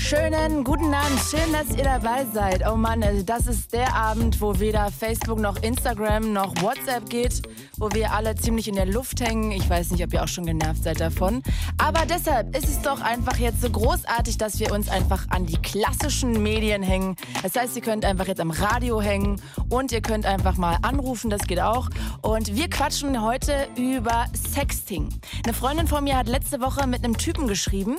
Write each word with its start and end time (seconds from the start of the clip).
Schönen 0.00 0.64
guten 0.64 0.92
Abend, 0.94 1.20
schön, 1.30 1.52
dass 1.52 1.76
ihr 1.76 1.84
dabei 1.84 2.24
seid. 2.32 2.66
Oh 2.66 2.74
Mann, 2.74 3.02
also 3.02 3.22
das 3.22 3.46
ist 3.46 3.72
der 3.74 3.94
Abend, 3.94 4.40
wo 4.40 4.58
weder 4.58 4.90
Facebook 4.90 5.38
noch 5.38 5.62
Instagram 5.62 6.32
noch 6.32 6.54
WhatsApp 6.62 7.08
geht, 7.10 7.42
wo 7.76 7.90
wir 7.92 8.10
alle 8.12 8.34
ziemlich 8.34 8.66
in 8.66 8.74
der 8.76 8.86
Luft 8.86 9.20
hängen. 9.20 9.52
Ich 9.52 9.68
weiß 9.68 9.90
nicht, 9.90 10.02
ob 10.02 10.12
ihr 10.14 10.24
auch 10.24 10.28
schon 10.28 10.46
genervt 10.46 10.82
seid 10.84 11.00
davon. 11.00 11.42
Aber 11.76 12.06
deshalb 12.06 12.56
ist 12.56 12.66
es 12.66 12.80
doch 12.80 13.02
einfach 13.02 13.36
jetzt 13.36 13.60
so 13.60 13.70
großartig, 13.70 14.38
dass 14.38 14.58
wir 14.58 14.72
uns 14.72 14.88
einfach 14.88 15.28
an 15.28 15.44
die 15.44 15.58
klassischen 15.58 16.42
Medien 16.42 16.82
hängen. 16.82 17.14
Das 17.42 17.54
heißt, 17.54 17.76
ihr 17.76 17.82
könnt 17.82 18.04
einfach 18.04 18.26
jetzt 18.26 18.40
am 18.40 18.50
Radio 18.50 19.00
hängen 19.02 19.40
und 19.68 19.92
ihr 19.92 20.00
könnt 20.00 20.24
einfach 20.24 20.56
mal 20.56 20.78
anrufen, 20.82 21.30
das 21.30 21.42
geht 21.42 21.60
auch. 21.60 21.88
Und 22.22 22.56
wir 22.56 22.70
quatschen 22.70 23.22
heute 23.22 23.68
über 23.76 24.24
Sexting. 24.34 25.10
Eine 25.44 25.54
Freundin 25.54 25.86
von 25.86 26.02
mir 26.02 26.16
hat 26.16 26.26
letzte 26.26 26.60
Woche 26.60 26.86
mit 26.86 27.04
einem 27.04 27.18
Typen 27.18 27.46
geschrieben 27.46 27.96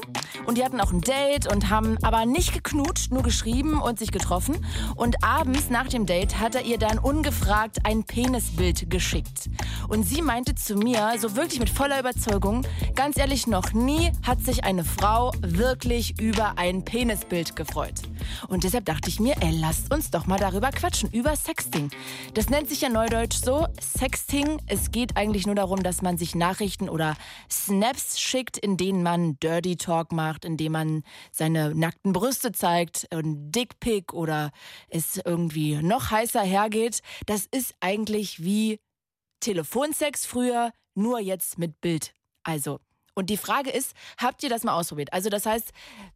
und 0.48 0.58
die 0.58 0.66
hatten 0.66 0.82
auch 0.82 0.92
ein 0.92 1.02
Date 1.02 1.50
und 1.50 1.70
haben 1.70 1.91
aber 2.02 2.26
nicht 2.26 2.54
geknutscht, 2.54 3.12
nur 3.12 3.24
geschrieben 3.24 3.80
und 3.82 4.00
sich 4.00 4.12
getroffen. 4.12 4.66
Und 4.96 5.24
abends 5.24 5.70
nach 5.70 5.88
dem 5.88 6.06
Date 6.06 6.40
hat 6.40 6.56
er 6.56 6.64
ihr 6.64 6.78
dann 6.78 7.00
ungefragt 7.00 7.86
ein 7.86 8.04
Penisbild 8.04 8.90
geschickt. 8.90 9.50
Und 9.88 10.04
sie 10.04 10.22
meinte 10.22 10.56
zu 10.56 10.76
mir, 10.76 11.14
so 11.20 11.36
wirklich 11.36 11.60
mit 11.60 11.70
voller 11.70 12.00
Überzeugung, 12.00 12.66
ganz 12.96 13.18
ehrlich, 13.18 13.48
noch 13.48 13.74
nie 13.74 14.12
hat 14.24 14.42
sich 14.42 14.64
eine 14.64 14.84
Frau 14.84 15.32
wirklich 15.42 16.20
über 16.20 16.58
ein 16.58 16.84
Penisbild 16.86 17.56
gefreut. 17.56 18.02
Und 18.48 18.64
deshalb 18.64 18.86
dachte 18.86 19.10
ich 19.10 19.20
mir, 19.20 19.36
ey, 19.42 19.52
lasst 19.52 19.94
uns 19.94 20.12
doch 20.12 20.28
mal 20.28 20.40
darüber 20.40 20.70
quatschen, 20.72 21.10
über 21.12 21.36
Sexting. 21.36 21.90
Das 22.34 22.50
nennt 22.50 22.70
sich 22.70 22.82
ja 22.82 22.90
neudeutsch 22.90 23.38
so, 23.44 23.68
Sexting. 23.80 24.60
Es 24.68 24.92
geht 24.92 25.18
eigentlich 25.18 25.46
nur 25.46 25.56
darum, 25.56 25.84
dass 25.84 26.02
man 26.02 26.18
sich 26.18 26.36
Nachrichten 26.36 26.90
oder 26.90 27.16
Snaps 27.50 28.20
schickt, 28.20 28.58
in 28.58 28.78
denen 28.78 29.04
man 29.04 29.40
Dirty 29.40 29.76
Talk 29.76 30.12
macht, 30.12 30.46
in 30.46 30.58
denen 30.58 30.74
man 30.74 31.04
seine 31.32 31.74
nackten 31.82 32.14
Brüste 32.14 32.54
zeigt, 32.54 33.12
ein 33.12 33.52
Dickpick 33.52 34.14
oder 34.14 34.52
es 34.88 35.18
irgendwie 35.18 35.76
noch 35.82 36.12
heißer 36.12 36.42
hergeht. 36.42 37.02
Das 37.26 37.46
ist 37.52 37.76
eigentlich 37.82 38.44
wie 38.44 38.80
Telefonsex 39.42 40.26
früher, 40.26 40.72
nur 40.96 41.20
jetzt 41.20 41.58
mit 41.58 41.82
Bild. 41.82 42.14
Also, 42.44 42.80
und 43.14 43.30
die 43.30 43.38
Frage 43.38 43.70
ist, 43.72 43.94
habt 44.18 44.42
ihr 44.44 44.50
das 44.50 44.64
mal 44.64 44.74
ausprobiert? 44.74 45.12
Also 45.12 45.30
das 45.30 45.46
heißt, 45.46 45.72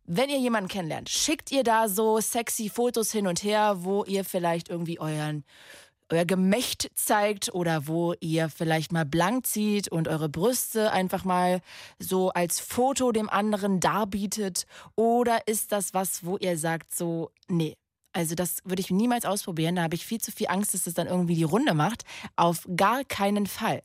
wenn 0.05 0.29
ihr 0.29 0.39
jemanden 0.39 0.69
kennenlernt, 0.69 1.09
schickt 1.09 1.51
ihr 1.51 1.63
da 1.63 1.89
so 1.89 2.21
sexy 2.21 2.69
Fotos 2.69 3.11
hin 3.11 3.27
und 3.27 3.43
her, 3.43 3.83
wo 3.83 4.05
ihr 4.05 4.23
vielleicht 4.23 4.69
irgendwie 4.69 4.99
euren 4.99 5.43
euer 6.09 6.25
Gemächt 6.25 6.91
zeigt 6.93 7.53
oder 7.53 7.87
wo 7.87 8.13
ihr 8.19 8.49
vielleicht 8.49 8.91
mal 8.91 9.05
blank 9.05 9.45
zieht 9.47 9.87
und 9.87 10.07
eure 10.07 10.29
Brüste 10.29 10.91
einfach 10.91 11.23
mal 11.23 11.61
so 11.99 12.29
als 12.29 12.59
Foto 12.59 13.11
dem 13.11 13.29
anderen 13.29 13.79
darbietet? 13.79 14.65
Oder 14.95 15.47
ist 15.47 15.71
das 15.71 15.93
was, 15.93 16.25
wo 16.25 16.37
ihr 16.37 16.57
sagt 16.57 16.93
so, 16.93 17.31
nee, 17.47 17.75
also 18.13 18.33
das 18.33 18.59
würde 18.63 18.81
ich 18.81 18.91
niemals 18.91 19.25
ausprobieren, 19.25 19.75
da 19.75 19.83
habe 19.83 19.95
ich 19.95 20.05
viel 20.05 20.21
zu 20.21 20.31
viel 20.31 20.47
Angst, 20.47 20.73
dass 20.73 20.83
das 20.83 20.93
dann 20.93 21.07
irgendwie 21.07 21.35
die 21.35 21.43
Runde 21.43 21.73
macht. 21.73 22.03
Auf 22.35 22.65
gar 22.75 23.03
keinen 23.03 23.45
Fall. 23.45 23.81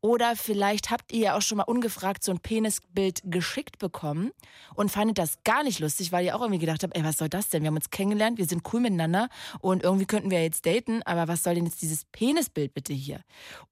Oder 0.00 0.36
vielleicht 0.36 0.90
habt 0.90 1.12
ihr 1.12 1.18
ja 1.18 1.36
auch 1.36 1.42
schon 1.42 1.58
mal 1.58 1.64
ungefragt 1.64 2.22
so 2.24 2.32
ein 2.32 2.40
Penisbild 2.40 3.20
geschickt 3.24 3.78
bekommen 3.78 4.32
und 4.74 4.90
fandet 4.90 5.18
das 5.18 5.38
gar 5.44 5.62
nicht 5.62 5.80
lustig, 5.80 6.12
weil 6.12 6.24
ihr 6.24 6.36
auch 6.36 6.40
irgendwie 6.40 6.60
gedacht 6.60 6.82
habt, 6.82 6.96
ey, 6.96 7.04
was 7.04 7.18
soll 7.18 7.28
das 7.28 7.48
denn? 7.48 7.62
Wir 7.62 7.68
haben 7.68 7.76
uns 7.76 7.90
kennengelernt, 7.90 8.38
wir 8.38 8.46
sind 8.46 8.62
cool 8.72 8.80
miteinander 8.80 9.28
und 9.60 9.82
irgendwie 9.82 10.06
könnten 10.06 10.30
wir 10.30 10.42
jetzt 10.42 10.66
daten, 10.66 11.02
aber 11.04 11.28
was 11.28 11.42
soll 11.42 11.54
denn 11.54 11.66
jetzt 11.66 11.82
dieses 11.82 12.04
Penisbild 12.06 12.74
bitte 12.74 12.92
hier? 12.92 13.20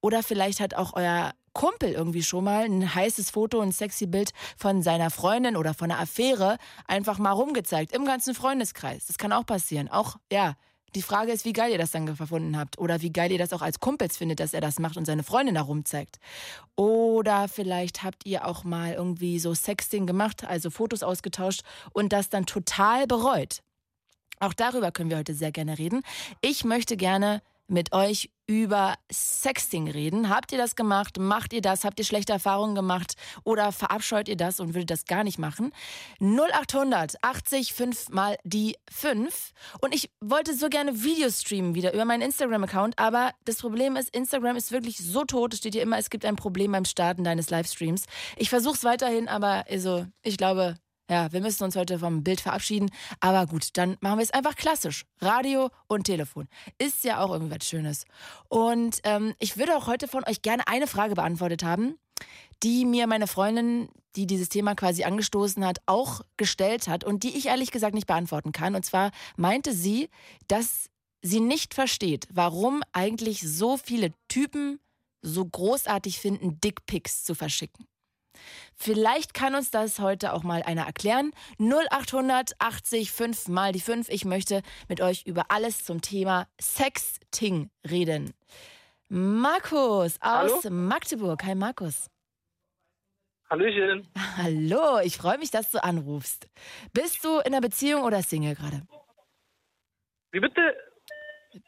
Oder 0.01 0.23
vielleicht 0.23 0.59
hat 0.59 0.73
auch 0.73 0.93
euer 0.93 1.33
Kumpel 1.57 1.91
irgendwie 1.91 2.21
schon 2.21 2.43
mal 2.43 2.65
ein 2.65 2.93
heißes 2.93 3.31
Foto, 3.31 3.59
ein 3.61 3.71
sexy 3.71 4.05
Bild 4.05 4.31
von 4.57 4.83
seiner 4.83 5.09
Freundin 5.09 5.57
oder 5.57 5.73
von 5.73 5.89
einer 5.89 5.99
Affäre 5.99 6.59
einfach 6.85 7.17
mal 7.17 7.31
rumgezeigt 7.31 7.93
im 7.93 8.05
ganzen 8.05 8.35
Freundeskreis. 8.35 9.07
Das 9.07 9.17
kann 9.17 9.33
auch 9.33 9.43
passieren. 9.43 9.87
Auch, 9.87 10.17
ja, 10.31 10.53
die 10.95 11.01
Frage 11.01 11.31
ist, 11.31 11.45
wie 11.45 11.53
geil 11.53 11.71
ihr 11.71 11.77
das 11.77 11.91
dann 11.91 12.05
gefunden 12.05 12.57
habt. 12.57 12.77
Oder 12.79 13.01
wie 13.01 13.11
geil 13.11 13.31
ihr 13.31 13.37
das 13.37 13.53
auch 13.53 13.61
als 13.61 13.79
Kumpels 13.79 14.17
findet, 14.17 14.39
dass 14.39 14.53
er 14.53 14.61
das 14.61 14.79
macht 14.79 14.97
und 14.97 15.05
seine 15.05 15.23
Freundin 15.23 15.55
da 15.55 15.61
rumzeigt. 15.61 16.17
Oder 16.75 17.47
vielleicht 17.47 18.03
habt 18.03 18.25
ihr 18.25 18.45
auch 18.45 18.63
mal 18.63 18.93
irgendwie 18.93 19.39
so 19.39 19.53
Sexting 19.53 20.05
gemacht, 20.05 20.45
also 20.45 20.69
Fotos 20.69 21.03
ausgetauscht 21.03 21.61
und 21.93 22.13
das 22.13 22.29
dann 22.29 22.45
total 22.45 23.07
bereut. 23.07 23.61
Auch 24.39 24.53
darüber 24.53 24.91
können 24.91 25.09
wir 25.09 25.17
heute 25.17 25.33
sehr 25.33 25.51
gerne 25.51 25.77
reden. 25.77 26.03
Ich 26.41 26.63
möchte 26.63 26.95
gerne 26.95 27.41
mit 27.67 27.93
euch 27.93 28.29
über 28.47 28.95
Sexting 29.11 29.89
reden. 29.89 30.29
Habt 30.29 30.53
ihr 30.53 30.57
das 30.57 30.75
gemacht? 30.75 31.19
Macht 31.19 31.51
ihr 31.51 31.61
das? 31.61 31.83
Habt 31.83 31.99
ihr 31.99 32.05
schlechte 32.05 32.31
Erfahrungen 32.31 32.75
gemacht? 32.75 33.15
Oder 33.43 33.73
verabscheut 33.73 34.29
ihr 34.29 34.37
das 34.37 34.59
und 34.59 34.73
würdet 34.73 34.89
das 34.89 35.05
gar 35.05 35.23
nicht 35.25 35.37
machen? 35.37 35.73
0800 36.21 37.21
80 37.21 37.73
5 37.73 38.09
mal 38.09 38.37
die 38.45 38.77
5. 38.89 39.51
Und 39.81 39.93
ich 39.93 40.09
wollte 40.21 40.53
so 40.53 40.69
gerne 40.69 41.03
Videos 41.03 41.41
streamen 41.41 41.75
wieder 41.75 41.93
über 41.93 42.05
meinen 42.05 42.21
Instagram-Account, 42.21 42.97
aber 42.97 43.31
das 43.43 43.57
Problem 43.57 43.97
ist, 43.97 44.15
Instagram 44.15 44.55
ist 44.55 44.71
wirklich 44.71 44.97
so 44.97 45.25
tot. 45.25 45.53
Es 45.53 45.59
steht 45.59 45.73
hier 45.73 45.83
immer, 45.83 45.97
es 45.97 46.09
gibt 46.09 46.23
ein 46.23 46.37
Problem 46.37 46.71
beim 46.71 46.85
Starten 46.85 47.25
deines 47.25 47.49
Livestreams. 47.49 48.05
Ich 48.37 48.49
versuche 48.49 48.75
es 48.75 48.83
weiterhin, 48.85 49.27
aber 49.27 49.65
also, 49.69 50.05
ich 50.23 50.37
glaube, 50.37 50.75
ja, 51.09 51.31
wir 51.31 51.41
müssen 51.41 51.63
uns 51.63 51.75
heute 51.75 51.99
vom 51.99 52.23
Bild 52.23 52.41
verabschieden. 52.41 52.89
Aber 53.19 53.45
gut, 53.45 53.69
dann 53.73 53.97
machen 54.01 54.19
wir 54.19 54.23
es 54.23 54.31
einfach 54.31 54.55
klassisch. 54.55 55.05
Radio 55.21 55.69
und 55.87 56.03
Telefon. 56.03 56.47
Ist 56.77 57.03
ja 57.03 57.19
auch 57.19 57.31
irgendwie 57.31 57.55
was 57.55 57.67
Schönes. 57.67 58.05
Und 58.49 58.99
ähm, 59.03 59.33
ich 59.39 59.57
würde 59.57 59.77
auch 59.77 59.87
heute 59.87 60.07
von 60.07 60.23
euch 60.27 60.41
gerne 60.41 60.67
eine 60.67 60.87
Frage 60.87 61.15
beantwortet 61.15 61.63
haben, 61.63 61.97
die 62.63 62.85
mir 62.85 63.07
meine 63.07 63.27
Freundin, 63.27 63.89
die 64.15 64.27
dieses 64.27 64.49
Thema 64.49 64.75
quasi 64.75 65.03
angestoßen 65.03 65.65
hat, 65.65 65.79
auch 65.85 66.21
gestellt 66.37 66.87
hat 66.87 67.03
und 67.03 67.23
die 67.23 67.37
ich 67.37 67.47
ehrlich 67.47 67.71
gesagt 67.71 67.93
nicht 67.93 68.07
beantworten 68.07 68.51
kann. 68.51 68.75
Und 68.75 68.83
zwar 68.83 69.11
meinte 69.35 69.73
sie, 69.73 70.09
dass 70.47 70.89
sie 71.21 71.39
nicht 71.39 71.73
versteht, 71.73 72.27
warum 72.31 72.81
eigentlich 72.93 73.41
so 73.41 73.77
viele 73.77 74.13
Typen 74.27 74.79
so 75.21 75.45
großartig 75.45 76.19
finden, 76.19 76.59
Dickpics 76.61 77.23
zu 77.23 77.35
verschicken. 77.35 77.85
Vielleicht 78.75 79.33
kann 79.33 79.55
uns 79.55 79.71
das 79.71 79.99
heute 79.99 80.33
auch 80.33 80.43
mal 80.43 80.61
einer 80.63 80.85
erklären. 80.85 81.31
0800 81.59 82.51
80 82.59 83.11
5 83.11 83.47
mal 83.47 83.71
die 83.71 83.79
5. 83.81 84.09
Ich 84.09 84.25
möchte 84.25 84.61
mit 84.87 85.01
euch 85.01 85.23
über 85.25 85.45
alles 85.49 85.83
zum 85.85 86.01
Thema 86.01 86.47
Sexting 86.61 87.69
reden. 87.89 88.33
Markus 89.09 90.17
aus 90.21 90.63
Hallo? 90.63 90.69
Magdeburg. 90.69 91.43
Hi 91.43 91.55
Markus. 91.55 92.09
Hallöchen. 93.49 94.05
Hallo, 94.35 94.99
ich 94.99 95.17
freue 95.17 95.37
mich, 95.37 95.51
dass 95.51 95.71
du 95.71 95.81
anrufst. 95.81 96.49
Bist 96.93 97.23
du 97.23 97.39
in 97.39 97.47
einer 97.47 97.61
Beziehung 97.61 98.03
oder 98.03 98.21
Single 98.21 98.55
gerade? 98.55 98.81
Wie 100.31 100.41
bitte? 100.41 100.75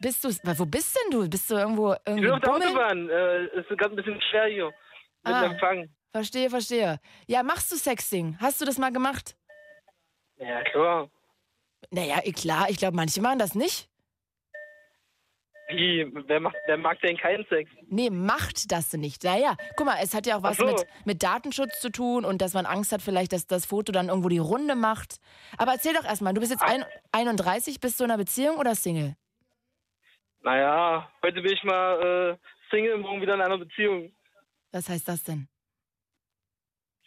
Bist 0.01 0.23
du, 0.25 0.29
wo 0.29 0.65
bist 0.65 0.95
denn 0.97 1.11
du? 1.17 1.29
Bist 1.29 1.49
du 1.49 1.55
irgendwo 1.55 1.93
Ich 1.93 1.99
irgendwie 2.05 2.25
bin 2.25 2.33
auf 2.33 2.41
der? 2.41 2.51
Autobahn. 2.53 3.09
Äh, 3.09 3.45
es 3.45 3.65
ist 3.69 3.77
gerade 3.79 3.91
ein 3.91 3.95
bisschen 3.95 4.21
schwer 4.29 4.47
hier 4.47 4.65
mit 4.65 5.33
Ah. 5.33 5.45
Empfang. 5.45 5.89
Verstehe, 6.11 6.49
verstehe. 6.49 6.99
Ja, 7.27 7.43
machst 7.43 7.71
du 7.71 7.75
Sexting? 7.75 8.37
Hast 8.39 8.59
du 8.61 8.65
das 8.65 8.77
mal 8.77 8.91
gemacht? 8.91 9.35
Ja, 10.37 10.63
klar. 10.63 11.09
Naja, 11.91 12.19
eh 12.23 12.31
klar, 12.31 12.69
ich 12.69 12.77
glaube, 12.77 12.95
manche 12.95 13.21
machen 13.21 13.39
das 13.39 13.55
nicht. 13.55 13.89
Wie? 15.69 16.11
Wer, 16.25 16.39
macht, 16.39 16.55
wer 16.65 16.77
mag 16.77 16.99
denn 17.01 17.15
keinen 17.15 17.45
Sex? 17.45 17.69
Nee, 17.87 18.09
macht 18.09 18.71
das 18.71 18.91
nicht. 18.93 19.23
Naja, 19.23 19.55
guck 19.75 19.85
mal, 19.85 19.97
es 20.01 20.15
hat 20.15 20.25
ja 20.25 20.37
auch 20.37 20.41
was 20.41 20.57
so. 20.57 20.65
mit, 20.65 20.87
mit 21.05 21.21
Datenschutz 21.21 21.79
zu 21.79 21.91
tun 21.91 22.25
und 22.25 22.41
dass 22.41 22.55
man 22.55 22.65
Angst 22.65 22.91
hat, 22.91 23.03
vielleicht, 23.03 23.33
dass 23.33 23.45
das 23.45 23.67
Foto 23.67 23.91
dann 23.91 24.09
irgendwo 24.09 24.29
die 24.29 24.39
Runde 24.39 24.73
macht. 24.73 25.19
Aber 25.59 25.73
erzähl 25.73 25.93
doch 25.93 26.05
erstmal, 26.05 26.33
du 26.33 26.39
bist 26.39 26.51
jetzt 26.51 26.63
ein, 26.63 26.83
31, 27.11 27.79
bist 27.79 27.99
du 27.99 28.05
in 28.05 28.09
einer 28.09 28.17
Beziehung 28.17 28.57
oder 28.57 28.73
Single? 28.73 29.15
Naja, 30.41 31.07
heute 31.21 31.41
bin 31.41 31.53
ich 31.53 31.63
mal 31.63 32.37
äh, 32.39 32.71
Single, 32.71 32.97
morgen 32.97 33.21
wieder 33.21 33.35
in 33.35 33.41
einer 33.41 33.59
Beziehung. 33.59 34.11
Was 34.71 34.89
heißt 34.89 35.07
das 35.07 35.23
denn? 35.23 35.47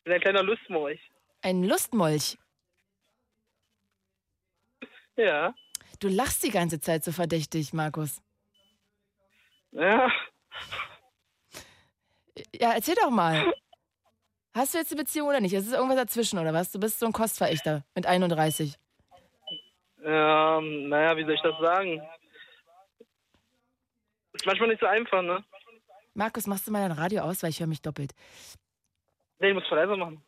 Ich 0.02 0.04
bin 0.04 0.14
ein 0.14 0.20
kleiner 0.20 0.43
Lustmolch. 0.43 1.00
Ein 1.43 1.62
Lustmolch. 1.62 2.37
Ja. 5.14 5.54
Du 6.00 6.08
lachst 6.08 6.43
die 6.43 6.50
ganze 6.50 6.81
Zeit 6.81 7.04
so 7.04 7.12
verdächtig, 7.12 7.72
Markus. 7.72 8.20
Ja. 9.70 10.10
Ja, 12.52 12.72
erzähl 12.72 12.96
doch 12.96 13.10
mal. 13.10 13.54
Hast 14.56 14.75
du 14.75 14.78
jetzt 14.78 14.90
eine 14.90 15.02
Beziehung 15.02 15.28
oder 15.28 15.40
nicht? 15.40 15.52
Es 15.52 15.66
ist 15.69 15.72
irgendwas 15.72 15.99
dazwischen, 15.99 16.40
oder 16.40 16.52
was? 16.52 16.72
Du 16.72 16.81
bist 16.81 16.98
so 16.98 17.06
ein 17.06 17.12
Kostverächter 17.12 17.84
mit 17.94 18.05
31. 18.05 18.76
Ähm, 20.02 20.88
naja, 20.88 21.16
wie 21.16 21.22
soll 21.22 21.34
ich 21.34 21.43
das 21.43 21.58
sagen? 21.60 22.02
Ist 24.32 24.46
manchmal 24.46 24.70
nicht 24.70 24.81
so 24.81 24.87
einfach, 24.87 25.22
ne? 25.22 25.44
Markus, 26.14 26.48
machst 26.48 26.66
du 26.66 26.72
mal 26.72 26.87
dein 26.88 26.98
Radio 26.98 27.22
aus, 27.22 27.44
weil 27.44 27.50
ich 27.50 27.60
höre 27.60 27.69
mich 27.69 27.82
doppelt. 27.82 28.12
Nee, 29.42 29.48
ich 29.48 29.54
muss 29.54 29.66
voll 29.66 29.78
leiser 29.78 29.96
machen. 29.96 30.22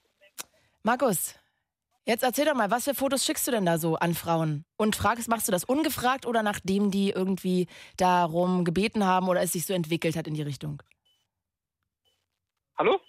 Markus, 0.83 1.37
jetzt 2.05 2.25
erzähl 2.25 2.47
doch 2.47 2.55
mal, 2.55 2.73
was 2.73 2.83
für 2.83 2.97
Fotos 2.97 3.25
schickst 3.25 3.47
du 3.47 3.53
denn 3.53 3.65
da 3.65 3.79
so 3.79 3.95
an 3.95 4.13
Frauen? 4.13 4.65
Und 4.77 4.97
fragst, 4.97 5.29
machst 5.29 5.47
du 5.47 5.53
das 5.53 5.63
ungefragt 5.63 6.27
oder 6.27 6.43
nachdem 6.43 6.91
die 6.91 7.11
irgendwie 7.11 7.69
darum 7.97 8.65
gebeten 8.65 9.05
haben 9.05 9.29
oder 9.29 9.41
es 9.41 9.53
sich 9.53 9.67
so 9.67 9.73
entwickelt 9.73 10.17
hat 10.17 10.27
in 10.27 10.35
die 10.35 10.43
Richtung? 10.43 10.83
Hallo? 12.77 13.01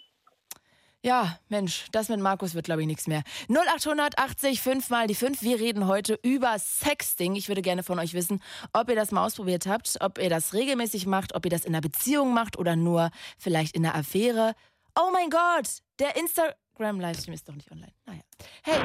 Ja, 1.02 1.40
Mensch, 1.50 1.88
das 1.92 2.10
mit 2.10 2.20
Markus 2.20 2.54
wird, 2.54 2.66
glaube 2.66 2.82
ich, 2.82 2.88
nichts 2.88 3.08
mehr. 3.08 3.24
0880 3.50 4.62
5 4.62 4.90
mal 4.92 5.08
die 5.08 5.16
5. 5.16 5.42
Wir 5.42 5.60
reden 5.60 5.88
heute 5.88 6.20
über 6.22 6.58
Sexting. 6.60 7.36
Ich 7.36 7.48
würde 7.48 7.64
gerne 7.64 7.82
von 7.82 7.98
euch 7.98 8.14
wissen, 8.14 8.44
ob 8.74 8.90
ihr 8.90 8.96
das 8.96 9.12
mal 9.12 9.26
ausprobiert 9.26 9.66
habt, 9.66 9.98
ob 10.02 10.20
ihr 10.20 10.30
das 10.30 10.54
regelmäßig 10.54 11.08
macht, 11.08 11.34
ob 11.34 11.46
ihr 11.46 11.52
das 11.52 11.66
in 11.66 11.74
einer 11.74 11.82
Beziehung 11.82 12.32
macht 12.32 12.60
oder 12.60 12.76
nur 12.76 13.10
vielleicht 13.40 13.76
in 13.76 13.84
einer 13.84 13.96
Affäre. 13.96 14.54
Oh 14.98 15.10
mein 15.12 15.30
Gott, 15.30 15.82
der 16.00 16.16
Instagram-Livestream 16.16 17.34
ist 17.34 17.50
doch 17.50 17.54
nicht 17.54 17.70
online. 17.70 17.92
Naja. 18.06 18.22
Hey, 18.64 18.80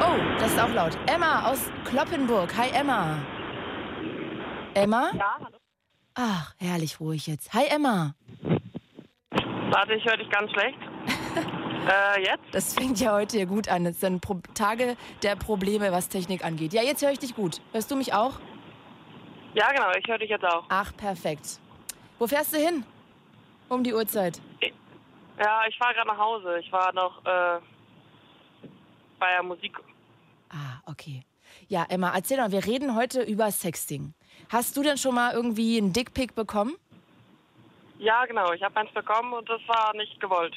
oh, 0.00 0.38
das 0.38 0.52
ist 0.52 0.60
auch 0.60 0.72
laut. 0.72 0.96
Emma 1.08 1.50
aus 1.50 1.58
Kloppenburg. 1.84 2.56
Hi, 2.56 2.70
Emma. 2.70 3.20
Emma? 4.74 5.10
Ja, 5.12 5.36
hallo. 5.40 5.58
Ach, 6.14 6.54
herrlich 6.58 7.00
ruhig 7.00 7.26
jetzt. 7.26 7.52
Hi, 7.52 7.64
Emma. 7.66 8.14
Warte, 9.72 9.94
ich 9.94 10.04
höre 10.04 10.16
dich 10.16 10.30
ganz 10.30 10.52
schlecht. 10.52 10.78
äh, 11.88 12.20
jetzt? 12.20 12.44
Das 12.52 12.74
fängt 12.74 13.00
ja 13.00 13.12
heute 13.14 13.36
hier 13.36 13.46
gut 13.46 13.68
an. 13.68 13.82
Das 13.82 13.98
sind 13.98 14.20
Pro 14.20 14.40
Tage 14.54 14.96
der 15.24 15.34
Probleme, 15.34 15.90
was 15.90 16.08
Technik 16.08 16.44
angeht. 16.44 16.74
Ja, 16.74 16.82
jetzt 16.82 17.02
höre 17.02 17.10
ich 17.10 17.18
dich 17.18 17.34
gut. 17.34 17.60
Hörst 17.72 17.90
du 17.90 17.96
mich 17.96 18.14
auch? 18.14 18.38
Ja, 19.54 19.72
genau, 19.72 19.90
ich 19.98 20.06
höre 20.06 20.18
dich 20.18 20.30
jetzt 20.30 20.44
auch. 20.44 20.64
Ach, 20.68 20.96
perfekt. 20.96 21.58
Wo 22.20 22.28
fährst 22.28 22.52
du 22.52 22.58
hin? 22.58 22.84
Um 23.68 23.82
die 23.82 23.94
Uhrzeit. 23.94 24.40
Ja, 25.38 25.62
ich 25.68 25.76
fahre 25.76 25.94
gerade 25.94 26.08
nach 26.08 26.18
Hause. 26.18 26.58
Ich 26.58 26.72
war 26.72 26.92
noch 26.92 27.24
äh, 27.24 27.60
bei 29.18 29.30
der 29.32 29.42
Musik. 29.42 29.78
Ah, 30.50 30.80
okay. 30.86 31.22
Ja, 31.68 31.84
Emma, 31.88 32.12
erzähl 32.14 32.38
doch, 32.38 32.50
wir 32.50 32.64
reden 32.64 32.94
heute 32.94 33.22
über 33.22 33.50
Sexting. 33.50 34.14
Hast 34.50 34.76
du 34.76 34.82
denn 34.82 34.98
schon 34.98 35.14
mal 35.14 35.32
irgendwie 35.32 35.78
einen 35.78 35.92
Dickpick 35.92 36.34
bekommen? 36.34 36.76
Ja, 37.98 38.24
genau, 38.26 38.52
ich 38.52 38.62
habe 38.62 38.78
eins 38.78 38.92
bekommen 38.92 39.32
und 39.32 39.48
das 39.48 39.60
war 39.66 39.94
nicht 39.96 40.20
gewollt. 40.20 40.54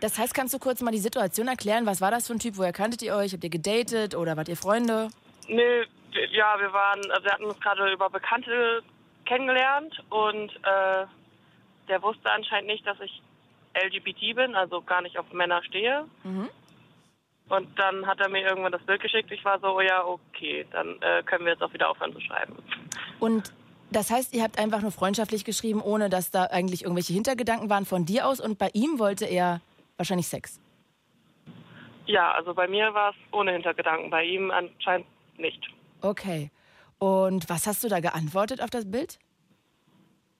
Das 0.00 0.18
heißt, 0.18 0.34
kannst 0.34 0.52
du 0.52 0.58
kurz 0.58 0.80
mal 0.82 0.90
die 0.90 0.98
Situation 0.98 1.48
erklären? 1.48 1.86
Was 1.86 2.00
war 2.00 2.10
das 2.10 2.26
für 2.26 2.34
ein 2.34 2.40
Typ? 2.40 2.56
Woher 2.56 2.72
kanntet 2.72 3.00
ihr 3.02 3.14
euch? 3.14 3.32
Habt 3.32 3.44
ihr 3.44 3.50
gedatet 3.50 4.14
oder 4.14 4.36
wart 4.36 4.48
ihr 4.48 4.56
Freunde? 4.56 5.08
Nee, 5.48 5.84
ja, 6.32 6.58
wir 6.58 6.72
waren, 6.72 7.00
also 7.10 7.24
wir 7.24 7.32
hatten 7.32 7.44
uns 7.44 7.60
gerade 7.60 7.92
über 7.92 8.10
Bekannte 8.10 8.82
kennengelernt 9.24 10.02
und 10.10 10.50
äh, 10.64 11.06
der 11.88 12.02
wusste 12.02 12.30
anscheinend 12.30 12.68
nicht, 12.68 12.86
dass 12.86 13.00
ich 13.00 13.22
LGBT 13.74 14.36
bin, 14.36 14.54
also 14.54 14.80
gar 14.82 15.02
nicht 15.02 15.18
auf 15.18 15.32
Männer 15.32 15.62
stehe. 15.64 16.04
Mhm. 16.22 16.48
Und 17.48 17.78
dann 17.78 18.06
hat 18.06 18.20
er 18.20 18.28
mir 18.28 18.40
irgendwann 18.40 18.72
das 18.72 18.82
Bild 18.82 19.02
geschickt. 19.02 19.30
Ich 19.30 19.44
war 19.44 19.58
so, 19.60 19.76
oh 19.76 19.80
ja, 19.80 20.04
okay, 20.04 20.66
dann 20.70 21.00
äh, 21.02 21.22
können 21.24 21.44
wir 21.44 21.52
jetzt 21.52 21.62
auch 21.62 21.72
wieder 21.72 21.90
aufhören 21.90 22.12
zu 22.12 22.20
schreiben. 22.20 22.56
Und 23.20 23.52
das 23.90 24.10
heißt, 24.10 24.34
ihr 24.34 24.42
habt 24.42 24.58
einfach 24.58 24.80
nur 24.80 24.90
freundschaftlich 24.90 25.44
geschrieben, 25.44 25.82
ohne 25.82 26.08
dass 26.08 26.30
da 26.30 26.44
eigentlich 26.44 26.82
irgendwelche 26.82 27.12
Hintergedanken 27.12 27.68
waren 27.68 27.84
von 27.84 28.06
dir 28.06 28.26
aus 28.26 28.40
und 28.40 28.58
bei 28.58 28.70
ihm 28.72 28.98
wollte 28.98 29.26
er 29.26 29.60
wahrscheinlich 29.96 30.26
Sex. 30.26 30.60
Ja, 32.06 32.32
also 32.32 32.54
bei 32.54 32.66
mir 32.66 32.92
war 32.92 33.10
es 33.10 33.16
ohne 33.32 33.52
Hintergedanken, 33.52 34.10
bei 34.10 34.24
ihm 34.24 34.50
anscheinend 34.50 35.06
nicht. 35.36 35.68
Okay. 36.00 36.50
Und 36.98 37.48
was 37.48 37.66
hast 37.66 37.84
du 37.84 37.88
da 37.88 38.00
geantwortet 38.00 38.62
auf 38.62 38.70
das 38.70 38.90
Bild? 38.90 39.18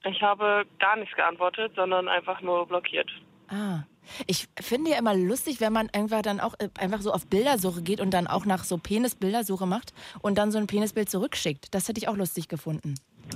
Ich 0.03 0.21
habe 0.21 0.65
gar 0.79 0.95
nichts 0.97 1.15
geantwortet, 1.15 1.73
sondern 1.75 2.07
einfach 2.07 2.41
nur 2.41 2.67
blockiert. 2.67 3.09
Ah. 3.47 3.83
Ich 4.27 4.47
finde 4.59 4.91
ja 4.91 4.97
immer 4.97 5.15
lustig, 5.15 5.59
wenn 5.61 5.73
man 5.73 5.89
einfach 5.89 6.21
dann 6.21 6.39
auch 6.39 6.53
äh, 6.59 6.69
einfach 6.79 7.01
so 7.01 7.11
auf 7.11 7.25
Bildersuche 7.27 7.81
geht 7.81 7.99
und 7.99 8.11
dann 8.11 8.27
auch 8.27 8.45
nach 8.45 8.63
so 8.63 8.77
Penis-Bildersuche 8.77 9.65
macht 9.65 9.93
und 10.21 10.37
dann 10.37 10.51
so 10.51 10.57
ein 10.57 10.67
Penisbild 10.67 11.09
zurückschickt. 11.09 11.73
Das 11.73 11.87
hätte 11.87 11.99
ich 11.99 12.07
auch 12.07 12.15
lustig 12.15 12.47
gefunden. 12.47 12.95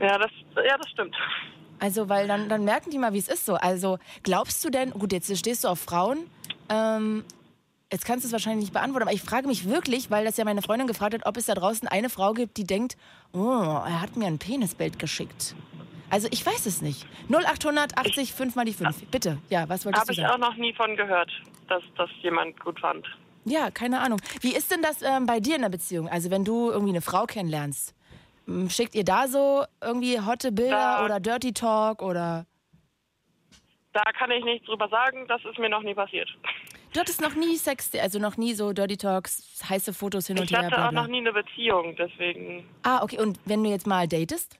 Ja, 0.00 0.18
das, 0.18 0.30
ja, 0.56 0.76
das 0.76 0.90
stimmt. 0.90 1.14
Also, 1.78 2.08
weil 2.08 2.26
dann, 2.26 2.48
dann 2.48 2.64
merken 2.64 2.90
die 2.90 2.98
mal, 2.98 3.12
wie 3.12 3.18
es 3.18 3.28
ist 3.28 3.46
so. 3.46 3.54
Also, 3.54 3.98
glaubst 4.22 4.62
du 4.64 4.68
denn, 4.68 4.90
gut, 4.90 5.12
jetzt 5.12 5.34
stehst 5.38 5.64
du 5.64 5.68
auf 5.68 5.78
Frauen, 5.78 6.26
ähm, 6.68 7.24
jetzt 7.92 8.04
kannst 8.04 8.24
du 8.24 8.26
es 8.26 8.32
wahrscheinlich 8.32 8.64
nicht 8.64 8.72
beantworten, 8.72 9.04
aber 9.06 9.14
ich 9.14 9.22
frage 9.22 9.46
mich 9.46 9.68
wirklich, 9.68 10.10
weil 10.10 10.24
das 10.24 10.36
ja 10.36 10.44
meine 10.44 10.62
Freundin 10.62 10.88
gefragt 10.88 11.14
hat, 11.14 11.26
ob 11.26 11.36
es 11.36 11.46
da 11.46 11.54
draußen 11.54 11.86
eine 11.88 12.10
Frau 12.10 12.32
gibt, 12.32 12.56
die 12.56 12.64
denkt, 12.64 12.96
oh, 13.32 13.38
er 13.38 14.00
hat 14.00 14.16
mir 14.16 14.26
ein 14.26 14.38
Penisbild 14.38 14.98
geschickt. 14.98 15.54
Also, 16.14 16.28
ich 16.30 16.46
weiß 16.46 16.66
es 16.66 16.80
nicht. 16.80 17.06
0880 17.28 18.32
5 18.34 18.54
mal 18.54 18.64
die 18.64 18.72
5. 18.72 19.06
Bitte, 19.10 19.38
ja, 19.50 19.68
was 19.68 19.84
wolltest 19.84 20.02
Habe 20.02 20.14
du 20.14 20.20
ich 20.20 20.26
sagen? 20.28 20.42
auch 20.42 20.48
noch 20.50 20.56
nie 20.56 20.72
von 20.74 20.94
gehört, 20.96 21.28
dass 21.66 21.82
das 21.96 22.08
jemand 22.22 22.60
gut 22.60 22.78
fand. 22.78 23.04
Ja, 23.44 23.72
keine 23.72 24.00
Ahnung. 24.00 24.20
Wie 24.40 24.54
ist 24.54 24.70
denn 24.70 24.80
das 24.80 25.02
ähm, 25.02 25.26
bei 25.26 25.40
dir 25.40 25.56
in 25.56 25.62
der 25.62 25.70
Beziehung? 25.70 26.08
Also, 26.08 26.30
wenn 26.30 26.44
du 26.44 26.70
irgendwie 26.70 26.92
eine 26.92 27.00
Frau 27.00 27.24
kennenlernst, 27.26 27.94
m, 28.46 28.70
schickt 28.70 28.94
ihr 28.94 29.02
da 29.04 29.26
so 29.26 29.64
irgendwie 29.82 30.20
hotte 30.20 30.52
Bilder 30.52 30.70
Da- 30.98 31.04
oder 31.04 31.18
Dirty 31.18 31.52
Talk 31.52 32.00
oder. 32.00 32.46
Da 33.92 34.02
kann 34.16 34.30
ich 34.30 34.44
nichts 34.44 34.66
drüber 34.66 34.88
sagen, 34.88 35.26
das 35.26 35.44
ist 35.44 35.58
mir 35.58 35.68
noch 35.68 35.82
nie 35.82 35.94
passiert. 35.94 36.28
Du 36.92 37.00
hattest 37.00 37.20
noch 37.20 37.34
nie 37.34 37.56
Sex, 37.56 37.90
also 38.00 38.20
noch 38.20 38.36
nie 38.36 38.54
so 38.54 38.72
Dirty 38.72 38.96
Talks, 38.96 39.42
heiße 39.68 39.92
Fotos 39.92 40.28
hin 40.28 40.38
und 40.38 40.44
Ich 40.44 40.52
her. 40.52 40.66
hatte 40.66 40.76
Bla 40.76 40.88
auch 40.88 40.92
noch 40.92 41.08
nie 41.08 41.18
eine 41.18 41.32
Beziehung, 41.32 41.96
deswegen 41.96 42.64
Ah, 42.84 43.02
okay. 43.02 43.18
Und 43.20 43.40
wenn 43.46 43.64
du 43.64 43.70
jetzt 43.70 43.86
mal 43.88 44.06
datest? 44.06 44.58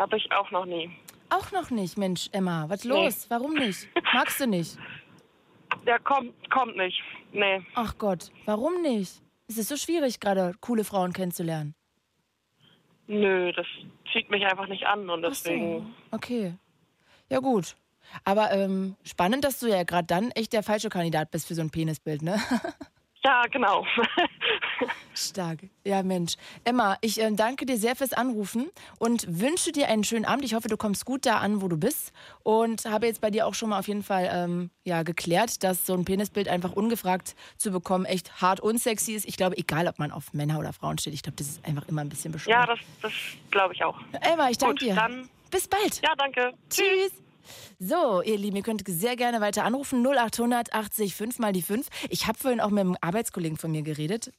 Habe 0.00 0.16
ich 0.16 0.32
auch 0.32 0.50
noch 0.50 0.64
nie. 0.64 0.90
Auch 1.28 1.52
noch 1.52 1.70
nicht, 1.70 1.96
Mensch, 1.96 2.28
Emma. 2.32 2.68
Was 2.68 2.82
los? 2.84 3.26
Warum 3.28 3.54
nicht? 3.54 3.88
Magst 4.14 4.40
du 4.40 4.46
nicht? 4.46 4.76
Der 5.86 6.00
kommt, 6.00 6.32
kommt 6.50 6.76
nicht. 6.76 7.00
Nee. 7.32 7.62
Ach 7.76 7.96
Gott, 7.96 8.30
warum 8.44 8.82
nicht? 8.82 9.22
Es 9.46 9.56
ist 9.58 9.68
so 9.68 9.76
schwierig, 9.76 10.18
gerade 10.18 10.54
coole 10.60 10.82
Frauen 10.82 11.12
kennenzulernen. 11.12 11.74
Nö, 13.06 13.52
das 13.52 13.66
zieht 14.12 14.30
mich 14.30 14.44
einfach 14.44 14.66
nicht 14.68 14.86
an 14.86 15.08
und 15.08 15.24
Ach 15.24 15.34
so, 15.34 15.48
deswegen. 15.50 15.94
okay. 16.10 16.54
Ja, 17.28 17.38
gut. 17.38 17.76
Aber 18.24 18.50
ähm, 18.52 18.96
spannend, 19.04 19.44
dass 19.44 19.60
du 19.60 19.68
ja 19.68 19.84
gerade 19.84 20.06
dann 20.06 20.30
echt 20.32 20.52
der 20.52 20.62
falsche 20.64 20.88
Kandidat 20.88 21.30
bist 21.30 21.46
für 21.46 21.54
so 21.54 21.62
ein 21.62 21.70
Penisbild, 21.70 22.22
ne? 22.22 22.40
Ja, 23.22 23.42
genau. 23.50 23.84
Stark. 25.14 25.58
Ja, 25.84 26.02
Mensch. 26.02 26.36
Emma, 26.64 26.96
ich 27.02 27.20
äh, 27.20 27.30
danke 27.32 27.66
dir 27.66 27.76
sehr 27.76 27.94
fürs 27.94 28.14
Anrufen 28.14 28.70
und 28.98 29.26
wünsche 29.40 29.72
dir 29.72 29.88
einen 29.88 30.04
schönen 30.04 30.24
Abend. 30.24 30.44
Ich 30.44 30.54
hoffe, 30.54 30.68
du 30.68 30.78
kommst 30.78 31.04
gut 31.04 31.26
da 31.26 31.36
an, 31.38 31.60
wo 31.60 31.68
du 31.68 31.76
bist. 31.76 32.12
Und 32.42 32.86
habe 32.86 33.06
jetzt 33.06 33.20
bei 33.20 33.30
dir 33.30 33.46
auch 33.46 33.52
schon 33.52 33.68
mal 33.68 33.78
auf 33.78 33.88
jeden 33.88 34.02
Fall 34.02 34.30
ähm, 34.32 34.70
ja, 34.84 35.02
geklärt, 35.02 35.62
dass 35.62 35.84
so 35.84 35.92
ein 35.92 36.06
Penisbild 36.06 36.48
einfach 36.48 36.72
ungefragt 36.72 37.34
zu 37.58 37.70
bekommen 37.70 38.06
echt 38.06 38.40
hart 38.40 38.60
unsexy 38.60 39.12
ist. 39.12 39.26
Ich 39.28 39.36
glaube, 39.36 39.58
egal, 39.58 39.86
ob 39.86 39.98
man 39.98 40.12
auf 40.12 40.32
Männer 40.32 40.58
oder 40.58 40.72
Frauen 40.72 40.96
steht, 40.96 41.12
ich 41.12 41.22
glaube, 41.22 41.36
das 41.36 41.48
ist 41.48 41.64
einfach 41.66 41.86
immer 41.88 42.00
ein 42.00 42.08
bisschen 42.08 42.32
bescheuert. 42.32 42.58
ja, 42.58 42.66
das, 42.66 42.78
das 43.02 43.12
glaube 43.50 43.74
ich 43.74 43.84
auch. 43.84 43.98
Emma, 44.22 44.48
ich 44.48 44.56
danke 44.58 44.76
dir. 44.84 44.94
dann- 44.94 45.28
Bis 45.50 45.66
bald. 45.68 46.00
Ja, 46.02 46.14
danke. 46.16 46.52
Tschüss. 46.70 47.12
So, 47.78 48.22
ihr 48.22 48.38
Lieben, 48.38 48.56
ihr 48.56 48.62
könnt 48.62 48.82
sehr 48.86 49.16
gerne 49.16 49.40
weiter 49.40 49.64
anrufen. 49.64 50.04
0800 50.06 50.72
80 50.72 51.14
5 51.14 51.38
mal 51.38 51.52
die 51.52 51.62
5. 51.62 51.86
Ich 52.08 52.26
habe 52.26 52.38
vorhin 52.38 52.60
auch 52.60 52.70
mit 52.70 52.80
einem 52.80 52.96
Arbeitskollegen 53.00 53.58
von 53.58 53.70
mir 53.70 53.82
geredet. 53.82 54.32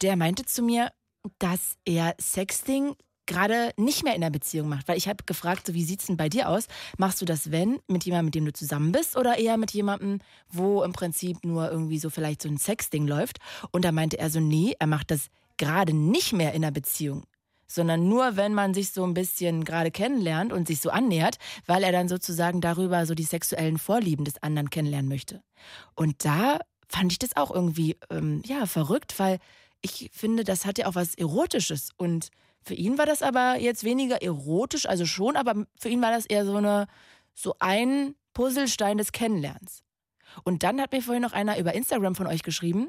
Der 0.00 0.16
meinte 0.16 0.44
zu 0.44 0.62
mir, 0.62 0.90
dass 1.38 1.76
er 1.84 2.14
Sexting 2.20 2.94
gerade 3.26 3.72
nicht 3.76 4.02
mehr 4.02 4.14
in 4.14 4.20
der 4.20 4.30
Beziehung 4.30 4.68
macht. 4.68 4.88
Weil 4.88 4.98
ich 4.98 5.08
habe 5.08 5.24
gefragt, 5.24 5.66
so, 5.66 5.74
wie 5.74 5.84
sieht's 5.84 6.06
denn 6.06 6.16
bei 6.16 6.28
dir 6.28 6.48
aus? 6.48 6.66
Machst 6.98 7.20
du 7.22 7.24
das, 7.24 7.52
wenn, 7.52 7.78
mit 7.86 8.04
jemandem, 8.04 8.26
mit 8.26 8.34
dem 8.34 8.44
du 8.44 8.52
zusammen 8.52 8.92
bist 8.92 9.16
oder 9.16 9.38
eher 9.38 9.56
mit 9.56 9.70
jemandem, 9.70 10.18
wo 10.48 10.82
im 10.82 10.92
Prinzip 10.92 11.44
nur 11.44 11.70
irgendwie 11.70 11.98
so 11.98 12.10
vielleicht 12.10 12.42
so 12.42 12.48
ein 12.48 12.58
Sexting 12.58 13.06
läuft? 13.06 13.38
Und 13.70 13.84
da 13.84 13.92
meinte 13.92 14.18
er 14.18 14.30
so, 14.30 14.40
nee, 14.40 14.74
er 14.78 14.88
macht 14.88 15.12
das 15.12 15.28
gerade 15.58 15.94
nicht 15.94 16.32
mehr 16.32 16.54
in 16.54 16.62
der 16.62 16.72
Beziehung 16.72 17.24
sondern 17.70 18.08
nur, 18.08 18.36
wenn 18.36 18.52
man 18.52 18.74
sich 18.74 18.90
so 18.90 19.04
ein 19.04 19.14
bisschen 19.14 19.64
gerade 19.64 19.90
kennenlernt 19.90 20.52
und 20.52 20.66
sich 20.66 20.80
so 20.80 20.90
annähert, 20.90 21.36
weil 21.66 21.84
er 21.84 21.92
dann 21.92 22.08
sozusagen 22.08 22.60
darüber 22.60 23.06
so 23.06 23.14
die 23.14 23.24
sexuellen 23.24 23.78
Vorlieben 23.78 24.24
des 24.24 24.42
anderen 24.42 24.70
kennenlernen 24.70 25.08
möchte. 25.08 25.42
Und 25.94 26.24
da 26.24 26.58
fand 26.88 27.12
ich 27.12 27.18
das 27.18 27.36
auch 27.36 27.52
irgendwie, 27.52 27.96
ähm, 28.10 28.42
ja, 28.44 28.66
verrückt, 28.66 29.18
weil 29.18 29.38
ich 29.82 30.10
finde, 30.12 30.44
das 30.44 30.66
hat 30.66 30.78
ja 30.78 30.86
auch 30.86 30.96
was 30.96 31.14
Erotisches. 31.14 31.90
Und 31.96 32.30
für 32.62 32.74
ihn 32.74 32.98
war 32.98 33.06
das 33.06 33.22
aber 33.22 33.58
jetzt 33.58 33.84
weniger 33.84 34.20
erotisch, 34.20 34.86
also 34.86 35.06
schon, 35.06 35.36
aber 35.36 35.66
für 35.78 35.88
ihn 35.88 36.02
war 36.02 36.10
das 36.10 36.26
eher 36.26 36.44
so 36.44 36.56
eine, 36.56 36.88
so 37.34 37.54
ein 37.60 38.16
Puzzlestein 38.34 38.98
des 38.98 39.12
Kennenlernens. 39.12 39.82
Und 40.44 40.62
dann 40.62 40.80
hat 40.80 40.92
mir 40.92 41.02
vorhin 41.02 41.22
noch 41.22 41.32
einer 41.32 41.58
über 41.58 41.74
Instagram 41.74 42.14
von 42.14 42.26
euch 42.26 42.42
geschrieben. 42.42 42.88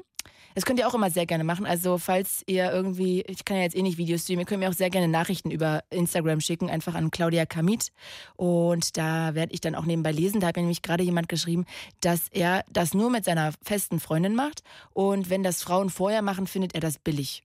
Das 0.54 0.64
könnt 0.64 0.78
ihr 0.78 0.86
auch 0.86 0.94
immer 0.94 1.10
sehr 1.10 1.26
gerne 1.26 1.44
machen. 1.44 1.66
Also 1.66 1.98
falls 1.98 2.42
ihr 2.46 2.70
irgendwie, 2.70 3.22
ich 3.22 3.44
kann 3.44 3.56
ja 3.56 3.62
jetzt 3.62 3.76
eh 3.76 3.82
nicht 3.82 3.98
Videos 3.98 4.22
streamen, 4.22 4.40
ihr 4.40 4.46
könnt 4.46 4.60
mir 4.60 4.68
auch 4.68 4.74
sehr 4.74 4.90
gerne 4.90 5.08
Nachrichten 5.08 5.50
über 5.50 5.82
Instagram 5.90 6.40
schicken, 6.40 6.68
einfach 6.68 6.94
an 6.94 7.10
Claudia 7.10 7.46
Kamit. 7.46 7.90
Und 8.36 8.96
da 8.96 9.34
werde 9.34 9.52
ich 9.52 9.60
dann 9.60 9.74
auch 9.74 9.84
nebenbei 9.84 10.12
lesen. 10.12 10.40
Da 10.40 10.48
hat 10.48 10.56
mir 10.56 10.62
nämlich 10.62 10.82
gerade 10.82 11.04
jemand 11.04 11.28
geschrieben, 11.28 11.64
dass 12.00 12.28
er 12.30 12.64
das 12.70 12.94
nur 12.94 13.10
mit 13.10 13.24
seiner 13.24 13.52
festen 13.62 14.00
Freundin 14.00 14.34
macht. 14.34 14.62
Und 14.92 15.30
wenn 15.30 15.42
das 15.42 15.62
Frauen 15.62 15.90
vorher 15.90 16.22
machen, 16.22 16.46
findet 16.46 16.74
er 16.74 16.80
das 16.80 16.98
billig. 16.98 17.42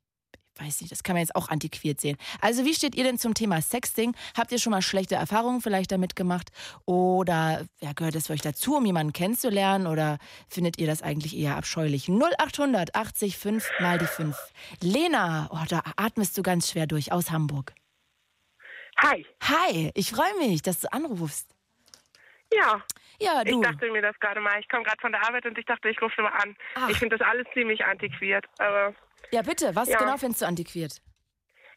Weiß 0.60 0.82
nicht, 0.82 0.92
das 0.92 1.04
kann 1.04 1.16
man 1.16 1.22
jetzt 1.22 1.36
auch 1.36 1.50
antiquiert 1.50 2.00
sehen. 2.02 2.18
Also 2.42 2.66
wie 2.66 2.74
steht 2.74 2.96
ihr 2.96 3.04
denn 3.04 3.18
zum 3.18 3.34
Thema 3.34 3.62
Sexting? 3.62 4.16
Habt 4.38 4.52
ihr 4.52 4.60
schon 4.60 4.72
mal 4.72 4.82
schlechte 4.82 5.16
Erfahrungen 5.16 5.62
vielleicht 5.62 5.92
damit 5.92 6.16
gemacht? 6.16 6.50
Oder 6.86 7.66
ja, 7.80 7.94
gehört 7.94 8.16
es 8.16 8.28
für 8.28 8.34
euch 8.34 8.42
dazu, 8.42 8.76
um 8.78 8.86
jemanden 8.86 9.14
kennenzulernen? 9.14 9.88
Oder 9.88 10.18
findet 10.50 10.78
ihr 10.80 10.88
das 10.88 11.02
eigentlich 11.02 11.36
eher 11.38 11.56
abscheulich? 11.58 12.10
0800 12.10 12.96
80 12.96 13.38
5 13.38 13.70
mal 13.80 13.98
die 13.98 14.06
5. 14.08 14.36
Lena, 14.82 15.50
oh, 15.52 15.66
da 15.70 15.82
atmest 15.96 16.38
du 16.38 16.42
ganz 16.44 16.72
schwer 16.72 16.88
durch 16.88 17.12
aus 17.12 17.32
Hamburg. 17.32 17.74
Hi. 19.00 19.26
Hi, 19.44 19.92
ich 19.94 20.10
freue 20.12 20.36
mich, 20.40 20.62
dass 20.64 20.80
du 20.80 20.92
anrufst. 20.92 21.54
Ja, 22.54 22.82
Ja, 23.20 23.42
ich 23.46 23.52
du. 23.52 23.62
dachte 23.62 23.92
mir 23.92 24.02
das 24.02 24.18
gerade 24.20 24.40
mal. 24.40 24.60
Ich 24.60 24.70
komme 24.70 24.84
gerade 24.84 25.00
von 25.02 25.12
der 25.12 25.22
Arbeit 25.28 25.46
und 25.46 25.58
ich 25.58 25.66
dachte, 25.66 25.90
ich 25.90 26.02
rufe 26.02 26.22
mal 26.22 26.30
an. 26.32 26.56
Ach. 26.76 26.90
Ich 26.90 26.98
finde 26.98 27.18
das 27.18 27.28
alles 27.28 27.46
ziemlich 27.54 27.84
antiquiert. 27.86 28.46
Aber 28.58 28.96
Ja, 29.32 29.42
bitte, 29.42 29.76
was 29.76 29.90
Ja. 29.90 29.98
genau 29.98 30.18
findest 30.18 30.42
du 30.42 30.46
antiquiert? 30.46 31.02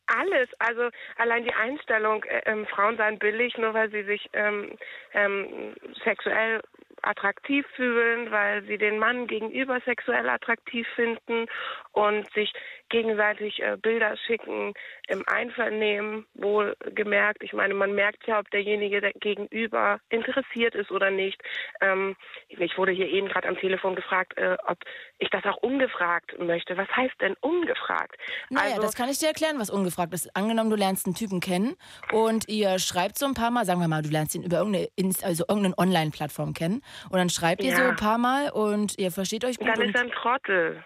alles, 0.06 0.48
also 0.58 0.90
allein 1.16 1.44
die 1.44 1.54
Einstellung, 1.54 2.24
äh, 2.24 2.42
ähm, 2.46 2.66
Frauen 2.66 2.96
seien 2.96 3.18
billig, 3.18 3.56
nur 3.56 3.74
weil 3.74 3.90
sie 3.90 4.02
sich 4.02 4.28
ähm, 4.32 4.76
ähm, 5.12 5.74
sexuell 6.04 6.60
attraktiv 7.02 7.66
fühlen, 7.76 8.30
weil 8.30 8.62
sie 8.64 8.76
den 8.76 8.98
Mann 8.98 9.26
gegenüber 9.26 9.80
sexuell 9.84 10.28
attraktiv 10.28 10.86
finden 10.94 11.46
und 11.92 12.30
sich 12.32 12.52
gegenseitig 12.90 13.62
äh, 13.62 13.76
Bilder 13.80 14.16
schicken 14.26 14.74
im 15.08 15.24
Einvernehmen, 15.26 16.26
wohl 16.34 16.76
gemerkt. 16.94 17.42
Ich 17.42 17.52
meine, 17.52 17.74
man 17.74 17.94
merkt 17.94 18.26
ja, 18.26 18.38
ob 18.38 18.50
derjenige 18.50 19.00
der 19.00 19.12
gegenüber 19.14 20.00
interessiert 20.10 20.74
ist 20.74 20.90
oder 20.90 21.10
nicht. 21.10 21.40
Ähm, 21.80 22.16
ich 22.48 22.76
wurde 22.76 22.92
hier 22.92 23.08
eben 23.08 23.28
gerade 23.28 23.48
am 23.48 23.56
Telefon 23.56 23.96
gefragt, 23.96 24.36
äh, 24.36 24.56
ob 24.66 24.78
ich 25.18 25.30
das 25.30 25.44
auch 25.44 25.56
ungefragt 25.58 26.38
möchte. 26.38 26.76
Was 26.76 26.88
heißt 26.94 27.14
denn 27.20 27.34
ungefragt? 27.40 28.16
Naja, 28.50 28.72
also, 28.76 28.82
das 28.82 28.94
kann 28.94 29.08
ich 29.08 29.18
dir 29.18 29.28
erklären, 29.28 29.58
was 29.58 29.70
ungefragt 29.70 30.12
ist. 30.12 30.34
Angenommen, 30.36 30.70
du 30.70 30.76
lernst 30.76 31.06
einen 31.06 31.14
Typen 31.14 31.40
kennen 31.40 31.76
und 32.12 32.48
ihr 32.48 32.78
schreibt 32.78 33.18
so 33.18 33.26
ein 33.26 33.34
paar 33.34 33.50
Mal, 33.50 33.64
sagen 33.64 33.80
wir 33.80 33.88
mal, 33.88 34.02
du 34.02 34.10
lernst 34.10 34.34
ihn 34.34 34.42
über 34.42 34.58
irgendeine, 34.58 34.88
Inst- 34.98 35.24
also 35.24 35.44
irgendeine 35.48 35.78
Online-Plattform 35.78 36.52
kennen 36.54 36.82
und 37.10 37.18
dann 37.18 37.30
schreibt 37.30 37.62
ihr 37.62 37.70
Ja. 37.70 37.76
so 37.76 37.82
ein 37.84 37.96
paar 37.96 38.18
Mal 38.18 38.50
und 38.50 38.98
ihr 38.98 39.10
versteht 39.10 39.44
euch 39.44 39.58
gut. 39.58 39.68
dann 39.68 39.80
ist 39.80 39.94
er 39.94 40.02
ein 40.02 40.10
Trottel. 40.10 40.84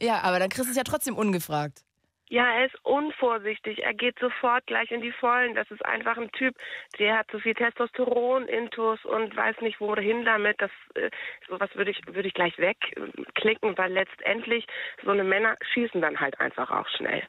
Ja, 0.00 0.20
aber 0.22 0.38
dann 0.38 0.48
kriegst 0.48 0.66
du 0.66 0.70
es 0.70 0.76
ja 0.76 0.84
trotzdem 0.84 1.16
ungefragt. 1.16 1.82
Ja, 2.28 2.44
er 2.56 2.66
ist 2.66 2.74
unvorsichtig. 2.82 3.84
Er 3.84 3.94
geht 3.94 4.18
sofort 4.18 4.66
gleich 4.66 4.90
in 4.90 5.00
die 5.00 5.12
Vollen. 5.12 5.54
Das 5.54 5.70
ist 5.70 5.84
einfach 5.84 6.16
ein 6.16 6.32
Typ, 6.32 6.56
der 6.98 7.18
hat 7.18 7.30
zu 7.30 7.38
viel 7.38 7.54
Testosteron, 7.54 8.48
Intus 8.48 9.04
und 9.04 9.36
weiß 9.36 9.60
nicht 9.60 9.80
wohin 9.80 10.24
damit. 10.24 10.60
Das 10.60 10.72
äh, 10.96 11.08
sowas 11.48 11.70
würde 11.74 11.92
ich 11.92 12.00
würde 12.08 12.26
ich 12.26 12.34
gleich 12.34 12.58
wegklicken, 12.58 13.78
weil 13.78 13.92
letztendlich 13.92 14.66
so 15.04 15.12
eine 15.12 15.22
Männer 15.22 15.54
schießen 15.72 16.00
dann 16.00 16.18
halt 16.18 16.40
einfach 16.40 16.68
auch 16.68 16.88
schnell. 16.96 17.22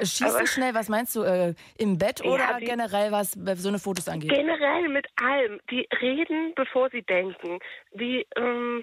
Schießt 0.00 0.22
Aber- 0.24 0.40
du 0.40 0.46
schnell, 0.48 0.74
was 0.74 0.88
meinst 0.88 1.14
du, 1.14 1.22
äh, 1.22 1.54
im 1.78 1.96
Bett 1.96 2.24
Ja, 2.24 2.30
oder 2.32 2.58
die- 2.58 2.64
generell, 2.66 3.12
was 3.12 3.36
äh, 3.36 3.54
so 3.54 3.68
eine 3.68 3.78
Fotos 3.78 4.08
angeht? 4.08 4.30
Generell 4.30 4.88
mit 4.88 5.06
allem. 5.22 5.60
Die 5.70 5.86
reden, 6.00 6.54
bevor 6.56 6.90
sie 6.90 7.02
denken. 7.02 7.60
Die 7.92 8.26
ähm, 8.36 8.82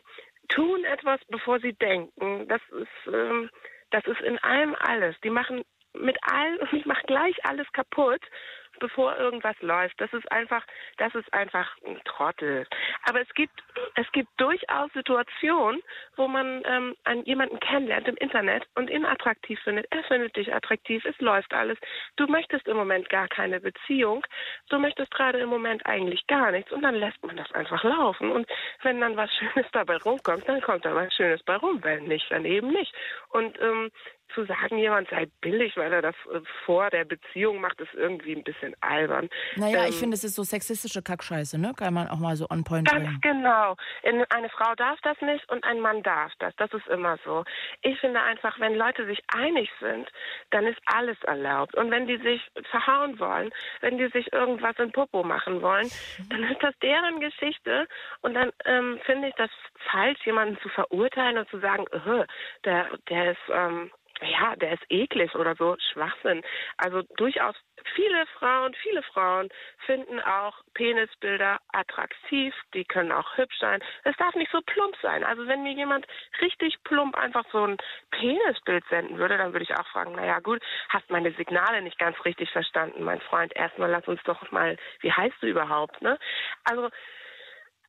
tun 0.49 0.83
etwas, 0.85 1.19
bevor 1.29 1.59
sie 1.59 1.73
denken. 1.73 2.47
Das 2.47 2.61
ist, 2.69 3.13
ähm, 3.13 3.49
das 3.91 4.05
ist 4.05 4.21
in 4.21 4.37
allem 4.39 4.75
alles. 4.79 5.15
Die 5.23 5.29
machen 5.29 5.63
mit 5.93 6.17
allem, 6.21 6.59
ich 6.71 6.85
mache 6.85 7.05
gleich 7.07 7.35
alles 7.45 7.71
kaputt, 7.73 8.21
bevor 8.79 9.17
irgendwas 9.17 9.55
läuft. 9.61 9.99
Das 9.99 10.11
ist 10.13 10.31
einfach, 10.31 10.63
das 10.97 11.13
ist 11.15 11.31
einfach 11.33 11.75
ein 11.85 11.99
Trottel. 12.05 12.65
Aber 13.03 13.21
es 13.21 13.29
gibt, 13.33 13.63
es 13.95 14.11
gibt 14.11 14.29
durchaus 14.37 14.91
Situationen, 14.93 15.81
wo 16.15 16.27
man 16.27 16.63
ähm, 16.65 16.95
einen, 17.03 17.23
jemanden 17.25 17.59
kennenlernt 17.59 18.07
im 18.07 18.17
Internet 18.17 18.67
und 18.75 18.89
ihn 18.89 19.05
attraktiv 19.05 19.59
findet. 19.63 19.87
Er 19.91 20.03
findet 20.03 20.35
dich 20.35 20.53
attraktiv, 20.53 21.03
es 21.05 21.19
läuft 21.19 21.53
alles. 21.53 21.77
Du 22.15 22.27
möchtest 22.27 22.67
im 22.67 22.77
Moment 22.77 23.09
gar 23.09 23.27
keine 23.27 23.59
Beziehung. 23.59 24.25
Du 24.69 24.79
möchtest 24.79 25.11
gerade 25.11 25.39
im 25.39 25.49
Moment 25.49 25.85
eigentlich 25.85 26.25
gar 26.27 26.51
nichts 26.51 26.71
und 26.71 26.81
dann 26.81 26.95
lässt 26.95 27.23
man 27.25 27.37
das 27.37 27.51
einfach 27.53 27.83
laufen. 27.83 28.31
Und 28.31 28.47
wenn 28.83 29.01
dann 29.01 29.17
was 29.17 29.33
Schönes 29.37 29.69
dabei 29.71 29.97
rumkommt, 29.97 30.47
dann 30.47 30.61
kommt 30.61 30.85
da 30.85 30.95
was 30.95 31.13
Schönes 31.13 31.43
bei 31.43 31.55
rum. 31.55 31.83
Wenn 31.83 32.05
nicht, 32.05 32.31
dann 32.31 32.45
eben 32.45 32.69
nicht. 32.69 32.93
Und 33.29 33.59
ähm, 33.61 33.91
zu 34.33 34.45
sagen, 34.45 34.77
jemand 34.77 35.09
sei 35.09 35.27
billig, 35.41 35.75
weil 35.77 35.91
er 35.93 36.01
das 36.01 36.15
äh, 36.33 36.39
vor 36.65 36.89
der 36.89 37.05
Beziehung 37.05 37.61
macht, 37.61 37.79
ist 37.81 37.93
irgendwie 37.93 38.35
ein 38.35 38.43
bisschen 38.43 38.75
albern. 38.81 39.29
Naja, 39.55 39.83
Ähm, 39.83 39.89
ich 39.89 39.95
finde, 39.99 40.15
es 40.15 40.23
ist 40.23 40.35
so 40.35 40.43
sexistische 40.43 41.01
Kackscheiße, 41.01 41.57
ne? 41.59 41.73
Kann 41.77 41.93
man 41.93 42.07
auch 42.07 42.19
mal 42.19 42.35
so 42.35 42.47
on 42.49 42.63
point 42.63 42.87
Ganz 42.87 43.03
bringen. 43.03 43.19
genau. 43.21 43.75
In- 44.03 44.25
Eine 44.29 44.49
Frau 44.49 44.73
darf 44.75 44.99
das 45.01 45.19
nicht 45.21 45.49
und 45.51 45.63
ein 45.63 45.79
Mann 45.79 46.03
darf 46.03 46.31
das. 46.39 46.55
Das 46.57 46.71
ist 46.73 46.87
immer 46.87 47.17
so. 47.25 47.43
Ich 47.81 47.99
finde 47.99 48.21
einfach, 48.21 48.59
wenn 48.59 48.75
Leute 48.75 49.05
sich 49.05 49.19
einig 49.33 49.69
sind, 49.79 50.09
dann 50.51 50.65
ist 50.65 50.79
alles 50.85 51.17
erlaubt. 51.23 51.75
Und 51.75 51.91
wenn 51.91 52.07
die 52.07 52.17
sich 52.17 52.41
verhauen 52.71 53.19
wollen, 53.19 53.51
wenn 53.81 53.97
die 53.97 54.07
sich 54.09 54.31
irgendwas 54.33 54.77
in 54.79 54.91
Popo 54.91 55.23
machen 55.23 55.61
wollen, 55.61 55.89
dann 56.29 56.43
ist 56.43 56.61
das 56.61 56.73
deren 56.81 57.19
Geschichte. 57.19 57.87
Und 58.21 58.33
dann 58.33 58.51
ähm, 58.65 58.99
finde 59.05 59.29
ich 59.29 59.35
das 59.35 59.49
falsch, 59.91 60.19
jemanden 60.25 60.57
zu 60.61 60.69
verurteilen 60.69 61.37
und 61.37 61.49
zu 61.49 61.59
sagen, 61.59 61.85
"Öh, 61.93 62.25
der, 62.65 62.87
der 63.09 63.31
ist 63.31 63.41
ähm, 63.51 63.91
ja, 64.21 64.55
der 64.55 64.73
ist 64.73 64.83
eklig 64.89 65.33
oder 65.35 65.55
so, 65.55 65.75
Schwachsinn. 65.93 66.41
Also 66.77 67.03
durchaus 67.17 67.55
viele 67.95 68.25
Frauen, 68.37 68.73
viele 68.81 69.03
Frauen 69.03 69.49
finden 69.85 70.19
auch 70.21 70.55
Penisbilder 70.73 71.59
attraktiv, 71.73 72.53
die 72.73 72.85
können 72.85 73.11
auch 73.11 73.37
hübsch 73.37 73.57
sein. 73.59 73.81
Es 74.03 74.15
darf 74.17 74.35
nicht 74.35 74.51
so 74.51 74.61
plump 74.61 74.95
sein. 75.01 75.23
Also 75.23 75.47
wenn 75.47 75.63
mir 75.63 75.73
jemand 75.73 76.05
richtig 76.41 76.81
plump 76.83 77.15
einfach 77.17 77.45
so 77.51 77.65
ein 77.65 77.77
Penisbild 78.11 78.83
senden 78.89 79.17
würde, 79.17 79.37
dann 79.37 79.53
würde 79.53 79.63
ich 79.63 79.77
auch 79.77 79.87
fragen, 79.87 80.15
naja 80.15 80.39
gut, 80.39 80.61
hast 80.89 81.09
meine 81.09 81.31
Signale 81.33 81.81
nicht 81.81 81.99
ganz 81.99 82.17
richtig 82.25 82.49
verstanden, 82.51 83.03
mein 83.03 83.21
Freund. 83.21 83.55
Erstmal 83.55 83.91
lass 83.91 84.07
uns 84.07 84.21
doch 84.23 84.51
mal, 84.51 84.77
wie 85.01 85.11
heißt 85.11 85.35
du 85.41 85.47
überhaupt, 85.47 86.01
ne? 86.01 86.17
Also 86.63 86.89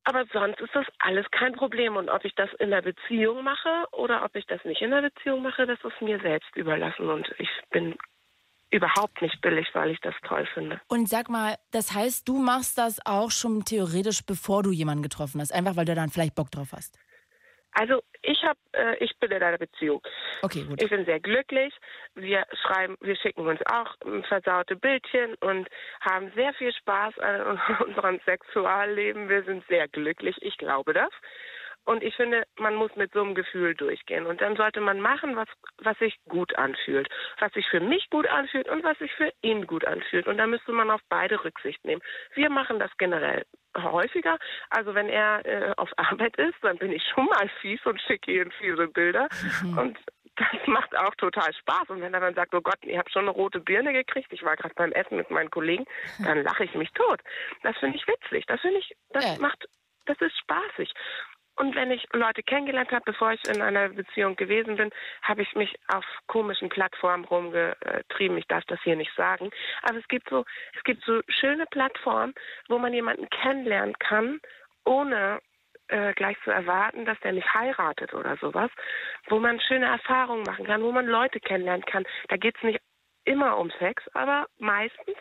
aber 0.05 0.25
sonst 0.33 0.61
ist 0.61 0.75
das 0.75 0.87
alles 0.99 1.26
kein 1.31 1.52
Problem. 1.52 1.97
Und 1.97 2.09
ob 2.09 2.25
ich 2.25 2.35
das 2.35 2.50
in 2.59 2.71
der 2.71 2.83
Beziehung 2.83 3.45
mache 3.45 3.85
oder 3.93 4.25
ob 4.25 4.35
ich 4.37 4.47
das 4.47 4.64
nicht 4.64 4.83
in 4.83 4.90
der 4.90 5.02
Beziehung 5.02 5.43
mache, 5.43 5.67
das 5.67 5.78
ist 5.85 6.00
mir 6.00 6.21
selbst 6.21 6.55
überlassen. 6.57 7.09
Und 7.09 7.28
ich 7.38 7.50
bin 7.71 7.97
überhaupt 8.71 9.21
nicht 9.23 9.40
billig, 9.40 9.69
weil 9.73 9.90
ich 9.90 10.00
das 10.00 10.14
toll 10.26 10.47
finde. 10.55 10.81
Und 10.88 11.09
sag 11.09 11.28
mal, 11.28 11.57
das 11.71 11.95
heißt, 11.95 12.28
du 12.28 12.38
machst 12.38 12.78
das 12.78 13.05
auch 13.07 13.31
schon 13.31 13.64
theoretisch, 13.64 14.25
bevor 14.25 14.62
du 14.62 14.73
jemanden 14.73 15.02
getroffen 15.02 15.40
hast, 15.40 15.52
einfach 15.52 15.76
weil 15.76 15.85
du 15.85 15.95
dann 15.95 16.11
vielleicht 16.11 16.35
Bock 16.35 16.50
drauf 16.50 16.73
hast. 16.73 16.99
Also 17.73 18.03
ich 18.23 18.43
habe, 18.43 18.59
äh, 18.73 18.97
ich 19.05 19.17
bin 19.19 19.31
in 19.31 19.43
einer 19.43 19.59
Beziehung. 19.59 20.03
Okay, 20.43 20.65
gut. 20.65 20.83
Ich 20.83 20.91
bin 20.91 21.05
sehr 21.05 21.21
glücklich. 21.21 21.75
Wir 22.15 22.45
schreiben, 22.63 22.97
wir 23.01 23.17
schicken 23.17 23.47
uns 23.47 23.61
auch 23.67 23.95
ähm, 24.05 24.25
versaute 24.25 24.77
Bildchen 24.77 25.35
und 25.37 25.69
haben 26.01 26.33
sehr 26.35 26.53
viel 26.55 26.73
Spaß 26.73 27.19
an 27.19 27.61
unserem 27.87 28.21
Sexualleben. 28.25 29.29
Wir 29.29 29.45
sind 29.45 29.67
sehr 29.69 29.89
glücklich. 29.89 30.37
Ich 30.41 30.57
glaube 30.59 30.93
das. 30.93 31.11
Und 31.88 32.02
ich 32.02 32.14
finde, 32.16 32.45
man 32.59 32.75
muss 32.75 32.95
mit 32.97 33.14
so 33.14 33.23
einem 33.23 33.35
Gefühl 33.35 33.75
durchgehen. 33.75 34.26
Und 34.26 34.42
dann 34.42 34.57
sollte 34.57 34.78
man 34.83 35.00
machen, 35.00 35.37
was, 35.37 35.49
was 35.78 35.99
sich 35.99 36.14
gut 36.28 36.54
anfühlt. 36.59 37.09
Was 37.38 37.50
sich 37.54 37.66
für 37.71 37.80
mich 37.80 38.11
gut 38.11 38.26
anfühlt 38.28 38.68
und 38.68 38.85
was 38.85 38.99
sich 38.99 39.11
für 39.14 39.33
ihn 39.40 39.66
gut 39.66 39.87
anfühlt. 39.87 40.26
Und 40.26 40.37
da 40.37 40.47
müsste 40.47 40.73
man 40.73 40.90
auf 40.90 41.00
beide 41.09 41.42
Rücksicht 41.42 41.83
nehmen. 41.87 42.02
Wir 42.35 42.50
machen 42.50 42.78
das 42.78 42.90
generell 42.99 43.47
häufiger. 43.75 44.37
Also 44.68 44.95
wenn 44.95 45.09
er 45.09 45.47
äh, 45.47 45.73
auf 45.78 45.88
Arbeit 45.97 46.37
ist, 46.37 46.57
dann 46.61 46.76
bin 46.76 46.92
ich 46.92 47.02
schon 47.14 47.25
mal 47.25 47.49
fies 47.62 47.80
und 47.87 47.99
schicke 48.02 48.33
ihm 48.33 48.50
fiese 48.50 48.88
Bilder. 48.88 49.26
Und 49.78 49.97
das 50.37 50.66
macht 50.66 50.95
auch 50.95 51.14
total 51.14 51.54
Spaß. 51.54 51.88
Und 51.88 52.02
wenn 52.02 52.12
er 52.12 52.21
dann 52.21 52.35
sagt, 52.35 52.54
oh 52.54 52.61
Gott, 52.61 52.76
ich 52.83 52.99
habe 52.99 53.09
schon 53.11 53.23
eine 53.23 53.30
rote 53.30 53.61
Birne 53.61 53.95
gekriegt, 53.95 54.30
ich 54.30 54.42
war 54.42 54.57
gerade 54.57 54.75
beim 54.75 54.92
Essen 54.92 55.16
mit 55.16 55.30
meinen 55.30 55.50
Kollegen, 55.50 55.87
dann 56.23 56.42
lache 56.42 56.64
ich 56.64 56.75
mich 56.75 56.90
tot. 56.92 57.21
Das 57.62 57.78
finde 57.78 57.97
ich 57.97 58.07
witzig. 58.07 58.45
Das 58.47 58.61
finde 58.61 58.78
ich, 58.80 58.95
das 59.14 59.25
Ja. 59.25 59.40
macht, 59.40 59.66
das 60.04 60.21
ist 60.21 60.38
spaßig. 60.38 60.92
Und 61.59 61.75
wenn 61.75 61.91
ich 61.91 62.07
Leute 62.12 62.43
kennengelernt 62.45 62.93
habe, 62.93 63.03
bevor 63.05 63.33
ich 63.33 63.45
in 63.49 63.61
einer 63.61 63.88
Beziehung 63.88 64.37
gewesen 64.37 64.77
bin, 64.77 64.91
habe 65.23 65.43
ich 65.43 65.55
mich 65.57 65.75
auf 65.88 66.05
komischen 66.29 66.69
Plattformen 66.69 67.25
rumgetrieben. 67.25 68.38
Ich 68.38 68.47
darf 68.47 68.65
das 68.67 68.81
hier 68.83 68.95
nicht 68.95 69.12
sagen. 69.17 69.50
Aber 69.83 69.99
es 69.99 70.07
gibt 70.07 70.31
so, 70.31 70.45
es 70.77 70.85
gibt 70.85 71.05
so 71.05 71.21
schöne 71.29 71.67
Plattformen, 71.67 72.33
wo 72.69 72.79
man 72.79 72.95
jemanden 72.95 73.29
kennenlernen 73.31 73.99
kann, 73.99 74.41
ohne 74.85 75.41
äh, 75.88 76.12
gleich 76.15 76.37
zu 76.45 76.53
erwarten, 76.53 77.05
dass 77.05 77.19
der 77.21 77.33
nicht 77.33 77.53
heiratet 77.53 78.15
oder 78.15 78.37
sowas, 78.37 78.71
wo 79.27 79.41
man 79.41 79.61
schöne 79.61 79.87
Erfahrungen 79.87 80.45
machen 80.45 80.65
kann, 80.65 80.83
wo 80.83 80.93
man 80.93 81.07
Leute 81.07 81.41
kennenlernen 81.41 81.85
kann. 81.85 82.05
Da 82.29 82.37
geht 82.37 82.57
es 82.57 82.62
nicht 82.62 82.81
immer 83.25 83.59
um 83.59 83.71
Sex, 83.81 84.05
aber 84.15 84.47
meistens. 84.59 85.17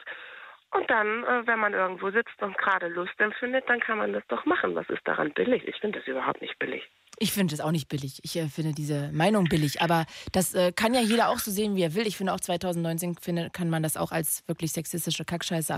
Und 0.71 0.89
dann, 0.89 1.23
äh, 1.23 1.47
wenn 1.47 1.59
man 1.59 1.73
irgendwo 1.73 2.11
sitzt 2.11 2.41
und 2.41 2.57
gerade 2.57 2.87
Lust 2.89 3.19
empfindet, 3.19 3.63
dann 3.67 3.79
kann 3.79 3.97
man 3.97 4.11
das 4.11 4.23
doch 4.27 4.45
machen. 4.45 4.75
Was 4.75 4.89
ist 4.89 5.01
daran 5.05 5.31
billig? 5.33 5.65
Ich 5.65 5.77
finde 5.77 5.99
das 5.99 6.07
überhaupt 6.07 6.41
nicht 6.41 6.59
billig. 6.59 6.83
Ich 7.19 7.31
finde 7.31 7.55
es 7.55 7.61
auch 7.61 7.71
nicht 7.71 7.87
billig. 7.87 8.19
Ich 8.23 8.35
äh, 8.35 8.47
finde 8.47 8.73
diese 8.73 9.11
Meinung 9.13 9.45
billig. 9.45 9.81
Aber 9.81 10.05
das 10.33 10.53
äh, 10.53 10.73
kann 10.73 10.93
ja 10.93 10.99
jeder 10.99 11.29
auch 11.29 11.39
so 11.39 11.51
sehen, 11.51 11.75
wie 11.75 11.83
er 11.83 11.95
will. 11.95 12.05
Ich 12.05 12.17
finde 12.17 12.33
auch 12.33 12.39
2019 12.39 13.15
finde, 13.15 13.49
kann 13.49 13.69
man 13.69 13.81
das 13.81 13.95
auch 13.95 14.11
als 14.11 14.43
wirklich 14.47 14.73
sexistische 14.73 15.23
Kackscheiße 15.23 15.73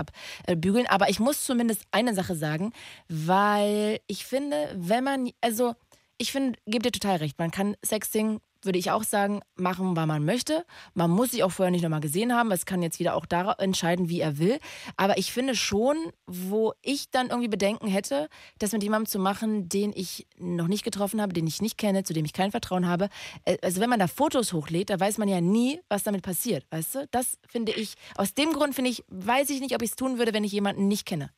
abbügeln. 0.46 0.86
Aber 0.88 1.08
ich 1.08 1.20
muss 1.20 1.44
zumindest 1.44 1.86
eine 1.92 2.12
Sache 2.12 2.34
sagen, 2.34 2.72
weil 3.08 4.00
ich 4.08 4.26
finde, 4.26 4.74
wenn 4.74 5.04
man, 5.04 5.30
also 5.40 5.74
ich 6.18 6.32
finde, 6.32 6.58
gebe 6.66 6.82
dir 6.82 6.92
total 6.92 7.16
recht, 7.16 7.38
man 7.38 7.50
kann 7.52 7.76
Sexting 7.84 8.40
würde 8.62 8.78
ich 8.78 8.90
auch 8.90 9.02
sagen, 9.02 9.40
machen, 9.56 9.96
wann 9.96 10.08
man 10.08 10.24
möchte. 10.24 10.64
Man 10.94 11.10
muss 11.10 11.30
sich 11.30 11.42
auch 11.42 11.52
vorher 11.52 11.70
nicht 11.70 11.82
nochmal 11.82 12.00
gesehen 12.00 12.34
haben. 12.34 12.50
Es 12.50 12.66
kann 12.66 12.82
jetzt 12.82 12.98
wieder 12.98 13.14
auch 13.14 13.26
da 13.26 13.52
entscheiden, 13.52 14.08
wie 14.08 14.20
er 14.20 14.38
will. 14.38 14.58
Aber 14.96 15.18
ich 15.18 15.32
finde 15.32 15.54
schon, 15.54 15.96
wo 16.26 16.72
ich 16.82 17.10
dann 17.10 17.28
irgendwie 17.28 17.48
Bedenken 17.48 17.88
hätte, 17.88 18.28
das 18.58 18.72
mit 18.72 18.82
jemandem 18.82 19.06
zu 19.06 19.18
machen, 19.18 19.68
den 19.68 19.92
ich 19.94 20.26
noch 20.38 20.68
nicht 20.68 20.84
getroffen 20.84 21.20
habe, 21.20 21.32
den 21.32 21.46
ich 21.46 21.62
nicht 21.62 21.78
kenne, 21.78 22.04
zu 22.04 22.12
dem 22.12 22.24
ich 22.24 22.32
kein 22.32 22.50
Vertrauen 22.50 22.86
habe. 22.86 23.08
Äh, 23.44 23.58
also 23.62 23.80
wenn 23.80 23.90
man 23.90 23.98
da 23.98 24.06
Fotos 24.06 24.52
hochlädt, 24.52 24.90
da 24.90 24.98
weiß 24.98 25.18
man 25.18 25.28
ja 25.28 25.40
nie, 25.40 25.80
was 25.88 26.02
damit 26.02 26.22
passiert, 26.22 26.66
weißt 26.70 26.94
du? 26.94 27.08
Das 27.10 27.38
finde 27.48 27.72
ich, 27.72 27.94
aus 28.16 28.34
dem 28.34 28.52
Grund 28.52 28.74
finde 28.74 28.90
ich, 28.90 29.04
weiß 29.08 29.50
ich 29.50 29.60
nicht, 29.60 29.74
ob 29.74 29.82
ich 29.82 29.90
es 29.90 29.96
tun 29.96 30.18
würde, 30.18 30.34
wenn 30.34 30.44
ich 30.44 30.52
jemanden 30.52 30.88
nicht 30.88 31.06
kenne. 31.06 31.30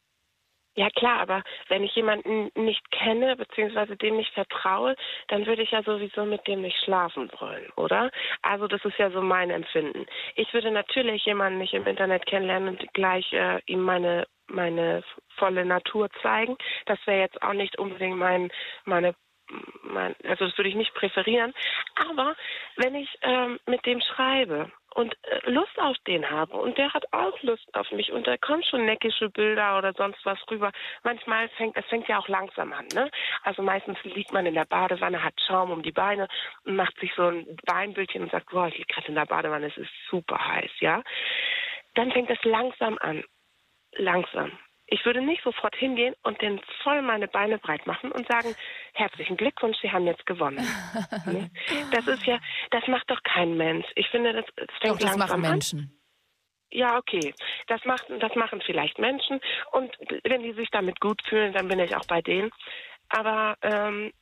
Ja 0.75 0.89
klar, 0.89 1.21
aber 1.21 1.43
wenn 1.69 1.85
ich 1.85 1.95
jemanden 1.95 2.51
nicht 2.55 2.91
kenne 2.91 3.37
beziehungsweise 3.37 3.97
dem 3.97 4.17
nicht 4.17 4.33
vertraue, 4.33 4.97
dann 5.29 5.45
würde 5.45 5.63
ich 5.63 5.71
ja 5.71 5.83
sowieso 5.83 6.25
mit 6.25 6.47
dem 6.47 6.63
nicht 6.63 6.79
schlafen 6.83 7.31
wollen, 7.39 7.71
oder? 7.77 8.11
Also 8.41 8.69
das 8.69 8.83
ist 8.85 8.97
ja 8.97 9.11
so 9.11 9.21
mein 9.21 9.51
Empfinden. 9.51 10.07
Ich 10.35 10.53
würde 10.55 10.71
natürlich 10.71 11.27
jemanden 11.27 11.59
nicht 11.59 11.75
im 11.75 11.87
Internet 11.87 12.25
kennenlernen 12.25 12.71
und 12.71 12.95
gleich 12.95 13.31
äh, 13.35 13.61
ihm 13.67 13.83
meine 13.83 14.27
meine 14.49 15.03
volle 15.37 15.65
Natur 15.65 16.09
zeigen. 16.23 16.57
Das 16.87 16.99
wäre 17.07 17.21
jetzt 17.21 17.43
auch 17.43 17.55
nicht 17.55 17.79
unbedingt 17.79 18.17
mein 18.17 18.51
meine 18.85 19.15
mein, 19.83 20.15
also 20.25 20.47
das 20.47 20.57
würde 20.57 20.71
ich 20.71 20.75
nicht 20.75 20.95
präferieren. 20.95 21.53
Aber 22.09 22.35
wenn 22.77 22.95
ich 22.95 23.11
ähm, 23.21 23.61
mit 23.67 23.85
dem 23.85 24.01
schreibe 24.01 24.73
und 24.95 25.15
äh, 25.25 25.51
Lust 25.51 25.79
auf 25.79 25.97
den 26.07 26.29
habe 26.31 26.57
und 26.57 26.79
der 26.79 26.93
hat 26.93 27.05
auch 27.13 27.41
Lust 27.43 27.69
auf 27.75 27.91
mich 27.93 28.13
und 28.13 28.27
da 28.27 28.37
kommen 28.37 28.63
schon 28.63 28.85
neckische 28.85 29.31
Bilder 29.31 29.79
oder 29.79 29.93
sonst 29.95 30.25
was 30.25 30.39
rüber. 30.51 30.73
Manchmal 31.03 31.49
fängt 31.51 31.77
es 31.77 31.85
fängt 31.87 32.09
ja 32.09 32.19
auch 32.19 32.29
langsam 32.29 32.73
an, 32.73 32.87
ne? 32.95 33.11
Also 33.43 33.63
meistens 33.63 33.99
liegt 34.05 34.33
man 34.33 34.47
in 34.47 34.55
der 34.55 34.65
Badewanne, 34.65 35.23
hat 35.23 35.35
Schaum 35.47 35.71
um 35.71 35.83
die 35.83 35.93
Beine 35.93 36.29
und 36.65 36.77
macht 36.77 36.99
sich 37.01 37.13
so 37.15 37.29
ein 37.29 37.57
Beinbildchen 37.65 38.23
und 38.23 38.31
sagt, 38.31 38.51
boah, 38.51 38.69
ich 38.69 38.79
liege 38.79 38.93
gerade 38.93 39.09
in 39.09 39.15
der 39.15 39.27
Badewanne, 39.27 39.67
es 39.67 39.77
ist 39.77 39.93
super 40.11 40.39
heiß, 40.39 40.71
ja? 40.81 41.03
Dann 41.95 42.11
fängt 42.13 42.31
es 42.31 42.43
langsam 42.45 42.99
an. 43.01 43.25
Langsam. 43.95 44.53
Ich 44.93 45.07
würde 45.07 45.23
nicht 45.23 45.43
sofort 45.43 45.75
hingehen 45.75 46.15
und 46.23 46.43
den 46.43 46.61
voll 46.83 47.01
meine 47.01 47.27
Beine 47.27 47.57
breit 47.57 47.87
machen 47.87 48.13
und 48.13 48.29
sagen, 48.29 48.55
herzlichen 48.93 49.39
Glückwunsch, 49.39 49.79
Sie 49.81 49.91
haben 49.91 50.07
jetzt 50.07 50.27
gewonnen. 50.27 50.59
das 51.93 52.07
ist 52.07 52.27
ja, 52.27 52.39
das 52.71 52.87
macht 52.89 53.11
doch 53.11 53.23
kein 53.23 53.57
Mensch. 53.57 53.87
Ich 53.95 54.07
finde, 54.09 54.35
das, 54.35 54.45
das 54.55 54.67
fängt 54.83 54.93
Doch, 54.93 54.99
das 54.99 55.17
langsam 55.17 55.19
machen 55.19 55.45
an. 55.47 55.51
Menschen. 55.51 55.99
Ja, 56.71 56.99
okay. 56.99 57.33
Das, 57.69 57.83
macht, 57.87 58.05
das 58.21 58.35
machen 58.35 58.61
vielleicht 58.67 58.99
Menschen. 58.99 59.41
Und 59.71 59.97
wenn 60.25 60.43
die 60.43 60.53
sich 60.53 60.69
damit 60.71 61.01
gut 61.01 61.23
fühlen, 61.27 61.55
dann 61.55 61.69
bin 61.69 61.79
ich 61.79 61.97
auch 61.97 62.07
bei 62.07 62.21
denen. 62.21 62.51
Aber 63.09 63.57
ähm, 63.63 64.13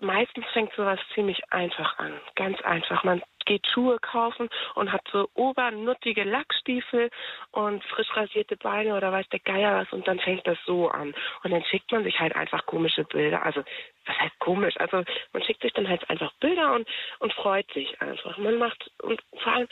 meistens 0.00 0.44
fängt 0.52 0.72
sowas 0.74 0.98
ziemlich 1.14 1.40
einfach 1.50 1.98
an. 1.98 2.12
Ganz 2.34 2.60
einfach. 2.62 3.04
Man 3.04 3.22
geht 3.44 3.66
Schuhe 3.66 3.98
kaufen 3.98 4.48
und 4.74 4.92
hat 4.92 5.02
so 5.12 5.28
obernuttige 5.34 6.24
Lackstiefel 6.24 7.10
und 7.50 7.84
frisch 7.84 8.08
rasierte 8.16 8.56
Beine 8.56 8.96
oder 8.96 9.12
weiß 9.12 9.28
der 9.28 9.40
Geier 9.40 9.80
was 9.80 9.92
und 9.92 10.06
dann 10.08 10.18
fängt 10.18 10.46
das 10.46 10.58
so 10.64 10.88
an. 10.88 11.14
Und 11.42 11.50
dann 11.50 11.64
schickt 11.64 11.92
man 11.92 12.04
sich 12.04 12.18
halt 12.18 12.34
einfach 12.34 12.64
komische 12.66 13.04
Bilder. 13.04 13.44
Also, 13.44 13.62
was 14.06 14.18
heißt 14.18 14.38
komisch? 14.38 14.74
Also, 14.78 15.04
man 15.32 15.42
schickt 15.42 15.62
sich 15.62 15.72
dann 15.72 15.88
halt 15.88 16.08
einfach 16.08 16.32
Bilder 16.40 16.74
und, 16.74 16.88
und 17.18 17.32
freut 17.34 17.70
sich 17.72 18.00
einfach. 18.00 18.38
Man 18.38 18.58
macht, 18.58 18.90
und 19.02 19.22
vor 19.42 19.52
allem, 19.52 19.68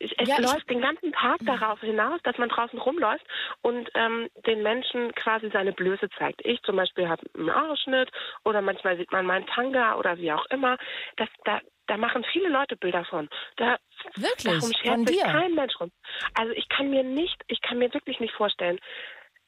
es 0.00 0.28
Ja, 0.28 0.38
läuft 0.40 0.68
den 0.70 0.80
ganzen 0.80 1.12
Tag 1.12 1.38
darauf 1.44 1.80
hinaus, 1.80 2.20
dass 2.24 2.38
man 2.38 2.48
draußen 2.48 2.78
rumläuft 2.78 3.24
und 3.62 3.88
ähm, 3.94 4.28
den 4.46 4.62
Menschen 4.62 5.14
quasi 5.14 5.50
seine 5.52 5.72
Blöße 5.72 6.08
zeigt. 6.18 6.40
Ich 6.44 6.62
zum 6.62 6.76
Beispiel 6.76 7.08
habe 7.08 7.22
einen 7.36 7.50
Ausschnitt 7.50 8.10
oder 8.44 8.62
manchmal 8.62 8.96
sieht 8.96 9.12
man 9.12 9.26
meinen 9.26 9.46
Tanga 9.46 9.96
oder 9.96 10.16
wie 10.18 10.32
auch 10.32 10.46
immer. 10.46 10.78
Das, 11.16 11.28
da, 11.44 11.60
da 11.86 11.96
machen 11.96 12.24
viele 12.32 12.48
Leute 12.48 12.76
Bilder 12.76 13.04
von. 13.04 13.28
Da, 13.56 13.76
Wirklich? 14.16 14.44
Darum 14.44 14.72
schert 14.72 14.94
Von 14.94 15.06
sich 15.06 15.16
dir? 15.16 15.24
kein 15.24 15.54
Mensch 15.54 15.78
rum. 15.78 15.90
Also 16.34 16.52
ich 16.52 16.68
kann 16.68 16.88
mir 16.90 17.02
nicht, 17.02 17.42
ich 17.48 17.60
kann 17.60 17.78
mir 17.78 17.92
wirklich 17.92 18.20
nicht 18.20 18.34
vorstellen, 18.34 18.78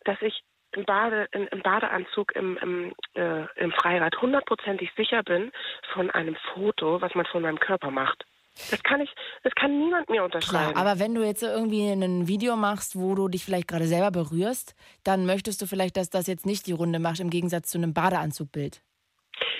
dass 0.05 0.21
ich 0.21 0.43
im, 0.73 0.85
Bade, 0.85 1.29
in, 1.33 1.47
im 1.49 1.63
Badeanzug 1.63 2.35
im, 2.35 2.57
im, 2.59 2.95
äh, 3.15 3.47
im 3.57 3.73
Freirad 3.73 4.21
hundertprozentig 4.21 4.91
sicher 4.97 5.23
bin 5.23 5.53
von 5.93 6.11
einem 6.11 6.37
Foto, 6.53 7.01
was 7.01 7.15
man 7.15 7.27
von 7.27 7.43
meinem 7.43 7.61
Körper 7.61 7.91
macht. 7.91 8.25
Das 8.71 8.83
kann 8.83 9.01
ich, 9.01 9.11
das 9.43 9.55
kann 9.55 9.79
niemand 9.79 10.11
mir 10.11 10.17
Klar, 10.17 10.25
unterschreiben. 10.27 10.77
aber 10.77 10.99
wenn 10.99 11.15
du 11.15 11.23
jetzt 11.25 11.43
irgendwie 11.43 11.89
ein 11.91 12.29
Video 12.29 12.55
machst, 12.57 12.97
wo 12.97 13.15
du 13.15 13.29
dich 13.29 13.45
vielleicht 13.45 13.69
gerade 13.69 13.87
selber 13.87 14.11
berührst, 14.11 14.75
dann 15.05 15.25
möchtest 15.25 15.63
du 15.63 15.67
vielleicht, 15.67 15.97
dass 15.97 16.11
das 16.11 16.27
jetzt 16.27 16.45
nicht 16.45 16.67
die 16.67 16.73
Runde 16.73 16.99
macht, 16.99 17.21
im 17.21 17.31
Gegensatz 17.31 17.71
zu 17.71 17.79
einem 17.79 17.95
Badeanzugbild. 17.95 18.83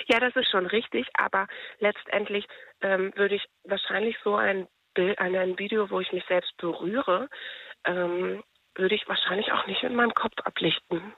Ja, 0.07 0.19
das 0.19 0.35
ist 0.35 0.49
schon 0.49 0.65
richtig, 0.67 1.07
aber 1.15 1.47
letztendlich 1.79 2.45
ähm, 2.81 3.11
würde 3.15 3.35
ich 3.35 3.45
wahrscheinlich 3.63 4.15
so 4.23 4.35
ein 4.35 4.67
Bild, 4.93 5.17
ein, 5.17 5.35
ein 5.35 5.57
Video, 5.57 5.89
wo 5.89 5.99
ich 5.99 6.11
mich 6.11 6.23
selbst 6.27 6.55
berühre, 6.57 7.29
ähm, 7.85 8.43
würde 8.75 8.95
ich 8.95 9.07
wahrscheinlich 9.07 9.51
auch 9.51 9.65
nicht 9.65 9.83
in 9.83 9.95
meinem 9.95 10.13
Kopf 10.13 10.33
ablichten. 10.43 11.13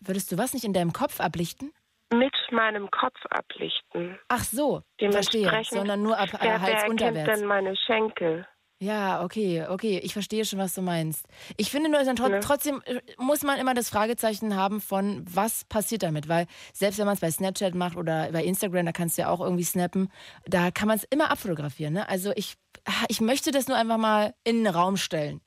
Würdest 0.00 0.32
du 0.32 0.38
was 0.38 0.54
nicht 0.54 0.64
in 0.64 0.72
deinem 0.72 0.92
Kopf 0.92 1.20
ablichten? 1.20 1.72
Mit 2.12 2.34
meinem 2.50 2.90
Kopf 2.90 3.18
ablichten. 3.30 4.18
Ach 4.28 4.42
so, 4.44 4.82
verstehe. 4.98 5.50
Sondern 5.64 6.02
nur 6.02 6.18
ab 6.18 6.28
äh, 6.30 6.32
wer, 6.32 6.40
wer 6.42 6.60
Hals 6.60 6.72
erkennt 6.74 6.90
unterwärts. 6.90 7.38
denn 7.38 7.48
meine 7.48 7.76
Schenkel? 7.76 8.46
Ja, 8.82 9.22
okay, 9.22 9.66
okay. 9.68 10.00
Ich 10.02 10.14
verstehe 10.14 10.44
schon, 10.46 10.58
was 10.58 10.74
du 10.74 10.80
meinst. 10.80 11.26
Ich 11.58 11.70
finde 11.70 11.90
nur, 11.90 12.02
dann 12.02 12.16
tro 12.16 12.28
Ne? 12.28 12.40
trotzdem 12.40 12.82
äh, 12.86 13.00
muss 13.18 13.42
man 13.42 13.58
immer 13.58 13.74
das 13.74 13.90
Fragezeichen 13.90 14.56
haben 14.56 14.80
von, 14.80 15.22
was 15.30 15.64
passiert 15.66 16.02
damit? 16.02 16.28
Weil 16.28 16.46
selbst 16.72 16.98
wenn 16.98 17.04
man 17.04 17.14
es 17.14 17.20
bei 17.20 17.30
Snapchat 17.30 17.74
macht 17.74 17.96
oder 17.96 18.32
bei 18.32 18.42
Instagram, 18.42 18.86
da 18.86 18.92
kannst 18.92 19.18
du 19.18 19.22
ja 19.22 19.28
auch 19.28 19.40
irgendwie 19.40 19.64
snappen, 19.64 20.10
da 20.46 20.70
kann 20.70 20.88
man 20.88 20.96
es 20.96 21.04
immer 21.04 21.30
abfotografieren. 21.30 21.92
Ne? 21.92 22.08
Also 22.08 22.32
ich, 22.36 22.54
ich 23.08 23.20
möchte 23.20 23.50
das 23.50 23.68
nur 23.68 23.76
einfach 23.76 23.98
mal 23.98 24.32
in 24.44 24.64
den 24.64 24.74
Raum 24.74 24.96
stellen, 24.96 25.42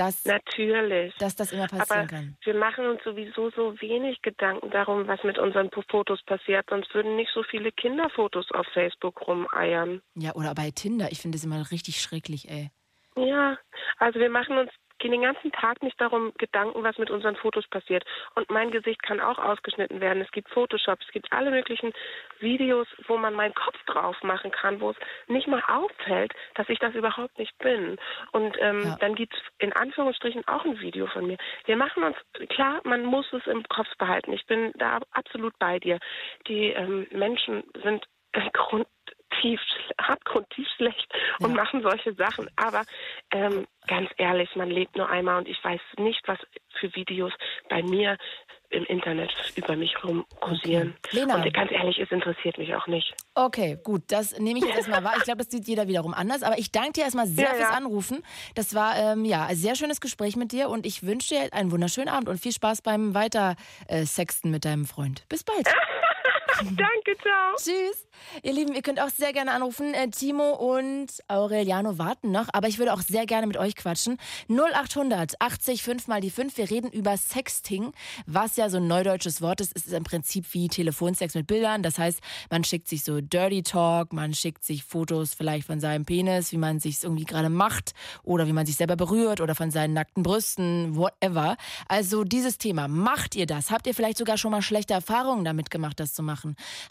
dass, 0.00 0.24
Natürlich. 0.24 1.14
dass 1.18 1.36
das 1.36 1.52
immer 1.52 1.66
passieren 1.66 2.00
Aber 2.00 2.06
kann. 2.06 2.36
wir 2.42 2.54
machen 2.54 2.86
uns 2.86 3.04
sowieso 3.04 3.50
so 3.50 3.78
wenig 3.82 4.22
Gedanken 4.22 4.70
darum, 4.70 5.06
was 5.06 5.22
mit 5.24 5.38
unseren 5.38 5.70
Fotos 5.90 6.22
passiert. 6.22 6.66
Sonst 6.70 6.94
würden 6.94 7.16
nicht 7.16 7.30
so 7.34 7.42
viele 7.42 7.70
Kinderfotos 7.70 8.50
auf 8.52 8.66
Facebook 8.72 9.26
rumeiern. 9.28 10.00
Ja, 10.14 10.34
oder 10.34 10.54
bei 10.54 10.70
Tinder. 10.70 11.12
Ich 11.12 11.20
finde 11.20 11.36
das 11.36 11.44
immer 11.44 11.70
richtig 11.70 12.00
schrecklich, 12.00 12.48
ey. 12.48 12.70
Ja, 13.16 13.58
also 13.98 14.18
wir 14.18 14.30
machen 14.30 14.56
uns 14.56 14.70
den 15.08 15.22
ganzen 15.22 15.52
Tag 15.52 15.82
nicht 15.82 16.00
darum 16.00 16.32
Gedanken, 16.38 16.82
was 16.82 16.98
mit 16.98 17.10
unseren 17.10 17.36
Fotos 17.36 17.66
passiert. 17.68 18.04
Und 18.34 18.50
mein 18.50 18.70
Gesicht 18.70 19.02
kann 19.02 19.20
auch 19.20 19.38
ausgeschnitten 19.38 20.00
werden. 20.00 20.22
Es 20.22 20.30
gibt 20.32 20.50
Photoshop, 20.50 21.00
es 21.00 21.12
gibt 21.12 21.32
alle 21.32 21.50
möglichen 21.50 21.92
Videos, 22.38 22.86
wo 23.06 23.16
man 23.16 23.34
meinen 23.34 23.54
Kopf 23.54 23.76
drauf 23.86 24.16
machen 24.22 24.50
kann, 24.50 24.80
wo 24.80 24.90
es 24.90 24.96
nicht 25.28 25.48
mal 25.48 25.62
auffällt, 25.68 26.32
dass 26.54 26.68
ich 26.68 26.78
das 26.78 26.94
überhaupt 26.94 27.38
nicht 27.38 27.56
bin. 27.58 27.98
Und 28.32 28.56
ähm, 28.60 28.84
Ja. 28.84 28.96
dann 29.00 29.14
gibt 29.14 29.34
es 29.34 29.40
in 29.58 29.72
Anführungsstrichen 29.72 30.46
auch 30.48 30.64
ein 30.64 30.80
Video 30.80 31.06
von 31.06 31.26
mir. 31.26 31.38
Wir 31.64 31.76
machen 31.76 32.02
uns, 32.02 32.16
klar, 32.48 32.80
man 32.84 33.04
muss 33.04 33.32
es 33.32 33.46
im 33.46 33.62
Kopf 33.64 33.88
behalten. 33.98 34.32
Ich 34.32 34.46
bin 34.46 34.72
da 34.76 34.98
absolut 35.12 35.58
bei 35.58 35.78
dir. 35.78 35.98
Die 36.46 36.70
ähm, 36.70 37.06
Menschen 37.10 37.64
sind 37.82 38.06
grundtief, 39.40 39.60
abgrundtief 39.96 40.66
schlecht 40.76 41.06
und 41.40 41.50
Ja. 41.50 41.56
machen 41.56 41.82
solche 41.82 42.14
Sachen. 42.14 42.48
Aber 42.56 42.82
ähm, 43.32 43.66
ganz 43.86 44.10
ehrlich, 44.16 44.54
man 44.56 44.70
lebt 44.70 44.96
nur 44.96 45.08
einmal 45.08 45.38
und 45.38 45.48
ich 45.48 45.62
weiß 45.62 45.80
nicht, 45.98 46.20
was 46.26 46.38
für 46.78 46.94
Videos 46.94 47.32
bei 47.68 47.82
mir 47.82 48.16
im 48.70 48.84
Internet 48.84 49.32
über 49.56 49.74
mich 49.74 49.92
rum 50.04 50.24
kursieren. 50.38 50.94
Okay. 51.04 51.16
Lena. 51.16 51.42
Und 51.42 51.52
ganz 51.52 51.72
ehrlich, 51.72 51.98
es 51.98 52.10
interessiert 52.12 52.56
mich 52.56 52.72
auch 52.72 52.86
nicht. 52.86 53.12
Okay, 53.34 53.78
gut, 53.82 54.02
das 54.08 54.38
nehme 54.38 54.60
ich 54.60 54.64
jetzt 54.64 54.76
erstmal 54.76 55.02
wahr. 55.02 55.14
Ich 55.16 55.24
glaube, 55.24 55.38
das 55.38 55.50
sieht 55.50 55.66
jeder 55.66 55.88
wiederum 55.88 56.14
anders. 56.14 56.44
Aber 56.44 56.56
ich 56.56 56.70
danke 56.70 56.92
dir 56.92 57.02
erstmal 57.02 57.26
sehr 57.26 57.46
Ja, 57.46 57.54
fürs 57.54 57.70
ja. 57.70 57.76
Anrufen. 57.76 58.22
Das 58.54 58.74
war 58.74 58.96
ähm, 58.96 59.24
ja 59.24 59.46
ein 59.46 59.56
sehr 59.56 59.74
schönes 59.74 60.00
Gespräch 60.00 60.36
mit 60.36 60.52
dir 60.52 60.68
und 60.68 60.86
ich 60.86 61.04
wünsche 61.04 61.34
dir 61.34 61.52
einen 61.52 61.72
wunderschönen 61.72 62.08
Abend 62.08 62.28
und 62.28 62.38
viel 62.40 62.52
Spaß 62.52 62.82
beim 62.82 63.12
Weiter 63.14 63.56
äh, 63.88 64.04
mit 64.44 64.64
deinem 64.64 64.86
Freund. 64.86 65.24
Bis 65.28 65.42
bald. 65.42 65.66
Danke, 66.62 67.16
ciao. 67.22 67.56
Tschüss. 67.56 68.06
Ihr 68.42 68.52
Lieben, 68.52 68.74
ihr 68.74 68.82
könnt 68.82 69.00
auch 69.00 69.08
sehr 69.08 69.32
gerne 69.32 69.52
anrufen. 69.52 69.94
Äh, 69.94 70.08
Timo 70.10 70.52
und 70.52 71.08
Aureliano 71.28 71.98
warten 71.98 72.30
noch, 72.30 72.48
aber 72.52 72.68
ich 72.68 72.78
würde 72.78 72.92
auch 72.92 73.00
sehr 73.00 73.26
gerne 73.26 73.46
mit 73.46 73.56
euch 73.56 73.74
quatschen. 73.74 74.18
0800 74.48 75.40
80 75.40 75.82
5 75.82 76.06
mal 76.06 76.20
die 76.20 76.30
5. 76.30 76.56
Wir 76.56 76.70
reden 76.70 76.90
über 76.90 77.16
Sexting, 77.16 77.92
was 78.26 78.56
ja 78.56 78.68
so 78.70 78.76
ein 78.76 78.86
neudeutsches 78.86 79.42
Wort 79.42 79.60
ist. 79.60 79.72
Es 79.74 79.86
ist 79.86 79.92
im 79.92 80.04
Prinzip 80.04 80.46
wie 80.52 80.68
Telefonsex 80.68 81.34
mit 81.34 81.46
Bildern. 81.46 81.82
Das 81.82 81.98
heißt, 81.98 82.20
man 82.50 82.64
schickt 82.64 82.88
sich 82.88 83.04
so 83.04 83.20
Dirty 83.20 83.62
Talk, 83.62 84.12
man 84.12 84.34
schickt 84.34 84.64
sich 84.64 84.84
Fotos 84.84 85.34
vielleicht 85.34 85.66
von 85.66 85.80
seinem 85.80 86.04
Penis, 86.04 86.52
wie 86.52 86.58
man 86.58 86.78
sich 86.78 87.02
irgendwie 87.02 87.24
gerade 87.24 87.48
macht 87.48 87.92
oder 88.22 88.46
wie 88.46 88.52
man 88.52 88.66
sich 88.66 88.76
selber 88.76 88.96
berührt 88.96 89.40
oder 89.40 89.54
von 89.54 89.70
seinen 89.70 89.94
nackten 89.94 90.22
Brüsten, 90.22 90.96
whatever. 90.96 91.56
Also 91.88 92.24
dieses 92.24 92.58
Thema, 92.58 92.88
macht 92.88 93.34
ihr 93.34 93.46
das? 93.46 93.70
Habt 93.70 93.86
ihr 93.86 93.94
vielleicht 93.94 94.18
sogar 94.18 94.38
schon 94.38 94.50
mal 94.52 94.62
schlechte 94.62 94.94
Erfahrungen 94.94 95.44
damit 95.44 95.70
gemacht, 95.70 95.98
das 95.98 96.14
zu 96.14 96.22
machen? 96.22 96.39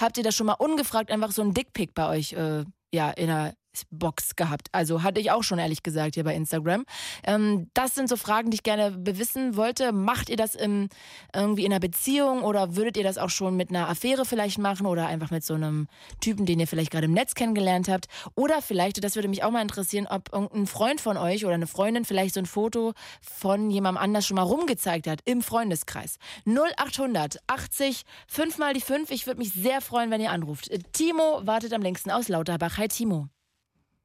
Habt 0.01 0.17
ihr 0.17 0.23
das 0.23 0.35
schon 0.35 0.47
mal 0.47 0.53
ungefragt 0.53 1.11
einfach 1.11 1.31
so 1.31 1.41
ein 1.41 1.53
Dickpick 1.53 1.93
bei 1.93 2.07
euch 2.09 2.33
äh, 2.33 2.63
ja, 2.91 3.11
in 3.11 3.27
der 3.27 3.53
Box 3.91 4.35
gehabt. 4.35 4.67
Also 4.71 5.03
hatte 5.03 5.19
ich 5.19 5.31
auch 5.31 5.43
schon 5.43 5.59
ehrlich 5.59 5.83
gesagt 5.83 6.15
hier 6.15 6.23
bei 6.23 6.35
Instagram. 6.35 6.85
Ähm, 7.23 7.69
das 7.73 7.95
sind 7.95 8.09
so 8.09 8.17
Fragen, 8.17 8.51
die 8.51 8.55
ich 8.55 8.63
gerne 8.63 8.95
wissen 8.99 9.55
wollte. 9.55 9.91
Macht 9.91 10.29
ihr 10.29 10.37
das 10.37 10.55
im, 10.55 10.89
irgendwie 11.33 11.65
in 11.65 11.71
einer 11.71 11.79
Beziehung 11.79 12.43
oder 12.43 12.75
würdet 12.75 12.97
ihr 12.97 13.03
das 13.03 13.17
auch 13.17 13.29
schon 13.29 13.55
mit 13.55 13.69
einer 13.69 13.89
Affäre 13.89 14.25
vielleicht 14.25 14.57
machen 14.57 14.85
oder 14.85 15.07
einfach 15.07 15.31
mit 15.31 15.43
so 15.43 15.53
einem 15.53 15.87
Typen, 16.19 16.45
den 16.45 16.59
ihr 16.59 16.67
vielleicht 16.67 16.91
gerade 16.91 17.05
im 17.05 17.13
Netz 17.13 17.35
kennengelernt 17.35 17.87
habt? 17.89 18.07
Oder 18.35 18.61
vielleicht, 18.61 19.03
das 19.03 19.15
würde 19.15 19.27
mich 19.27 19.43
auch 19.43 19.51
mal 19.51 19.61
interessieren, 19.61 20.07
ob 20.09 20.33
irgendein 20.33 20.67
Freund 20.67 21.01
von 21.01 21.17
euch 21.17 21.45
oder 21.45 21.55
eine 21.55 21.67
Freundin 21.67 22.05
vielleicht 22.05 22.33
so 22.33 22.39
ein 22.39 22.45
Foto 22.45 22.93
von 23.21 23.69
jemandem 23.69 24.01
anders 24.03 24.25
schon 24.25 24.35
mal 24.35 24.43
rumgezeigt 24.43 25.07
hat 25.07 25.21
im 25.25 25.41
Freundeskreis. 25.41 26.17
0800 26.45 27.39
80 27.47 28.03
5 28.27 28.57
mal 28.57 28.73
die 28.73 28.81
5. 28.81 29.11
Ich 29.11 29.27
würde 29.27 29.39
mich 29.39 29.53
sehr 29.53 29.81
freuen, 29.81 30.11
wenn 30.11 30.21
ihr 30.21 30.31
anruft. 30.31 30.69
Timo 30.93 31.41
wartet 31.43 31.73
am 31.73 31.81
längsten 31.81 32.11
aus 32.11 32.27
Lauterbach. 32.27 32.77
Hi 32.77 32.87
Timo. 32.87 33.29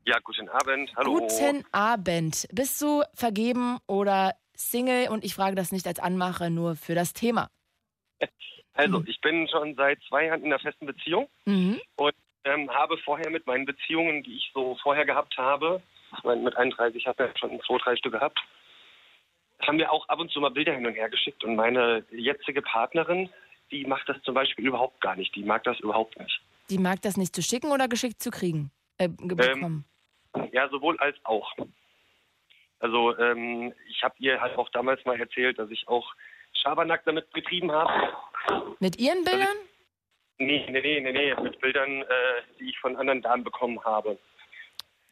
Ja, 0.07 0.19
guten 0.23 0.49
Abend. 0.49 0.93
Hallo. 0.97 1.15
Guten 1.19 1.65
Abend. 1.73 2.47
Bist 2.53 2.81
du 2.83 3.03
vergeben 3.15 3.79
oder 3.87 4.35
Single? 4.55 5.09
Und 5.09 5.25
ich 5.25 5.35
frage 5.35 5.57
das 5.57 5.73
nicht 5.73 5.87
als 5.87 5.99
Anmache, 5.99 6.51
nur 6.51 6.77
für 6.77 6.95
das 6.95 7.13
Thema. 7.13 7.51
Also, 8.77 9.05
ich 9.07 9.21
bin 9.21 9.47
schon 9.47 9.77
seit 9.77 10.01
zwei 10.09 10.25
Jahren 10.27 10.41
in 10.41 10.47
einer 10.47 10.59
festen 10.59 10.85
Beziehung 10.87 11.29
Mhm. 11.47 11.81
und 11.95 12.13
ähm, 12.43 12.69
habe 12.71 12.99
vorher 12.99 13.31
mit 13.31 13.47
meinen 13.47 13.67
Beziehungen, 13.67 14.25
die 14.25 14.35
ich 14.35 14.51
so 14.53 14.77
vorher 14.83 15.05
gehabt 15.07 15.39
habe, 15.39 15.81
mit 16.25 16.57
31 16.57 17.07
habe 17.07 17.23
ich 17.33 17.41
ja 17.41 17.49
schon 17.49 17.61
zwei, 17.61 17.79
drei 17.79 17.95
Stück 17.95 18.15
gehabt, 18.15 18.37
haben 19.63 19.79
wir 19.79 19.93
auch 19.93 20.09
ab 20.09 20.19
und 20.19 20.33
zu 20.33 20.41
mal 20.41 20.49
Bilder 20.51 20.73
hin 20.75 20.85
und 20.89 20.95
her 20.95 21.09
geschickt. 21.09 21.45
Und 21.45 21.55
meine 21.55 22.05
jetzige 22.11 22.63
Partnerin, 22.63 23.31
die 23.71 23.85
macht 23.87 24.09
das 24.09 24.21
zum 24.25 24.35
Beispiel 24.35 24.67
überhaupt 24.67 25.01
gar 25.01 25.15
nicht. 25.15 25.33
Die 25.37 25.45
mag 25.45 25.63
das 25.63 25.79
überhaupt 25.79 26.19
nicht. 26.19 26.41
Die 26.69 26.79
mag 26.79 27.01
das 27.03 27.17
nicht 27.17 27.33
zu 27.33 27.43
schicken 27.43 27.71
oder 27.71 27.87
geschickt 27.87 28.21
zu 28.21 28.33
kriegen? 28.33 28.73
Äh, 28.99 29.09
ge- 29.09 29.37
bekommen. 29.37 29.85
Ja, 30.53 30.69
sowohl 30.69 30.99
als 30.99 31.17
auch. 31.25 31.51
Also 32.81 33.17
ähm, 33.19 33.73
ich 33.89 34.03
habe 34.03 34.15
ihr 34.19 34.41
halt 34.41 34.57
auch 34.59 34.69
damals 34.71 35.05
mal 35.05 35.19
erzählt, 35.19 35.59
dass 35.59 35.71
ich 35.71 35.87
auch 35.89 36.13
Schabernack 36.53 37.05
damit 37.05 37.33
getrieben 37.33 37.73
habe. 37.73 37.91
Mit 38.79 38.99
ihren 38.99 39.25
Bildern? 39.25 39.57
Nee, 40.39 40.67
nee, 40.69 40.81
nee, 40.81 41.01
nee, 41.01 41.13
nee, 41.13 41.35
mit 41.43 41.61
Bildern, 41.61 42.03
äh, 42.03 42.07
die 42.59 42.69
ich 42.71 42.79
von 42.81 42.97
anderen 42.97 43.23
Damen 43.23 43.45
bekommen 43.45 43.83
habe. 43.85 44.19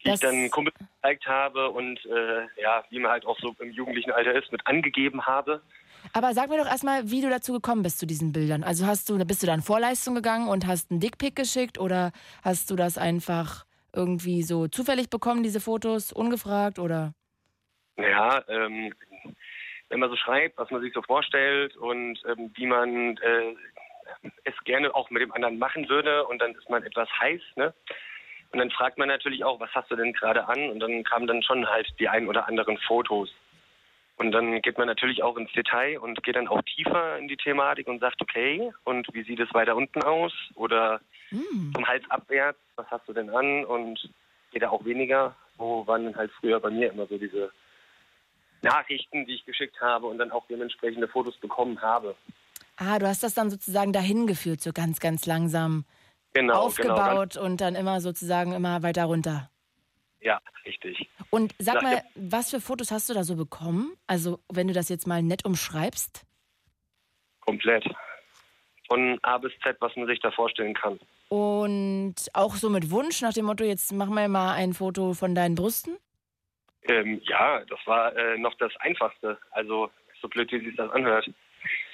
Die 0.05 0.09
Das- 0.09 0.15
ich 0.17 0.21
dann 0.29 0.51
Kumpel 0.51 0.73
gezeigt 0.79 1.27
habe 1.27 1.71
und 1.71 2.05
äh, 2.07 2.47
ja, 2.61 2.85
wie 2.91 2.99
man 2.99 3.13
halt 3.13 3.25
auch 3.25 3.39
so 3.39 3.55
im 3.61 3.71
jugendlichen 3.71 4.11
Alter 4.11 4.33
ist, 4.35 4.51
mit 4.51 4.67
angegeben 4.67 5.25
habe. 5.27 5.63
Aber 6.13 6.35
sag 6.35 6.49
mir 6.51 6.59
doch 6.59 6.67
erstmal, 6.67 7.09
wie 7.13 7.21
du 7.23 7.31
dazu 7.31 7.53
gekommen 7.53 7.85
bist 7.85 8.01
zu 8.01 8.07
diesen 8.07 8.33
Bildern. 8.33 8.65
Also 8.65 8.85
hast 8.87 9.09
du, 9.09 9.17
bist 9.25 9.43
du 9.43 9.47
da 9.47 9.55
in 9.55 9.63
Vorleistung 9.63 10.17
gegangen 10.17 10.49
und 10.49 10.67
hast 10.67 10.91
einen 10.91 10.99
Dickpick 10.99 11.37
geschickt 11.37 11.79
oder 11.79 12.11
hast 12.43 12.69
du 12.71 12.77
das 12.77 12.99
einfach 12.99 13.65
irgendwie 13.95 14.43
so 14.43 14.69
zufällig 14.69 15.11
bekommen, 15.11 15.43
diese 15.43 15.61
Fotos, 15.61 16.13
ungefragt 16.13 16.79
oder? 16.79 17.15
Naja, 17.97 18.43
ähm, 18.49 18.95
wenn 19.89 20.01
man 20.01 20.11
so 20.11 20.17
schreibt, 20.17 20.57
was 20.59 20.71
man 20.71 20.81
sich 20.81 20.93
so 20.95 21.03
vorstellt 21.03 21.77
und 21.77 22.19
ähm, 22.27 22.51
wie 22.55 22.67
man 22.67 23.17
äh, 23.19 23.55
es 24.45 24.55
gerne 24.65 24.95
auch 24.95 25.11
mit 25.11 25.23
dem 25.23 25.33
anderen 25.33 25.59
machen 25.59 25.89
würde 25.89 26.25
und 26.27 26.41
dann 26.41 26.55
ist 26.55 26.69
man 26.71 26.83
etwas 26.83 27.09
heiß, 27.21 27.41
ne? 27.57 27.75
Und 28.53 28.59
dann 28.59 28.71
fragt 28.71 28.99
man 28.99 29.09
natürlich 29.09 29.45
auch, 29.45 29.59
was 29.61 29.75
hast 29.75 29.91
du 29.91 29.97
denn 29.97 30.13
gerade 30.13 30.47
an? 30.47 30.71
Und 30.71 30.81
dann 30.81 31.03
kamen 31.05 31.27
dann 31.27 31.43
schon 31.43 31.67
halt 31.67 31.89
die 31.99 32.09
ein 32.09 32.29
oder 32.29 32.47
anderen 32.47 32.77
Fotos. 32.79 33.33
Und 34.17 34.33
dann 34.33 34.61
geht 34.63 34.79
man 34.79 34.87
natürlich 34.87 35.23
auch 35.23 35.37
ins 35.37 35.51
Detail 35.53 35.99
und 35.99 36.23
geht 36.23 36.37
dann 36.37 36.49
auch 36.49 36.63
tiefer 36.63 37.19
in 37.19 37.29
die 37.29 37.37
Thematik 37.37 37.89
und 37.89 37.99
sagt, 38.01 38.21
okay, 38.21 38.73
und 38.85 39.07
wie 39.13 39.23
sieht 39.25 39.41
es 39.41 39.53
weiter 39.55 39.75
unten 39.77 40.03
aus? 40.03 40.33
Oder 40.55 41.01
Hm. 41.31 41.73
vom 41.75 41.87
Hals 41.87 42.05
abwärts, 42.11 42.59
was 42.77 42.87
hast 42.91 43.09
du 43.09 43.13
denn 43.15 43.31
an? 43.31 43.65
Und 43.65 44.09
geht 44.53 44.63
da 44.63 44.69
auch 44.71 44.85
weniger. 44.85 45.35
So 45.57 45.87
waren 45.87 46.05
dann 46.05 46.17
halt 46.17 46.31
früher 46.33 46.61
bei 46.61 46.71
mir 46.71 46.93
immer 46.93 47.07
so 47.07 47.17
diese 47.17 47.51
Nachrichten, 48.63 49.27
die 49.27 49.35
ich 49.35 49.45
geschickt 49.45 49.81
habe 49.81 50.07
und 50.07 50.19
dann 50.19 50.31
auch 50.31 50.47
dementsprechende 50.47 51.09
Fotos 51.09 51.37
bekommen 51.39 51.81
habe. 51.81 52.15
Ah, 52.77 52.99
du 52.99 53.07
hast 53.07 53.23
das 53.23 53.35
dann 53.35 53.51
sozusagen 53.51 53.93
dahin 53.93 54.27
geführt, 54.27 54.61
so 54.61 54.73
ganz, 54.73 55.01
ganz 55.01 55.27
langsam 55.27 55.85
Genau, 56.35 56.69
genau. 56.77 56.95
aufgebaut 56.95 57.37
und 57.37 57.61
dann 57.61 57.75
immer 57.75 58.01
sozusagen 58.01 58.53
immer 58.53 58.83
weiter 58.83 59.05
runter. 59.05 59.51
Ja, 60.23 60.41
richtig. 60.65 61.09
Und 61.31 61.55
sag 61.59 61.77
Nach 61.77 61.83
mal, 61.83 62.03
was 62.15 62.51
für 62.51 62.61
Fotos 62.61 62.91
hast 62.93 63.11
du 63.11 63.15
da 63.15 63.25
so 63.25 63.35
bekommen? 63.35 63.93
Also, 64.07 64.39
wenn 64.53 64.69
du 64.69 64.73
das 64.73 64.89
jetzt 64.89 65.07
mal 65.07 65.23
nett 65.23 65.45
umschreibst. 65.45 66.25
Komplett. 67.41 67.85
Von 68.89 69.19
A 69.23 69.39
bis 69.39 69.53
Z, 69.63 69.77
was 69.81 69.95
man 69.97 70.07
sich 70.07 70.21
da 70.21 70.31
vorstellen 70.31 70.75
kann. 70.75 71.01
Und 71.29 72.15
auch 72.35 72.55
so 72.55 72.71
mit 72.71 72.91
Wunsch 72.91 73.21
nach 73.23 73.33
dem 73.33 73.47
Motto, 73.47 73.65
jetzt 73.65 73.93
mach 73.93 74.09
mal 74.09 74.29
mal 74.29 74.55
ein 74.55 74.75
Foto 74.75 75.15
von 75.15 75.35
deinen 75.35 75.55
Brüsten. 75.57 75.97
Ähm, 76.83 77.21
ja, 77.25 77.65
das 77.65 77.79
war 77.87 78.15
äh, 78.17 78.39
noch 78.39 78.55
das 78.59 78.73
Einfachste. 78.81 79.39
Also, 79.51 79.91
so 80.21 80.29
blöd, 80.29 80.53
wie 80.53 80.65
sich 80.65 80.77
das 80.77 80.91
anhört. 80.93 81.29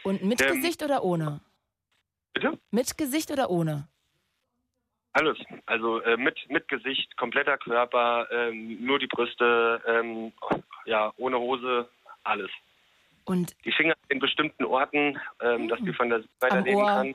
Und 0.02 0.22
mit 0.22 0.40
Ähm, 0.42 0.56
Gesicht 0.56 0.82
oder 0.82 1.02
ohne? 1.02 1.40
Bitte? 2.34 2.58
Mit 2.70 2.98
Gesicht 2.98 3.30
oder 3.30 3.48
ohne? 3.48 3.88
Alles. 5.18 5.38
Also 5.66 6.00
äh, 6.02 6.16
mit, 6.16 6.38
mit 6.48 6.68
Gesicht, 6.68 7.16
kompletter 7.16 7.58
Körper, 7.58 8.28
ähm, 8.30 8.84
nur 8.84 8.98
die 8.98 9.06
Brüste, 9.08 9.82
ähm, 9.86 10.32
ja, 10.86 11.12
ohne 11.16 11.38
Hose, 11.38 11.88
alles. 12.24 12.50
Und 13.24 13.54
Die 13.64 13.72
Finger 13.72 13.94
in 14.08 14.20
bestimmten 14.20 14.64
Orten, 14.64 15.18
ähm, 15.40 15.68
dass 15.68 15.80
die 15.80 15.92
von 15.92 16.08
der 16.08 16.20
Seite 16.20 16.30
weiterleben 16.40 16.86
kann. 16.86 17.14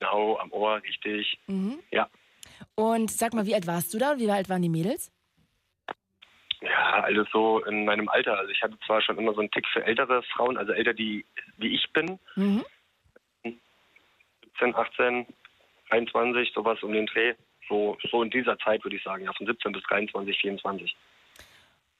Genau, 0.00 0.38
am 0.38 0.52
Ohr, 0.52 0.82
richtig. 0.82 1.38
mhm. 1.46 1.78
Ja. 1.90 2.08
Und 2.74 3.10
sag 3.10 3.32
mal, 3.34 3.46
wie 3.46 3.54
alt 3.54 3.66
warst 3.66 3.94
du 3.94 3.98
da 3.98 4.12
und 4.12 4.18
wie 4.18 4.30
alt 4.30 4.48
waren 4.48 4.62
die 4.62 4.68
Mädels? 4.68 5.10
Ja, 6.60 7.00
alles 7.04 7.28
so 7.32 7.64
in 7.64 7.84
meinem 7.84 8.08
Alter. 8.08 8.36
Also 8.38 8.50
ich 8.50 8.62
hatte 8.62 8.76
zwar 8.84 9.00
schon 9.00 9.16
immer 9.16 9.32
so 9.32 9.40
einen 9.40 9.50
Tick 9.50 9.66
für 9.68 9.84
ältere 9.84 10.22
Frauen, 10.24 10.56
also 10.56 10.72
älter, 10.72 10.92
die 10.92 11.24
wie 11.56 11.74
ich 11.74 11.90
bin, 11.92 12.18
Mhm. 12.36 12.64
17, 14.42 14.74
18, 14.74 15.26
23, 15.88 16.52
sowas 16.54 16.82
um 16.82 16.92
den 16.92 17.06
Dreh. 17.06 17.34
So, 17.68 17.98
so 18.10 18.22
in 18.22 18.30
dieser 18.30 18.58
Zeit 18.58 18.82
würde 18.84 18.96
ich 18.96 19.02
sagen, 19.02 19.24
ja, 19.24 19.32
von 19.32 19.46
17 19.46 19.72
bis 19.72 19.82
23, 19.84 20.38
24. 20.38 20.96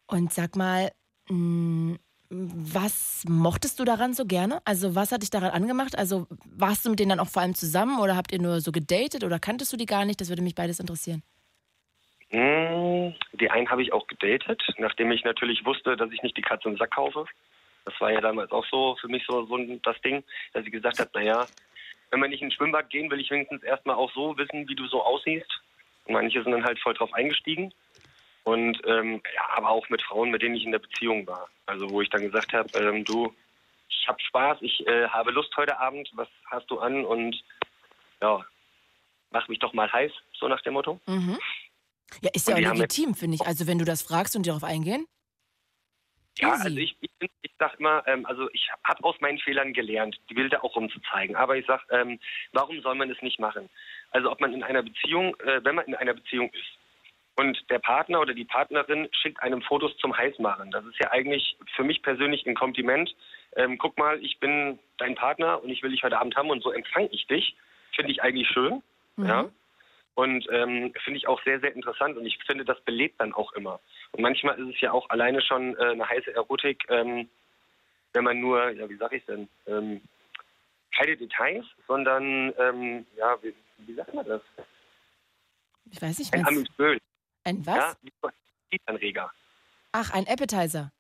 Und 0.07 0.33
sag 0.33 0.57
mal, 0.57 0.91
mh, 1.29 1.99
was 2.31 3.25
mochtest 3.27 3.79
du 3.81 3.85
daran 3.85 4.13
so 4.13 4.27
gerne? 4.27 4.61
Also 4.65 4.95
was 4.95 5.13
hat 5.13 5.23
dich 5.23 5.31
daran 5.31 5.51
angemacht? 5.51 5.97
Also 5.97 6.27
warst 6.45 6.85
du 6.85 6.91
mit 6.91 7.01
denen 7.01 7.11
dann 7.11 7.21
auch 7.21 7.29
vor 7.29 7.43
allem 7.43 7.55
zusammen 7.55 8.01
oder 8.01 8.17
habt 8.17 8.33
ihr 8.33 8.41
nur 8.41 8.61
so 8.61 8.71
gedatet 8.71 9.25
oder 9.25 9.39
kanntest 9.39 9.73
du 9.73 9.77
die 9.77 9.87
gar 9.87 10.05
nicht? 10.05 10.21
Das 10.21 10.29
würde 10.29 10.43
mich 10.43 10.55
beides 10.55 10.79
interessieren. 10.79 11.23
Mm, 12.31 13.15
Die 13.33 13.51
einen 13.51 13.71
habe 13.71 13.83
ich 13.83 13.93
auch 13.93 14.07
gedatet, 14.07 14.63
nachdem 14.77 15.11
ich 15.11 15.25
natürlich 15.25 15.65
wusste, 15.65 15.97
dass 15.97 16.11
ich 16.13 16.23
nicht 16.23 16.37
die 16.37 16.43
Katze 16.43 16.69
im 16.69 16.77
Sack 16.77 16.91
kaufe. 16.91 17.25
Das 17.87 17.99
war 18.01 18.13
ja 18.13 18.21
damals 18.21 18.53
auch 18.53 18.67
so 18.67 18.97
für 19.01 19.09
mich 19.09 19.25
so, 19.27 19.47
so 19.47 19.57
das 19.83 19.99
Ding, 20.03 20.23
dass 20.53 20.67
ich 20.67 20.73
gesagt 20.73 20.99
habe, 20.99 21.11
naja, 21.15 21.47
wenn 22.11 22.21
wir 22.21 22.29
nicht 22.29 22.43
ins 22.43 22.55
Schwimmbad 22.55 22.91
gehen, 22.91 23.11
will 23.11 23.21
ich 23.21 23.31
wenigstens 23.31 23.63
erstmal 23.63 23.97
auch 23.97 24.13
so 24.13 24.37
wissen, 24.37 24.69
wie 24.69 24.75
du 24.75 24.87
so 24.87 25.03
aussiehst. 25.03 25.51
Und 26.05 26.15
manche 26.15 26.43
sind 26.43 26.53
dann 26.53 26.65
halt 26.65 26.79
voll 26.81 26.95
drauf 26.95 27.13
eingestiegen. 27.13 27.73
Und 28.45 28.81
ähm, 28.87 29.21
ja, 29.35 29.43
aber 29.57 29.69
auch 29.69 29.89
mit 29.91 30.01
Frauen, 30.03 30.31
mit 30.31 30.43
denen 30.43 30.55
ich 30.55 30.65
in 30.65 30.73
der 30.73 30.79
Beziehung 30.79 31.27
war. 31.27 31.49
Also 31.67 31.91
wo 31.91 32.01
ich 32.01 32.09
dann 32.09 32.23
gesagt 32.23 32.53
habe, 32.55 32.69
ähm, 32.79 33.05
du, 33.05 33.35
ich 33.89 34.09
habe 34.09 34.21
Spaß, 34.21 34.59
ich 34.63 34.87
äh, 34.87 35.09
habe 35.09 35.33
Lust 35.33 35.55
heute 35.57 35.79
Abend, 35.79 36.09
was 36.15 36.29
hast 36.47 36.71
du 36.71 36.79
an? 36.79 37.05
Und 37.05 37.43
ja, 38.23 38.45
mach 39.31 39.49
mich 39.49 39.59
doch 39.59 39.75
mal 39.75 39.93
heiß, 39.93 40.13
so 40.33 40.49
nach 40.49 40.63
dem 40.63 40.75
Motto. 40.75 40.99
Mhm. 41.07 41.39
Ja, 42.23 42.31
ist 42.33 42.49
ja 42.49 42.55
auch 42.55 42.61
legitim, 42.61 43.15
finde 43.15 43.35
ich. 43.35 43.47
Also 43.47 43.67
wenn 43.67 43.79
du 43.79 43.85
das 43.85 44.01
fragst 44.01 44.35
und 44.35 44.47
darauf 44.47 44.65
eingehen. 44.65 45.07
Ja, 46.41 46.53
also 46.53 46.77
ich, 46.77 46.97
ich, 47.01 47.31
ich 47.43 47.51
sag 47.59 47.79
immer, 47.81 48.07
ähm, 48.07 48.25
also 48.27 48.49
ich 48.53 48.69
habe 48.85 49.03
aus 49.05 49.21
meinen 49.21 49.39
Fehlern 49.39 49.73
gelernt, 49.73 50.17
die 50.31 50.35
Bilder 50.35 50.65
auch 50.65 50.77
rumzuzeigen. 50.77 51.37
Aber 51.37 51.57
ich 51.57 51.67
sag, 51.67 51.83
ähm, 51.91 52.19
warum 52.53 52.81
soll 52.81 52.95
man 52.95 53.11
es 53.11 53.21
nicht 53.23 53.41
machen? 53.41 53.69
Also 54.11 54.31
ob 54.31 54.41
man 54.41 54.53
in 54.53 54.63
einer 54.63 54.83
Beziehung, 54.83 55.37
äh, 55.41 55.61
wenn 55.65 55.75
man 55.75 55.87
in 55.87 55.95
einer 55.95 56.15
Beziehung 56.15 56.51
ist 56.51 56.79
und 57.37 57.59
der 57.71 57.79
Partner 57.79 58.21
oder 58.21 58.35
die 58.35 58.45
Partnerin 58.45 59.09
schickt 59.13 59.43
einem 59.43 59.63
Fotos 59.63 59.97
zum 59.99 60.17
Heißmachen, 60.17 60.71
das 60.71 60.85
ist 60.87 60.99
ja 61.01 61.11
eigentlich 61.11 61.57
für 61.75 61.85
mich 61.85 62.03
persönlich 62.03 62.47
ein 62.47 62.55
Kompliment. 62.55 63.15
Ähm, 63.57 63.79
guck 63.79 63.99
mal, 63.99 64.23
ich 64.23 64.39
bin 64.39 64.79
dein 64.99 65.15
Partner 65.15 65.63
und 65.63 65.71
ich 65.71 65.83
will 65.83 65.91
dich 65.91 66.03
heute 66.03 66.19
Abend 66.19 66.37
haben 66.37 66.51
und 66.51 66.63
so 66.63 66.71
empfange 66.71 67.09
ich 67.11 67.27
dich. 67.27 67.57
Finde 67.95 68.13
ich 68.13 68.23
eigentlich 68.23 68.49
schön. 68.49 68.83
Mhm. 69.17 69.27
Ja. 69.27 69.49
Und 70.15 70.47
ähm, 70.51 70.93
finde 71.05 71.17
ich 71.17 71.29
auch 71.29 71.41
sehr, 71.45 71.61
sehr 71.61 71.75
interessant 71.75 72.17
und 72.17 72.27
ich 72.27 72.39
finde, 72.45 72.65
das 72.65 72.81
belebt 72.81 73.21
dann 73.21 73.33
auch 73.33 73.53
immer. 73.53 73.79
Und 74.13 74.23
manchmal 74.23 74.59
ist 74.59 74.75
es 74.75 74.81
ja 74.81 74.93
auch 74.93 75.09
alleine 75.11 75.41
schon 75.43 75.77
äh, 75.77 75.91
eine 75.93 76.09
heiße 76.09 76.35
Erotik, 76.35 76.85
ähm, 76.89 77.29
wenn 78.15 78.25
man 78.25 78.41
nur, 78.41 78.71
ja, 78.71 78.89
wie 78.89 78.97
sag 78.97 79.13
ich 79.13 79.25
denn, 79.27 79.49
ähm, 79.67 80.01
keine 80.97 81.17
Details, 81.17 81.67
sondern, 81.87 82.53
ähm, 82.59 83.07
ja, 83.17 83.37
wie, 83.43 83.55
wie 83.87 83.95
sagt 83.95 84.15
man 84.15 84.27
das? 84.27 84.43
Ich 85.91 86.01
weiß 86.03 86.19
nicht, 86.19 86.33
Ein 86.35 86.47
Amüsöl, 86.47 86.99
ein 87.45 87.65
was? 87.67 87.77
ja, 87.77 87.95
ein 88.03 88.31
Appetitanreger. 88.71 89.31
Ach, 89.93 90.11
ein 90.13 90.27
Appetizer. 90.27 90.91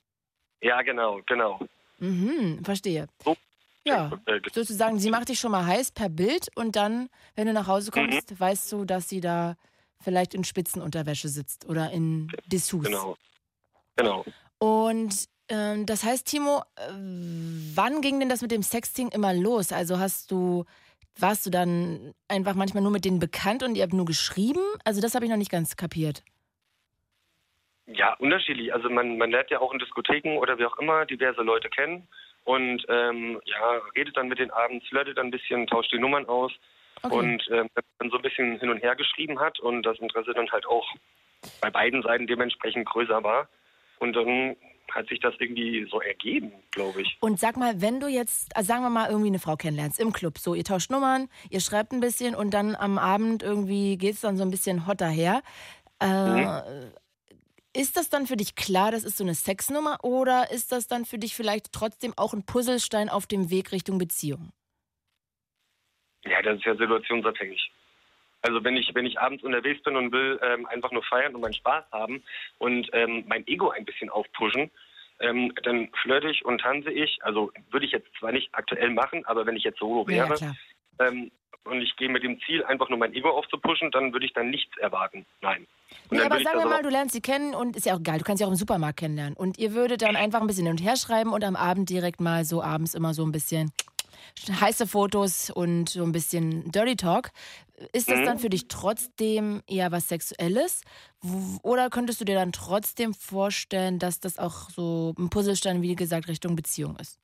Ja, 0.61 0.83
genau, 0.83 1.21
genau. 1.27 1.61
Mhm, 1.99 2.65
verstehe. 2.65 3.07
So. 3.25 3.37
Ja, 3.85 4.11
Äh, 4.27 4.41
sozusagen, 4.53 4.99
sie 4.99 5.11
macht 5.11 5.29
dich 5.31 5.41
schon 5.41 5.51
mal 5.51 5.65
heiß 5.65 5.93
per 5.93 6.09
Bild 6.11 6.49
und 6.57 6.77
dann, 6.77 7.09
wenn 7.37 7.47
du 7.47 7.53
nach 7.55 7.67
Hause 7.69 7.91
kommst, 7.91 8.31
Mhm. 8.33 8.41
weißt 8.41 8.71
du, 8.73 8.85
dass 8.85 9.09
sie 9.09 9.21
da 9.21 9.57
vielleicht 10.01 10.35
in 10.35 10.45
Spitzenunterwäsche 10.45 11.29
sitzt 11.29 11.69
oder 11.69 11.91
in 11.91 12.29
Dessous. 12.47 12.85
Genau. 12.85 13.17
Genau. 13.97 14.25
Und 14.59 15.29
ähm, 15.49 15.87
das 15.87 16.05
heißt, 16.05 16.27
Timo, 16.27 16.63
äh, 16.77 16.93
wann 17.75 18.01
ging 18.01 18.21
denn 18.21 18.29
das 18.29 18.43
mit 18.43 18.51
dem 18.51 18.63
Sexting 18.63 19.09
immer 19.09 19.35
los? 19.35 19.73
Also 19.73 19.99
hast 19.99 20.31
du, 20.31 20.65
warst 21.19 21.47
du 21.47 21.51
dann 21.51 22.15
einfach 22.29 22.55
manchmal 22.55 22.83
nur 22.83 22.93
mit 22.93 23.05
denen 23.05 23.19
bekannt 23.19 23.63
und 23.63 23.77
ihr 23.77 23.83
habt 23.83 23.93
nur 23.93 24.05
geschrieben? 24.05 24.63
Also 24.85 25.01
das 25.01 25.15
habe 25.15 25.25
ich 25.25 25.31
noch 25.31 25.39
nicht 25.39 25.51
ganz 25.51 25.77
kapiert. 25.77 26.23
Ja, 27.87 28.15
unterschiedlich. 28.15 28.73
Also 28.75 28.91
man, 28.91 29.17
man 29.17 29.31
lernt 29.31 29.51
ja 29.51 29.61
auch 29.61 29.73
in 29.73 29.79
Diskotheken 29.79 30.37
oder 30.37 30.59
wie 30.59 30.67
auch 30.67 30.79
immer 30.79 31.07
diverse 31.07 31.41
Leute 31.41 31.71
kennen 31.71 32.07
und 32.45 32.85
ähm, 32.89 33.41
ja, 33.47 33.81
redet 33.97 34.17
dann 34.17 34.29
mit 34.29 34.39
den 34.39 34.51
abends, 34.51 34.87
flirtet 34.89 35.17
dann 35.17 35.29
ein 35.29 35.31
bisschen, 35.31 35.67
tauscht 35.67 35.93
die 35.93 35.99
Nummern 35.99 36.27
aus 36.27 36.53
Okay. 37.03 37.15
und 37.15 37.49
ähm, 37.51 37.69
dann 37.99 38.11
so 38.11 38.17
ein 38.17 38.23
bisschen 38.23 38.59
hin 38.59 38.71
und 38.71 38.83
her 38.83 38.97
geschrieben 38.97 39.41
hat 39.41 39.59
und 39.61 39.83
das 39.83 39.99
Interesse 39.99 40.33
dann 40.35 40.51
halt 40.51 40.67
auch 40.67 40.87
bei 41.61 41.71
beiden 41.71 42.03
Seiten 42.03 42.27
dementsprechend 42.27 42.87
größer 42.87 43.23
war. 43.23 43.49
Und 43.99 44.15
dann 44.15 44.57
hat 44.93 45.09
sich 45.09 45.21
das 45.21 45.35
irgendwie 45.39 45.87
so 45.91 46.01
ergeben, 46.01 46.53
glaube 46.71 47.03
ich. 47.03 47.17
Und 47.21 47.39
sag 47.39 47.57
mal, 47.57 47.81
wenn 47.81 48.01
du 48.01 48.09
jetzt, 48.09 48.57
also 48.57 48.69
sagen 48.69 48.83
wir 48.83 48.91
mal, 48.91 49.09
irgendwie 49.09 49.29
eine 49.29 49.39
Frau 49.39 49.57
kennenlernst 49.57 50.01
im 50.01 50.13
Club, 50.13 50.39
so 50.39 50.55
ihr 50.55 50.65
tauscht 50.65 50.91
Nummern, 50.91 51.29
ihr 51.51 51.61
schreibt 51.61 51.93
ein 51.93 52.01
bisschen 52.01 52.35
und 52.35 52.55
dann 52.55 52.75
am 52.75 52.99
Abend 52.99 53.43
irgendwie 53.43 53.99
geht 53.99 54.15
es 54.15 54.21
dann 54.21 54.37
so 54.37 54.45
ein 54.45 54.51
bisschen 54.51 54.87
hotter 54.87 55.09
her. 55.09 55.43
Äh, 56.01 56.63
Ist 57.75 57.97
das 57.97 58.09
dann 58.09 58.27
für 58.27 58.37
dich 58.37 58.55
klar, 58.55 58.91
das 58.91 59.05
ist 59.05 59.19
so 59.19 59.25
eine 59.25 59.35
Sexnummer 59.35 59.99
oder 60.03 60.51
ist 60.51 60.73
das 60.73 60.87
dann 60.87 61.05
für 61.05 61.19
dich 61.19 61.35
vielleicht 61.35 61.73
trotzdem 61.73 62.15
auch 62.17 62.33
ein 62.33 62.45
Puzzlestein 62.47 63.09
auf 63.09 63.27
dem 63.27 63.51
Weg 63.51 63.73
Richtung 63.73 63.99
Beziehung? 63.99 64.53
Ja, 66.29 66.43
das 66.43 66.59
ist 66.59 66.65
ja 66.65 66.77
situationsabhängig. 66.77 67.71
Also 68.43 68.63
wenn 68.63 68.77
ich 68.77 68.95
wenn 68.95 69.07
ich 69.07 69.19
abends 69.19 69.43
unterwegs 69.43 69.83
bin 69.83 69.97
und 69.97 70.13
will 70.13 70.39
ähm, 70.43 70.67
einfach 70.67 70.93
nur 70.93 71.03
feiern 71.03 71.35
und 71.35 71.41
meinen 71.41 71.55
Spaß 71.55 71.85
haben 71.91 72.23
und 72.59 72.89
ähm, 72.93 73.25
mein 73.27 73.47
Ego 73.47 73.71
ein 73.71 73.85
bisschen 73.85 74.11
aufpushen, 74.11 74.71
ähm, 75.21 75.53
dann 75.65 75.89
flirte 76.03 76.31
ich 76.31 76.45
und 76.45 76.61
tanze 76.61 76.91
ich. 76.91 77.19
Also 77.23 77.51
würde 77.71 77.87
ich 77.87 77.93
jetzt 77.93 78.09
zwar 78.19 78.33
nicht 78.33 78.49
aktuell 78.53 78.91
machen, 78.91 79.25
aber 79.27 79.45
wenn 79.47 79.57
ich 79.57 79.65
jetzt 79.65 79.79
solo 79.79 80.03
Ja, 80.09 80.29
wäre 80.29 80.35
klar. 80.35 80.57
ähm, 81.01 81.31
und 81.65 81.83
ich 81.83 81.97
gehe 81.97 82.09
mit 82.09 82.23
dem 82.23 82.41
Ziel, 82.41 82.65
einfach 82.65 82.89
nur 82.89 82.99
mein 82.99 83.13
Ego 83.13 83.31
aufzupushen, 83.31 83.91
dann 83.91 84.13
würde 84.13 84.25
ich 84.25 84.33
dann 84.33 84.51
nichts 84.51 84.77
erwarten. 84.79 85.27
Nein. 85.43 85.67
Nee, 86.11 86.21
aber 86.21 86.41
sagen 86.41 86.59
wir 86.59 86.67
mal, 86.67 86.83
du 86.83 86.89
lernst 86.89 87.15
sie 87.15 87.21
kennen 87.21 87.55
und 87.55 87.77
ist 87.77 87.87
ja 87.87 87.95
auch 87.95 88.03
geil, 88.03 88.19
du 88.19 88.25
kannst 88.25 88.39
sie 88.39 88.45
auch 88.45 88.51
im 88.51 88.57
Supermarkt 88.57 88.99
kennenlernen. 88.99 89.35
Und 89.35 89.59
ihr 89.59 89.75
würdet 89.75 90.03
dann 90.03 90.17
einfach 90.17 90.41
ein 90.41 90.47
bisschen 90.47 90.65
hin 90.65 90.73
und 90.73 90.83
her 90.83 90.97
schreiben 90.97 91.33
und 91.33 91.45
am 91.45 91.57
Abend 91.57 91.91
direkt 91.91 92.21
mal 92.21 92.45
so 92.45 92.63
abends 92.63 92.95
immer 92.95 93.15
so 93.15 93.25
ein 93.25 93.33
bisschen 93.33 93.73
heiße 94.49 94.87
Fotos 94.87 95.51
und 95.51 95.89
so 95.89 96.03
ein 96.03 96.13
bisschen 96.13 96.71
Dirty 96.71 96.97
Talk. 96.97 97.31
Ist 97.93 98.11
das 98.11 98.21
Mhm. 98.21 98.25
dann 98.25 98.39
für 98.39 98.49
dich 98.49 98.69
trotzdem 98.69 99.63
eher 99.67 99.93
was 99.93 100.09
Sexuelles? 100.09 100.83
Oder 101.63 101.91
könntest 101.91 102.21
du 102.21 102.25
dir 102.25 102.35
dann 102.35 102.53
trotzdem 102.53 103.15
vorstellen, 103.15 103.99
dass 103.99 104.21
das 104.21 104.39
auch 104.39 104.71
so 104.71 105.15
ein 105.19 105.31
Puzzlestein, 105.31 105.83
wie 105.83 105.95
gesagt, 105.95 106.29
Richtung 106.29 106.57
Beziehung 106.57 106.97
ist? 106.97 107.19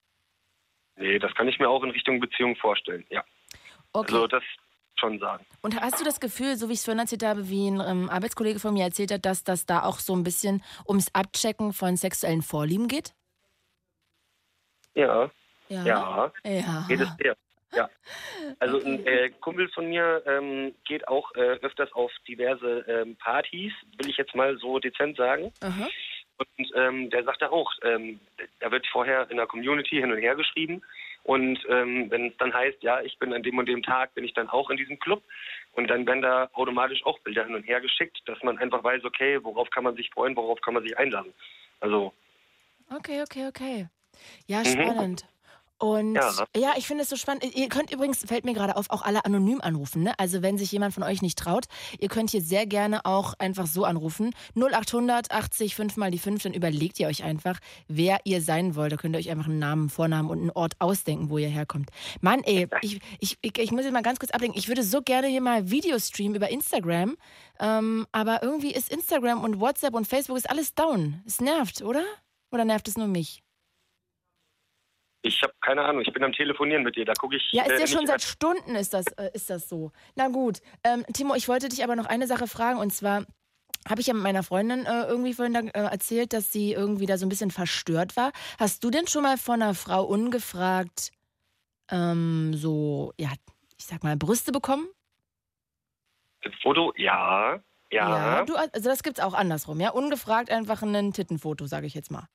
Nee, 0.97 1.19
das 1.19 1.35
kann 1.35 1.49
ich 1.49 1.59
mir 1.59 1.69
auch 1.69 1.83
in 1.83 1.91
Richtung 1.91 2.21
Beziehung 2.21 2.55
vorstellen, 2.57 3.05
ja. 3.11 3.25
Okay. 3.93 4.15
Also 4.15 4.27
das 4.29 4.43
schon 4.97 5.19
sagen. 5.19 5.45
Und 5.61 5.81
hast 5.81 6.01
du 6.01 6.05
das 6.05 6.21
Gefühl, 6.21 6.57
so 6.57 6.69
wie 6.69 6.73
ich 6.75 6.79
es 6.79 6.85
vorhin 6.85 7.01
erzählt 7.01 7.25
habe, 7.25 7.49
wie 7.49 7.69
ein 7.69 7.81
ähm, 7.81 8.09
Arbeitskollege 8.09 8.61
von 8.61 8.75
mir 8.75 8.85
erzählt 8.85 9.11
hat, 9.11 9.27
dass 9.27 9.43
das 9.43 9.67
da 9.67 9.83
auch 9.83 9.99
so 9.99 10.15
ein 10.15 10.23
bisschen 10.23 10.63
ums 10.87 11.13
Abchecken 11.13 11.73
von 11.73 11.97
sexuellen 11.97 12.43
Vorlieben 12.43 12.87
geht? 12.87 13.13
Ja, 14.95 15.31
Ja. 15.75 15.87
ja. 15.87 16.33
Ja. 16.45 16.85
Geht 16.89 17.01
es 17.01 17.09
sehr. 17.19 17.37
Ja. 17.75 17.91
Also 18.61 18.81
ein 18.85 19.05
äh, 19.05 19.31
Kumpel 19.41 19.69
von 19.71 19.89
mir 19.89 20.23
ähm, 20.27 20.75
geht 20.87 21.09
auch 21.09 21.35
äh, 21.35 21.59
öfters 21.63 21.93
auf 21.93 22.13
diverse 22.29 22.85
ähm, 22.87 23.17
Partys, 23.17 23.73
will 23.99 24.09
ich 24.09 24.17
jetzt 24.17 24.35
mal 24.35 24.57
so 24.59 24.79
dezent 24.79 25.17
sagen. 25.17 25.53
Aha. 25.61 25.89
Und 26.37 26.73
ähm, 26.75 27.11
der 27.11 27.25
sagte 27.25 27.51
auch, 27.51 27.71
ähm, 27.83 28.21
da 28.61 28.71
wird 28.71 28.87
vorher 28.89 29.29
in 29.31 29.37
der 29.37 29.47
Community 29.47 29.97
hin 29.97 30.13
und 30.13 30.19
her 30.19 30.35
geschrieben. 30.35 30.83
Und 31.25 31.59
ähm, 31.69 32.11
wenn 32.11 32.29
es 32.29 32.37
dann 32.39 32.53
heißt, 32.53 32.83
ja, 32.83 33.01
ich 33.01 33.19
bin 33.19 33.33
an 33.33 33.43
dem 33.43 33.57
und 33.57 33.67
dem 33.67 33.83
Tag, 33.83 34.15
bin 34.15 34.25
ich 34.25 34.35
dann 34.35 34.49
auch 34.49 34.69
in 34.71 34.77
diesem 34.77 34.99
Club. 34.99 35.23
Und 35.73 35.89
dann 35.89 36.07
werden 36.07 36.23
da 36.23 36.49
automatisch 36.53 37.05
auch 37.07 37.19
Bilder 37.21 37.45
hin 37.45 37.55
und 37.55 37.63
her 37.63 37.81
geschickt, 37.81 38.21
dass 38.27 38.43
man 38.43 38.59
einfach 38.59 38.85
weiß, 38.85 39.05
okay, 39.05 39.43
worauf 39.43 39.71
kann 39.71 39.85
man 39.85 39.97
sich 39.97 40.11
freuen, 40.11 40.37
worauf 40.37 40.61
kann 40.61 40.75
man 40.75 40.83
sich 40.83 40.97
einladen. 40.99 41.33
Also, 41.81 42.13
Okay, 42.95 43.23
okay, 43.23 43.49
okay. 43.49 43.89
Ja, 44.47 44.61
Mhm. 44.61 45.17
Und 45.79 46.15
ja, 46.15 46.33
Ja. 46.57 46.73
ich 46.77 46.87
finde 46.87 47.03
es 47.03 47.09
so 47.11 47.17
spannend. 47.17 47.45
Ihr 47.55 47.69
könnt 47.69 47.91
übrigens, 47.93 48.19
fällt 48.25 48.45
mir 48.45 48.55
gerade 48.55 48.77
auf, 48.77 48.91
auch 48.91 49.03
alle 49.03 49.25
anonym 49.25 49.61
anrufen. 49.61 50.03
Ne? 50.05 50.15
Also 50.19 50.41
wenn 50.41 50.57
sich 50.57 50.71
jemand 50.73 50.95
von 50.95 51.03
euch 51.03 51.21
nicht 51.21 51.39
traut, 51.39 51.65
ihr 51.99 52.09
könnt 52.09 52.31
hier 52.31 52.41
sehr 52.43 52.67
gerne 52.67 53.05
auch 53.05 53.35
einfach 53.39 53.67
so 53.67 53.85
anrufen. 53.85 54.35
0800 54.55 55.31
80 55.31 55.75
5 55.75 55.97
mal 55.97 56.11
die 56.11 56.19
5, 56.19 56.43
dann 56.45 56.55
überlegt 56.55 56.99
ihr 57.01 57.09
euch 57.09 57.25
einfach, 57.25 57.59
wer 57.89 58.19
ihr 58.25 58.41
sein 58.41 58.77
wollt. 58.77 58.93
Da 58.93 58.97
könnt 58.97 59.15
ihr 59.17 59.19
euch 59.19 59.31
einfach 59.31 59.47
einen 59.47 59.59
Namen, 59.59 59.91
Vornamen 59.91 60.31
und 60.31 60.39
einen 60.39 60.51
Ort 60.51 60.75
ausdenken, 60.79 61.29
wo 61.29 61.39
ihr 61.39 61.49
herkommt. 61.49 61.91
Mann, 62.21 62.43
ey, 62.45 62.67
ich, 62.81 63.01
ich, 63.21 63.39
ich, 63.43 63.59
ich 63.59 63.71
muss 63.73 63.83
jetzt 63.85 63.93
mal 63.93 64.03
ganz 64.03 64.19
kurz 64.19 64.31
ablenken. 64.33 64.59
Ich 64.59 64.69
würde 64.69 64.83
so 64.83 65.03
gerne 65.03 65.27
hier 65.27 65.41
mal 65.43 65.71
Videos 65.71 66.09
streamen 66.09 66.35
über 66.37 66.49
Instagram. 66.51 67.17
Ähm, 67.61 68.07
aber 68.13 68.43
irgendwie 68.43 68.73
ist 68.73 68.91
Instagram 68.91 69.45
und 69.45 69.61
WhatsApp 69.61 69.95
und 69.95 70.07
Facebook 70.07 70.37
ist 70.37 70.49
alles 70.49 70.75
down. 70.75 71.23
Es 71.27 71.41
nervt, 71.41 71.83
oder? 71.83 72.05
Oder 72.51 72.65
nervt 72.65 72.89
es 72.89 72.97
nur 72.97 73.07
mich? 73.07 73.44
Ich 75.25 75.43
habe 75.43 75.55
keine 75.61 75.83
Ahnung, 75.83 76.03
ich 76.03 76.13
bin 76.13 76.23
am 76.23 76.33
Telefonieren 76.33 76.83
mit 76.83 76.97
dir, 76.97 77.05
da 77.05 77.15
gucke 77.15 77.37
ich. 77.37 77.49
Ja, 77.53 77.63
ist 77.63 77.71
äh, 77.71 77.75
ja 77.75 77.81
nicht 77.81 77.93
schon 77.93 78.07
seit 78.07 78.23
Stunden 78.23 78.75
ist 78.77 78.93
das, 78.93 79.07
äh, 79.17 79.31
ist 79.33 79.49
das 79.51 79.69
so. 79.69 79.91
Na 80.15 80.29
gut. 80.29 80.61
Ähm, 80.85 81.05
Timo, 81.13 81.35
ich 81.35 81.49
wollte 81.49 81.69
dich 81.69 81.83
aber 81.83 81.97
noch 81.97 82.07
eine 82.07 82.27
Sache 82.27 82.47
fragen 82.47 82.79
und 82.79 82.93
zwar 82.93 83.25
habe 83.89 84.01
ich 84.01 84.07
ja 84.07 84.15
mit 84.15 84.23
meiner 84.23 84.43
Freundin 84.43 84.87
äh, 84.87 85.05
irgendwie 85.05 85.35
vorhin 85.35 85.55
da, 85.55 85.61
äh, 85.61 85.91
erzählt, 85.91 86.33
dass 86.33 86.53
sie 86.53 86.73
irgendwie 86.73 87.07
da 87.07 87.17
so 87.17 87.27
ein 87.27 87.31
bisschen 87.31 87.51
verstört 87.51 88.17
war. 88.17 88.33
Hast 88.59 88.85
du 88.85 88.91
denn 88.91 89.07
schon 89.07 89.23
mal 89.23 89.39
von 89.39 89.63
einer 89.63 89.75
Frau 89.75 90.05
ungefragt 90.05 91.11
ähm, 91.91 92.53
so, 92.55 93.13
ja, 93.19 93.31
ich 93.79 93.87
sag 93.87 94.05
mal, 94.05 94.17
Brüste 94.17 94.53
bekommen? 94.53 94.89
Foto, 96.63 96.93
ja, 96.97 97.61
ja, 97.91 98.45
du, 98.45 98.57
also 98.57 98.91
das 98.91 99.03
gibt's 99.03 99.21
auch 99.21 99.35
andersrum, 99.35 99.81
ja? 99.81 99.91
Ungefragt 99.91 100.51
einfach 100.51 100.83
ein 100.83 101.13
Tittenfoto, 101.13 101.67
sage 101.67 101.87
ich 101.87 101.95
jetzt 101.95 102.11
mal. 102.11 102.27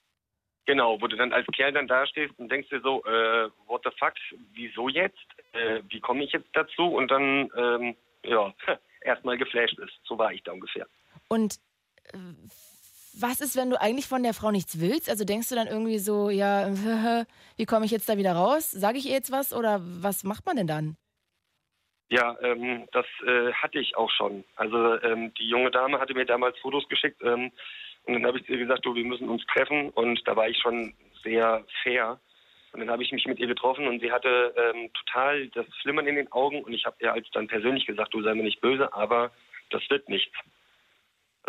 Genau, 0.69 1.01
wo 1.01 1.07
du 1.07 1.17
dann 1.17 1.33
als 1.33 1.47
Kerl 1.47 1.71
dann 1.73 1.87
dastehst 1.87 2.37
und 2.37 2.51
denkst 2.51 2.69
dir 2.69 2.79
so, 2.81 3.03
äh, 3.03 3.49
what 3.65 3.81
the 3.83 3.89
fuck, 3.97 4.13
wieso 4.53 4.87
jetzt? 4.87 5.17
Äh, 5.53 5.81
wie 5.89 5.99
komme 5.99 6.23
ich 6.23 6.31
jetzt 6.31 6.49
dazu? 6.53 6.83
Und 6.83 7.09
dann, 7.09 7.49
ähm, 7.57 7.95
ja, 8.23 8.53
erstmal 9.01 9.39
geflasht 9.39 9.79
ist. 9.79 9.93
So 10.03 10.19
war 10.19 10.31
ich 10.31 10.43
da 10.43 10.51
ungefähr. 10.51 10.85
Und 11.27 11.55
äh, 12.13 12.17
was 13.19 13.41
ist, 13.41 13.55
wenn 13.55 13.71
du 13.71 13.81
eigentlich 13.81 14.05
von 14.05 14.21
der 14.21 14.35
Frau 14.35 14.51
nichts 14.51 14.79
willst? 14.79 15.09
Also 15.09 15.25
denkst 15.25 15.49
du 15.49 15.55
dann 15.55 15.65
irgendwie 15.65 15.97
so, 15.97 16.29
ja, 16.29 16.67
wie 17.57 17.65
komme 17.65 17.85
ich 17.85 17.91
jetzt 17.91 18.07
da 18.07 18.17
wieder 18.17 18.33
raus? 18.33 18.69
Sage 18.69 18.99
ich 18.99 19.07
ihr 19.07 19.13
jetzt 19.13 19.31
was 19.31 19.51
oder 19.51 19.79
was 19.81 20.23
macht 20.23 20.45
man 20.45 20.55
denn 20.55 20.67
dann? 20.67 20.97
Ja, 22.11 22.37
ähm, 22.41 22.87
das 22.91 23.07
äh, 23.25 23.53
hatte 23.53 23.79
ich 23.79 23.97
auch 23.97 24.11
schon. 24.11 24.43
Also 24.55 25.01
ähm, 25.01 25.33
die 25.33 25.47
junge 25.47 25.71
Dame 25.71 25.99
hatte 25.99 26.13
mir 26.13 26.25
damals 26.25 26.59
Fotos 26.59 26.87
geschickt 26.89 27.21
ähm, 27.23 27.51
und 28.05 28.13
dann 28.13 28.25
habe 28.25 28.39
ich 28.39 28.49
ihr 28.49 28.57
gesagt, 28.57 28.85
du, 28.85 28.95
wir 28.95 29.05
müssen 29.05 29.29
uns 29.29 29.45
treffen 29.45 29.89
und 29.91 30.21
da 30.27 30.35
war 30.35 30.47
ich 30.47 30.57
schon 30.57 30.93
sehr 31.23 31.63
fair. 31.83 32.19
Und 32.71 32.81
dann 32.81 32.89
habe 32.89 33.03
ich 33.03 33.11
mich 33.11 33.25
mit 33.25 33.39
ihr 33.39 33.47
getroffen 33.47 33.87
und 33.87 33.99
sie 33.99 34.11
hatte 34.11 34.53
ähm, 34.55 34.91
total 34.93 35.47
das 35.49 35.65
Flimmern 35.81 36.07
in 36.07 36.15
den 36.15 36.31
Augen 36.31 36.63
und 36.63 36.73
ich 36.73 36.85
habe 36.85 36.95
ihr 36.99 37.11
als 37.11 37.27
dann 37.31 37.47
persönlich 37.47 37.85
gesagt, 37.85 38.13
du 38.13 38.21
sei 38.21 38.33
mir 38.35 38.43
nicht 38.43 38.61
böse, 38.61 38.93
aber 38.93 39.31
das 39.71 39.81
wird 39.89 40.07
nichts. 40.07 40.35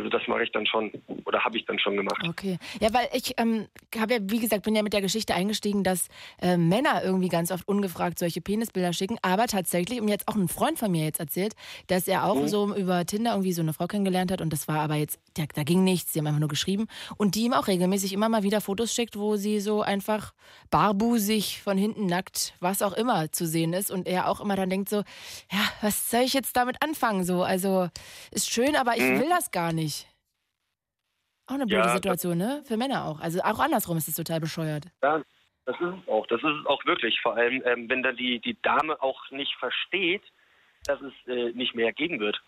Also 0.00 0.08
das 0.08 0.26
mache 0.28 0.44
ich 0.44 0.52
dann 0.52 0.64
schon 0.64 0.90
oder 1.26 1.44
habe 1.44 1.58
ich 1.58 1.66
dann 1.66 1.78
schon 1.78 1.94
gemacht. 1.94 2.24
Okay. 2.26 2.58
Ja, 2.80 2.94
weil 2.94 3.08
ich 3.12 3.34
ähm, 3.36 3.66
habe 3.98 4.14
ja, 4.14 4.18
wie 4.22 4.38
gesagt, 4.38 4.62
bin 4.62 4.74
ja 4.74 4.82
mit 4.82 4.94
der 4.94 5.02
Geschichte 5.02 5.34
eingestiegen, 5.34 5.84
dass 5.84 6.08
äh, 6.40 6.56
Männer 6.56 7.02
irgendwie 7.04 7.28
ganz 7.28 7.52
oft 7.52 7.68
ungefragt 7.68 8.18
solche 8.18 8.40
Penisbilder 8.40 8.94
schicken. 8.94 9.18
Aber 9.20 9.46
tatsächlich, 9.46 10.00
und 10.00 10.08
jetzt 10.08 10.26
auch 10.26 10.36
ein 10.36 10.48
Freund 10.48 10.78
von 10.78 10.90
mir 10.90 11.04
jetzt 11.04 11.20
erzählt, 11.20 11.54
dass 11.88 12.08
er 12.08 12.24
auch 12.24 12.46
so 12.46 12.74
über 12.74 13.04
Tinder 13.04 13.32
irgendwie 13.32 13.52
so 13.52 13.60
eine 13.60 13.74
Frau 13.74 13.86
kennengelernt 13.86 14.32
hat 14.32 14.40
und 14.40 14.54
das 14.54 14.68
war 14.68 14.80
aber 14.80 14.94
jetzt, 14.94 15.20
da, 15.34 15.44
da 15.54 15.64
ging 15.64 15.84
nichts, 15.84 16.14
sie 16.14 16.18
haben 16.18 16.26
einfach 16.26 16.40
nur 16.40 16.48
geschrieben. 16.48 16.86
Und 17.18 17.34
die 17.34 17.42
ihm 17.42 17.52
auch 17.52 17.68
regelmäßig 17.68 18.14
immer 18.14 18.30
mal 18.30 18.42
wieder 18.42 18.62
Fotos 18.62 18.94
schickt, 18.94 19.18
wo 19.18 19.36
sie 19.36 19.60
so 19.60 19.82
einfach 19.82 20.32
barbusig 20.70 21.60
von 21.62 21.76
hinten 21.76 22.06
nackt, 22.06 22.54
was 22.60 22.80
auch 22.80 22.94
immer 22.94 23.30
zu 23.32 23.46
sehen 23.46 23.74
ist. 23.74 23.90
Und 23.90 24.06
er 24.06 24.30
auch 24.30 24.40
immer 24.40 24.56
dann 24.56 24.70
denkt 24.70 24.88
so, 24.88 25.02
ja, 25.52 25.60
was 25.82 26.10
soll 26.10 26.22
ich 26.22 26.32
jetzt 26.32 26.56
damit 26.56 26.76
anfangen? 26.82 27.24
So, 27.24 27.42
also 27.42 27.88
ist 28.30 28.50
schön, 28.50 28.76
aber 28.76 28.96
ich 28.96 29.02
will 29.02 29.28
das 29.28 29.50
gar 29.50 29.72
nicht. 29.72 29.89
Auch 31.50 31.54
eine 31.54 31.66
blöde 31.66 31.82
Ja, 31.82 31.94
Situation, 31.96 32.38
ne? 32.38 32.62
Für 32.64 32.76
Männer 32.76 33.06
auch. 33.06 33.18
Also 33.18 33.40
auch 33.40 33.58
andersrum 33.58 33.96
ist 33.96 34.06
es 34.06 34.14
total 34.14 34.38
bescheuert. 34.38 34.84
Ja, 35.02 35.20
das 35.66 35.74
ist 35.80 35.82
es 35.82 36.08
auch. 36.08 36.24
Das 36.28 36.40
ist 36.40 36.48
es 36.60 36.66
auch 36.66 36.84
wirklich. 36.84 37.20
Vor 37.20 37.36
allem, 37.36 37.60
ähm, 37.66 37.90
wenn 37.90 38.04
dann 38.04 38.16
die, 38.16 38.38
die 38.38 38.56
Dame 38.62 39.02
auch 39.02 39.28
nicht 39.32 39.52
versteht, 39.56 40.22
dass 40.84 41.00
es 41.00 41.12
äh, 41.26 41.50
nicht 41.52 41.74
mehr 41.74 41.92
geben 41.92 42.20
wird. 42.20 42.40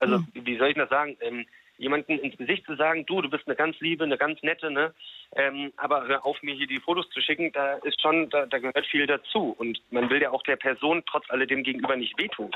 Also, 0.00 0.24
wie 0.32 0.56
soll 0.56 0.68
ich 0.68 0.76
das 0.76 0.88
sagen? 0.88 1.18
Ähm, 1.20 1.44
jemanden 1.76 2.18
ins 2.18 2.38
Gesicht 2.38 2.64
zu 2.64 2.76
sagen, 2.76 3.04
du, 3.04 3.20
du 3.20 3.28
bist 3.28 3.46
eine 3.46 3.56
ganz 3.56 3.78
liebe, 3.80 4.04
eine 4.04 4.16
ganz 4.16 4.42
nette, 4.42 4.70
ne? 4.70 4.94
Ähm, 5.36 5.70
aber 5.76 6.06
hör 6.06 6.24
auf, 6.24 6.42
mir 6.42 6.54
hier 6.54 6.66
die 6.66 6.80
Fotos 6.80 7.10
zu 7.10 7.20
schicken, 7.20 7.52
da 7.52 7.74
ist 7.74 8.00
schon, 8.00 8.30
da, 8.30 8.46
da 8.46 8.58
gehört 8.58 8.86
viel 8.86 9.06
dazu. 9.06 9.54
Und 9.58 9.82
man 9.90 10.08
will 10.08 10.22
ja 10.22 10.30
auch 10.30 10.42
der 10.44 10.56
Person 10.56 11.02
trotz 11.04 11.28
alledem 11.28 11.62
gegenüber 11.62 11.94
nicht 11.96 12.18
wehtun. 12.18 12.50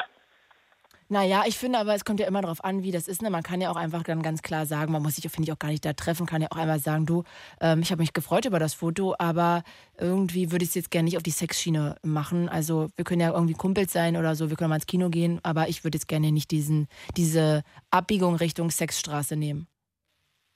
Naja, 1.13 1.43
ich 1.47 1.59
finde 1.59 1.79
aber, 1.79 1.95
es 1.95 2.07
kommt 2.07 2.21
ja 2.21 2.27
immer 2.27 2.41
darauf 2.41 2.65
an, 2.65 2.85
wie 2.85 2.91
das 2.91 3.07
ist. 3.07 3.21
Ne? 3.21 3.29
Man 3.29 3.43
kann 3.43 3.61
ja 3.61 3.71
auch 3.71 3.77
einfach 3.77 4.03
dann 4.03 4.23
ganz 4.23 4.41
klar 4.41 4.65
sagen, 4.65 4.93
man 4.93 5.03
muss 5.03 5.17
sich, 5.17 5.31
finde 5.31 5.47
ich, 5.47 5.53
auch 5.53 5.59
gar 5.59 5.69
nicht 5.69 5.85
da 5.85 5.93
treffen, 5.93 6.25
kann 6.25 6.41
ja 6.41 6.49
auch 6.51 6.57
einmal 6.57 6.79
sagen, 6.79 7.05
du, 7.05 7.25
ähm, 7.61 7.81
ich 7.83 7.91
habe 7.91 8.01
mich 8.01 8.15
gefreut 8.15 8.47
über 8.47 8.59
das 8.59 8.73
Foto, 8.73 9.15
aber 9.19 9.63
irgendwie 10.01 10.53
würde 10.53 10.63
ich 10.63 10.71
es 10.71 10.75
jetzt 10.75 10.91
gerne 10.91 11.05
nicht 11.05 11.19
auf 11.19 11.23
die 11.23 11.31
Sexschiene 11.31 11.97
machen. 12.03 12.49
Also 12.49 12.89
wir 12.97 13.05
können 13.05 13.21
ja 13.21 13.31
irgendwie 13.31 13.53
Kumpels 13.53 13.93
sein 13.93 14.17
oder 14.17 14.35
so, 14.35 14.49
wir 14.49 14.57
können 14.57 14.71
mal 14.71 14.77
ins 14.77 14.87
Kino 14.87 15.11
gehen, 15.11 15.39
aber 15.43 15.69
ich 15.69 15.85
würde 15.85 15.97
jetzt 15.97 16.09
gerne 16.09 16.33
nicht 16.33 16.51
diesen, 16.51 16.89
diese 17.15 17.63
Abbiegung 17.91 18.37
Richtung 18.37 18.71
Sexstraße 18.71 19.37
nehmen. 19.37 19.67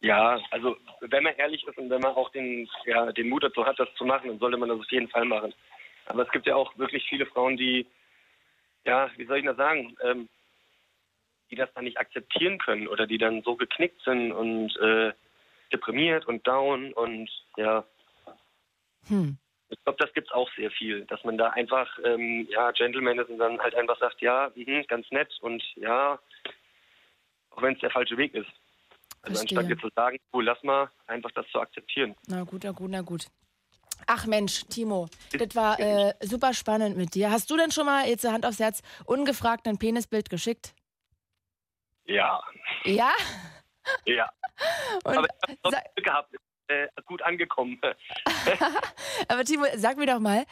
Ja, 0.01 0.40
also 0.53 0.75
wenn 1.03 1.23
man 1.23 1.35
ehrlich 1.35 1.66
ist 1.66 1.77
und 1.77 1.90
wenn 1.90 2.01
man 2.01 2.14
auch 2.14 2.31
den, 2.31 2.66
ja, 2.87 3.12
den 3.12 3.29
Mut 3.29 3.45
dazu 3.45 3.66
hat, 3.66 3.79
das 3.79 3.92
zu 3.97 4.07
machen, 4.07 4.29
dann 4.29 4.38
sollte 4.38 4.57
man 4.57 4.71
das 4.71 4.79
auf 4.79 4.90
jeden 4.90 5.09
Fall 5.11 5.27
machen. 5.27 5.53
Aber 6.07 6.23
es 6.23 6.31
gibt 6.31 6.47
ja 6.47 6.57
auch 6.57 6.79
wirklich 6.79 7.05
viele 7.11 7.27
Frauen, 7.27 7.59
die, 7.59 7.87
ja, 8.87 9.11
wie 9.19 9.27
soll 9.27 9.37
ich 9.37 9.45
das 9.45 9.59
sagen, 9.59 9.95
ähm, 10.03 10.31
die 11.51 11.57
das 11.57 11.73
dann 11.75 11.85
nicht 11.85 11.99
akzeptieren 11.99 12.59
können 12.59 12.89
oder 12.89 13.07
die 13.07 13.19
dann 13.19 13.43
so 13.43 13.57
geknickt 13.57 14.03
sind 14.03 14.33
und 14.33 14.77
äh, 14.79 15.13
deprimiert 15.73 16.27
und 16.27 16.47
down 16.47 16.93
und 16.93 17.31
ja. 17.57 17.85
Hm. 19.09 19.39
Ich 19.69 19.83
glaube, 19.83 19.99
das 19.99 20.13
gibt 20.13 20.29
es 20.29 20.33
auch 20.33 20.49
sehr 20.55 20.71
viel, 20.71 21.05
dass 21.07 21.25
man 21.25 21.37
da 21.39 21.49
einfach, 21.51 21.99
ähm, 22.05 22.47
ja, 22.51 22.71
Gentleman 22.71 23.19
ist 23.19 23.31
und 23.31 23.39
dann 23.39 23.59
halt 23.59 23.75
einfach 23.75 23.99
sagt, 23.99 24.21
ja, 24.21 24.51
mh, 24.55 24.85
ganz 24.85 25.11
nett 25.11 25.33
und 25.41 25.63
ja, 25.75 26.21
auch 27.51 27.63
wenn 27.63 27.75
es 27.75 27.81
der 27.81 27.91
falsche 27.91 28.17
Weg 28.17 28.35
ist. 28.35 28.47
Also 29.23 29.39
Verstehe. 29.39 29.59
anstatt 29.59 29.69
jetzt 29.71 29.81
zu 29.81 29.89
sagen, 29.97 30.19
cool, 30.33 30.45
lass 30.45 30.63
mal, 30.63 30.89
einfach 31.09 31.33
das 31.33 31.47
zu 31.51 31.61
akzeptieren. 31.61 32.15
Na 32.29 32.45
gut, 32.45 32.63
na 32.63 32.71
gut, 32.71 32.91
na 32.91 33.01
gut. 33.01 33.27
Ach 34.07 34.27
Mensch, 34.27 34.65
Timo, 34.69 35.09
das 35.33 35.57
war 35.57 35.81
äh, 35.81 36.13
super 36.21 36.55
spannend 36.55 36.97
mit 36.97 37.15
dir. 37.15 37.31
Hast 37.31 37.51
du 37.51 37.57
denn 37.57 37.73
schon 37.73 37.87
mal, 37.87 38.07
jetzt 38.07 38.25
Hand 38.25 38.47
aufs 38.47 38.61
Herz, 38.61 38.83
ungefragt 39.05 39.67
ein 39.67 39.79
Penisbild 39.79 40.31
geschickt? 40.31 40.75
Ja, 42.07 42.40
Ja? 42.85 43.12
ja. 44.05 44.31
Und 45.05 45.16
Aber 45.16 45.27
ich 45.49 45.59
habe 45.64 45.77
Glück 45.95 46.05
gehabt, 46.05 46.35
äh, 46.69 46.88
gut 47.05 47.23
angekommen. 47.23 47.81
aber 49.29 49.45
Timo, 49.45 49.64
sag 49.77 49.97
mir 49.97 50.07
doch 50.07 50.19
mal, 50.19 50.45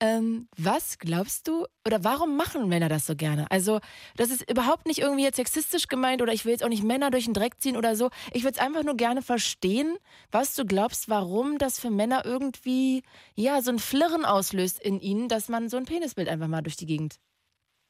ähm, 0.00 0.48
was 0.56 0.98
glaubst 0.98 1.46
du 1.46 1.66
oder 1.86 2.02
warum 2.02 2.36
machen 2.36 2.68
Männer 2.68 2.88
das 2.88 3.06
so 3.06 3.14
gerne? 3.14 3.46
Also, 3.50 3.78
das 4.16 4.30
ist 4.30 4.50
überhaupt 4.50 4.86
nicht 4.86 4.98
irgendwie 4.98 5.22
jetzt 5.22 5.36
sexistisch 5.36 5.86
gemeint 5.86 6.22
oder 6.22 6.32
ich 6.32 6.44
will 6.44 6.52
jetzt 6.52 6.64
auch 6.64 6.68
nicht 6.68 6.82
Männer 6.82 7.10
durch 7.10 7.26
den 7.26 7.34
Dreck 7.34 7.60
ziehen 7.60 7.76
oder 7.76 7.94
so. 7.94 8.10
Ich 8.32 8.42
würde 8.42 8.54
es 8.54 8.58
einfach 8.58 8.82
nur 8.82 8.96
gerne 8.96 9.22
verstehen, 9.22 9.96
was 10.32 10.56
du 10.56 10.66
glaubst, 10.66 11.08
warum 11.08 11.58
das 11.58 11.78
für 11.78 11.90
Männer 11.90 12.24
irgendwie, 12.24 13.04
ja, 13.36 13.62
so 13.62 13.70
ein 13.70 13.78
Flirren 13.78 14.24
auslöst 14.24 14.80
in 14.80 14.98
ihnen, 14.98 15.28
dass 15.28 15.48
man 15.48 15.68
so 15.68 15.76
ein 15.76 15.84
Penisbild 15.84 16.28
einfach 16.28 16.48
mal 16.48 16.62
durch 16.62 16.76
die 16.76 16.86
Gegend. 16.86 17.20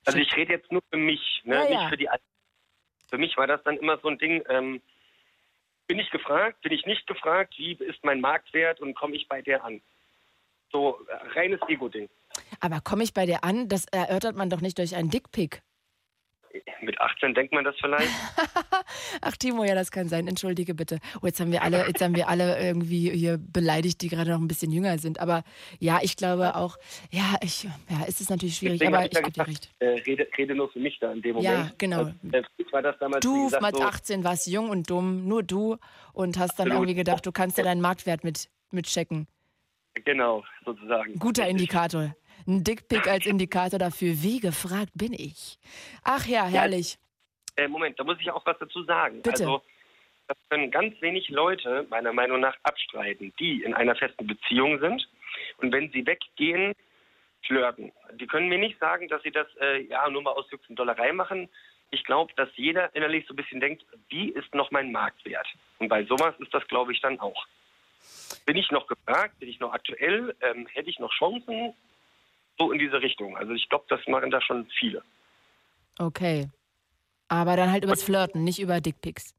Also 0.04 0.18
ich 0.18 0.37
rede 0.37 0.52
jetzt 0.52 0.70
nur 0.70 0.82
für 0.90 0.98
mich, 0.98 1.20
ne? 1.44 1.54
Ja, 1.54 1.64
ja. 1.64 1.80
nicht 1.80 1.90
für 1.90 1.96
die 1.96 2.08
anderen. 2.08 2.31
Für 3.12 3.18
mich 3.18 3.37
war 3.37 3.46
das 3.46 3.62
dann 3.64 3.77
immer 3.77 3.98
so 3.98 4.09
ein 4.09 4.16
Ding, 4.16 4.42
ähm, 4.48 4.81
bin 5.87 5.98
ich 5.98 6.11
gefragt, 6.11 6.62
bin 6.62 6.72
ich 6.72 6.87
nicht 6.87 7.07
gefragt, 7.07 7.53
wie 7.59 7.72
ist 7.72 8.03
mein 8.03 8.22
Marktwert 8.22 8.81
und 8.81 8.94
komme 8.94 9.14
ich 9.16 9.29
bei 9.29 9.42
der 9.42 9.62
an? 9.62 9.83
So 10.72 10.98
äh, 11.09 11.38
reines 11.38 11.61
Ego-Ding. 11.68 12.09
Aber 12.61 12.81
komme 12.81 13.05
ich 13.05 13.12
bei 13.12 13.27
dir 13.27 13.44
an, 13.44 13.68
das 13.68 13.85
erörtert 13.85 14.35
man 14.35 14.48
doch 14.48 14.62
nicht 14.62 14.79
durch 14.79 14.96
einen 14.96 15.11
Dickpick. 15.11 15.61
Mit 16.80 17.00
18 17.00 17.34
denkt 17.34 17.52
man 17.52 17.64
das 17.64 17.74
vielleicht. 17.80 18.10
Ach 19.20 19.36
Timo, 19.36 19.64
ja, 19.64 19.74
das 19.74 19.90
kann 19.90 20.08
sein. 20.08 20.26
Entschuldige 20.26 20.74
bitte. 20.74 20.98
Oh, 21.22 21.26
jetzt 21.26 21.40
haben 21.40 21.52
wir 21.52 21.62
alle, 21.62 21.86
jetzt 21.86 22.02
haben 22.02 22.14
wir 22.16 22.28
alle 22.28 22.60
irgendwie 22.60 23.10
hier 23.10 23.38
beleidigt, 23.38 24.00
die 24.02 24.08
gerade 24.08 24.30
noch 24.30 24.40
ein 24.40 24.48
bisschen 24.48 24.72
jünger 24.72 24.98
sind. 24.98 25.20
Aber 25.20 25.44
ja, 25.78 26.00
ich 26.02 26.16
glaube 26.16 26.54
auch, 26.56 26.76
ja, 27.10 27.36
ich, 27.42 27.64
ja, 27.64 28.04
es 28.06 28.20
ist 28.20 28.30
natürlich 28.30 28.56
schwierig, 28.56 28.80
Deswegen 28.80 28.94
aber 28.94 29.04
ich 29.04 29.10
gebe 29.12 29.22
dir 29.24 29.30
gesagt, 29.30 29.48
recht. 29.48 29.70
äh, 29.78 29.86
rede, 30.06 30.26
rede 30.36 30.54
nur 30.54 30.70
für 30.70 30.80
mich 30.80 30.98
da 31.00 31.12
in 31.12 31.22
dem 31.22 31.36
Moment. 31.36 31.54
Ja, 31.54 31.70
genau. 31.78 31.98
Also, 31.98 32.12
äh, 32.32 32.42
war 32.72 32.82
das 32.82 32.98
damals, 32.98 33.20
Du 33.20 33.44
gesagt, 33.44 33.62
mit 33.62 33.76
so, 33.76 33.82
18 33.82 34.24
warst 34.24 34.46
jung 34.46 34.70
und 34.70 34.90
dumm, 34.90 35.28
nur 35.28 35.42
du 35.42 35.76
und 36.12 36.38
hast 36.38 36.58
dann 36.58 36.68
Absolut. 36.68 36.72
irgendwie 36.88 36.94
gedacht, 36.94 37.24
du 37.24 37.32
kannst 37.32 37.58
ja 37.58 37.64
deinen 37.64 37.80
Marktwert 37.80 38.24
mit 38.24 38.48
mitchecken. 38.70 39.26
genau, 40.04 40.42
sozusagen. 40.64 41.18
Guter. 41.18 41.46
Indikator. 41.46 42.14
Ein 42.46 42.64
Dickpick 42.64 43.07
als 43.07 43.26
Indikator 43.26 43.78
dafür, 43.78 44.14
wie 44.22 44.40
gefragt 44.40 44.92
bin 44.94 45.12
ich. 45.12 45.59
Ach 46.05 46.26
ja, 46.26 46.46
herrlich. 46.46 46.98
Äh, 47.57 47.68
Moment, 47.68 47.98
da 47.98 48.05
muss 48.05 48.18
ich 48.20 48.31
auch 48.31 48.44
was 48.46 48.59
dazu 48.59 48.83
sagen. 48.85 49.22
Bitte. 49.22 49.44
Also, 49.44 49.62
das 50.28 50.38
können 50.48 50.70
ganz 50.70 51.00
wenig 51.00 51.28
Leute 51.28 51.87
meiner 51.90 52.12
Meinung 52.12 52.40
nach 52.40 52.57
abstreiten, 52.62 53.33
die 53.38 53.62
in 53.62 53.74
einer 53.74 53.94
festen 53.94 54.26
Beziehung 54.26 54.78
sind 54.81 55.07
und 55.59 55.72
wenn 55.72 55.90
sie 55.90 56.07
weggehen, 56.07 56.74
flirten. 57.46 57.92
Die 58.14 58.26
können 58.26 58.48
mir 58.48 58.59
nicht 58.59 58.78
sagen, 58.78 59.09
dass 59.09 59.22
sie 59.22 59.31
das 59.31 59.46
äh, 59.61 59.83
ja 59.83 60.09
nur 60.09 60.22
mal 60.22 60.33
aus 60.33 60.46
und 60.68 60.76
Dollerei 60.76 61.12
machen. 61.12 61.48
Ich 61.90 62.05
glaube, 62.05 62.33
dass 62.37 62.48
jeder 62.57 62.94
innerlich 62.94 63.26
so 63.26 63.35
ein 63.35 63.37
bisschen 63.37 63.61
denkt, 63.61 63.85
wie 64.09 64.31
ist 64.31 64.55
noch 64.55 64.70
mein 64.70 64.92
Marktwert? 64.92 65.46
Und 65.78 65.88
bei 65.88 66.05
sowas 66.05 66.35
ist 66.38 66.55
das, 66.55 66.66
glaube 66.68 66.92
ich, 66.92 67.00
dann 67.00 67.20
auch. 67.20 67.46
Bin 68.46 68.57
ich 68.57 68.70
noch 68.70 68.87
gefragt? 68.87 69.38
Bin 69.40 69.48
ich 69.48 69.61
noch 69.61 69.72
aktuell? 69.72 70.35
Ähm, 70.40 70.66
hätte 70.72 70.88
ich 70.88 70.98
noch 70.98 71.12
Chancen? 71.12 71.74
So 72.58 72.72
in 72.72 72.78
diese 72.78 73.00
Richtung. 73.00 73.36
Also 73.36 73.52
ich 73.52 73.68
glaube, 73.68 73.84
das 73.88 74.00
machen 74.06 74.30
da 74.30 74.40
schon 74.40 74.66
viele. 74.78 75.02
Okay. 75.98 76.48
Aber 77.28 77.56
dann 77.56 77.70
halt 77.70 77.84
übers 77.84 78.02
Flirten, 78.02 78.44
nicht 78.44 78.60
über 78.60 78.80
Dickpics. 78.80 79.34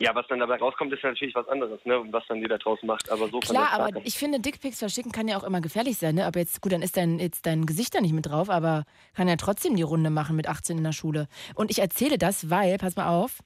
Ja, 0.00 0.14
was 0.14 0.26
dann 0.26 0.40
dabei 0.40 0.56
rauskommt, 0.56 0.92
ist 0.92 1.02
ja 1.02 1.10
natürlich 1.10 1.34
was 1.36 1.46
anderes, 1.46 1.84
ne? 1.84 2.00
Und 2.00 2.12
was 2.12 2.24
dann 2.26 2.38
jeder 2.38 2.58
draus 2.58 2.82
macht. 2.82 3.10
Aber 3.10 3.28
so 3.28 3.38
Klar, 3.38 3.70
aber 3.72 3.90
Sache. 3.90 4.02
ich 4.04 4.18
finde, 4.18 4.40
Dickpics 4.40 4.80
verschicken 4.80 5.12
kann 5.12 5.28
ja 5.28 5.36
auch 5.36 5.44
immer 5.44 5.60
gefährlich 5.60 5.98
sein, 5.98 6.16
ne? 6.16 6.26
Aber 6.26 6.40
jetzt, 6.40 6.60
gut, 6.60 6.72
dann 6.72 6.82
ist 6.82 6.96
dein, 6.96 7.20
jetzt 7.20 7.46
dein 7.46 7.64
Gesicht 7.64 7.94
da 7.94 8.00
nicht 8.00 8.12
mit 8.12 8.26
drauf, 8.26 8.50
aber 8.50 8.84
kann 9.14 9.28
ja 9.28 9.36
trotzdem 9.36 9.76
die 9.76 9.82
Runde 9.82 10.10
machen 10.10 10.34
mit 10.34 10.48
18 10.48 10.78
in 10.78 10.84
der 10.84 10.92
Schule. 10.92 11.28
Und 11.54 11.70
ich 11.70 11.78
erzähle 11.78 12.18
das, 12.18 12.50
weil, 12.50 12.76
pass 12.78 12.96
mal 12.96 13.08
auf, 13.08 13.38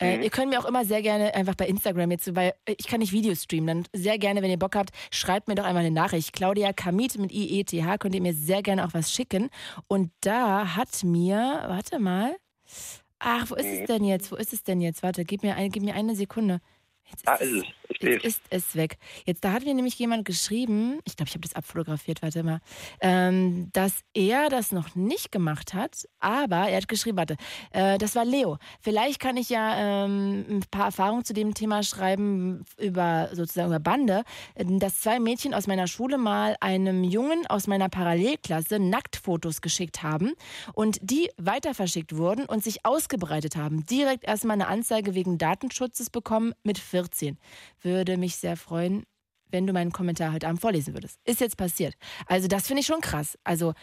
äh, 0.00 0.16
Mhm. 0.16 0.22
ihr 0.22 0.30
könnt 0.30 0.50
mir 0.50 0.60
auch 0.60 0.64
immer 0.64 0.84
sehr 0.84 1.02
gerne 1.02 1.34
einfach 1.34 1.54
bei 1.54 1.66
Instagram 1.66 2.10
jetzt, 2.10 2.34
weil 2.36 2.54
äh, 2.66 2.74
ich 2.78 2.86
kann 2.86 3.00
nicht 3.00 3.12
Videos 3.12 3.42
streamen, 3.44 3.66
dann 3.66 3.84
sehr 3.94 4.18
gerne, 4.18 4.42
wenn 4.42 4.50
ihr 4.50 4.58
Bock 4.58 4.76
habt, 4.76 4.90
schreibt 5.10 5.48
mir 5.48 5.54
doch 5.54 5.64
einmal 5.64 5.84
eine 5.84 5.94
Nachricht. 5.94 6.32
Claudia 6.32 6.72
Kamit 6.72 7.18
mit 7.18 7.32
IETH 7.32 7.98
könnt 7.98 8.14
ihr 8.14 8.22
mir 8.22 8.34
sehr 8.34 8.62
gerne 8.62 8.84
auch 8.84 8.94
was 8.94 9.12
schicken. 9.12 9.50
Und 9.86 10.10
da 10.20 10.76
hat 10.76 11.02
mir, 11.04 11.64
warte 11.68 11.98
mal, 11.98 12.36
ach, 13.18 13.50
wo 13.50 13.54
ist 13.56 13.66
es 13.66 13.80
Mhm. 13.80 13.86
denn 13.86 14.04
jetzt? 14.04 14.30
Wo 14.32 14.36
ist 14.36 14.52
es 14.52 14.62
denn 14.62 14.80
jetzt? 14.80 15.02
Warte, 15.02 15.24
gib 15.24 15.42
mir, 15.42 15.56
eine, 15.56 15.70
gib 15.70 15.82
mir 15.82 15.94
eine 15.94 16.14
Sekunde. 16.14 16.60
Jetzt 17.10 17.26
Da 17.26 17.34
ist 17.36 17.52
es. 17.52 17.64
Ich 17.90 18.00
Jetzt 18.02 18.24
ist 18.24 18.42
es 18.50 18.76
weg. 18.76 18.98
Jetzt, 19.24 19.44
da 19.44 19.52
hat 19.52 19.64
mir 19.64 19.74
nämlich 19.74 19.98
jemand 19.98 20.24
geschrieben, 20.24 21.00
ich 21.04 21.16
glaube, 21.16 21.28
ich 21.28 21.34
habe 21.34 21.40
das 21.40 21.54
abfotografiert, 21.54 22.22
warte 22.22 22.42
mal, 22.42 22.60
ähm, 23.00 23.70
dass 23.72 24.00
er 24.12 24.50
das 24.50 24.72
noch 24.72 24.94
nicht 24.94 25.32
gemacht 25.32 25.72
hat, 25.72 26.06
aber 26.20 26.68
er 26.68 26.76
hat 26.76 26.88
geschrieben, 26.88 27.16
warte, 27.16 27.36
äh, 27.70 27.96
das 27.96 28.14
war 28.14 28.24
Leo. 28.24 28.58
Vielleicht 28.80 29.20
kann 29.20 29.36
ich 29.36 29.48
ja 29.48 30.04
ähm, 30.04 30.44
ein 30.48 30.64
paar 30.70 30.86
Erfahrungen 30.86 31.24
zu 31.24 31.32
dem 31.32 31.54
Thema 31.54 31.82
schreiben 31.82 32.64
über 32.76 33.30
sozusagen 33.32 33.68
über 33.68 33.80
Bande, 33.80 34.24
dass 34.56 35.00
zwei 35.00 35.18
Mädchen 35.18 35.54
aus 35.54 35.66
meiner 35.66 35.86
Schule 35.86 36.18
mal 36.18 36.56
einem 36.60 37.04
Jungen 37.04 37.46
aus 37.46 37.66
meiner 37.66 37.88
Parallelklasse 37.88 38.78
Nacktfotos 38.78 39.62
geschickt 39.62 40.02
haben 40.02 40.34
und 40.74 40.98
die 41.00 41.30
weiter 41.38 41.72
verschickt 41.72 42.16
wurden 42.16 42.44
und 42.44 42.62
sich 42.62 42.84
ausgebreitet 42.84 43.56
haben. 43.56 43.86
Direkt 43.86 44.24
erstmal 44.24 44.54
eine 44.54 44.68
Anzeige 44.68 45.14
wegen 45.14 45.38
Datenschutzes 45.38 46.10
bekommen 46.10 46.52
mit 46.62 46.78
14. 46.98 47.38
Würde 47.80 48.16
mich 48.16 48.36
sehr 48.36 48.56
freuen, 48.56 49.04
wenn 49.50 49.66
du 49.66 49.72
meinen 49.72 49.92
Kommentar 49.92 50.32
heute 50.32 50.48
Abend 50.48 50.60
vorlesen 50.60 50.94
würdest. 50.94 51.20
Ist 51.24 51.40
jetzt 51.40 51.56
passiert. 51.56 51.94
Also 52.26 52.48
das 52.48 52.66
finde 52.66 52.80
ich 52.80 52.86
schon 52.86 53.00
krass. 53.00 53.38
Also 53.44 53.74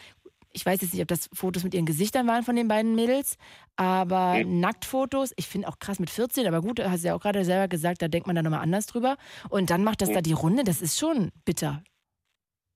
ich 0.51 0.65
weiß 0.65 0.82
jetzt 0.82 0.93
nicht, 0.93 1.01
ob 1.01 1.08
das 1.08 1.30
Fotos 1.34 1.63
mit 1.63 1.73
ihren 1.73 1.86
Gesichtern 1.86 2.28
waren 2.28 2.43
von 2.43 2.56
den 2.56 2.67
beiden 2.67 2.95
Mädels, 2.95 3.38
aber 3.75 4.41
Nacktfotos, 4.45 5.34
ich 5.36 5.47
finde 5.47 5.67
auch 5.67 5.80
krass 5.80 5.99
mit 5.99 6.10
14, 6.10 6.47
aber 6.47 6.62
gut, 6.62 6.80
du 6.80 6.89
hast 6.89 7.04
ja 7.04 7.13
auch 7.13 7.21
gerade 7.21 7.43
selber 7.43 7.67
gesagt, 7.67 8.01
da 8.01 8.08
denkt 8.08 8.25
man 8.25 8.36
dann 8.36 8.45
nochmal 8.45 8.62
anders 8.62 8.86
drüber. 8.86 9.17
Und 9.49 9.69
dann 9.69 9.84
macht 9.84 10.01
das 10.01 10.12
da 10.12 10.21
die 10.21 10.34
Runde, 10.34 10.63
das 10.63 10.82
ist 10.82 10.97
schon 10.97 11.32
bitter. 11.43 11.84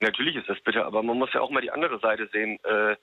Natürlich 0.01 0.35
ist 0.35 0.49
das 0.49 0.59
bitter, 0.61 0.85
aber 0.85 1.03
man 1.03 1.17
muss 1.17 1.29
ja 1.33 1.41
auch 1.41 1.51
mal 1.51 1.61
die 1.61 1.71
andere 1.71 1.99
Seite 1.99 2.29
sehen. 2.33 2.57
Äh, 2.63 2.95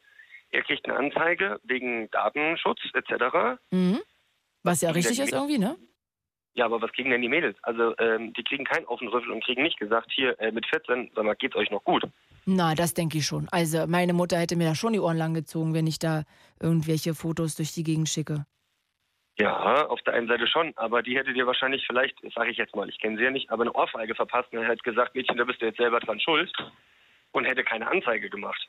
er 0.51 0.63
kriegt 0.63 0.87
eine 0.87 0.97
Anzeige 0.97 1.61
wegen 1.65 2.11
Datenschutz 2.11 2.81
etc. 2.95 3.59
Mhm. 3.71 4.01
Was 4.63 4.81
ja 4.81 4.91
richtig 4.91 5.19
ist 5.21 5.33
irgendwie, 5.33 5.59
ne? 5.59 5.77
Ja, 6.57 6.65
aber 6.65 6.81
was 6.81 6.91
kriegen 6.93 7.11
denn 7.11 7.21
die 7.21 7.29
Mädels? 7.29 7.57
Also 7.63 7.95
ähm, 7.99 8.33
die 8.33 8.43
kriegen 8.43 8.65
keinen 8.65 8.87
offenen 8.87 9.13
Rüffel 9.13 9.31
und 9.31 9.45
kriegen 9.45 9.63
nicht 9.63 9.79
gesagt, 9.79 10.11
hier 10.11 10.41
äh, 10.41 10.51
mit 10.51 10.67
14, 10.67 11.11
sag 11.15 11.25
mal, 11.25 11.37
geht's 11.37 11.55
euch 11.55 11.71
noch 11.71 11.85
gut? 11.85 12.03
Na, 12.47 12.75
das 12.75 12.95
denke 12.95 13.19
ich 13.19 13.27
schon. 13.27 13.47
Also 13.51 13.87
meine 13.87 14.15
Mutter 14.15 14.39
hätte 14.39 14.57
mir 14.57 14.69
da 14.69 14.75
schon 14.75 14.95
die 14.95 15.01
Ohren 15.01 15.19
lang 15.19 15.35
gezogen, 15.35 15.75
wenn 15.75 15.87
ich 15.87 15.99
da 15.99 16.23
irgendwelche 16.59 17.15
Fotos 17.15 17.57
durch 17.57 17.73
die 17.75 17.85
Gegend 17.85 18.09
schicke. 18.09 18.47
Ja, 19.39 19.87
auf 19.87 20.01
der 20.03 20.15
einen 20.15 20.29
Seite 20.29 20.47
schon, 20.47 20.73
aber 20.77 21.03
die 21.03 21.19
hätte 21.19 21.35
dir 21.35 21.47
wahrscheinlich 21.47 21.85
vielleicht, 21.87 22.17
sage 22.35 22.51
ich 22.51 22.57
jetzt 22.57 22.75
mal, 22.75 22.89
ich 22.89 22.99
kenne 22.99 23.19
sie 23.19 23.25
ja 23.25 23.31
nicht, 23.31 23.51
aber 23.51 23.65
eine 23.65 23.75
Ohrfeige 23.75 24.15
verpasst 24.15 24.51
und 24.53 24.65
hätte 24.65 24.83
gesagt, 24.83 25.15
Mädchen, 25.15 25.37
da 25.37 25.45
bist 25.45 25.61
du 25.61 25.67
jetzt 25.67 25.77
selber 25.77 26.01
dran 26.01 26.19
schuld 26.21 26.51
und 27.33 27.45
hätte 27.45 27.65
keine 27.65 27.87
Anzeige 27.87 28.31
gemacht. 28.31 28.67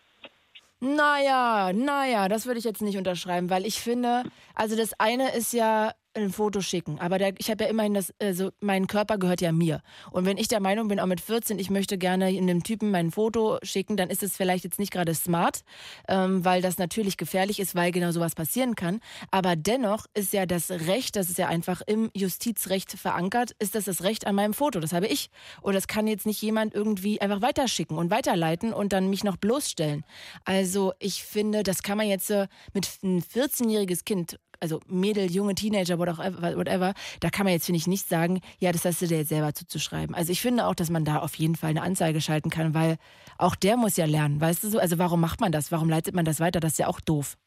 Naja, 0.82 1.72
naja, 1.74 2.28
das 2.28 2.48
würde 2.48 2.60
ich 2.60 2.66
jetzt 2.66 2.82
nicht 2.82 2.98
unterschreiben, 2.98 3.50
weil 3.50 3.66
ich 3.66 3.80
finde, 3.80 4.24
also 4.56 4.76
das 4.76 5.00
eine 5.00 5.34
ist 5.34 5.54
ja 5.54 5.94
ein 6.18 6.32
Foto 6.32 6.62
schicken, 6.62 7.00
aber 7.00 7.18
der, 7.18 7.34
ich 7.38 7.50
habe 7.50 7.64
ja 7.64 7.70
immerhin 7.70 7.94
das, 7.94 8.14
also 8.20 8.52
mein 8.60 8.88
Körper 8.88 9.18
gehört 9.18 9.42
ja 9.42 9.52
mir. 9.52 9.82
Und 10.12 10.26
wenn 10.26 10.38
ich 10.38 10.48
der 10.48 10.60
Meinung 10.60 10.88
bin, 10.88 11.00
auch 11.00 11.06
mit 11.06 11.22
14, 11.22 11.60
ich 11.60 11.70
möchte 11.70 11.98
gerne 11.98 12.32
in 12.32 12.50
einem 12.50 12.64
Typen 12.64 12.92
mein 12.92 13.12
Foto 13.12 13.58
schicken, 13.64 13.98
dann 13.98 14.10
ist 14.10 14.24
es 14.24 14.36
vielleicht 14.36 14.64
jetzt 14.64 14.80
nicht 14.80 14.92
gerade 14.92 15.14
smart, 15.14 15.62
ähm, 16.08 16.44
weil 16.44 16.62
das 16.62 16.78
natürlich 16.78 17.18
gefährlich 17.18 17.60
ist, 17.60 17.76
weil 17.76 17.92
genau 17.92 18.12
sowas 18.12 18.36
passieren 18.36 18.76
kann. 18.76 19.00
Aber 19.32 19.56
dennoch 19.56 20.06
ist 20.14 20.34
ja 20.34 20.46
das 20.46 20.70
Recht, 20.70 21.16
das 21.16 21.30
ist 21.30 21.38
ja 21.38 21.48
einfach 21.48 21.82
im 21.86 22.10
Justizrecht 22.14 22.92
verankert, 22.92 23.52
ist 23.60 23.76
das 23.76 23.86
das 23.86 24.04
Recht 24.04 24.28
an 24.28 24.36
meinem 24.36 24.54
Foto. 24.54 24.80
Das 24.80 24.94
habe 24.94 25.08
ich. 25.08 25.30
Und 25.62 25.74
das 25.74 25.88
kann 25.88 26.08
jetzt 26.08 26.26
nicht 26.26 26.42
jemand 26.42 26.74
irgendwie 26.74 27.22
einfach 27.22 27.42
weiterschicken 27.42 27.98
und 27.98 28.12
weiterleiten 28.12 28.74
und 28.74 28.94
dann 28.94 29.10
mich 29.10 29.24
noch 29.24 29.38
bloßstellen. 29.38 30.04
Also 30.46 30.94
ich 31.00 31.24
finde, 31.24 31.64
das 31.64 31.84
kann 31.84 31.98
man 31.98 32.08
jetzt 32.08 32.30
äh, 32.30 32.48
mit 32.74 32.88
einem 33.04 33.20
14-jähriges 33.20 34.04
Kind 34.04 34.40
also 34.60 34.80
Mädel, 34.88 35.32
junge 35.32 35.56
Teenager, 35.56 36.00
whatever, 36.00 36.94
da 37.20 37.30
kann 37.30 37.46
man 37.46 37.54
jetzt, 37.54 37.66
finde 37.66 37.78
ich, 37.78 37.88
nicht 37.88 38.08
sagen, 38.08 38.42
ja, 38.60 38.72
das 38.72 38.86
hast 38.86 39.02
du 39.02 39.08
dir 39.08 39.18
jetzt 39.18 39.30
selber 39.30 39.54
zuzuschreiben. 39.54 40.16
Also 40.16 40.32
ich 40.32 40.42
finde 40.42 40.66
auch, 40.66 40.76
dass 40.76 40.90
man 40.90 41.06
da 41.06 41.20
auf 41.20 41.36
jeden 41.36 41.56
Fall 41.56 41.72
eine 41.72 41.82
Anzeige 41.82 42.22
schalten 42.22 42.50
kann, 42.50 42.74
weil 42.74 42.98
auch 43.38 43.56
der 43.56 43.78
muss 43.78 43.98
ja 43.98 44.06
lernen, 44.06 44.42
weißt 44.42 44.64
du 44.64 44.70
so? 44.70 44.80
Also 44.80 44.98
warum 45.00 45.22
macht 45.22 45.42
man 45.42 45.52
das? 45.52 45.72
Warum 45.72 45.90
leitet 45.90 46.16
man 46.16 46.26
das 46.26 46.40
weiter? 46.40 46.60
Das 46.60 46.74
ist 46.74 46.80
ja 46.80 46.88
auch 46.88 47.00
doof. 47.00 47.38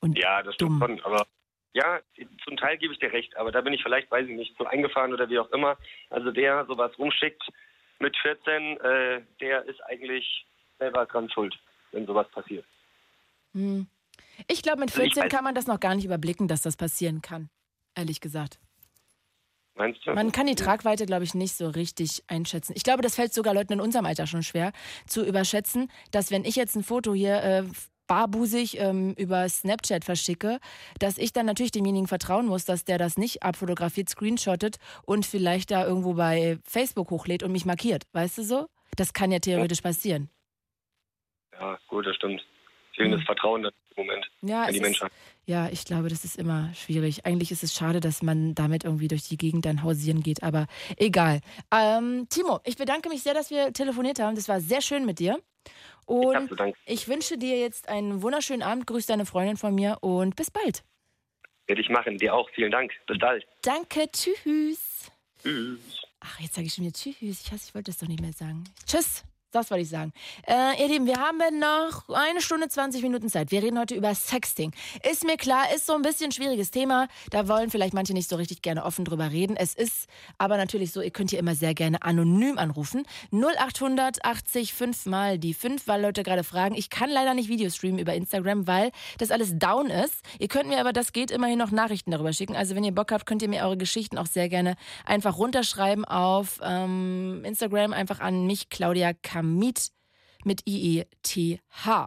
Und 0.00 0.18
ja, 0.18 0.42
das 0.42 0.54
stimmt 0.54 0.80
schon, 0.80 1.00
aber 1.00 1.26
ja, 1.72 2.00
zum 2.44 2.56
Teil 2.56 2.78
gebe 2.78 2.92
ich 2.92 3.00
dir 3.00 3.12
recht, 3.12 3.36
aber 3.36 3.50
da 3.50 3.60
bin 3.60 3.72
ich 3.72 3.82
vielleicht, 3.82 4.10
weiß 4.10 4.28
ich 4.28 4.36
nicht, 4.36 4.56
so 4.56 4.64
eingefahren 4.64 5.12
oder 5.12 5.28
wie 5.28 5.38
auch 5.38 5.50
immer. 5.50 5.76
Also 6.08 6.30
der 6.30 6.64
sowas 6.66 6.96
rumschickt 6.98 7.42
mit 7.98 8.16
14, 8.18 8.76
äh, 8.78 9.22
der 9.40 9.64
ist 9.64 9.80
eigentlich 9.84 10.46
selber 10.78 11.06
dran 11.06 11.28
schuld, 11.30 11.58
wenn 11.90 12.06
sowas 12.06 12.28
passiert. 12.30 12.64
Hm. 13.54 13.86
Ich 14.46 14.62
glaube, 14.62 14.80
mit 14.80 14.90
14 14.90 15.22
also 15.22 15.34
kann 15.34 15.44
man 15.44 15.54
das 15.54 15.66
noch 15.66 15.80
gar 15.80 15.94
nicht 15.94 16.04
überblicken, 16.04 16.48
dass 16.48 16.62
das 16.62 16.76
passieren 16.76 17.22
kann. 17.22 17.48
Ehrlich 17.94 18.20
gesagt. 18.20 18.58
Meinst 19.74 20.06
du? 20.06 20.12
Man 20.12 20.30
kann 20.32 20.46
die 20.46 20.54
Tragweite, 20.54 21.06
glaube 21.06 21.24
ich, 21.24 21.34
nicht 21.34 21.56
so 21.56 21.68
richtig 21.68 22.22
einschätzen. 22.28 22.74
Ich 22.76 22.84
glaube, 22.84 23.02
das 23.02 23.16
fällt 23.16 23.34
sogar 23.34 23.54
Leuten 23.54 23.72
in 23.74 23.80
unserem 23.80 24.06
Alter 24.06 24.26
schon 24.26 24.42
schwer 24.42 24.72
zu 25.06 25.24
überschätzen, 25.24 25.90
dass 26.12 26.30
wenn 26.30 26.44
ich 26.44 26.56
jetzt 26.56 26.76
ein 26.76 26.84
Foto 26.84 27.12
hier 27.12 27.42
äh, 27.42 27.64
barbusig 28.06 28.78
ähm, 28.78 29.14
über 29.14 29.48
Snapchat 29.48 30.04
verschicke, 30.04 30.60
dass 30.98 31.18
ich 31.18 31.32
dann 31.32 31.46
natürlich 31.46 31.72
demjenigen 31.72 32.06
vertrauen 32.06 32.46
muss, 32.46 32.64
dass 32.64 32.84
der 32.84 32.98
das 32.98 33.16
nicht 33.16 33.42
abfotografiert, 33.42 34.08
screenshottet 34.08 34.76
und 35.04 35.26
vielleicht 35.26 35.70
da 35.70 35.84
irgendwo 35.86 36.14
bei 36.14 36.58
Facebook 36.64 37.10
hochlädt 37.10 37.42
und 37.42 37.50
mich 37.50 37.64
markiert. 37.64 38.04
Weißt 38.12 38.38
du 38.38 38.42
so? 38.42 38.66
Das 38.96 39.12
kann 39.12 39.32
ja 39.32 39.40
theoretisch 39.40 39.80
passieren. 39.80 40.28
Ja, 41.52 41.78
gut, 41.88 42.06
das 42.06 42.14
stimmt. 42.16 42.44
Fehlendes 42.94 43.20
mhm. 43.20 43.26
Vertrauen 43.26 43.64
im 43.64 43.72
Moment 43.96 44.26
ja, 44.42 44.64
an 44.64 44.72
die 44.72 44.80
Menschen. 44.80 45.08
ja, 45.46 45.68
ich 45.68 45.84
glaube, 45.84 46.08
das 46.08 46.24
ist 46.24 46.36
immer 46.36 46.72
schwierig. 46.74 47.26
Eigentlich 47.26 47.50
ist 47.50 47.62
es 47.62 47.74
schade, 47.74 48.00
dass 48.00 48.22
man 48.22 48.54
damit 48.54 48.84
irgendwie 48.84 49.08
durch 49.08 49.28
die 49.28 49.36
Gegend 49.36 49.66
dann 49.66 49.82
hausieren 49.82 50.22
geht, 50.22 50.42
aber 50.42 50.66
egal. 50.96 51.40
Ähm, 51.72 52.26
Timo, 52.28 52.60
ich 52.64 52.76
bedanke 52.76 53.08
mich 53.08 53.22
sehr, 53.22 53.34
dass 53.34 53.50
wir 53.50 53.72
telefoniert 53.72 54.20
haben. 54.20 54.34
Das 54.34 54.48
war 54.48 54.60
sehr 54.60 54.80
schön 54.80 55.06
mit 55.06 55.18
dir. 55.18 55.38
Und 56.06 56.50
ich, 56.52 56.74
ich 56.86 57.08
wünsche 57.08 57.38
dir 57.38 57.58
jetzt 57.58 57.88
einen 57.88 58.22
wunderschönen 58.22 58.62
Abend. 58.62 58.86
Grüß 58.86 59.06
deine 59.06 59.24
Freundin 59.26 59.56
von 59.56 59.74
mir 59.74 59.98
und 60.02 60.36
bis 60.36 60.50
bald. 60.50 60.84
Werde 61.66 61.80
ich 61.80 61.88
machen. 61.88 62.18
Dir 62.18 62.34
auch. 62.34 62.48
Vielen 62.50 62.70
Dank. 62.70 62.92
Bis 63.06 63.18
bald. 63.18 63.46
Danke. 63.62 64.10
Tschüss. 64.12 65.10
Tschüss. 65.42 66.02
Ach, 66.20 66.40
jetzt 66.40 66.54
sage 66.54 66.66
ich 66.66 66.74
schon 66.74 66.84
wieder 66.84 66.94
Tschüss. 66.94 67.16
Ich 67.20 67.52
hasse, 67.52 67.68
ich 67.68 67.74
wollte 67.74 67.90
das 67.90 67.98
doch 67.98 68.08
nicht 68.08 68.20
mehr 68.20 68.32
sagen. 68.32 68.64
Tschüss. 68.86 69.24
Das 69.54 69.70
wollte 69.70 69.82
ich 69.82 69.88
sagen. 69.88 70.12
Äh, 70.48 70.82
ihr 70.82 70.88
Lieben, 70.88 71.06
wir 71.06 71.14
haben 71.14 71.38
noch 71.60 72.08
eine 72.08 72.42
Stunde 72.42 72.68
20 72.68 73.02
Minuten 73.02 73.28
Zeit. 73.28 73.52
Wir 73.52 73.62
reden 73.62 73.78
heute 73.78 73.94
über 73.94 74.12
Sexting. 74.12 74.72
Ist 75.08 75.22
mir 75.22 75.36
klar, 75.36 75.72
ist 75.72 75.86
so 75.86 75.92
ein 75.94 76.02
bisschen 76.02 76.30
ein 76.30 76.32
schwieriges 76.32 76.72
Thema. 76.72 77.06
Da 77.30 77.46
wollen 77.46 77.70
vielleicht 77.70 77.94
manche 77.94 78.14
nicht 78.14 78.28
so 78.28 78.34
richtig 78.34 78.62
gerne 78.62 78.84
offen 78.84 79.04
drüber 79.04 79.30
reden. 79.30 79.56
Es 79.56 79.74
ist 79.74 80.08
aber 80.38 80.56
natürlich 80.56 80.90
so, 80.90 81.00
ihr 81.00 81.12
könnt 81.12 81.30
hier 81.30 81.38
immer 81.38 81.54
sehr 81.54 81.72
gerne 81.72 82.02
anonym 82.02 82.58
anrufen. 82.58 83.04
0800 83.30 84.24
80 84.24 84.74
5 84.74 85.06
mal 85.06 85.38
die 85.38 85.54
5, 85.54 85.86
weil 85.86 86.02
Leute 86.02 86.24
gerade 86.24 86.42
fragen. 86.42 86.74
Ich 86.74 86.90
kann 86.90 87.08
leider 87.08 87.32
nicht 87.34 87.48
Videos 87.48 87.76
streamen 87.76 88.00
über 88.00 88.12
Instagram, 88.12 88.66
weil 88.66 88.90
das 89.18 89.30
alles 89.30 89.56
down 89.56 89.88
ist. 89.88 90.24
Ihr 90.40 90.48
könnt 90.48 90.68
mir 90.68 90.80
aber, 90.80 90.92
das 90.92 91.12
geht, 91.12 91.30
immerhin 91.30 91.60
noch 91.60 91.70
Nachrichten 91.70 92.10
darüber 92.10 92.32
schicken. 92.32 92.56
Also 92.56 92.74
wenn 92.74 92.82
ihr 92.82 92.92
Bock 92.92 93.12
habt, 93.12 93.24
könnt 93.24 93.40
ihr 93.42 93.48
mir 93.48 93.62
eure 93.62 93.76
Geschichten 93.76 94.18
auch 94.18 94.26
sehr 94.26 94.48
gerne 94.48 94.74
einfach 95.04 95.38
runterschreiben 95.38 96.04
auf 96.04 96.58
ähm, 96.60 97.42
Instagram, 97.44 97.92
einfach 97.92 98.18
an 98.18 98.48
mich, 98.48 98.68
Claudia 98.68 99.12
Kam 99.12 99.43
Kamit 99.44 99.90
mit 100.44 100.62
I-E-T-H. 100.66 102.06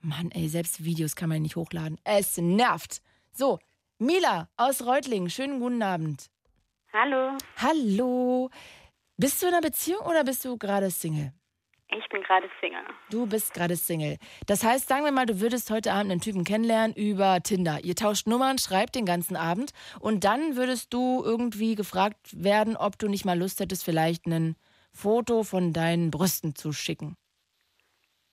Mann, 0.00 0.30
ey, 0.32 0.48
selbst 0.48 0.84
Videos 0.84 1.14
kann 1.14 1.28
man 1.28 1.42
nicht 1.42 1.54
hochladen. 1.54 1.96
Es 2.02 2.36
nervt. 2.38 3.02
So, 3.32 3.60
Mila 3.98 4.48
aus 4.56 4.84
Reutlingen, 4.84 5.30
schönen 5.30 5.60
guten 5.60 5.80
Abend. 5.80 6.28
Hallo. 6.92 7.38
Hallo. 7.56 8.50
Bist 9.16 9.40
du 9.40 9.46
in 9.46 9.54
einer 9.54 9.62
Beziehung 9.62 10.00
oder 10.00 10.24
bist 10.24 10.44
du 10.44 10.58
gerade 10.58 10.90
Single? 10.90 11.32
Ich 11.96 12.08
bin 12.08 12.24
gerade 12.24 12.50
Single. 12.60 12.82
Du 13.10 13.26
bist 13.26 13.54
gerade 13.54 13.76
Single. 13.76 14.18
Das 14.46 14.64
heißt, 14.64 14.88
sagen 14.88 15.04
wir 15.04 15.12
mal, 15.12 15.26
du 15.26 15.38
würdest 15.38 15.70
heute 15.70 15.92
Abend 15.92 16.10
einen 16.10 16.20
Typen 16.20 16.42
kennenlernen 16.42 16.96
über 16.96 17.40
Tinder. 17.44 17.84
Ihr 17.84 17.94
tauscht 17.94 18.26
Nummern, 18.26 18.58
schreibt 18.58 18.96
den 18.96 19.06
ganzen 19.06 19.36
Abend 19.36 19.70
und 20.00 20.24
dann 20.24 20.56
würdest 20.56 20.92
du 20.92 21.22
irgendwie 21.24 21.76
gefragt 21.76 22.42
werden, 22.42 22.76
ob 22.76 22.98
du 22.98 23.06
nicht 23.06 23.24
mal 23.24 23.38
Lust 23.38 23.60
hättest, 23.60 23.84
vielleicht 23.84 24.26
einen 24.26 24.56
Foto 24.94 25.42
von 25.42 25.72
deinen 25.72 26.10
Brüsten 26.10 26.54
zu 26.54 26.72
schicken? 26.72 27.16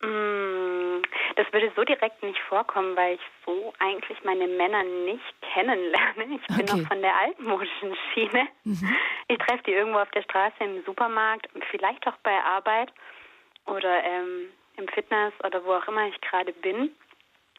Mm, 0.01 1.01
das 1.35 1.51
würde 1.53 1.71
so 1.75 1.83
direkt 1.83 2.21
nicht 2.21 2.39
vorkommen, 2.49 2.95
weil 2.95 3.15
ich 3.15 3.21
so 3.45 3.73
eigentlich 3.79 4.23
meine 4.23 4.47
Männer 4.47 4.83
nicht 4.83 5.23
kennenlerne. 5.53 6.25
Ich 6.35 6.47
bin 6.47 6.69
okay. 6.69 6.81
noch 6.81 6.87
von 6.87 7.01
der 7.01 7.15
altmodischen 7.15 7.95
Schiene. 8.13 8.47
Mhm. 8.63 8.95
Ich 9.27 9.37
treffe 9.37 9.63
die 9.63 9.71
irgendwo 9.71 9.99
auf 9.99 10.11
der 10.11 10.23
Straße, 10.23 10.55
im 10.59 10.83
Supermarkt, 10.85 11.47
vielleicht 11.71 12.05
auch 12.07 12.17
bei 12.23 12.43
Arbeit 12.43 12.91
oder 13.65 14.03
ähm, 14.03 14.49
im 14.77 14.87
Fitness 14.89 15.33
oder 15.43 15.63
wo 15.63 15.73
auch 15.73 15.87
immer 15.87 16.07
ich 16.07 16.19
gerade 16.21 16.53
bin. 16.53 16.95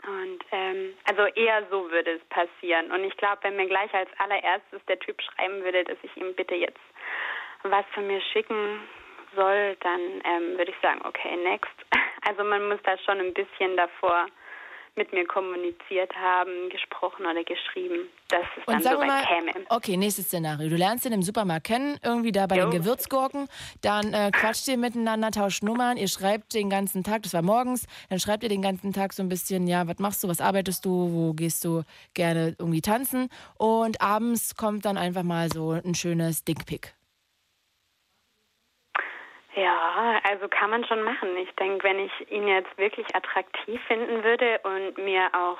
Und 0.06 0.40
ähm, 0.50 0.94
also 1.04 1.26
eher 1.34 1.66
so 1.70 1.90
würde 1.90 2.12
es 2.12 2.24
passieren. 2.30 2.90
Und 2.90 3.04
ich 3.04 3.16
glaube, 3.18 3.38
wenn 3.42 3.56
mir 3.56 3.66
gleich 3.66 3.92
als 3.92 4.08
allererstes 4.18 4.80
der 4.88 4.98
Typ 4.98 5.20
schreiben 5.20 5.62
würde, 5.62 5.84
dass 5.84 5.98
ich 6.02 6.16
ihm 6.16 6.34
bitte 6.34 6.54
jetzt 6.54 6.80
was 7.62 7.84
von 7.94 8.06
mir 8.06 8.20
schicken 8.32 8.80
soll, 9.34 9.76
dann 9.80 10.00
ähm, 10.24 10.58
würde 10.58 10.70
ich 10.70 10.80
sagen, 10.82 11.00
okay, 11.04 11.36
next. 11.36 11.70
Also 12.28 12.44
man 12.44 12.68
muss 12.68 12.78
da 12.84 12.98
schon 12.98 13.18
ein 13.18 13.32
bisschen 13.32 13.78
davor 13.78 14.26
mit 14.96 15.12
mir 15.12 15.26
kommuniziert 15.26 16.14
haben, 16.14 16.68
gesprochen 16.68 17.24
oder 17.24 17.42
geschrieben, 17.44 18.08
dass 18.28 18.44
es 18.56 18.66
Und 18.66 18.84
dann 18.84 18.94
so 18.94 19.00
weit 19.00 19.06
mal, 19.06 19.24
käme. 19.24 19.66
Okay, 19.70 19.96
nächstes 19.96 20.26
Szenario. 20.26 20.68
Du 20.68 20.76
lernst 20.76 21.06
ihn 21.06 21.12
im 21.12 21.22
Supermarkt 21.22 21.66
kennen, 21.66 21.98
irgendwie 22.04 22.32
da 22.32 22.46
bei 22.46 22.56
jo. 22.56 22.68
den 22.68 22.82
Gewürzgurken, 22.82 23.48
dann 23.80 24.12
äh, 24.12 24.30
quatscht 24.30 24.68
ihr 24.68 24.76
miteinander, 24.76 25.30
tauscht 25.30 25.62
Nummern, 25.62 25.96
ihr 25.96 26.08
schreibt 26.08 26.52
den 26.52 26.68
ganzen 26.68 27.02
Tag, 27.04 27.22
das 27.22 27.32
war 27.32 27.42
morgens, 27.42 27.86
dann 28.10 28.20
schreibt 28.20 28.42
ihr 28.42 28.50
den 28.50 28.62
ganzen 28.62 28.92
Tag 28.92 29.14
so 29.14 29.22
ein 29.22 29.30
bisschen, 29.30 29.66
ja, 29.66 29.86
was 29.86 29.98
machst 29.98 30.22
du, 30.22 30.28
was 30.28 30.42
arbeitest 30.42 30.84
du, 30.84 30.90
wo 30.90 31.32
gehst 31.32 31.64
du 31.64 31.82
gerne 32.12 32.54
irgendwie 32.58 32.82
tanzen 32.82 33.30
und 33.56 34.02
abends 34.02 34.56
kommt 34.56 34.84
dann 34.84 34.98
einfach 34.98 35.22
mal 35.22 35.48
so 35.50 35.70
ein 35.70 35.94
schönes 35.94 36.44
Dickpick. 36.44 36.94
Ja, 39.56 40.20
also 40.22 40.46
kann 40.48 40.70
man 40.70 40.84
schon 40.84 41.02
machen. 41.02 41.36
Ich 41.36 41.50
denke, 41.56 41.82
wenn 41.82 41.98
ich 41.98 42.30
ihn 42.30 42.46
jetzt 42.46 42.76
wirklich 42.78 43.06
attraktiv 43.14 43.80
finden 43.88 44.22
würde 44.22 44.60
und 44.62 44.96
mir 44.98 45.28
auch 45.34 45.58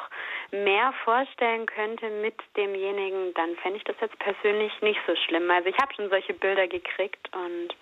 mehr 0.53 0.93
vorstellen 1.05 1.67
könnte 1.67 2.09
mit 2.23 2.35
demjenigen, 2.57 3.35
dann 3.35 3.57
fände 3.57 3.79
ich 3.79 3.85
das 3.85 3.97
jetzt 4.01 4.19
persönlich 4.21 4.73
nicht 4.81 5.01
so 5.07 5.15
schlimm. 5.27 5.51
Also 5.51 5.69
ich 5.69 5.77
habe 5.79 5.93
schon 5.95 6.09
solche 6.09 6.35
Bilder 6.35 6.69
gekriegt 6.69 7.31
und 7.35 7.75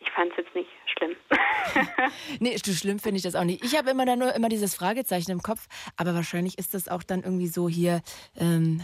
ich 0.00 0.10
fand 0.12 0.30
es 0.32 0.38
jetzt 0.38 0.54
nicht 0.54 0.70
schlimm. 0.96 1.16
nee, 2.40 2.56
du 2.56 2.72
schlimm 2.72 2.98
finde 2.98 3.18
ich 3.18 3.22
das 3.22 3.34
auch 3.34 3.44
nicht. 3.44 3.62
Ich 3.64 3.76
habe 3.76 3.90
immer 3.90 4.06
da 4.06 4.16
nur 4.16 4.34
immer 4.34 4.48
dieses 4.48 4.74
Fragezeichen 4.74 5.30
im 5.30 5.42
Kopf, 5.42 5.66
aber 5.96 6.14
wahrscheinlich 6.14 6.58
ist 6.58 6.72
das 6.72 6.88
auch 6.88 7.02
dann 7.02 7.22
irgendwie 7.22 7.48
so 7.48 7.68
hier 7.68 8.00
ähm, 8.38 8.82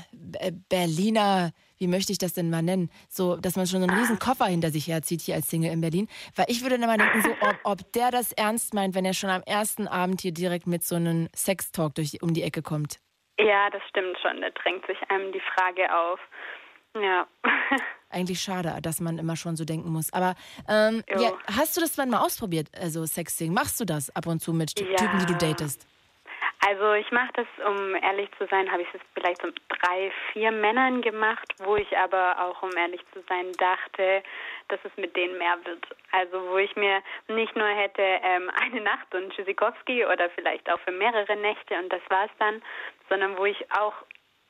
Berliner 0.68 1.52
wie 1.80 1.88
möchte 1.88 2.12
ich 2.12 2.18
das 2.18 2.34
denn 2.34 2.50
mal 2.50 2.62
nennen? 2.62 2.90
So, 3.08 3.36
dass 3.36 3.56
man 3.56 3.66
schon 3.66 3.82
einen 3.82 3.98
riesen 3.98 4.18
Koffer 4.18 4.44
hinter 4.44 4.70
sich 4.70 4.86
herzieht 4.86 5.22
hier 5.22 5.34
als 5.34 5.48
Single 5.48 5.72
in 5.72 5.80
Berlin. 5.80 6.08
Weil 6.36 6.46
ich 6.48 6.62
würde 6.62 6.78
dann 6.78 6.86
mal 6.86 6.98
denken, 6.98 7.22
so, 7.22 7.30
ob, 7.40 7.58
ob 7.64 7.92
der 7.94 8.10
das 8.10 8.32
ernst 8.32 8.74
meint, 8.74 8.94
wenn 8.94 9.06
er 9.06 9.14
schon 9.14 9.30
am 9.30 9.42
ersten 9.42 9.88
Abend 9.88 10.20
hier 10.20 10.32
direkt 10.32 10.66
mit 10.66 10.84
so 10.84 10.96
einem 10.96 11.28
Sextalk 11.34 11.94
durch, 11.94 12.22
um 12.22 12.34
die 12.34 12.42
Ecke 12.42 12.62
kommt. 12.62 13.00
Ja, 13.38 13.70
das 13.70 13.82
stimmt 13.88 14.18
schon. 14.20 14.42
Da 14.42 14.50
drängt 14.50 14.86
sich 14.86 14.98
einem 15.08 15.32
die 15.32 15.40
Frage 15.54 15.92
auf. 15.94 16.20
Ja. 16.94 17.26
Eigentlich 18.10 18.40
schade, 18.40 18.76
dass 18.82 19.00
man 19.00 19.18
immer 19.18 19.36
schon 19.36 19.56
so 19.56 19.64
denken 19.64 19.90
muss. 19.90 20.12
Aber 20.12 20.34
ähm, 20.68 21.02
ja, 21.08 21.32
hast 21.46 21.76
du 21.76 21.80
das 21.80 21.96
mal 21.96 22.20
ausprobiert, 22.20 22.68
also 22.78 23.06
Sexting? 23.06 23.54
Machst 23.54 23.80
du 23.80 23.86
das 23.86 24.14
ab 24.14 24.26
und 24.26 24.40
zu 24.40 24.52
mit 24.52 24.78
ja. 24.78 24.96
Typen, 24.96 25.20
die 25.20 25.26
du 25.26 25.34
datest? 25.34 25.86
Also 26.66 26.92
ich 26.92 27.10
mache 27.10 27.32
das, 27.34 27.46
um 27.66 27.94
ehrlich 27.94 28.28
zu 28.36 28.46
sein, 28.48 28.70
habe 28.70 28.82
ich 28.82 28.88
es 28.92 29.00
vielleicht 29.14 29.42
mit 29.42 29.60
drei, 29.68 30.12
vier 30.32 30.52
Männern 30.52 31.00
gemacht, 31.00 31.54
wo 31.58 31.76
ich 31.76 31.96
aber 31.96 32.36
auch, 32.38 32.62
um 32.62 32.70
ehrlich 32.76 33.00
zu 33.14 33.22
sein, 33.28 33.50
dachte, 33.54 34.22
dass 34.68 34.78
es 34.84 34.94
mit 34.96 35.16
denen 35.16 35.38
mehr 35.38 35.56
wird. 35.64 35.86
Also 36.12 36.50
wo 36.50 36.58
ich 36.58 36.76
mir 36.76 37.02
nicht 37.28 37.56
nur 37.56 37.66
hätte 37.66 38.02
ähm, 38.02 38.50
eine 38.60 38.82
Nacht 38.82 39.14
und 39.14 39.32
Tschüssikowski 39.32 40.04
oder 40.04 40.28
vielleicht 40.30 40.70
auch 40.70 40.78
für 40.80 40.92
mehrere 40.92 41.34
Nächte 41.36 41.78
und 41.78 41.90
das 41.90 42.02
war's 42.10 42.30
dann, 42.38 42.62
sondern 43.08 43.38
wo 43.38 43.46
ich 43.46 43.72
auch 43.72 43.94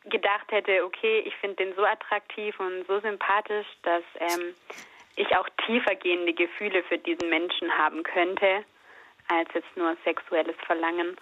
gedacht 0.05 0.51
hätte, 0.51 0.85
okay, 0.85 1.21
ich 1.27 1.37
finde 1.37 1.57
den 1.57 1.75
so 1.75 1.85
attraktiv 1.85 2.59
und 2.59 2.87
so 2.89 2.99
sympathisch, 3.01 3.67
dass 3.83 4.03
ähm, 4.19 4.55
ich 5.17 5.37
auch 5.37 5.49
tiefergehende 5.67 6.33
Gefühle 6.33 6.83
für 6.85 6.99
diesen 6.99 7.29
Menschen 7.29 7.71
haben 7.77 8.03
könnte, 8.03 8.65
als 9.29 9.49
jetzt 9.55 9.77
nur 9.77 9.97
sexuelles 10.05 10.57
Verlangen. 10.67 11.17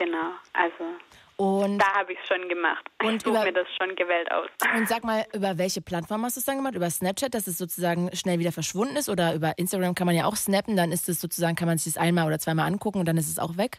Genau, 0.00 0.32
also 0.54 0.96
und 1.40 1.78
da 1.78 1.94
habe 1.94 2.12
ich 2.12 2.18
es 2.20 2.28
schon 2.28 2.46
gemacht. 2.50 2.84
Und 3.02 3.16
ich 3.16 3.22
suche 3.22 3.44
mir 3.44 3.52
das 3.52 3.66
schon 3.80 3.96
gewählt 3.96 4.30
aus. 4.30 4.48
Und 4.76 4.86
sag 4.88 5.04
mal, 5.04 5.24
über 5.32 5.56
welche 5.56 5.80
Plattform 5.80 6.22
hast 6.22 6.36
du 6.36 6.40
es 6.40 6.44
dann 6.44 6.56
gemacht? 6.56 6.74
Über 6.74 6.90
Snapchat, 6.90 7.32
dass 7.32 7.46
es 7.46 7.56
sozusagen 7.56 8.14
schnell 8.14 8.38
wieder 8.38 8.52
verschwunden 8.52 8.96
ist? 8.96 9.08
Oder 9.08 9.34
über 9.34 9.56
Instagram 9.56 9.94
kann 9.94 10.06
man 10.06 10.14
ja 10.14 10.26
auch 10.26 10.36
snappen, 10.36 10.76
dann 10.76 10.92
ist 10.92 11.08
es 11.08 11.18
sozusagen, 11.18 11.56
kann 11.56 11.66
man 11.66 11.78
sich 11.78 11.94
das 11.94 12.02
einmal 12.02 12.26
oder 12.26 12.38
zweimal 12.38 12.66
angucken 12.66 12.98
und 12.98 13.08
dann 13.08 13.16
ist 13.16 13.30
es 13.30 13.38
auch 13.38 13.56
weg? 13.56 13.78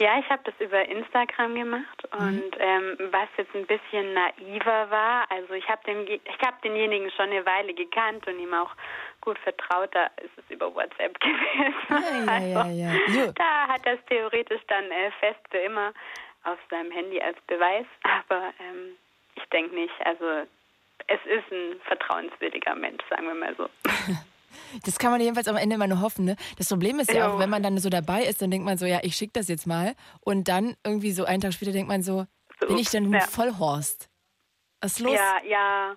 Ja, 0.00 0.16
ich 0.20 0.30
habe 0.30 0.42
das 0.44 0.54
über 0.60 0.88
Instagram 0.88 1.56
gemacht 1.56 2.08
mhm. 2.12 2.26
und 2.28 2.56
ähm, 2.60 2.96
was 3.10 3.28
jetzt 3.36 3.52
ein 3.56 3.66
bisschen 3.66 4.14
naiver 4.14 4.90
war, 4.90 5.28
also 5.28 5.54
ich 5.54 5.68
habe 5.68 5.82
den, 5.84 6.06
ich 6.06 6.46
habe 6.46 6.56
denjenigen 6.62 7.10
schon 7.10 7.30
eine 7.30 7.44
Weile 7.44 7.74
gekannt 7.74 8.24
und 8.28 8.38
ihm 8.38 8.54
auch 8.54 8.70
gut 9.20 9.38
vertraut, 9.40 9.94
da 9.94 10.06
ist 10.22 10.36
es 10.36 10.44
über 10.50 10.74
WhatsApp 10.74 11.18
gewesen. 11.20 12.26
Ja, 12.26 12.38
ja, 12.38 12.60
also, 12.60 12.70
ja, 12.70 12.92
ja. 13.24 13.32
Da 13.32 13.68
hat 13.68 13.86
es 13.86 13.98
theoretisch 14.08 14.62
dann 14.68 14.84
äh, 14.90 15.10
fest 15.20 15.40
für 15.50 15.58
immer 15.58 15.92
auf 16.44 16.58
seinem 16.70 16.90
Handy 16.90 17.20
als 17.20 17.38
Beweis, 17.46 17.86
aber 18.02 18.52
ähm, 18.60 18.96
ich 19.34 19.44
denke 19.50 19.74
nicht. 19.74 19.94
Also 20.04 20.46
es 21.06 21.20
ist 21.26 21.50
ein 21.52 21.80
vertrauenswürdiger 21.86 22.74
Mensch, 22.74 23.02
sagen 23.10 23.26
wir 23.26 23.34
mal 23.34 23.54
so. 23.56 23.68
Das 24.84 24.98
kann 24.98 25.10
man 25.10 25.20
jedenfalls 25.20 25.48
am 25.48 25.56
Ende 25.56 25.76
immer 25.76 25.86
nur 25.86 26.00
hoffen. 26.00 26.24
Ne? 26.24 26.36
Das 26.56 26.68
Problem 26.68 26.98
ist 26.98 27.12
ja 27.12 27.30
auch, 27.30 27.38
wenn 27.38 27.50
man 27.50 27.62
dann 27.62 27.78
so 27.78 27.90
dabei 27.90 28.24
ist, 28.24 28.42
dann 28.42 28.50
denkt 28.50 28.66
man 28.66 28.76
so, 28.76 28.86
ja, 28.86 28.98
ich 29.02 29.14
schicke 29.14 29.32
das 29.34 29.48
jetzt 29.48 29.66
mal. 29.66 29.94
Und 30.20 30.48
dann 30.48 30.76
irgendwie 30.84 31.12
so 31.12 31.24
einen 31.24 31.40
Tag 31.40 31.52
später 31.52 31.72
denkt 31.72 31.88
man 31.88 32.02
so, 32.02 32.26
so 32.60 32.66
bin 32.66 32.78
ich 32.78 32.90
denn 32.90 33.12
ja. 33.12 33.20
Vollhorst? 33.20 34.10
Was 34.80 34.92
ist 34.92 35.00
los? 35.00 35.14
Ja, 35.14 35.38
ja. 35.44 35.96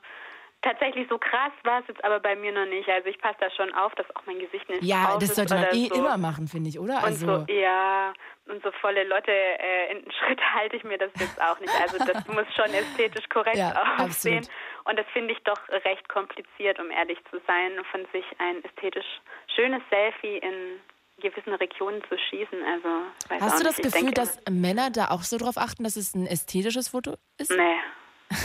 Tatsächlich 0.61 1.07
so 1.09 1.17
krass 1.17 1.51
war 1.63 1.79
es 1.79 1.87
jetzt 1.87 2.03
aber 2.03 2.19
bei 2.19 2.35
mir 2.35 2.51
noch 2.51 2.67
nicht. 2.67 2.87
Also 2.87 3.09
ich 3.09 3.17
passe 3.17 3.37
da 3.39 3.49
schon 3.49 3.73
auf, 3.73 3.95
dass 3.95 4.05
auch 4.15 4.21
mein 4.27 4.37
Gesicht 4.37 4.69
nicht 4.69 4.83
Ja, 4.83 5.17
das 5.19 5.35
sollte 5.35 5.55
man 5.55 5.65
eh 5.73 5.87
so. 5.87 5.95
immer 5.95 6.17
machen, 6.17 6.47
finde 6.47 6.69
ich, 6.69 6.77
oder? 6.77 7.03
Also 7.03 7.25
und 7.25 7.47
so, 7.47 7.53
ja, 7.53 8.13
und 8.45 8.61
so 8.61 8.71
volle 8.79 9.03
Lotte 9.05 9.31
äh, 9.31 9.91
in 9.91 10.11
Schritt 10.19 10.39
halte 10.53 10.75
ich 10.75 10.83
mir 10.83 10.99
das 10.99 11.09
jetzt 11.19 11.41
auch 11.41 11.59
nicht. 11.59 11.73
Also 11.81 11.97
das 11.97 12.27
muss 12.27 12.45
schon 12.55 12.71
ästhetisch 12.75 13.27
korrekt 13.29 13.57
ja, 13.57 13.71
aussehen. 13.97 14.37
Absolut. 14.37 14.49
Und 14.85 14.99
das 14.99 15.05
finde 15.13 15.33
ich 15.33 15.39
doch 15.43 15.59
recht 15.83 16.07
kompliziert, 16.09 16.79
um 16.79 16.91
ehrlich 16.91 17.17
zu 17.31 17.41
sein, 17.47 17.71
von 17.89 18.05
sich 18.11 18.25
ein 18.37 18.63
ästhetisch 18.63 19.21
schönes 19.55 19.81
Selfie 19.89 20.37
in 20.37 20.79
gewissen 21.21 21.53
Regionen 21.55 22.03
zu 22.07 22.17
schießen. 22.17 22.59
Also 22.63 23.43
Hast 23.43 23.59
du 23.59 23.63
das 23.63 23.77
nicht. 23.77 23.91
Gefühl, 23.91 24.11
denke, 24.11 24.13
dass 24.13 24.39
Männer 24.49 24.91
da 24.91 25.09
auch 25.09 25.23
so 25.23 25.37
drauf 25.37 25.57
achten, 25.57 25.83
dass 25.83 25.95
es 25.95 26.13
ein 26.13 26.27
ästhetisches 26.27 26.89
Foto 26.89 27.15
ist? 27.39 27.51
Nee, 27.51 27.79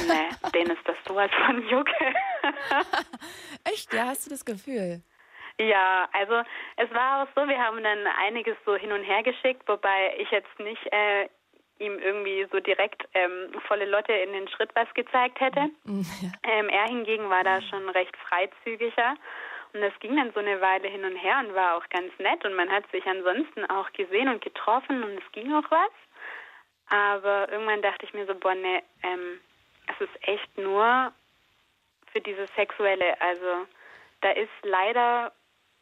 Nee, 0.09 0.51
denen 0.53 0.71
ist 0.71 0.87
das 0.87 0.97
sowas 1.07 1.31
von 1.47 1.67
Jucke. 1.69 2.15
Echt? 3.65 3.93
Ja, 3.93 4.07
hast 4.07 4.27
du 4.27 4.31
das 4.31 4.45
Gefühl? 4.45 5.03
Ja, 5.59 6.09
also 6.13 6.43
es 6.77 6.91
war 6.93 7.23
auch 7.23 7.29
so, 7.35 7.49
wir 7.49 7.59
haben 7.59 7.83
dann 7.83 8.07
einiges 8.19 8.57
so 8.67 8.77
hin 8.77 8.93
und 8.93 9.05
her 9.05 9.23
geschickt, 9.23 9.63
wobei 9.67 10.15
ich 10.19 10.31
jetzt 10.31 10.59
nicht 10.59 10.85
äh, 10.93 11.29
ihm 11.79 11.99
irgendwie 11.99 12.47
so 12.53 12.61
direkt 12.61 13.07
ähm, 13.15 13.53
volle 13.67 13.87
Lotte 13.87 14.13
in 14.13 14.33
den 14.33 14.49
Schritt 14.49 14.71
was 14.75 14.93
gezeigt 14.95 15.41
hätte. 15.41 15.69
Mhm, 15.85 16.07
ja. 16.23 16.33
Ähm, 16.49 16.69
er 16.69 16.85
hingegen 16.85 17.29
war 17.29 17.45
da 17.45 17.61
schon 17.63 17.89
recht 17.91 18.17
freizügiger. 18.29 19.15
Und 19.73 19.81
das 19.81 19.93
ging 20.01 20.17
dann 20.17 20.33
so 20.33 20.41
eine 20.41 20.61
Weile 20.61 20.89
hin 20.89 21.05
und 21.05 21.17
her 21.17 21.39
und 21.41 21.55
war 21.55 21.77
auch 21.77 21.87
ganz 21.91 22.11
nett. 22.19 22.45
Und 22.45 22.55
man 22.55 22.71
hat 22.71 22.91
sich 22.93 23.05
ansonsten 23.05 23.65
auch 23.67 23.93
gesehen 23.93 24.29
und 24.29 24.41
getroffen 24.43 25.03
und 25.03 25.19
es 25.19 25.33
ging 25.33 25.53
auch 25.53 25.71
was. 25.71 25.91
Aber 26.89 27.51
irgendwann 27.51 27.83
dachte 27.83 28.07
ich 28.07 28.15
mir 28.15 28.27
so, 28.27 28.35
boah, 28.35 28.55
ne, 28.55 28.83
ähm, 29.03 29.41
es 29.87 30.01
ist 30.01 30.29
echt 30.29 30.59
nur 30.59 31.13
für 32.13 32.21
dieses 32.21 32.53
Sexuelle. 32.55 33.21
Also 33.21 33.67
da 34.21 34.31
ist 34.31 34.51
leider 34.63 35.33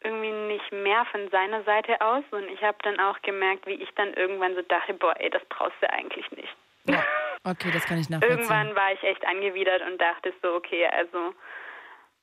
irgendwie 0.03 0.31
nicht 0.31 0.71
mehr 0.71 1.05
von 1.05 1.29
seiner 1.29 1.63
Seite 1.63 1.99
aus 2.01 2.23
und 2.31 2.47
ich 2.49 2.61
habe 2.61 2.77
dann 2.83 2.99
auch 2.99 3.19
gemerkt, 3.21 3.65
wie 3.65 3.73
ich 3.73 3.89
dann 3.95 4.13
irgendwann 4.13 4.55
so 4.55 4.61
dachte, 4.61 4.93
boah, 4.93 5.15
ey, 5.19 5.29
das 5.29 5.43
brauchst 5.45 5.81
du 5.81 5.89
eigentlich 5.91 6.29
nicht. 6.31 6.55
Ja. 6.87 7.03
Okay, 7.43 7.71
das 7.71 7.85
kann 7.85 7.99
ich 7.99 8.09
nachvollziehen. 8.09 8.39
Irgendwann 8.39 8.75
war 8.75 8.91
ich 8.91 9.01
echt 9.03 9.25
angewidert 9.25 9.81
und 9.81 9.99
dachte 9.99 10.33
so, 10.41 10.55
okay, 10.55 10.87
also 10.87 11.33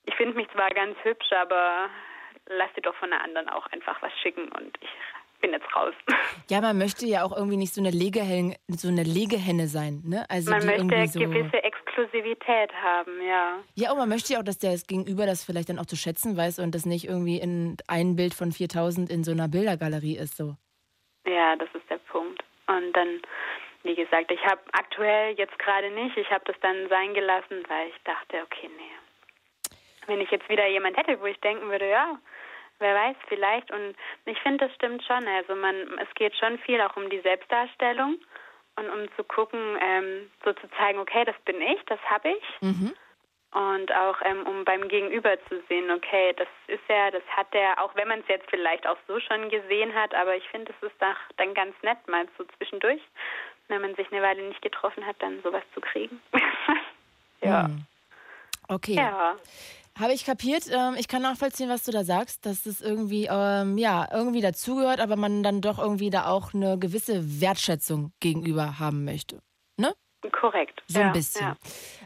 ich 0.05 0.15
finde 0.15 0.37
mich 0.37 0.49
zwar 0.51 0.71
ganz 0.71 0.97
hübsch, 1.03 1.33
aber 1.33 1.89
lass 2.47 2.73
dir 2.75 2.83
doch 2.83 2.95
von 2.97 3.11
der 3.11 3.23
anderen 3.23 3.49
auch 3.49 3.67
einfach 3.69 4.01
was 4.03 4.13
schicken 4.21 4.49
und 4.53 4.77
ich 4.81 4.91
bin 5.43 5.53
jetzt 5.53 5.77
raus. 5.77 5.95
Ja, 6.51 6.61
man 6.61 6.77
möchte 6.77 7.07
ja 7.07 7.25
auch 7.25 7.35
irgendwie 7.35 7.57
nicht 7.57 7.73
so 7.73 7.81
eine 7.81 7.91
Legehenne, 7.91 8.57
so 8.69 8.89
eine 8.89 9.05
Legehenne 9.05 9.69
sein, 9.69 10.03
ne? 10.05 10.25
Also 10.29 10.51
man 10.51 10.67
möchte 10.67 11.07
so 11.07 11.21
gewisse 11.21 11.63
Exklusivität 11.63 12.73
haben, 12.75 13.13
ja. 13.27 13.59
Ja, 13.75 13.93
und 13.93 13.99
man 13.99 14.09
möchte 14.09 14.33
ja 14.33 14.41
auch, 14.41 14.45
dass 14.45 14.59
der 14.59 14.73
das 14.73 14.87
Gegenüber 14.87 15.25
das 15.25 15.45
vielleicht 15.45 15.69
dann 15.69 15.79
auch 15.79 15.87
zu 15.87 15.97
schätzen 15.97 16.37
weiß 16.37 16.59
und 16.59 16.75
das 16.75 16.85
nicht 16.85 17.07
irgendwie 17.07 17.39
in 17.39 17.77
ein 17.87 18.17
Bild 18.17 18.35
von 18.35 18.53
4000 18.53 19.11
in 19.11 19.25
so 19.25 19.31
einer 19.31 19.49
Bildergalerie 19.49 20.17
ist, 20.17 20.37
so. 20.37 20.57
Ja, 21.27 21.57
das 21.57 21.69
ist 21.75 21.89
der 21.89 21.99
Punkt. 22.11 22.43
Und 22.67 22.93
dann, 22.93 23.23
wie 23.85 23.95
gesagt, 23.95 24.31
ich 24.31 24.45
habe 24.45 24.61
aktuell 24.73 25.35
jetzt 25.37 25.59
gerade 25.59 25.91
nicht, 25.91 26.17
ich 26.17 26.31
habe 26.31 26.45
das 26.47 26.57
dann 26.61 26.89
sein 26.89 27.15
gelassen, 27.15 27.63
weil 27.69 27.89
ich 27.89 28.03
dachte, 28.05 28.43
okay, 28.45 28.69
nee. 28.77 29.77
Wenn 30.07 30.21
ich 30.21 30.31
jetzt 30.31 30.49
wieder 30.49 30.67
jemand 30.67 30.97
hätte, 30.97 31.21
wo 31.21 31.27
ich 31.27 31.39
denken 31.41 31.71
würde, 31.71 31.89
ja, 31.89 32.19
wer 32.79 32.95
weiß, 32.95 33.17
vielleicht. 33.29 33.71
Und 33.71 33.95
ich 34.25 34.39
finde, 34.41 34.67
das 34.67 34.75
stimmt 34.75 35.03
schon. 35.05 35.27
Also 35.29 35.55
man, 35.55 35.75
es 35.99 36.15
geht 36.15 36.35
schon 36.37 36.59
viel 36.61 36.81
auch 36.81 36.97
um 36.97 37.09
die 37.11 37.21
Selbstdarstellung 37.21 38.19
und 38.77 38.91
um 38.91 39.09
zu 39.17 39.25
gucken, 39.25 39.79
ähm, 39.81 40.31
so 40.45 40.53
zu 40.55 40.69
zeigen, 40.79 40.99
okay, 40.99 41.25
das 41.25 41.37
bin 41.45 41.61
ich, 41.61 41.81
das 41.87 42.01
habe 42.09 42.31
ich. 42.31 42.61
Mhm. 42.61 42.93
Und 43.53 43.93
auch 43.95 44.17
ähm, 44.25 44.47
um 44.47 44.65
beim 44.65 44.89
Gegenüber 44.89 45.37
zu 45.49 45.63
sehen, 45.69 45.91
okay, 45.91 46.33
das 46.37 46.49
ist 46.69 46.83
er, 46.89 47.11
das 47.11 47.23
hat 47.37 47.49
er, 47.53 47.83
auch 47.83 47.95
wenn 47.97 48.09
man 48.09 48.21
es 48.21 48.29
jetzt 48.29 48.49
vielleicht 48.49 48.87
auch 48.87 48.97
so 49.07 49.21
schon 49.21 49.51
gesehen 49.51 49.95
hat, 49.95 50.15
aber 50.15 50.35
ich 50.35 50.49
finde, 50.49 50.73
es 50.73 50.89
ist 50.89 50.97
doch 51.01 51.17
dann 51.37 51.53
ganz 51.53 51.75
nett, 51.83 51.99
mal 52.09 52.27
so 52.39 52.45
zwischendurch, 52.57 53.03
wenn 53.69 53.83
man 53.83 53.95
sich 53.95 54.11
eine 54.11 54.23
Weile 54.23 54.43
nicht 54.43 54.63
getroffen 54.63 55.07
hat, 55.07 55.17
dann 55.19 55.43
sowas 55.43 55.63
zu 55.75 55.83
kriegen. 55.83 56.23
ja. 57.43 57.67
Hm. 57.67 57.85
Okay. 58.69 58.95
Ja. 58.95 59.37
Habe 59.99 60.15
ich 60.15 60.25
kapiert. 60.25 60.65
Ähm, 60.71 60.95
ich 60.99 61.07
kann 61.07 61.23
nachvollziehen, 61.23 61.69
was 61.69 61.85
du 61.85 61.93
da 61.93 62.05
sagst, 62.05 62.47
dass 62.47 62.63
das 62.63 62.81
irgendwie, 62.81 63.29
ähm, 63.31 63.77
ja, 63.77 64.09
irgendwie 64.11 64.41
dazugehört, 64.41 65.01
aber 65.01 65.17
man 65.17 65.43
dann 65.43 65.61
doch 65.61 65.79
irgendwie 65.79 66.11
da 66.11 66.27
auch 66.27 66.55
eine 66.55 66.79
gewisse 66.79 67.41
Wertschätzung 67.41 68.13
gegenüber 68.21 68.79
haben 68.79 69.05
möchte. 69.05 69.43
Ne? 69.77 69.95
Korrekt. 70.31 70.83
So 70.87 71.01
ein 71.01 71.13
bisschen. 71.13 71.47
Ja. 71.47 71.57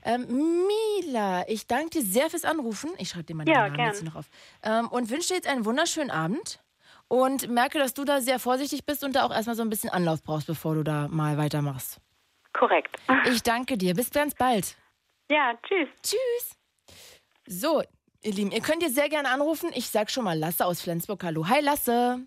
Ähm, 0.05 0.67
Mila, 0.67 1.45
ich 1.49 1.67
danke 1.67 1.91
dir 1.91 2.03
sehr 2.03 2.31
fürs 2.31 2.45
Anrufen. 2.45 2.91
Ich 2.99 3.11
schreibe 3.11 3.25
dir 3.25 3.35
mal 3.35 3.45
den 3.45 3.55
ja, 3.55 3.69
Namen 3.69 3.87
jetzt 3.87 4.03
noch 4.03 4.17
auf. 4.17 4.27
Ähm, 4.63 4.89
und 4.89 5.11
wünsche 5.11 5.29
dir 5.29 5.35
jetzt 5.35 5.49
einen 5.49 5.65
wunderschönen 5.65 6.11
Abend. 6.11 6.61
Und 7.09 7.49
merke, 7.49 7.79
dass 7.79 7.95
du 7.95 8.05
da 8.05 8.21
sehr 8.21 8.41
vorsichtig 8.41 8.85
bist 8.85 9.05
und 9.05 9.15
da 9.15 9.25
auch 9.25 9.31
erstmal 9.31 9.55
so 9.55 9.63
ein 9.63 9.71
bisschen 9.71 9.91
Anlauf 9.91 10.25
brauchst, 10.25 10.49
bevor 10.49 10.75
du 10.75 10.83
da 10.83 11.07
mal 11.09 11.39
weitermachst. 11.39 12.01
Korrekt. 12.53 12.97
Ich 13.27 13.43
danke 13.43 13.79
dir. 13.79 13.95
Bis 13.95 14.11
ganz 14.11 14.35
bald. 14.35 14.77
Ja, 15.31 15.55
tschüss. 15.63 15.89
Tschüss. 16.03 16.57
So, 17.49 17.83
ihr 18.23 18.33
Lieben, 18.33 18.51
ihr 18.51 18.61
könnt 18.61 18.83
jetzt 18.83 18.97
sehr 18.97 19.09
gerne 19.09 19.29
anrufen. 19.31 19.71
Ich 19.75 19.89
sag 19.89 20.11
schon 20.11 20.25
mal 20.25 20.37
Lasse 20.37 20.67
aus 20.67 20.83
Flensburg. 20.83 21.23
Hallo. 21.23 21.49
Hi, 21.49 21.61
Lasse. 21.61 22.27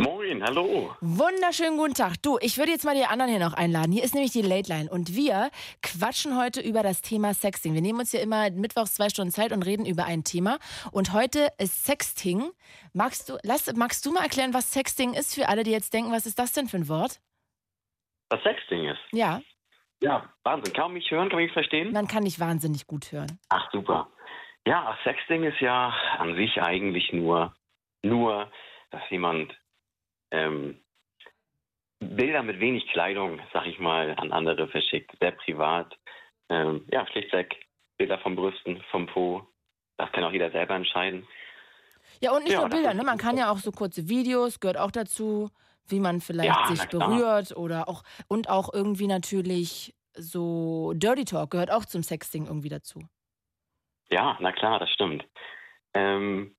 Moin, 0.00 0.42
hallo. 0.42 0.96
Wunderschönen 1.02 1.76
guten 1.76 1.94
Tag. 1.94 2.20
Du, 2.22 2.38
ich 2.40 2.58
würde 2.58 2.72
jetzt 2.72 2.84
mal 2.84 2.96
die 2.96 3.04
anderen 3.04 3.30
hier 3.30 3.38
noch 3.38 3.52
einladen. 3.52 3.92
Hier 3.92 4.02
ist 4.02 4.14
nämlich 4.14 4.32
die 4.32 4.42
Late 4.42 4.72
Line 4.72 4.90
und 4.90 5.14
wir 5.14 5.50
quatschen 5.82 6.36
heute 6.36 6.60
über 6.60 6.82
das 6.82 7.00
Thema 7.00 7.32
Sexting. 7.32 7.74
Wir 7.74 7.80
nehmen 7.80 8.00
uns 8.00 8.10
hier 8.10 8.20
immer 8.22 8.50
mittwochs 8.50 8.94
zwei 8.94 9.08
Stunden 9.08 9.32
Zeit 9.32 9.52
und 9.52 9.62
reden 9.62 9.86
über 9.86 10.04
ein 10.04 10.24
Thema. 10.24 10.58
Und 10.90 11.12
heute 11.12 11.48
ist 11.58 11.84
Sexting. 11.84 12.50
Magst 12.92 13.28
du, 13.28 13.38
lass, 13.44 13.72
magst 13.74 14.04
du 14.04 14.12
mal 14.12 14.24
erklären, 14.24 14.52
was 14.52 14.72
Sexting 14.72 15.14
ist 15.14 15.34
für 15.34 15.48
alle, 15.48 15.62
die 15.62 15.70
jetzt 15.70 15.92
denken, 15.92 16.10
was 16.10 16.26
ist 16.26 16.38
das 16.38 16.52
denn 16.52 16.66
für 16.66 16.78
ein 16.78 16.88
Wort? 16.88 17.20
Was 18.30 18.42
Sexting 18.42 18.88
ist? 18.88 19.00
Ja. 19.12 19.42
Ja, 20.02 20.28
Wahnsinn. 20.42 20.72
Kann 20.72 20.86
man 20.86 20.94
mich 20.94 21.10
hören? 21.10 21.28
Kann 21.28 21.36
man 21.36 21.44
mich 21.44 21.52
verstehen? 21.52 21.92
Man 21.92 22.08
kann 22.08 22.24
dich 22.24 22.40
wahnsinnig 22.40 22.88
gut 22.88 23.12
hören. 23.12 23.38
Ach, 23.48 23.70
super. 23.70 24.08
Ja, 24.66 24.96
Sexting 25.04 25.44
ist 25.44 25.60
ja 25.60 25.94
an 26.18 26.36
sich 26.36 26.60
eigentlich 26.60 27.12
nur, 27.12 27.54
nur 28.02 28.50
dass 28.90 29.02
jemand 29.10 29.54
ähm, 30.30 30.80
Bilder 32.00 32.42
mit 32.42 32.60
wenig 32.60 32.86
Kleidung, 32.88 33.40
sag 33.52 33.66
ich 33.66 33.78
mal, 33.78 34.14
an 34.16 34.32
andere 34.32 34.68
verschickt. 34.68 35.12
Sehr 35.20 35.32
privat. 35.32 35.96
Ähm, 36.48 36.86
ja, 36.90 37.06
schlichtweg 37.06 37.66
Bilder 37.98 38.18
vom 38.18 38.36
Brüsten, 38.36 38.82
vom 38.90 39.06
Po. 39.06 39.46
Das 39.96 40.10
kann 40.12 40.24
auch 40.24 40.32
jeder 40.32 40.50
selber 40.50 40.74
entscheiden. 40.74 41.26
Ja, 42.20 42.32
und 42.32 42.44
nicht 42.44 42.52
ja, 42.52 42.60
nur 42.60 42.68
Bilder, 42.68 42.94
ne? 42.94 43.02
Man 43.02 43.18
kann 43.18 43.36
ja 43.36 43.50
auch 43.50 43.58
so 43.58 43.70
kurze 43.70 44.08
Videos, 44.08 44.60
gehört 44.60 44.78
auch 44.78 44.90
dazu, 44.90 45.50
wie 45.86 46.00
man 46.00 46.20
vielleicht 46.20 46.48
ja, 46.48 46.74
sich 46.74 46.86
berührt 46.88 47.56
oder 47.56 47.88
auch 47.88 48.02
und 48.28 48.48
auch 48.48 48.72
irgendwie 48.72 49.06
natürlich 49.06 49.94
so 50.16 50.92
Dirty 50.94 51.24
Talk 51.24 51.50
gehört 51.50 51.70
auch 51.70 51.84
zum 51.84 52.02
Sexting 52.02 52.46
irgendwie 52.46 52.68
dazu. 52.68 53.00
Ja, 54.10 54.36
na 54.40 54.52
klar, 54.52 54.78
das 54.78 54.90
stimmt. 54.90 55.26
Ähm, 55.94 56.56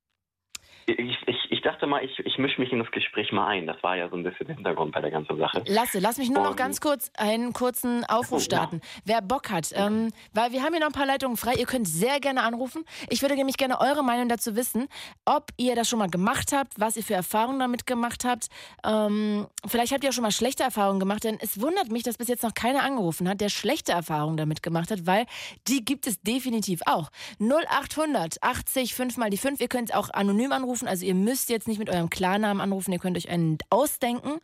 Ich, 0.86 1.18
ich, 1.26 1.50
ich 1.50 1.60
dachte 1.62 1.86
mal, 1.88 2.04
ich, 2.04 2.16
ich 2.20 2.38
mische 2.38 2.60
mich 2.60 2.70
in 2.70 2.78
das 2.78 2.88
Gespräch 2.92 3.32
mal 3.32 3.48
ein. 3.48 3.66
Das 3.66 3.82
war 3.82 3.96
ja 3.96 4.08
so 4.08 4.14
ein 4.14 4.22
bisschen 4.22 4.46
der 4.46 4.54
Hintergrund 4.54 4.92
bei 4.92 5.00
der 5.00 5.10
ganzen 5.10 5.36
Sache. 5.36 5.64
Lasse, 5.66 5.98
lass 5.98 6.16
mich 6.16 6.30
nur 6.30 6.44
noch 6.44 6.54
ganz 6.54 6.80
kurz 6.80 7.10
einen 7.16 7.52
kurzen 7.52 8.04
Aufruf 8.04 8.44
starten. 8.44 8.80
Wer 9.04 9.20
Bock 9.20 9.50
hat, 9.50 9.72
ähm, 9.74 10.12
weil 10.32 10.52
wir 10.52 10.62
haben 10.62 10.72
hier 10.72 10.80
noch 10.80 10.88
ein 10.88 10.92
paar 10.92 11.06
Leitungen 11.06 11.36
frei. 11.36 11.54
Ihr 11.54 11.66
könnt 11.66 11.88
sehr 11.88 12.20
gerne 12.20 12.44
anrufen. 12.44 12.84
Ich 13.10 13.20
würde 13.22 13.34
nämlich 13.34 13.56
gerne 13.56 13.80
eure 13.80 14.04
Meinung 14.04 14.28
dazu 14.28 14.54
wissen, 14.54 14.86
ob 15.24 15.48
ihr 15.56 15.74
das 15.74 15.88
schon 15.88 15.98
mal 15.98 16.08
gemacht 16.08 16.52
habt, 16.52 16.78
was 16.78 16.96
ihr 16.96 17.02
für 17.02 17.14
Erfahrungen 17.14 17.58
damit 17.58 17.86
gemacht 17.86 18.24
habt. 18.24 18.46
Ähm, 18.84 19.48
vielleicht 19.66 19.92
habt 19.92 20.04
ihr 20.04 20.10
auch 20.10 20.14
schon 20.14 20.22
mal 20.22 20.30
schlechte 20.30 20.62
Erfahrungen 20.62 21.00
gemacht, 21.00 21.24
denn 21.24 21.36
es 21.40 21.60
wundert 21.60 21.90
mich, 21.90 22.04
dass 22.04 22.16
bis 22.16 22.28
jetzt 22.28 22.44
noch 22.44 22.54
keiner 22.54 22.84
angerufen 22.84 23.28
hat, 23.28 23.40
der 23.40 23.48
schlechte 23.48 23.90
Erfahrungen 23.90 24.36
damit 24.36 24.62
gemacht 24.62 24.92
hat, 24.92 25.04
weil 25.04 25.26
die 25.66 25.84
gibt 25.84 26.06
es 26.06 26.20
definitiv 26.20 26.82
auch. 26.86 27.10
0800 27.40 28.40
80 28.40 28.94
5 28.94 29.16
mal 29.16 29.30
die 29.30 29.38
5. 29.38 29.60
Ihr 29.60 29.68
könnt 29.68 29.92
auch 29.92 30.10
anonym 30.10 30.52
anrufen, 30.52 30.75
also 30.84 31.04
ihr 31.04 31.14
müsst 31.14 31.48
jetzt 31.50 31.68
nicht 31.68 31.78
mit 31.78 31.90
eurem 31.90 32.10
Klarnamen 32.10 32.60
anrufen, 32.60 32.92
ihr 32.92 32.98
könnt 32.98 33.16
euch 33.16 33.28
einen 33.28 33.58
ausdenken. 33.70 34.38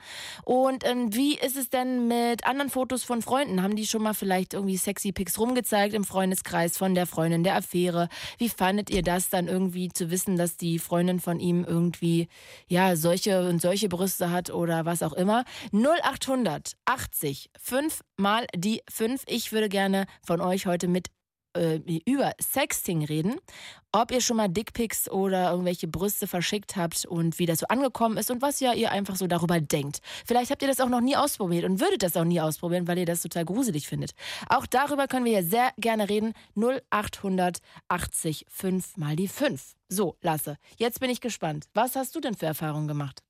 Und 0.45 0.87
ähm, 0.87 1.15
wie 1.15 1.37
ist 1.37 1.57
es 1.57 1.71
denn 1.71 2.09
mit 2.09 2.47
anderen 2.47 2.71
Fotos 2.71 3.03
von 3.03 3.23
Freunden? 3.23 3.63
Haben 3.63 3.77
die 3.77 3.87
schon 3.87 4.03
mal 4.03 4.15
vielleicht 4.15 4.55
irgendwie 4.55 4.77
sexy 4.77 5.13
Pics 5.13 5.39
rumgezeigt 5.39 5.95
im 5.95 6.05
Freundeskreis 6.05 6.79
von 6.79 6.95
der 6.95 7.07
Freundin 7.07 7.45
der 7.45 7.57
Affäre? 7.57 8.09
Wie 8.39 8.49
fandet 8.49 8.91
ihr 8.91 9.03
das 9.03 9.29
dann 9.31 9.49
irgendwie 9.49 9.89
zu 9.89 10.11
wissen, 10.11 10.37
dass 10.37 10.57
die 10.57 10.79
Freundin 10.79 11.21
von 11.21 11.41
ihm 11.41 11.65
irgendwie 11.65 12.29
ja 12.69 12.97
solche 12.97 13.49
und 13.49 13.61
solche 13.61 13.89
Brüste 13.89 14.31
hat 14.31 14.51
oder 14.51 14.85
was 14.85 15.03
auch 15.03 15.13
immer? 15.13 15.45
0800 15.73 16.73
80 16.85 17.51
5 17.61 18.01
mal 18.17 18.47
die 18.55 18.83
5. 18.91 19.23
Ich 19.27 19.53
würde 19.53 19.69
gerne 19.69 20.07
von 20.23 20.41
euch 20.41 20.67
heute 20.67 20.89
mit 20.89 21.09
äh, 21.55 21.81
über 22.07 22.33
Sexting 22.41 23.05
reden, 23.05 23.37
ob 23.93 24.11
ihr 24.11 24.21
schon 24.21 24.39
mal 24.39 24.49
Dickpics 24.49 25.11
oder 25.11 25.51
irgendwelche 25.51 25.87
Brüste 25.87 26.27
verschickt 26.27 26.77
habt 26.77 27.05
und 27.05 27.39
wie 27.39 27.47
das 27.47 27.61
so 27.61 27.67
angekommen 27.69 28.17
ist 28.17 28.31
und 28.31 28.43
was 28.43 28.61
ja 28.61 28.73
ihr 28.73 28.91
einfach 28.91 29.17
so 29.17 29.27
darüber 29.27 29.61
denkt. 29.61 30.01
Vielleicht 30.27 30.51
habt 30.51 30.63
ihr 30.63 30.69
das 30.69 30.81
auch 30.81 30.89
noch 30.89 31.01
nie 31.01 31.17
ausprobiert 31.17 31.65
und 31.65 31.81
würdet 31.81 32.03
das 32.03 32.17
auch 32.17 32.25
nie 32.25 32.41
ausprobieren, 32.41 32.89
weil 32.89 32.99
ihr 32.99 33.07
das 33.07 33.23
total 33.23 33.45
gruselig 33.45 33.87
findet. 33.89 34.13
Auch 34.49 34.67
darüber 34.67 35.07
können 35.07 35.25
wir 35.25 35.33
ja 35.33 35.43
sehr 35.43 35.71
gerne 35.79 36.09
reden. 36.09 36.33
0880 36.57 38.47
5 38.49 38.97
mal 38.97 39.17
die 39.17 39.29
5. 39.29 39.75
So, 39.89 40.17
Lasse, 40.23 40.57
jetzt 40.79 41.01
bin 41.01 41.11
ich 41.11 41.21
gespannt. 41.21 41.67
Was 41.75 41.97
hast 41.97 42.17
du 42.17 42.21
denn 42.21 42.35
für 42.35 42.47
Erfahrungen 42.47 42.89
gemacht? 42.89 43.21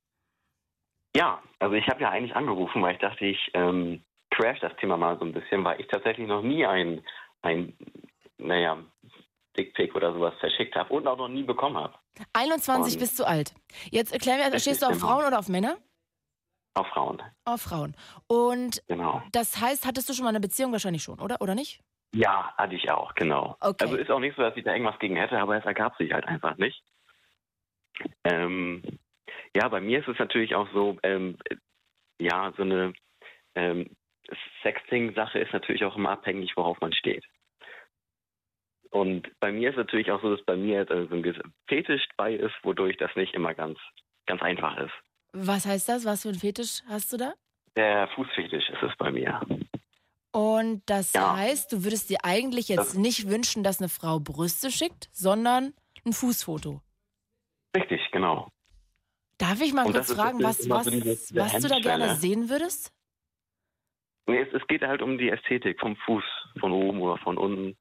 Ja, 1.15 1.43
also 1.59 1.75
ich 1.75 1.87
habe 1.89 2.01
ja 2.01 2.11
eigentlich 2.11 2.35
angerufen, 2.35 2.81
weil 2.83 2.95
ich 2.95 3.01
dachte, 3.01 3.27
ich 3.27 3.51
ähm, 3.53 4.03
crash 4.31 4.61
das 4.61 4.75
Thema 4.77 4.97
mal 4.97 5.19
so 5.19 5.25
ein 5.25 5.33
bisschen, 5.33 5.63
weil 5.65 5.81
ich 5.81 5.87
tatsächlich 5.89 6.27
noch 6.27 6.43
nie 6.43 6.65
ein, 6.65 7.03
ein 7.43 7.77
naja, 8.47 8.79
Dickpick 9.57 9.95
oder 9.95 10.13
sowas 10.13 10.35
verschickt 10.41 10.75
habe 10.75 10.93
und 10.95 11.07
auch 11.07 11.17
noch 11.17 11.29
nie 11.29 11.43
bekommen 11.43 11.77
habe. 11.77 11.95
21 12.33 12.95
und 12.95 13.01
bist 13.01 13.19
du 13.19 13.25
alt. 13.25 13.55
Jetzt 13.91 14.13
erklär 14.13 14.37
mir, 14.37 14.59
stehst 14.59 14.83
du 14.83 14.87
auf 14.87 14.93
genau. 14.93 15.07
Frauen 15.07 15.27
oder 15.27 15.39
auf 15.39 15.49
Männer? 15.49 15.77
Auf 16.75 16.87
Frauen. 16.89 17.23
Auf 17.45 17.61
Frauen. 17.61 17.95
Und 18.29 18.83
genau. 18.89 19.23
das 19.33 19.61
heißt, 19.61 19.87
hattest 19.87 20.09
du 20.09 20.15
schon 20.15 20.25
mal 20.25 20.31
eine 20.31 20.41
Beziehung 20.41 20.73
wahrscheinlich 20.73 21.03
schon, 21.03 21.21
oder? 21.21 21.41
Oder 21.41 21.55
nicht? 21.55 21.81
Ja, 22.15 22.55
hatte 22.57 22.75
ich 22.75 22.91
auch, 22.91 23.15
genau. 23.15 23.57
Okay. 23.61 23.85
Also 23.85 23.97
ist 23.97 24.11
auch 24.11 24.21
nicht 24.21 24.37
so, 24.37 24.43
dass 24.43 24.57
ich 24.57 24.65
da 24.65 24.73
irgendwas 24.73 24.99
gegen 24.99 25.17
hätte, 25.17 25.39
aber 25.39 25.57
es 25.57 25.65
ergab 25.65 25.97
sich 25.97 26.13
halt 26.13 26.27
einfach 26.27 26.57
nicht. 26.57 26.83
Ähm, 28.25 28.83
ja, 29.55 29.69
bei 29.69 29.81
mir 29.81 30.01
ist 30.01 30.09
es 30.09 30.19
natürlich 30.19 30.55
auch 30.55 30.69
so, 30.73 30.99
ähm, 31.03 31.39
ja, 32.19 32.53
so 32.57 32.63
eine 32.63 32.93
ähm, 33.55 33.97
Sexting-Sache 34.63 35.39
ist 35.39 35.53
natürlich 35.53 35.85
auch 35.85 35.97
immer 35.97 36.11
abhängig, 36.11 36.57
worauf 36.57 36.81
man 36.81 36.93
steht. 36.93 37.25
Und 38.93 39.29
bei 39.41 39.51
mir 39.51 39.71
ist 39.71 39.77
natürlich 39.77 40.11
auch 40.11 40.21
so, 40.21 40.37
dass 40.37 40.45
bei 40.45 40.55
mir 40.55 40.87
so 40.87 40.95
ein 40.95 41.53
Fetisch 41.67 42.07
bei 42.19 42.35
ist, 42.35 42.55
wodurch 42.63 42.99
das 42.99 43.11
nicht 43.17 43.33
immer 43.35 43.55
ganz, 43.55 43.79
ganz 44.27 44.43
einfach 44.43 44.77
ist. 44.77 44.93
Was 45.33 45.65
heißt 45.65 45.89
das? 45.89 46.05
Was 46.05 46.23
für 46.23 46.29
ein 46.29 46.35
Fetisch 46.35 46.83
hast 46.87 47.11
du 47.13 47.17
da? 47.17 47.33
Der 47.75 48.07
Fußfetisch 48.09 48.69
ist 48.69 48.83
es 48.83 48.95
bei 48.99 49.11
mir. 49.11 49.41
Und 50.31 50.83
das 50.87 51.15
ja. 51.15 51.37
heißt, 51.37 51.73
du 51.73 51.85
würdest 51.85 52.11
dir 52.11 52.19
eigentlich 52.23 52.69
jetzt 52.69 52.95
das 52.95 52.95
nicht 52.95 53.31
wünschen, 53.31 53.65
dass 53.65 53.81
eine 53.81 53.89
Frau 53.89 54.21
Brüste 54.21 54.71
schickt, 54.71 55.09
sondern 55.13 55.73
ein 56.05 56.13
Fußfoto. 56.13 56.83
Richtig, 57.75 58.01
genau. 58.13 58.49
Darf 59.39 59.63
ich 59.63 59.73
mal 59.73 59.87
Und 59.87 59.93
kurz 59.93 60.13
fragen, 60.13 60.43
was, 60.43 60.69
was, 60.69 60.87
was 61.35 61.63
du 61.63 61.69
da 61.69 61.81
gerne 61.81 62.17
sehen 62.17 62.51
würdest? 62.51 62.93
Nee, 64.27 64.41
es, 64.41 64.53
es, 64.53 64.67
geht 64.69 64.83
halt 64.83 65.03
um 65.03 65.19
die 65.19 65.31
Ästhetik 65.31 65.81
vom 65.81 65.97
Fuß, 65.97 66.25
von 66.61 66.73
oben 66.73 67.01
oder 67.01 67.17
von 67.19 67.39
unten. 67.39 67.77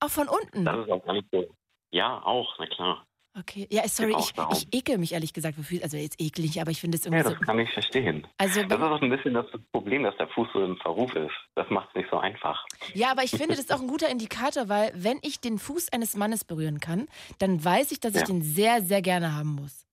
Auch 0.00 0.10
von 0.10 0.28
unten? 0.28 0.64
Das 0.64 0.78
ist 0.78 0.90
auch 0.90 1.04
gar 1.04 1.14
nicht 1.14 1.28
so. 1.32 1.46
Ja, 1.90 2.22
auch, 2.24 2.56
na 2.58 2.66
klar. 2.66 3.04
Okay, 3.38 3.68
ja, 3.70 3.86
sorry, 3.86 4.16
ich, 4.18 4.32
ich 4.52 4.74
ekel 4.74 4.98
mich 4.98 5.12
ehrlich 5.12 5.32
gesagt. 5.32 5.56
Also 5.82 5.96
jetzt 5.96 6.20
eklig, 6.20 6.60
aber 6.60 6.72
ich 6.72 6.80
finde 6.80 6.96
es 6.96 7.06
irgendwie. 7.06 7.22
Ja, 7.22 7.30
das 7.30 7.38
so 7.38 7.44
kann 7.44 7.58
ich 7.60 7.70
verstehen. 7.72 8.26
Also, 8.36 8.62
das 8.64 8.78
ist 8.78 8.84
auch 8.84 9.00
ein 9.00 9.10
bisschen 9.10 9.34
das 9.34 9.46
Problem, 9.70 10.02
dass 10.02 10.16
der 10.16 10.26
Fuß 10.28 10.48
so 10.52 10.64
im 10.64 10.76
Verruf 10.78 11.14
ist. 11.14 11.34
Das 11.54 11.68
macht 11.70 11.88
es 11.90 11.94
nicht 11.96 12.10
so 12.10 12.18
einfach. 12.18 12.64
Ja, 12.94 13.12
aber 13.12 13.22
ich 13.22 13.30
finde, 13.30 13.48
das 13.48 13.60
ist 13.60 13.72
auch 13.72 13.80
ein 13.80 13.86
guter 13.86 14.08
Indikator, 14.08 14.68
weil 14.68 14.90
wenn 14.94 15.18
ich 15.22 15.40
den 15.40 15.58
Fuß 15.58 15.92
eines 15.92 16.16
Mannes 16.16 16.44
berühren 16.44 16.80
kann, 16.80 17.06
dann 17.38 17.64
weiß 17.64 17.92
ich, 17.92 18.00
dass 18.00 18.14
ich 18.14 18.22
ja. 18.22 18.26
den 18.26 18.42
sehr, 18.42 18.82
sehr 18.82 19.02
gerne 19.02 19.36
haben 19.36 19.54
muss. 19.54 19.86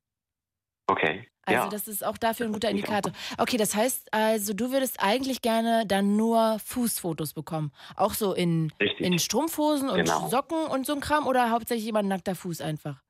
Okay. 0.87 1.27
Also 1.45 1.63
ja. 1.63 1.69
das 1.69 1.87
ist 1.87 2.03
auch 2.03 2.17
dafür 2.17 2.47
ein 2.47 2.53
guter 2.53 2.69
Indikator. 2.69 3.13
Okay, 3.37 3.57
das 3.57 3.75
heißt 3.75 4.11
also, 4.11 4.53
du 4.53 4.71
würdest 4.71 4.99
eigentlich 4.99 5.41
gerne 5.41 5.85
dann 5.85 6.17
nur 6.17 6.57
Fußfotos 6.59 7.33
bekommen. 7.33 7.71
Auch 7.95 8.13
so 8.13 8.33
in, 8.33 8.71
in 8.97 9.19
Strumpfhosen 9.19 9.89
und 9.89 9.97
genau. 9.97 10.27
Socken 10.27 10.65
und 10.65 10.85
so 10.85 10.93
ein 10.93 11.01
Kram 11.01 11.27
oder 11.27 11.51
hauptsächlich 11.51 11.87
immer 11.87 12.01
nackter 12.01 12.35
Fuß 12.35 12.61
einfach? 12.61 13.01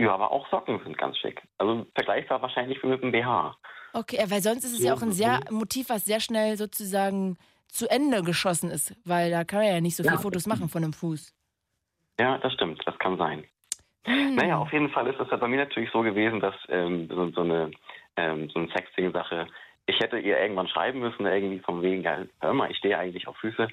Ja, 0.00 0.14
aber 0.14 0.32
auch 0.32 0.48
Socken 0.50 0.80
sind 0.84 0.96
ganz 0.96 1.18
schick. 1.18 1.42
Also 1.58 1.86
vergleichbar 1.94 2.42
wahrscheinlich 2.42 2.82
mit 2.82 3.02
dem 3.02 3.12
BH. 3.12 3.56
Okay, 3.92 4.18
weil 4.28 4.42
sonst 4.42 4.64
ist 4.64 4.72
es 4.72 4.82
ja 4.82 4.94
auch 4.94 5.02
ein 5.02 5.12
sehr 5.12 5.40
Motiv, 5.50 5.88
was 5.88 6.04
sehr 6.04 6.20
schnell 6.20 6.56
sozusagen 6.56 7.36
zu 7.68 7.88
Ende 7.88 8.22
geschossen 8.22 8.70
ist, 8.70 8.94
weil 9.04 9.30
da 9.30 9.44
kann 9.44 9.60
man 9.60 9.68
ja 9.68 9.80
nicht 9.80 9.96
so 9.96 10.02
viele 10.02 10.16
ja. 10.16 10.20
Fotos 10.20 10.46
machen 10.46 10.68
von 10.68 10.84
einem 10.84 10.92
Fuß. 10.92 11.34
Ja, 12.18 12.38
das 12.38 12.52
stimmt, 12.52 12.82
das 12.86 12.98
kann 12.98 13.16
sein. 13.18 13.44
Hm. 14.04 14.34
Naja, 14.34 14.58
auf 14.58 14.72
jeden 14.72 14.90
Fall 14.90 15.06
ist 15.06 15.20
es 15.20 15.28
bei 15.28 15.48
mir 15.48 15.58
natürlich 15.58 15.90
so 15.90 16.00
gewesen, 16.00 16.40
dass 16.40 16.54
ähm, 16.68 17.08
so, 17.08 17.30
so, 17.30 17.42
eine, 17.42 17.70
ähm, 18.16 18.48
so 18.50 18.58
eine 18.58 18.68
Sexting-Sache, 18.68 19.46
ich 19.86 20.00
hätte 20.00 20.18
ihr 20.18 20.38
irgendwann 20.40 20.68
schreiben 20.68 21.00
müssen, 21.00 21.26
irgendwie 21.26 21.58
von 21.58 21.82
wegen, 21.82 22.02
ja, 22.02 22.18
hör 22.40 22.54
mal, 22.54 22.70
ich 22.70 22.78
stehe 22.78 22.98
eigentlich 22.98 23.28
auf 23.28 23.36
Füße. 23.38 23.68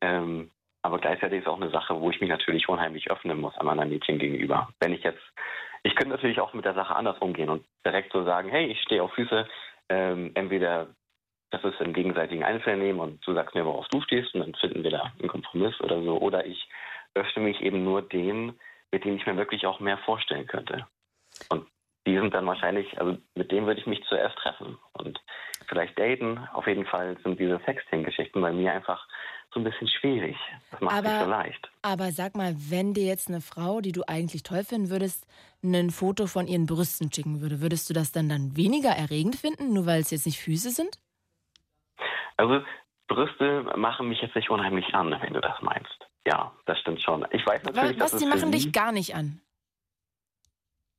Ähm, 0.00 0.50
aber 0.82 0.98
gleichzeitig 0.98 1.40
ist 1.40 1.48
auch 1.48 1.60
eine 1.60 1.70
Sache, 1.70 2.00
wo 2.00 2.10
ich 2.10 2.20
mich 2.20 2.30
natürlich 2.30 2.68
unheimlich 2.68 3.10
öffnen 3.10 3.40
muss 3.40 3.56
an 3.58 3.68
anderen 3.68 3.90
Mädchen 3.90 4.18
gegenüber. 4.18 4.68
Wenn 4.80 4.92
ich 4.92 5.02
jetzt, 5.02 5.22
ich 5.82 5.94
könnte 5.94 6.14
natürlich 6.14 6.40
auch 6.40 6.54
mit 6.54 6.64
der 6.64 6.74
Sache 6.74 6.96
anders 6.96 7.18
umgehen 7.18 7.50
und 7.50 7.64
direkt 7.84 8.12
so 8.12 8.24
sagen, 8.24 8.48
hey, 8.48 8.66
ich 8.66 8.80
stehe 8.82 9.02
auf 9.02 9.12
Füße, 9.12 9.46
ähm, 9.90 10.30
entweder 10.34 10.88
das 11.50 11.64
ist 11.64 11.80
im 11.80 11.92
gegenseitigen 11.92 12.44
Einvernehmen 12.44 13.00
und 13.00 13.26
du 13.26 13.34
sagst 13.34 13.54
mir, 13.54 13.64
worauf 13.64 13.88
du 13.88 14.00
stehst 14.02 14.34
und 14.34 14.40
dann 14.40 14.54
finden 14.54 14.84
wir 14.84 14.90
da 14.90 15.12
einen 15.18 15.28
Kompromiss 15.28 15.78
oder 15.80 16.00
so. 16.02 16.18
Oder 16.18 16.46
ich 16.46 16.68
öffne 17.14 17.42
mich 17.42 17.60
eben 17.60 17.84
nur 17.84 18.02
denen, 18.02 18.58
mit 18.92 19.04
denen 19.04 19.16
ich 19.16 19.26
mir 19.26 19.36
wirklich 19.36 19.66
auch 19.66 19.80
mehr 19.80 19.98
vorstellen 19.98 20.46
könnte. 20.46 20.86
Und 21.48 21.66
die 22.06 22.16
sind 22.16 22.34
dann 22.34 22.46
wahrscheinlich, 22.46 22.98
also 22.98 23.18
mit 23.34 23.52
denen 23.52 23.66
würde 23.66 23.80
ich 23.80 23.86
mich 23.86 24.02
zuerst 24.08 24.36
treffen 24.38 24.78
und 24.92 25.20
vielleicht 25.68 25.98
daten. 25.98 26.38
Auf 26.52 26.66
jeden 26.66 26.86
Fall 26.86 27.16
sind 27.22 27.38
diese 27.38 27.60
Sexting-Geschichten 27.64 28.40
bei 28.40 28.52
mir 28.52 28.72
einfach 28.72 29.06
so 29.52 29.60
ein 29.60 29.64
bisschen 29.64 29.88
schwierig. 29.88 30.36
Das 30.70 30.80
macht 30.80 30.96
aber, 30.96 31.08
nicht 31.08 31.20
so 31.24 31.30
leicht. 31.30 31.70
Aber 31.82 32.10
sag 32.12 32.36
mal, 32.36 32.54
wenn 32.56 32.94
dir 32.94 33.04
jetzt 33.04 33.28
eine 33.28 33.40
Frau, 33.40 33.80
die 33.80 33.92
du 33.92 34.02
eigentlich 34.06 34.42
toll 34.42 34.64
finden 34.64 34.90
würdest, 34.90 35.26
ein 35.62 35.90
Foto 35.90 36.26
von 36.26 36.46
ihren 36.46 36.66
Brüsten 36.66 37.12
schicken 37.12 37.40
würde, 37.40 37.60
würdest 37.60 37.90
du 37.90 37.94
das 37.94 38.12
dann 38.12 38.28
dann 38.28 38.56
weniger 38.56 38.90
erregend 38.90 39.36
finden, 39.36 39.74
nur 39.74 39.86
weil 39.86 40.00
es 40.00 40.10
jetzt 40.10 40.26
nicht 40.26 40.40
Füße 40.40 40.70
sind? 40.70 40.98
Also 42.36 42.64
Brüste 43.08 43.64
machen 43.76 44.08
mich 44.08 44.22
jetzt 44.22 44.36
nicht 44.36 44.50
unheimlich 44.50 44.94
an, 44.94 45.14
wenn 45.20 45.34
du 45.34 45.40
das 45.40 45.60
meinst. 45.60 45.99
Ja, 46.26 46.52
das 46.66 46.78
stimmt 46.80 47.00
schon. 47.02 47.26
Ich 47.30 47.46
weiß 47.46 47.64
natürlich, 47.64 47.98
Was, 48.00 48.12
was 48.12 48.20
die 48.20 48.26
machen 48.26 48.52
dich 48.52 48.72
gar 48.72 48.92
nicht 48.92 49.14
an? 49.14 49.40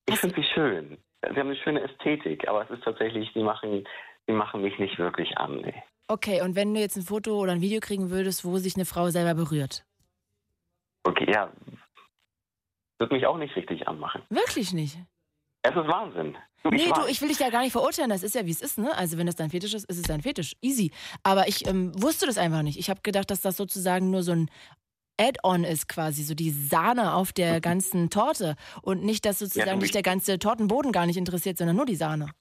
Ich 0.08 0.20
finde 0.20 0.36
sie 0.36 0.44
schön. 0.44 0.98
Sie 1.22 1.40
haben 1.40 1.50
eine 1.50 1.56
schöne 1.56 1.82
Ästhetik, 1.82 2.48
aber 2.48 2.64
es 2.64 2.70
ist 2.72 2.84
tatsächlich, 2.84 3.32
die 3.34 3.44
machen, 3.44 3.88
die 4.28 4.34
machen 4.34 4.62
mich 4.62 4.78
nicht 4.80 4.98
wirklich 4.98 5.38
an. 5.38 5.58
Nee. 5.58 5.84
Okay, 6.08 6.42
und 6.42 6.56
wenn 6.56 6.74
du 6.74 6.80
jetzt 6.80 6.98
ein 6.98 7.04
Foto 7.04 7.38
oder 7.38 7.52
ein 7.52 7.62
Video 7.62 7.80
kriegen 7.80 8.10
würdest, 8.10 8.44
wo 8.44 8.58
sich 8.58 8.76
eine 8.76 8.86
Frau 8.86 9.10
selber 9.10 9.36
berührt? 9.36 9.86
Okay, 11.04 11.32
ja. 11.32 11.52
Wird 12.98 13.12
mich 13.12 13.26
auch 13.26 13.38
nicht 13.38 13.56
richtig 13.56 13.88
anmachen. 13.88 14.22
Wirklich 14.30 14.74
nicht? 14.74 14.98
Es 15.64 15.72
ist 15.72 15.88
Wahnsinn. 15.88 16.38
Du, 16.64 16.70
nee, 16.70 16.84
ich 16.84 16.92
du, 16.92 17.06
ich 17.08 17.22
will 17.22 17.30
dich 17.30 17.40
ja 17.40 17.50
gar 17.50 17.62
nicht 17.62 17.72
verurteilen. 17.72 18.10
Das 18.10 18.24
ist 18.24 18.36
ja, 18.36 18.46
wie 18.46 18.52
es 18.52 18.62
ist, 18.62 18.78
ne? 18.78 18.96
Also, 18.96 19.18
wenn 19.18 19.26
das 19.26 19.36
dein 19.36 19.50
Fetisch 19.50 19.74
ist, 19.74 19.90
ist 19.90 19.98
es 19.98 20.04
dein 20.04 20.22
Fetisch. 20.22 20.56
Easy. 20.62 20.92
Aber 21.24 21.48
ich 21.48 21.68
ähm, 21.68 21.92
wusste 22.00 22.26
das 22.26 22.38
einfach 22.38 22.62
nicht. 22.62 22.78
Ich 22.78 22.90
habe 22.90 23.02
gedacht, 23.02 23.32
dass 23.32 23.42
das 23.42 23.58
sozusagen 23.58 24.12
nur 24.12 24.22
so 24.22 24.34
ein 24.34 24.52
Add-on 25.22 25.64
ist 25.64 25.88
quasi, 25.88 26.24
so 26.24 26.34
die 26.34 26.50
Sahne 26.50 27.14
auf 27.14 27.32
der 27.32 27.56
mhm. 27.56 27.62
ganzen 27.62 28.10
Torte 28.10 28.56
und 28.82 29.04
nicht, 29.04 29.26
dass 29.26 29.40
sozusagen 29.40 29.70
ja, 29.70 29.78
dich 29.78 29.92
der 29.92 30.02
ganze 30.02 30.40
Tortenboden 30.40 30.92
gar 30.92 31.06
nicht 31.06 31.18
interessiert, 31.18 31.58
sondern 31.58 31.76
nur 31.76 31.86
die 31.86 31.96
Sahne. 31.96 32.32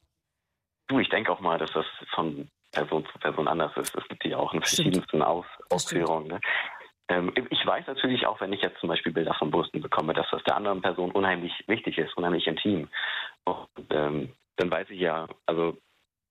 Du, 0.88 0.98
ich 0.98 1.08
denke 1.08 1.30
auch 1.30 1.40
mal, 1.40 1.58
dass 1.58 1.70
das 1.72 1.86
von 2.14 2.48
Person 2.72 3.04
zu 3.12 3.18
Person 3.18 3.48
anders 3.48 3.72
ist. 3.76 3.94
Es 3.94 4.08
gibt 4.08 4.24
ja 4.24 4.38
auch 4.38 4.54
in 4.54 4.60
verschiedensten 4.60 5.22
Aus 5.22 5.46
Ausführungen. 5.68 6.28
Ne? 6.28 6.40
ähm, 7.10 7.32
ich 7.50 7.66
weiß 7.66 7.86
natürlich 7.86 8.26
auch, 8.26 8.40
wenn 8.40 8.52
ich 8.52 8.62
jetzt 8.62 8.78
zum 8.80 8.88
Beispiel 8.88 9.12
Bilder 9.12 9.34
von 9.34 9.50
Brüsten 9.50 9.82
bekomme, 9.82 10.14
dass 10.14 10.26
das 10.30 10.42
der 10.44 10.56
anderen 10.56 10.80
Person 10.80 11.10
unheimlich 11.10 11.52
wichtig 11.66 11.98
ist, 11.98 12.16
unheimlich 12.16 12.46
intim. 12.46 12.88
Und 13.44 13.68
ähm, 13.90 14.32
dann 14.56 14.70
weiß 14.70 14.88
ich 14.90 15.00
ja, 15.00 15.28
also 15.46 15.76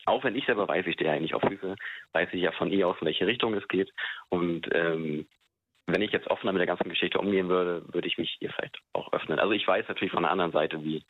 auch 0.06 0.24
wenn 0.24 0.36
ich 0.36 0.46
selber 0.46 0.68
weiß, 0.68 0.88
ich 0.88 0.96
stehe 0.96 1.12
eigentlich 1.12 1.36
auf 1.36 1.42
Füße, 1.42 1.76
weiß 2.14 2.30
ich 2.32 2.42
ja 2.42 2.52
von 2.54 2.72
ihr 2.72 2.88
aus, 2.88 2.96
in 3.02 3.08
welche 3.08 3.28
Richtung 3.28 3.54
es 3.54 3.68
geht. 3.68 3.92
Und 4.30 4.68
ähm, 4.74 5.28
wenn 5.92 6.02
ich 6.02 6.12
jetzt 6.12 6.30
offener 6.30 6.52
mit 6.52 6.60
der 6.60 6.68
ganzen 6.68 6.90
Geschichte 6.90 7.20
umgehen 7.20 7.50
würde, 7.50 7.84
würde 7.94 8.08
ich 8.08 8.18
mich 8.18 8.38
ihr 8.40 8.52
vielleicht 8.52 8.80
auch 8.94 9.12
öffnen. 9.14 9.40
Also 9.40 9.54
ich 9.54 9.68
weiß 9.68 9.88
natürlich 9.88 10.12
von 10.12 10.24
der 10.24 10.32
anderen 10.32 10.52
Seite, 10.52 10.84
wie, 10.84 11.04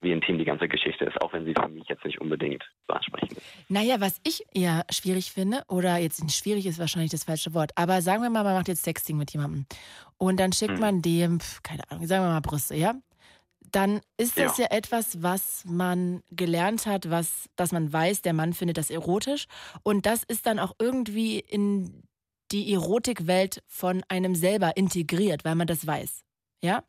wie 0.00 0.12
intim 0.12 0.38
die 0.38 0.44
ganze 0.44 0.68
Geschichte 0.68 1.04
ist, 1.04 1.20
auch 1.20 1.32
wenn 1.32 1.44
sie 1.44 1.54
für 1.54 1.68
mich 1.68 1.88
jetzt 1.88 2.04
nicht 2.04 2.20
unbedingt 2.20 2.64
so 2.86 2.94
ansprechend 2.94 3.32
ist. 3.32 3.46
Naja, 3.68 4.00
was 4.00 4.20
ich 4.24 4.44
eher 4.52 4.84
schwierig 4.90 5.32
finde, 5.32 5.62
oder 5.68 5.96
jetzt 5.96 6.30
schwierig 6.32 6.66
ist 6.66 6.78
wahrscheinlich 6.78 7.10
das 7.10 7.24
falsche 7.24 7.54
Wort, 7.54 7.72
aber 7.76 8.02
sagen 8.02 8.22
wir 8.22 8.30
mal, 8.30 8.44
man 8.44 8.54
macht 8.54 8.68
jetzt 8.68 8.84
Sexting 8.84 9.16
mit 9.16 9.32
jemandem 9.32 9.66
und 10.18 10.38
dann 10.38 10.52
schickt 10.52 10.74
hm. 10.74 10.80
man 10.80 11.02
dem, 11.02 11.38
keine 11.62 11.82
Ahnung, 11.90 12.06
sagen 12.06 12.24
wir 12.24 12.30
mal 12.30 12.40
Brüste, 12.40 12.76
ja? 12.76 12.94
Dann 13.72 14.00
ist 14.18 14.38
das 14.38 14.58
ja. 14.58 14.66
ja 14.66 14.76
etwas, 14.76 15.20
was 15.24 15.64
man 15.64 16.22
gelernt 16.30 16.86
hat, 16.86 17.10
was, 17.10 17.50
dass 17.56 17.72
man 17.72 17.92
weiß, 17.92 18.22
der 18.22 18.32
Mann 18.32 18.52
findet 18.52 18.78
das 18.78 18.88
erotisch 18.88 19.46
und 19.82 20.06
das 20.06 20.22
ist 20.22 20.46
dann 20.46 20.60
auch 20.60 20.76
irgendwie 20.78 21.40
in 21.40 22.04
die 22.52 22.72
Erotikwelt 22.72 23.62
von 23.66 24.02
einem 24.08 24.34
selber 24.34 24.76
integriert, 24.76 25.44
weil 25.44 25.54
man 25.54 25.66
das 25.66 25.86
weiß. 25.86 26.24
Ja? 26.62 26.84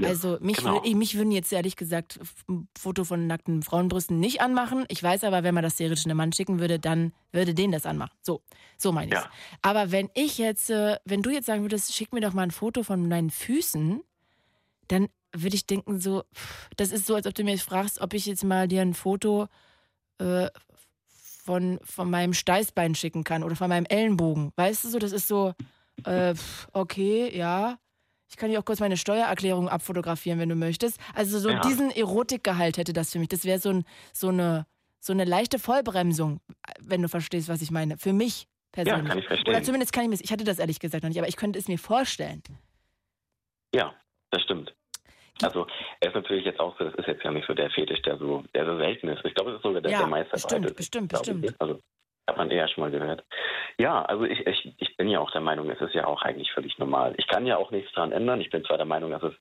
Ja, 0.00 0.08
also 0.08 0.38
mich, 0.40 0.58
genau. 0.58 0.80
mich 0.80 1.16
würden 1.16 1.32
jetzt 1.32 1.52
ehrlich 1.52 1.76
gesagt 1.76 2.18
ein 2.48 2.68
Foto 2.78 3.04
von 3.04 3.26
nackten 3.26 3.62
Frauenbrüsten 3.62 4.18
nicht 4.18 4.40
anmachen. 4.40 4.84
Ich 4.88 5.02
weiß 5.02 5.24
aber, 5.24 5.42
wenn 5.42 5.54
man 5.54 5.62
das 5.62 5.76
theoretisch 5.76 6.06
einem 6.06 6.16
Mann 6.16 6.32
schicken 6.32 6.60
würde, 6.60 6.78
dann 6.78 7.12
würde 7.30 7.54
den 7.54 7.72
das 7.72 7.84
anmachen. 7.84 8.16
So, 8.22 8.42
so 8.78 8.92
meine 8.92 9.08
ich 9.08 9.14
ja. 9.14 9.30
Aber 9.60 9.90
wenn 9.90 10.08
ich 10.14 10.38
jetzt, 10.38 10.70
äh, 10.70 10.96
wenn 11.04 11.22
du 11.22 11.30
jetzt 11.30 11.46
sagen 11.46 11.62
würdest, 11.62 11.94
schick 11.94 12.12
mir 12.12 12.20
doch 12.20 12.32
mal 12.32 12.42
ein 12.42 12.50
Foto 12.50 12.82
von 12.82 13.10
deinen 13.10 13.30
Füßen, 13.30 14.02
dann 14.88 15.08
würde 15.34 15.56
ich 15.56 15.66
denken 15.66 15.98
so, 16.00 16.24
das 16.76 16.92
ist 16.92 17.06
so, 17.06 17.14
als 17.14 17.26
ob 17.26 17.34
du 17.34 17.44
mir 17.44 17.58
fragst, 17.58 18.00
ob 18.00 18.14
ich 18.14 18.26
jetzt 18.26 18.44
mal 18.44 18.68
dir 18.68 18.82
ein 18.82 18.94
Foto 18.94 19.48
äh, 20.18 20.48
von, 21.44 21.80
von 21.82 22.10
meinem 22.10 22.34
Steißbein 22.34 22.94
schicken 22.94 23.24
kann 23.24 23.42
oder 23.42 23.56
von 23.56 23.68
meinem 23.68 23.86
Ellenbogen. 23.86 24.52
Weißt 24.56 24.84
du 24.84 24.88
so, 24.88 24.98
das 24.98 25.12
ist 25.12 25.28
so, 25.28 25.54
äh, 26.04 26.34
okay, 26.72 27.36
ja. 27.36 27.78
Ich 28.28 28.36
kann 28.36 28.50
dir 28.50 28.58
auch 28.58 28.64
kurz 28.64 28.80
meine 28.80 28.96
Steuererklärung 28.96 29.68
abfotografieren, 29.68 30.38
wenn 30.38 30.48
du 30.48 30.54
möchtest. 30.54 30.98
Also 31.14 31.38
so 31.38 31.50
ja. 31.50 31.60
diesen 31.60 31.90
Erotikgehalt 31.90 32.78
hätte 32.78 32.94
das 32.94 33.12
für 33.12 33.18
mich. 33.18 33.28
Das 33.28 33.44
wäre 33.44 33.58
so, 33.58 33.70
ein, 33.70 33.84
so, 34.14 34.28
eine, 34.28 34.66
so 35.00 35.12
eine 35.12 35.24
leichte 35.24 35.58
Vollbremsung, 35.58 36.40
wenn 36.80 37.02
du 37.02 37.08
verstehst, 37.08 37.48
was 37.48 37.60
ich 37.60 37.70
meine. 37.70 37.98
Für 37.98 38.14
mich 38.14 38.46
persönlich. 38.70 39.02
Ja, 39.02 39.08
kann 39.08 39.18
ich 39.18 39.26
verstehen. 39.26 39.54
Oder 39.54 39.62
zumindest 39.62 39.92
kann 39.92 40.04
ich 40.04 40.10
mir, 40.10 40.24
ich 40.24 40.32
hatte 40.32 40.44
das 40.44 40.58
ehrlich 40.58 40.80
gesagt 40.80 41.02
noch 41.02 41.10
nicht, 41.10 41.18
aber 41.18 41.28
ich 41.28 41.36
könnte 41.36 41.58
es 41.58 41.68
mir 41.68 41.78
vorstellen. 41.78 42.42
Ja, 43.74 43.94
das 44.30 44.42
stimmt. 44.42 44.74
Also 45.42 45.66
er 46.00 46.08
ist 46.08 46.14
natürlich 46.14 46.44
jetzt 46.44 46.60
auch 46.60 46.76
so, 46.78 46.84
das 46.84 46.94
ist 46.94 47.06
jetzt 47.06 47.24
ja 47.24 47.30
nicht 47.30 47.46
so 47.46 47.54
der 47.54 47.70
Fetisch, 47.70 48.02
der 48.02 48.16
so, 48.18 48.44
der 48.54 48.66
so 48.66 48.76
selten 48.76 49.08
ist. 49.08 49.24
Ich 49.24 49.34
glaube, 49.34 49.50
es 49.50 49.56
ist 49.56 49.62
sogar 49.62 49.80
der, 49.80 49.90
ja, 49.90 49.98
der 49.98 50.06
meiste 50.06 50.32
bestimmt, 50.32 50.76
bestimmt, 50.76 51.08
bestimmt. 51.08 51.54
Also 51.58 51.80
hat 52.28 52.36
man 52.36 52.50
eher 52.50 52.68
schon 52.68 52.82
mal 52.82 52.90
gehört. 52.90 53.24
Ja, 53.78 54.02
also 54.02 54.24
ich, 54.24 54.46
ich, 54.46 54.74
ich 54.78 54.96
bin 54.96 55.08
ja 55.08 55.20
auch 55.20 55.30
der 55.30 55.40
Meinung, 55.40 55.68
es 55.70 55.80
ist 55.80 55.94
ja 55.94 56.06
auch 56.06 56.22
eigentlich 56.22 56.52
völlig 56.52 56.78
normal. 56.78 57.14
Ich 57.16 57.26
kann 57.26 57.46
ja 57.46 57.56
auch 57.56 57.70
nichts 57.70 57.92
daran 57.92 58.12
ändern. 58.12 58.40
Ich 58.40 58.50
bin 58.50 58.64
zwar 58.64 58.76
der 58.76 58.86
Meinung, 58.86 59.10
dass 59.10 59.22
es 59.22 59.34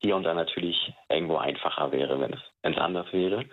hier 0.00 0.14
und 0.16 0.24
da 0.24 0.34
natürlich 0.34 0.92
irgendwo 1.08 1.36
einfacher 1.36 1.90
wäre, 1.92 2.20
wenn 2.20 2.32
es, 2.32 2.40
wenn 2.62 2.74
es 2.74 2.78
anders 2.78 3.12
wäre. 3.12 3.44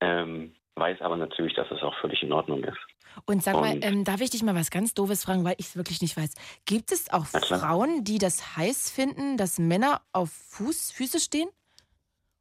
Ähm, 0.00 0.54
weiß 0.76 1.00
aber 1.02 1.16
natürlich, 1.16 1.54
dass 1.54 1.70
es 1.70 1.82
auch 1.82 1.94
völlig 1.96 2.22
in 2.22 2.32
Ordnung 2.32 2.64
ist. 2.64 2.78
Und 3.24 3.42
sag 3.42 3.54
und, 3.54 3.60
mal, 3.62 3.78
ähm, 3.82 4.04
darf 4.04 4.20
ich 4.20 4.30
dich 4.30 4.42
mal 4.42 4.54
was 4.54 4.70
ganz 4.70 4.94
Doofes 4.94 5.24
fragen, 5.24 5.44
weil 5.44 5.54
ich 5.58 5.66
es 5.66 5.76
wirklich 5.76 6.02
nicht 6.02 6.16
weiß. 6.16 6.34
Gibt 6.66 6.92
es 6.92 7.10
auch 7.10 7.26
Frauen, 7.26 8.04
die 8.04 8.18
das 8.18 8.56
heiß 8.56 8.90
finden, 8.90 9.36
dass 9.36 9.58
Männer 9.58 10.02
auf 10.12 10.30
Fuß, 10.30 10.92
Füße 10.92 11.20
stehen? 11.20 11.48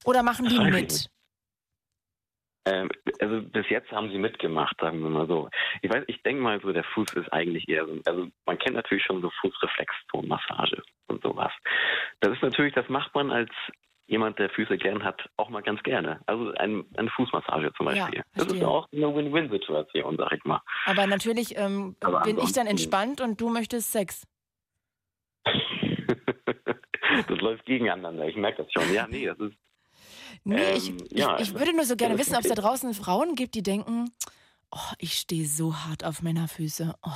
Oder 0.03 0.21
machen 0.23 0.47
die 0.47 0.59
mit? 0.59 1.09
Ähm, 2.67 2.89
also 3.19 3.41
bis 3.41 3.69
jetzt 3.69 3.91
haben 3.91 4.09
sie 4.09 4.17
mitgemacht, 4.17 4.75
sagen 4.79 5.01
wir 5.01 5.09
mal 5.09 5.27
so. 5.27 5.49
Ich 5.81 5.91
weiß, 5.91 6.03
ich 6.07 6.21
denke 6.23 6.41
mal 6.41 6.59
so, 6.61 6.71
der 6.71 6.83
Fuß 6.83 7.13
ist 7.13 7.31
eigentlich 7.31 7.69
eher 7.69 7.85
so, 7.85 7.99
also 8.05 8.27
man 8.45 8.57
kennt 8.57 8.75
natürlich 8.75 9.03
schon 9.03 9.21
so 9.21 9.29
Fußreflextonmassage 9.41 10.81
und 11.07 11.21
sowas. 11.21 11.51
Das 12.21 12.33
ist 12.33 12.41
natürlich, 12.41 12.73
das 12.73 12.89
macht 12.89 13.13
man 13.13 13.31
als 13.31 13.51
jemand, 14.07 14.39
der 14.39 14.49
Füße 14.49 14.77
gern 14.77 15.03
hat, 15.03 15.29
auch 15.37 15.49
mal 15.49 15.61
ganz 15.61 15.81
gerne. 15.83 16.19
Also 16.25 16.51
ein, 16.53 16.85
eine 16.95 17.09
Fußmassage 17.09 17.73
zum 17.75 17.87
Beispiel. 17.87 18.19
Ja, 18.19 18.23
das 18.35 18.47
ist 18.47 18.59
ja 18.59 18.67
auch 18.67 18.87
eine 18.91 19.13
Win-Win-Situation, 19.15 20.17
sag 20.17 20.33
ich 20.33 20.43
mal. 20.43 20.61
Aber 20.85 21.07
natürlich 21.07 21.57
ähm, 21.57 21.95
Aber 22.03 22.21
bin 22.21 22.37
ich 22.37 22.53
dann 22.53 22.67
entspannt 22.67 23.21
und 23.21 23.41
du 23.41 23.49
möchtest 23.49 23.91
Sex. 23.91 24.27
das 25.45 27.39
läuft 27.39 27.65
gegeneinander, 27.65 28.27
ich 28.27 28.35
merke 28.35 28.63
das 28.63 28.71
schon. 28.71 28.93
Ja, 28.93 29.07
nee, 29.07 29.25
das 29.25 29.39
ist 29.39 29.55
Nee, 30.43 30.57
ähm, 30.57 30.77
ich, 30.77 31.17
ja, 31.17 31.39
ich, 31.39 31.49
ich, 31.49 31.53
würde 31.59 31.73
nur 31.73 31.85
so 31.85 31.95
gerne 31.95 32.17
wissen, 32.17 32.35
ob 32.35 32.41
es 32.41 32.49
da 32.49 32.55
draußen 32.55 32.93
Frauen 32.93 33.35
gibt, 33.35 33.55
die 33.55 33.63
denken, 33.63 34.11
oh, 34.71 34.93
ich 34.99 35.13
stehe 35.13 35.47
so 35.47 35.75
hart 35.75 36.03
auf 36.03 36.21
Männerfüße. 36.21 36.93
Oh, 37.01 37.09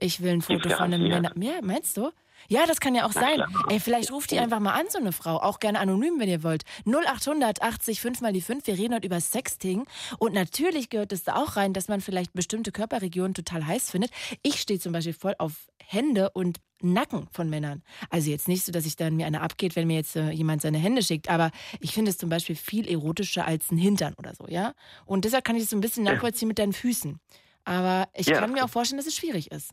ich 0.00 0.22
will 0.22 0.32
ein 0.32 0.42
Foto 0.42 0.68
von 0.70 0.92
einem 0.92 1.06
Männer. 1.06 1.32
Ja, 1.36 1.60
meinst 1.62 1.96
du? 1.96 2.10
Ja, 2.48 2.66
das 2.66 2.80
kann 2.80 2.94
ja 2.94 3.06
auch 3.06 3.12
sein. 3.12 3.42
Ey, 3.68 3.80
vielleicht 3.80 4.12
ruft 4.12 4.30
die 4.30 4.38
einfach 4.38 4.60
mal 4.60 4.72
an, 4.72 4.86
so 4.88 4.98
eine 4.98 5.12
Frau. 5.12 5.36
Auch 5.36 5.58
gerne 5.58 5.80
anonym, 5.80 6.18
wenn 6.18 6.28
ihr 6.28 6.42
wollt. 6.42 6.62
0800 6.86 7.62
80 7.62 8.00
5 8.00 8.20
mal 8.20 8.32
die 8.32 8.40
5. 8.40 8.66
Wir 8.66 8.78
reden 8.78 8.94
heute 8.94 9.06
über 9.06 9.20
Sexting. 9.20 9.86
Und 10.18 10.34
natürlich 10.34 10.90
gehört 10.90 11.12
es 11.12 11.24
da 11.24 11.36
auch 11.36 11.56
rein, 11.56 11.72
dass 11.72 11.88
man 11.88 12.00
vielleicht 12.00 12.32
bestimmte 12.32 12.72
Körperregionen 12.72 13.34
total 13.34 13.66
heiß 13.66 13.90
findet. 13.90 14.10
Ich 14.42 14.60
stehe 14.60 14.78
zum 14.78 14.92
Beispiel 14.92 15.12
voll 15.12 15.34
auf 15.38 15.68
Hände 15.84 16.30
und 16.30 16.60
Nacken 16.80 17.28
von 17.32 17.50
Männern. 17.50 17.82
Also 18.10 18.30
jetzt 18.30 18.46
nicht 18.46 18.64
so, 18.64 18.72
dass 18.72 18.86
ich 18.86 18.96
dann 18.96 19.16
mir 19.16 19.26
einer 19.26 19.42
abgeht, 19.42 19.74
wenn 19.74 19.86
mir 19.86 19.96
jetzt 19.96 20.16
äh, 20.16 20.30
jemand 20.30 20.62
seine 20.62 20.78
Hände 20.78 21.02
schickt, 21.02 21.28
aber 21.28 21.50
ich 21.80 21.92
finde 21.92 22.10
es 22.10 22.18
zum 22.18 22.28
Beispiel 22.28 22.54
viel 22.54 22.88
erotischer 22.88 23.46
als 23.46 23.70
ein 23.72 23.78
Hintern 23.78 24.14
oder 24.14 24.34
so, 24.34 24.46
ja? 24.48 24.74
Und 25.04 25.24
deshalb 25.24 25.44
kann 25.44 25.56
ich 25.56 25.64
es 25.64 25.70
so 25.70 25.76
ein 25.76 25.80
bisschen 25.80 26.04
nachvollziehen 26.04 26.46
mit 26.46 26.58
deinen 26.58 26.72
Füßen. 26.72 27.18
Aber 27.64 28.08
ich 28.14 28.26
ja. 28.26 28.38
kann 28.38 28.52
mir 28.52 28.64
auch 28.64 28.70
vorstellen, 28.70 28.98
dass 28.98 29.06
es 29.06 29.16
schwierig 29.16 29.50
ist. 29.50 29.72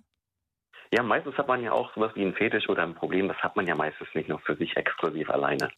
Ja, 0.95 1.03
meistens 1.03 1.37
hat 1.37 1.49
man 1.49 1.61
ja 1.61 1.73
auch 1.73 1.93
sowas 1.93 2.13
wie 2.15 2.23
ein 2.23 2.33
Fetisch 2.33 2.69
oder 2.69 2.83
ein 2.83 2.95
Problem, 2.95 3.27
das 3.27 3.35
hat 3.39 3.57
man 3.57 3.67
ja 3.67 3.75
meistens 3.75 4.07
nicht 4.13 4.29
nur 4.29 4.39
für 4.39 4.55
sich 4.55 4.77
exklusiv 4.77 5.29
alleine. 5.29 5.69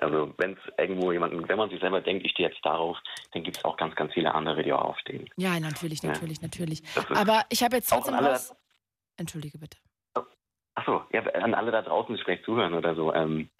Also 0.00 0.34
wenn 0.38 0.54
es 0.54 0.58
irgendwo 0.76 1.12
jemanden, 1.12 1.48
wenn 1.48 1.56
man 1.56 1.70
sich 1.70 1.78
selber 1.78 2.00
denkt, 2.00 2.26
ich 2.26 2.32
stehe 2.32 2.48
jetzt 2.48 2.64
darauf, 2.64 2.98
dann 3.32 3.44
gibt 3.44 3.58
es 3.58 3.64
auch 3.64 3.76
ganz, 3.76 3.94
ganz 3.94 4.12
viele 4.12 4.34
andere, 4.34 4.64
die 4.64 4.72
auch 4.72 4.82
aufstehen. 4.82 5.28
Ja, 5.36 5.60
natürlich, 5.60 6.02
natürlich, 6.02 6.38
ja. 6.38 6.42
natürlich. 6.42 6.82
Aber 7.10 7.44
ich 7.48 7.62
habe 7.62 7.76
jetzt 7.76 7.90
trotzdem 7.90 8.14
was. 8.14 8.56
Entschuldige 9.16 9.56
bitte. 9.58 9.78
Achso, 10.74 11.04
ja, 11.12 11.22
an 11.22 11.54
alle 11.54 11.70
da 11.70 11.82
draußen, 11.82 12.16
die 12.16 12.22
vielleicht 12.22 12.44
zuhören 12.44 12.74
oder 12.74 12.96
so. 12.96 13.14
Ähm, 13.14 13.50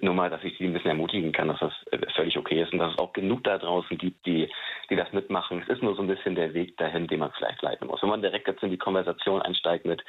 nur 0.00 0.14
mal, 0.14 0.30
dass 0.30 0.44
ich 0.44 0.56
sie 0.58 0.64
ein 0.64 0.72
bisschen 0.72 0.90
ermutigen 0.90 1.32
kann, 1.32 1.48
dass 1.48 1.60
das 1.60 1.72
äh, 1.90 1.98
völlig 2.14 2.36
okay 2.36 2.62
ist 2.62 2.72
und 2.72 2.78
dass 2.78 2.92
es 2.92 2.98
auch 2.98 3.12
genug 3.12 3.44
da 3.44 3.58
draußen 3.58 3.96
gibt, 3.96 4.24
die, 4.26 4.50
die 4.90 4.96
das 4.96 5.12
mitmachen. 5.12 5.62
Es 5.62 5.68
ist 5.68 5.82
nur 5.82 5.94
so 5.94 6.02
ein 6.02 6.08
bisschen 6.08 6.34
der 6.34 6.54
Weg 6.54 6.76
dahin, 6.76 7.06
den 7.06 7.20
man 7.20 7.32
vielleicht 7.32 7.62
leiten 7.62 7.86
muss. 7.86 8.02
Wenn 8.02 8.10
man 8.10 8.22
direkt 8.22 8.48
jetzt 8.48 8.62
in 8.62 8.70
die 8.70 8.78
Konversation 8.78 9.42
einsteigt 9.42 9.86
mit, 9.86 10.02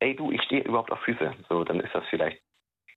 ey 0.00 0.16
du, 0.16 0.30
ich 0.32 0.42
stehe 0.42 0.62
überhaupt 0.62 0.90
auf 0.90 1.00
Füße, 1.00 1.34
so, 1.48 1.64
dann 1.64 1.80
ist 1.80 1.94
das 1.94 2.04
vielleicht 2.08 2.40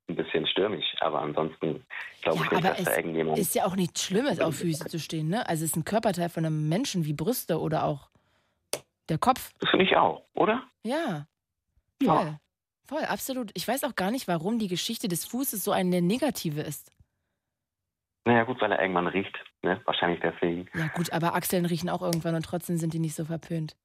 ein 0.08 0.16
bisschen 0.16 0.46
stürmisch, 0.48 0.96
aber 1.00 1.22
ansonsten 1.22 1.86
glaube 2.22 2.40
ja, 2.40 2.46
ich 2.46 2.52
nicht, 2.52 2.66
dass 2.66 2.84
da 2.84 2.98
irgendjemand... 2.98 3.40
ist 3.40 3.56
ja 3.56 3.66
auch 3.66 3.76
nichts 3.76 4.04
Schlimmes, 4.04 4.40
auf 4.40 4.56
Füße 4.56 4.86
zu 4.86 5.00
stehen, 5.00 5.30
ne? 5.30 5.48
Also 5.48 5.64
es 5.64 5.72
ist 5.72 5.78
ein 5.78 5.86
Körperteil 5.86 6.30
von 6.30 6.46
einem 6.46 6.68
Menschen 6.68 7.06
wie 7.06 7.14
Brüste 7.14 7.60
oder 7.60 7.86
auch 7.86 8.10
der 9.10 9.18
Kopf. 9.18 9.52
Das 9.60 9.70
finde 9.70 9.86
ich 9.86 9.96
auch, 9.96 10.24
oder? 10.34 10.64
Ja. 10.84 11.26
Voll. 12.04 12.26
Ja. 12.26 12.40
Voll, 12.92 13.06
absolut. 13.06 13.52
Ich 13.54 13.66
weiß 13.66 13.86
auch 13.86 13.96
gar 13.96 14.12
nicht, 14.12 14.28
warum 14.28 14.60
die 14.60 14.68
Geschichte 14.68 15.08
des 15.08 15.24
Fußes 15.24 15.64
so 15.64 15.72
eine 15.72 16.02
negative 16.02 16.60
ist. 16.60 16.92
Naja, 18.26 18.44
gut, 18.44 18.60
weil 18.60 18.74
er 18.74 18.82
irgendwann 18.82 19.08
riecht. 19.08 19.34
Ne? 19.62 19.80
Wahrscheinlich 19.86 20.20
deswegen. 20.20 20.68
Ja, 20.74 20.88
gut, 20.88 21.14
aber 21.14 21.34
Achseln 21.34 21.66
riechen 21.66 21.90
auch 21.90 22.02
irgendwann 22.02 22.36
und 22.36 22.44
trotzdem 22.44 22.76
sind 22.76 22.94
die 22.94 23.00
nicht 23.00 23.16
so 23.16 23.24
verpönt. 23.24 23.78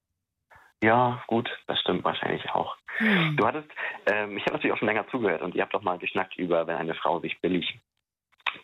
Ja, 0.82 1.22
gut, 1.28 1.48
das 1.68 1.78
stimmt 1.78 2.02
wahrscheinlich 2.02 2.50
auch. 2.50 2.76
Hm. 2.96 3.36
Du 3.36 3.46
hattest, 3.46 3.68
ähm, 4.11 4.36
ich 4.36 4.42
habe 4.42 4.54
natürlich 4.54 4.72
auch 4.72 4.78
schon 4.78 4.88
länger 4.88 5.07
zugehört 5.09 5.40
und 5.40 5.54
ihr 5.54 5.62
habt 5.62 5.72
doch 5.72 5.82
mal 5.82 5.98
geschnackt 5.98 6.36
über, 6.36 6.66
wenn 6.66 6.76
eine 6.76 6.94
Frau 6.94 7.20
sich 7.20 7.40
billig, 7.40 7.78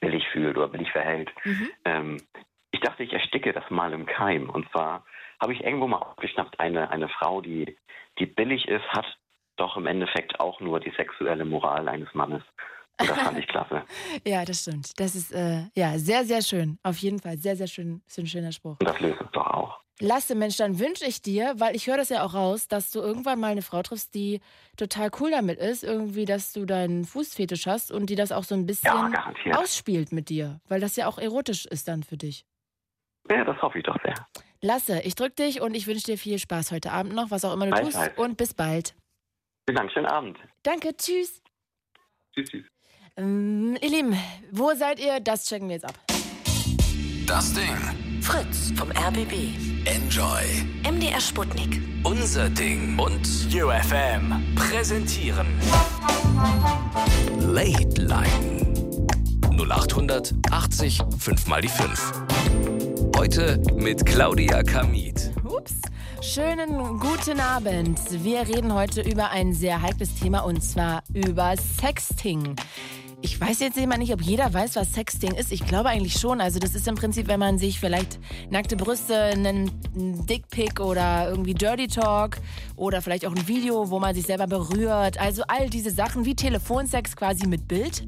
billig 0.00 0.26
fühlt 0.32 0.56
oder 0.56 0.66
billig 0.66 0.90
verhält. 0.90 1.30
Mhm. 1.44 1.70
Ähm, 1.84 2.16
ich 2.72 2.80
dachte, 2.80 3.04
ich 3.04 3.12
ersticke 3.12 3.52
das 3.52 3.70
mal 3.70 3.92
im 3.92 4.06
Keim. 4.06 4.50
Und 4.50 4.68
zwar 4.72 5.06
habe 5.40 5.52
ich 5.52 5.62
irgendwo 5.62 5.86
mal 5.86 5.98
aufgeschnappt, 5.98 6.58
eine, 6.58 6.90
eine 6.90 7.08
Frau, 7.08 7.40
die, 7.40 7.78
die 8.18 8.26
billig 8.26 8.66
ist, 8.66 8.88
hat 8.88 9.06
doch 9.56 9.76
im 9.76 9.86
Endeffekt 9.86 10.40
auch 10.40 10.60
nur 10.60 10.80
die 10.80 10.92
sexuelle 10.96 11.44
Moral 11.44 11.88
eines 11.88 12.12
Mannes. 12.14 12.42
Und 13.00 13.10
das 13.10 13.18
fand 13.18 13.38
ich 13.38 13.48
klasse. 13.48 13.82
ja, 14.26 14.44
das 14.44 14.60
stimmt. 14.60 14.98
Das 15.00 15.14
ist 15.14 15.32
äh, 15.32 15.64
ja 15.74 15.98
sehr, 15.98 16.24
sehr 16.24 16.42
schön. 16.42 16.78
Auf 16.82 16.98
jeden 16.98 17.20
Fall 17.20 17.36
sehr, 17.36 17.56
sehr 17.56 17.66
schön. 17.66 18.02
Ist 18.06 18.18
ein 18.18 18.26
schöner 18.26 18.52
Spruch. 18.52 18.76
Und 18.80 18.88
das 18.88 19.00
löst 19.00 19.20
es 19.20 19.30
doch 19.32 19.46
auch. 19.46 19.80
Lasse, 20.00 20.34
Mensch, 20.34 20.56
dann 20.56 20.78
wünsche 20.78 21.04
ich 21.04 21.22
dir, 21.22 21.54
weil 21.58 21.76
ich 21.76 21.86
höre 21.86 21.96
das 21.96 22.08
ja 22.08 22.24
auch 22.24 22.34
raus, 22.34 22.66
dass 22.66 22.90
du 22.90 23.00
irgendwann 23.00 23.38
mal 23.38 23.52
eine 23.52 23.62
Frau 23.62 23.82
triffst, 23.82 24.14
die 24.14 24.40
total 24.76 25.10
cool 25.20 25.30
damit 25.30 25.58
ist, 25.58 25.84
irgendwie, 25.84 26.24
dass 26.24 26.52
du 26.52 26.64
deinen 26.64 27.04
Fußfetisch 27.04 27.66
hast 27.66 27.92
und 27.92 28.06
die 28.06 28.16
das 28.16 28.32
auch 28.32 28.42
so 28.42 28.54
ein 28.54 28.66
bisschen 28.66 28.90
ja, 28.90 29.58
ausspielt 29.58 30.10
mit 30.10 30.28
dir, 30.28 30.60
weil 30.68 30.80
das 30.80 30.96
ja 30.96 31.06
auch 31.06 31.18
erotisch 31.18 31.66
ist 31.66 31.88
dann 31.88 32.02
für 32.02 32.16
dich. 32.16 32.44
Ja, 33.30 33.44
das 33.44 33.60
hoffe 33.62 33.78
ich 33.78 33.84
doch 33.84 33.96
sehr. 34.02 34.14
Lasse, 34.60 35.00
ich 35.02 35.14
drücke 35.14 35.36
dich 35.36 35.60
und 35.60 35.74
ich 35.74 35.86
wünsche 35.86 36.06
dir 36.06 36.18
viel 36.18 36.38
Spaß 36.38 36.72
heute 36.72 36.90
Abend 36.90 37.14
noch, 37.14 37.30
was 37.30 37.44
auch 37.44 37.52
immer 37.52 37.66
du 37.66 37.82
tust 37.82 37.98
und 38.16 38.36
bis 38.36 38.54
bald. 38.54 38.94
Vielen 39.72 39.86
Dank, 39.86 39.92
schönen 39.92 40.06
Abend. 40.06 40.38
Danke, 40.64 40.94
tschüss. 40.94 41.42
Tschüss, 42.34 42.50
tschüss. 42.50 42.66
Ähm, 43.16 43.74
ihr 43.80 43.88
Lieben, 43.88 44.14
wo 44.50 44.74
seid 44.74 45.00
ihr? 45.00 45.18
Das 45.20 45.46
checken 45.46 45.68
wir 45.68 45.76
jetzt 45.76 45.86
ab. 45.86 45.98
Das 47.26 47.54
Ding. 47.54 48.20
Fritz 48.20 48.70
vom 48.76 48.90
RBB. 48.90 49.32
Enjoy. 49.86 50.42
MDR 50.86 51.18
Sputnik. 51.18 51.80
Unser 52.04 52.50
Ding. 52.50 52.98
Und 52.98 53.26
UFM 53.50 54.54
präsentieren. 54.56 55.46
Late 57.40 58.02
Line. 58.02 58.98
0800 59.56 60.34
80 60.50 61.00
5 61.18 61.46
mal 61.46 61.62
die 61.62 61.68
5. 61.68 62.12
Heute 63.16 63.58
mit 63.74 64.04
Claudia 64.04 64.62
Kamit. 64.64 65.32
Schönen 66.22 67.00
guten 67.00 67.40
Abend. 67.40 67.98
Wir 68.22 68.46
reden 68.46 68.72
heute 68.72 69.02
über 69.02 69.30
ein 69.30 69.52
sehr 69.52 69.82
heikles 69.82 70.14
Thema 70.14 70.44
und 70.44 70.62
zwar 70.62 71.02
über 71.12 71.56
Sexting. 71.56 72.54
Ich 73.22 73.40
weiß 73.40 73.58
jetzt 73.58 73.76
immer 73.76 73.98
nicht, 73.98 74.12
ob 74.12 74.22
jeder 74.22 74.54
weiß, 74.54 74.76
was 74.76 74.92
Sexting 74.92 75.32
ist. 75.34 75.50
Ich 75.50 75.66
glaube 75.66 75.88
eigentlich 75.88 76.14
schon. 76.14 76.40
Also 76.40 76.60
das 76.60 76.76
ist 76.76 76.86
im 76.86 76.94
Prinzip, 76.94 77.26
wenn 77.26 77.40
man 77.40 77.58
sich 77.58 77.80
vielleicht 77.80 78.20
nackte 78.50 78.76
Brüste, 78.76 79.16
einen 79.16 79.70
Dickpick 79.94 80.78
oder 80.78 81.28
irgendwie 81.28 81.54
Dirty 81.54 81.88
Talk 81.88 82.38
oder 82.82 83.00
vielleicht 83.00 83.24
auch 83.24 83.34
ein 83.34 83.46
Video, 83.46 83.90
wo 83.90 84.00
man 84.00 84.12
sich 84.12 84.26
selber 84.26 84.48
berührt. 84.48 85.18
Also 85.20 85.44
all 85.46 85.70
diese 85.70 85.92
Sachen 85.92 86.24
wie 86.24 86.34
Telefonsex 86.34 87.14
quasi 87.14 87.46
mit 87.46 87.68
Bild. 87.68 88.04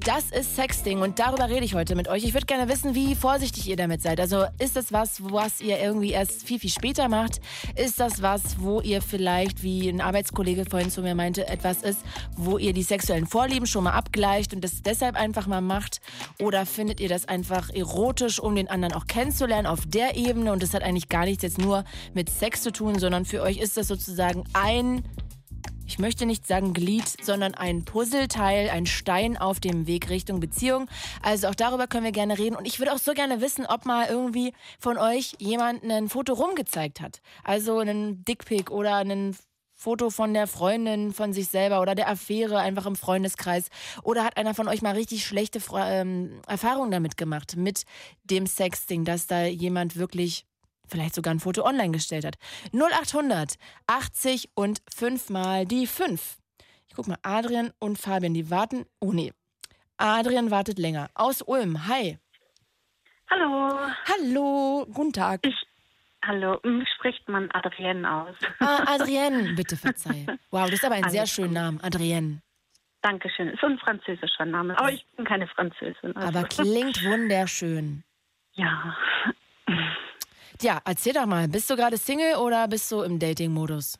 Das 0.00 0.30
ist 0.30 0.54
Sexting 0.54 1.00
und 1.00 1.18
darüber 1.18 1.48
rede 1.48 1.64
ich 1.64 1.74
heute 1.74 1.96
mit 1.96 2.08
euch. 2.08 2.24
Ich 2.24 2.32
würde 2.32 2.46
gerne 2.46 2.68
wissen, 2.68 2.94
wie 2.94 3.14
vorsichtig 3.14 3.68
ihr 3.68 3.76
damit 3.76 4.00
seid. 4.00 4.20
Also 4.20 4.44
ist 4.58 4.76
das 4.76 4.92
was, 4.92 5.22
was 5.24 5.60
ihr 5.60 5.78
irgendwie 5.80 6.12
erst 6.12 6.44
viel, 6.44 6.60
viel 6.60 6.70
später 6.70 7.08
macht? 7.08 7.40
Ist 7.74 7.98
das 7.98 8.22
was, 8.22 8.60
wo 8.60 8.80
ihr 8.80 9.02
vielleicht, 9.02 9.62
wie 9.62 9.88
ein 9.88 10.00
Arbeitskollege 10.00 10.64
vorhin 10.64 10.90
zu 10.90 11.02
mir 11.02 11.14
meinte, 11.14 11.48
etwas 11.48 11.82
ist, 11.82 12.00
wo 12.36 12.58
ihr 12.58 12.72
die 12.72 12.84
sexuellen 12.84 13.26
Vorlieben 13.26 13.66
schon 13.66 13.84
mal 13.84 13.92
abgleicht 13.92 14.54
und 14.54 14.62
das 14.62 14.82
deshalb 14.82 15.16
einfach 15.16 15.46
mal 15.46 15.60
macht? 15.60 16.00
Oder 16.40 16.64
findet 16.64 17.00
ihr 17.00 17.08
das 17.08 17.26
einfach 17.26 17.68
erotisch, 17.70 18.38
um 18.38 18.54
den 18.54 18.68
anderen 18.70 18.94
auch 18.94 19.08
kennenzulernen 19.08 19.66
auf 19.66 19.80
der 19.84 20.16
Ebene 20.16 20.52
und 20.52 20.62
das 20.62 20.74
hat 20.74 20.84
eigentlich 20.84 21.08
gar 21.08 21.24
nichts 21.24 21.42
jetzt 21.42 21.58
nur 21.58 21.84
mit 22.14 22.30
Sex 22.30 22.62
zu 22.62 22.70
tun, 22.70 22.98
sondern 22.98 23.24
für 23.24 23.42
euch 23.42 23.58
ist 23.58 23.76
das 23.76 23.88
sozusagen 23.98 24.44
ein 24.52 25.02
ich 25.86 25.98
möchte 25.98 26.26
nicht 26.26 26.46
sagen 26.46 26.74
Glied, 26.74 27.06
sondern 27.24 27.54
ein 27.54 27.86
Puzzleteil, 27.86 28.68
ein 28.68 28.84
Stein 28.84 29.38
auf 29.38 29.58
dem 29.58 29.86
Weg 29.86 30.10
Richtung 30.10 30.38
Beziehung. 30.38 30.86
Also 31.22 31.48
auch 31.48 31.54
darüber 31.54 31.86
können 31.86 32.04
wir 32.04 32.12
gerne 32.12 32.38
reden. 32.38 32.56
Und 32.56 32.66
ich 32.66 32.78
würde 32.78 32.92
auch 32.92 32.98
so 32.98 33.14
gerne 33.14 33.40
wissen, 33.40 33.64
ob 33.64 33.86
mal 33.86 34.06
irgendwie 34.06 34.52
von 34.78 34.98
euch 34.98 35.34
jemand 35.38 35.82
ein 35.82 36.10
Foto 36.10 36.34
rumgezeigt 36.34 37.00
hat. 37.00 37.22
Also 37.42 37.78
einen 37.78 38.22
Dickpick 38.22 38.70
oder 38.70 38.96
einen 38.96 39.34
Foto 39.74 40.10
von 40.10 40.34
der 40.34 40.46
Freundin, 40.46 41.14
von 41.14 41.32
sich 41.32 41.48
selber 41.48 41.80
oder 41.80 41.94
der 41.94 42.10
Affäre 42.10 42.58
einfach 42.58 42.84
im 42.84 42.96
Freundeskreis? 42.96 43.68
Oder 44.02 44.24
hat 44.24 44.36
einer 44.36 44.52
von 44.52 44.68
euch 44.68 44.82
mal 44.82 44.94
richtig 44.94 45.24
schlechte 45.24 45.60
ähm, 45.74 46.42
Erfahrungen 46.46 46.90
damit 46.90 47.16
gemacht, 47.16 47.56
mit 47.56 47.84
dem 48.24 48.46
Sexting, 48.46 49.06
dass 49.06 49.26
da 49.26 49.44
jemand 49.44 49.96
wirklich 49.96 50.47
vielleicht 50.88 51.14
sogar 51.14 51.34
ein 51.34 51.40
Foto 51.40 51.64
online 51.64 51.92
gestellt 51.92 52.24
hat. 52.24 52.36
0800 52.72 53.54
80 53.86 54.50
und 54.54 54.80
5 54.94 55.30
mal 55.30 55.64
die 55.66 55.86
5. 55.86 56.38
Ich 56.88 56.94
guck 56.94 57.06
mal, 57.06 57.18
Adrian 57.22 57.72
und 57.78 57.98
Fabian, 57.98 58.34
die 58.34 58.50
warten. 58.50 58.86
Oh 59.00 59.12
nee. 59.12 59.32
Adrian 59.98 60.50
wartet 60.50 60.78
länger. 60.78 61.10
Aus 61.14 61.42
Ulm. 61.42 61.86
Hi. 61.86 62.18
Hallo. 63.30 63.78
Hallo. 64.08 64.86
Guten 64.92 65.12
Tag. 65.12 65.40
Ich, 65.46 65.54
hallo. 66.24 66.58
Wie 66.62 66.86
spricht 66.96 67.28
man 67.28 67.50
Adrienne 67.52 68.10
aus? 68.10 68.34
Ah, 68.60 68.94
Adrienne. 68.94 69.54
Bitte 69.54 69.76
verzeih. 69.76 70.26
Wow, 70.50 70.66
das 70.66 70.74
ist 70.74 70.84
aber 70.84 70.94
ein 70.94 71.04
Alles 71.04 71.12
sehr 71.12 71.26
schöner 71.26 71.62
Name. 71.62 71.84
Adrienne. 71.84 72.40
Dankeschön. 73.02 73.48
Ist 73.48 73.60
so 73.60 73.66
ein 73.66 73.78
französischer 73.78 74.44
Name. 74.44 74.78
Aber 74.78 74.90
ich 74.90 75.04
bin 75.16 75.24
keine 75.24 75.46
Französin. 75.46 76.16
Also. 76.16 76.28
Aber 76.28 76.48
klingt 76.48 77.04
wunderschön. 77.04 78.02
Ja. 78.54 78.96
Ja, 80.60 80.80
erzähl 80.84 81.12
doch 81.12 81.26
mal, 81.26 81.46
bist 81.48 81.70
du 81.70 81.76
gerade 81.76 81.96
Single 81.96 82.36
oder 82.36 82.66
bist 82.66 82.90
du 82.90 83.02
im 83.02 83.18
Dating-Modus? 83.18 83.98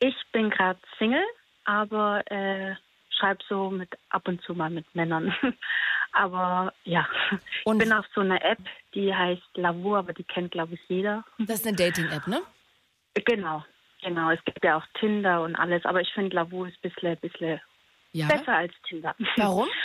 Ich 0.00 0.14
bin 0.32 0.50
gerade 0.50 0.78
Single, 0.98 1.24
aber 1.64 2.22
äh, 2.30 2.74
schreibe 3.08 3.42
so 3.48 3.70
mit 3.70 3.88
ab 4.10 4.28
und 4.28 4.42
zu 4.42 4.54
mal 4.54 4.70
mit 4.70 4.94
Männern. 4.94 5.34
aber 6.12 6.72
ja, 6.84 7.08
und 7.64 7.82
ich 7.82 7.88
bin 7.88 7.92
auf 7.96 8.04
so 8.14 8.20
einer 8.20 8.42
App, 8.44 8.58
die 8.94 9.14
heißt 9.14 9.42
Lavu, 9.54 9.96
aber 9.96 10.12
die 10.12 10.24
kennt 10.24 10.52
glaube 10.52 10.74
ich 10.74 10.80
jeder. 10.88 11.24
Das 11.38 11.60
ist 11.60 11.66
eine 11.66 11.76
Dating-App, 11.76 12.26
ne? 12.26 12.42
Genau, 13.14 13.64
genau. 14.02 14.30
Es 14.30 14.44
gibt 14.44 14.62
ja 14.62 14.76
auch 14.76 14.84
Tinder 14.98 15.42
und 15.42 15.56
alles, 15.56 15.84
aber 15.86 16.02
ich 16.02 16.12
finde 16.12 16.36
Lavu 16.36 16.64
ist 16.64 16.76
ein 16.82 16.90
bisschen, 16.90 17.16
bisschen 17.16 17.60
ja? 18.12 18.26
besser 18.26 18.56
als 18.56 18.74
Tinder. 18.88 19.14
Warum? 19.36 19.68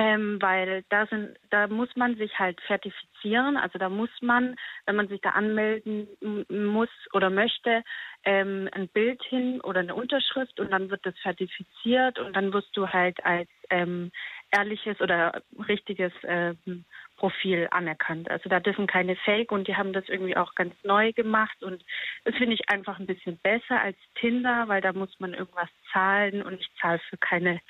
Ähm, 0.00 0.40
weil 0.40 0.84
da 0.90 1.06
sind, 1.06 1.36
da 1.50 1.66
muss 1.66 1.88
man 1.96 2.14
sich 2.16 2.38
halt 2.38 2.60
zertifizieren. 2.68 3.56
Also 3.56 3.80
da 3.80 3.88
muss 3.88 4.10
man, 4.20 4.54
wenn 4.86 4.94
man 4.94 5.08
sich 5.08 5.20
da 5.20 5.30
anmelden 5.30 6.06
muss 6.48 6.88
oder 7.12 7.30
möchte, 7.30 7.82
ähm, 8.22 8.68
ein 8.70 8.86
Bild 8.86 9.20
hin 9.24 9.60
oder 9.60 9.80
eine 9.80 9.96
Unterschrift 9.96 10.60
und 10.60 10.70
dann 10.70 10.88
wird 10.90 11.04
das 11.04 11.16
zertifiziert 11.16 12.20
und 12.20 12.36
dann 12.36 12.52
wirst 12.52 12.76
du 12.76 12.86
halt 12.86 13.24
als 13.24 13.48
ähm, 13.70 14.12
ehrliches 14.52 15.00
oder 15.00 15.42
richtiges 15.68 16.12
ähm, 16.22 16.84
Profil 17.16 17.66
anerkannt. 17.72 18.30
Also 18.30 18.48
da 18.48 18.60
dürfen 18.60 18.86
keine 18.86 19.16
Fake 19.16 19.50
und 19.50 19.66
die 19.66 19.74
haben 19.74 19.92
das 19.92 20.08
irgendwie 20.08 20.36
auch 20.36 20.54
ganz 20.54 20.76
neu 20.84 21.12
gemacht 21.12 21.60
und 21.64 21.84
das 22.22 22.36
finde 22.36 22.54
ich 22.54 22.70
einfach 22.70 23.00
ein 23.00 23.06
bisschen 23.06 23.36
besser 23.38 23.80
als 23.80 23.96
Tinder, 24.14 24.68
weil 24.68 24.80
da 24.80 24.92
muss 24.92 25.18
man 25.18 25.34
irgendwas 25.34 25.70
zahlen 25.92 26.42
und 26.42 26.60
ich 26.60 26.70
zahle 26.80 27.00
für 27.10 27.16
keine 27.16 27.60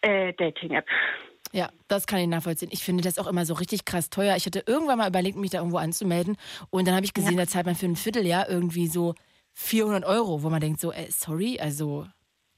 äh, 0.00 0.32
Dating-App. 0.32 0.86
Ja, 1.52 1.68
das 1.88 2.06
kann 2.06 2.20
ich 2.20 2.28
nachvollziehen. 2.28 2.70
Ich 2.72 2.84
finde 2.84 3.02
das 3.02 3.18
auch 3.18 3.26
immer 3.26 3.44
so 3.44 3.54
richtig 3.54 3.84
krass 3.84 4.08
teuer. 4.08 4.36
Ich 4.36 4.46
hatte 4.46 4.62
irgendwann 4.66 4.98
mal 4.98 5.08
überlegt, 5.08 5.36
mich 5.36 5.50
da 5.50 5.58
irgendwo 5.58 5.78
anzumelden. 5.78 6.36
Und 6.70 6.86
dann 6.86 6.94
habe 6.94 7.04
ich 7.04 7.14
gesehen, 7.14 7.36
ja. 7.36 7.44
da 7.44 7.46
zahlt 7.48 7.66
man 7.66 7.74
für 7.74 7.86
ein 7.86 7.96
Vierteljahr 7.96 8.48
irgendwie 8.48 8.86
so 8.86 9.14
400 9.54 10.04
Euro, 10.04 10.42
wo 10.42 10.50
man 10.50 10.60
denkt 10.60 10.80
so, 10.80 10.92
ey, 10.92 11.06
äh, 11.06 11.10
sorry, 11.10 11.58
also 11.60 12.06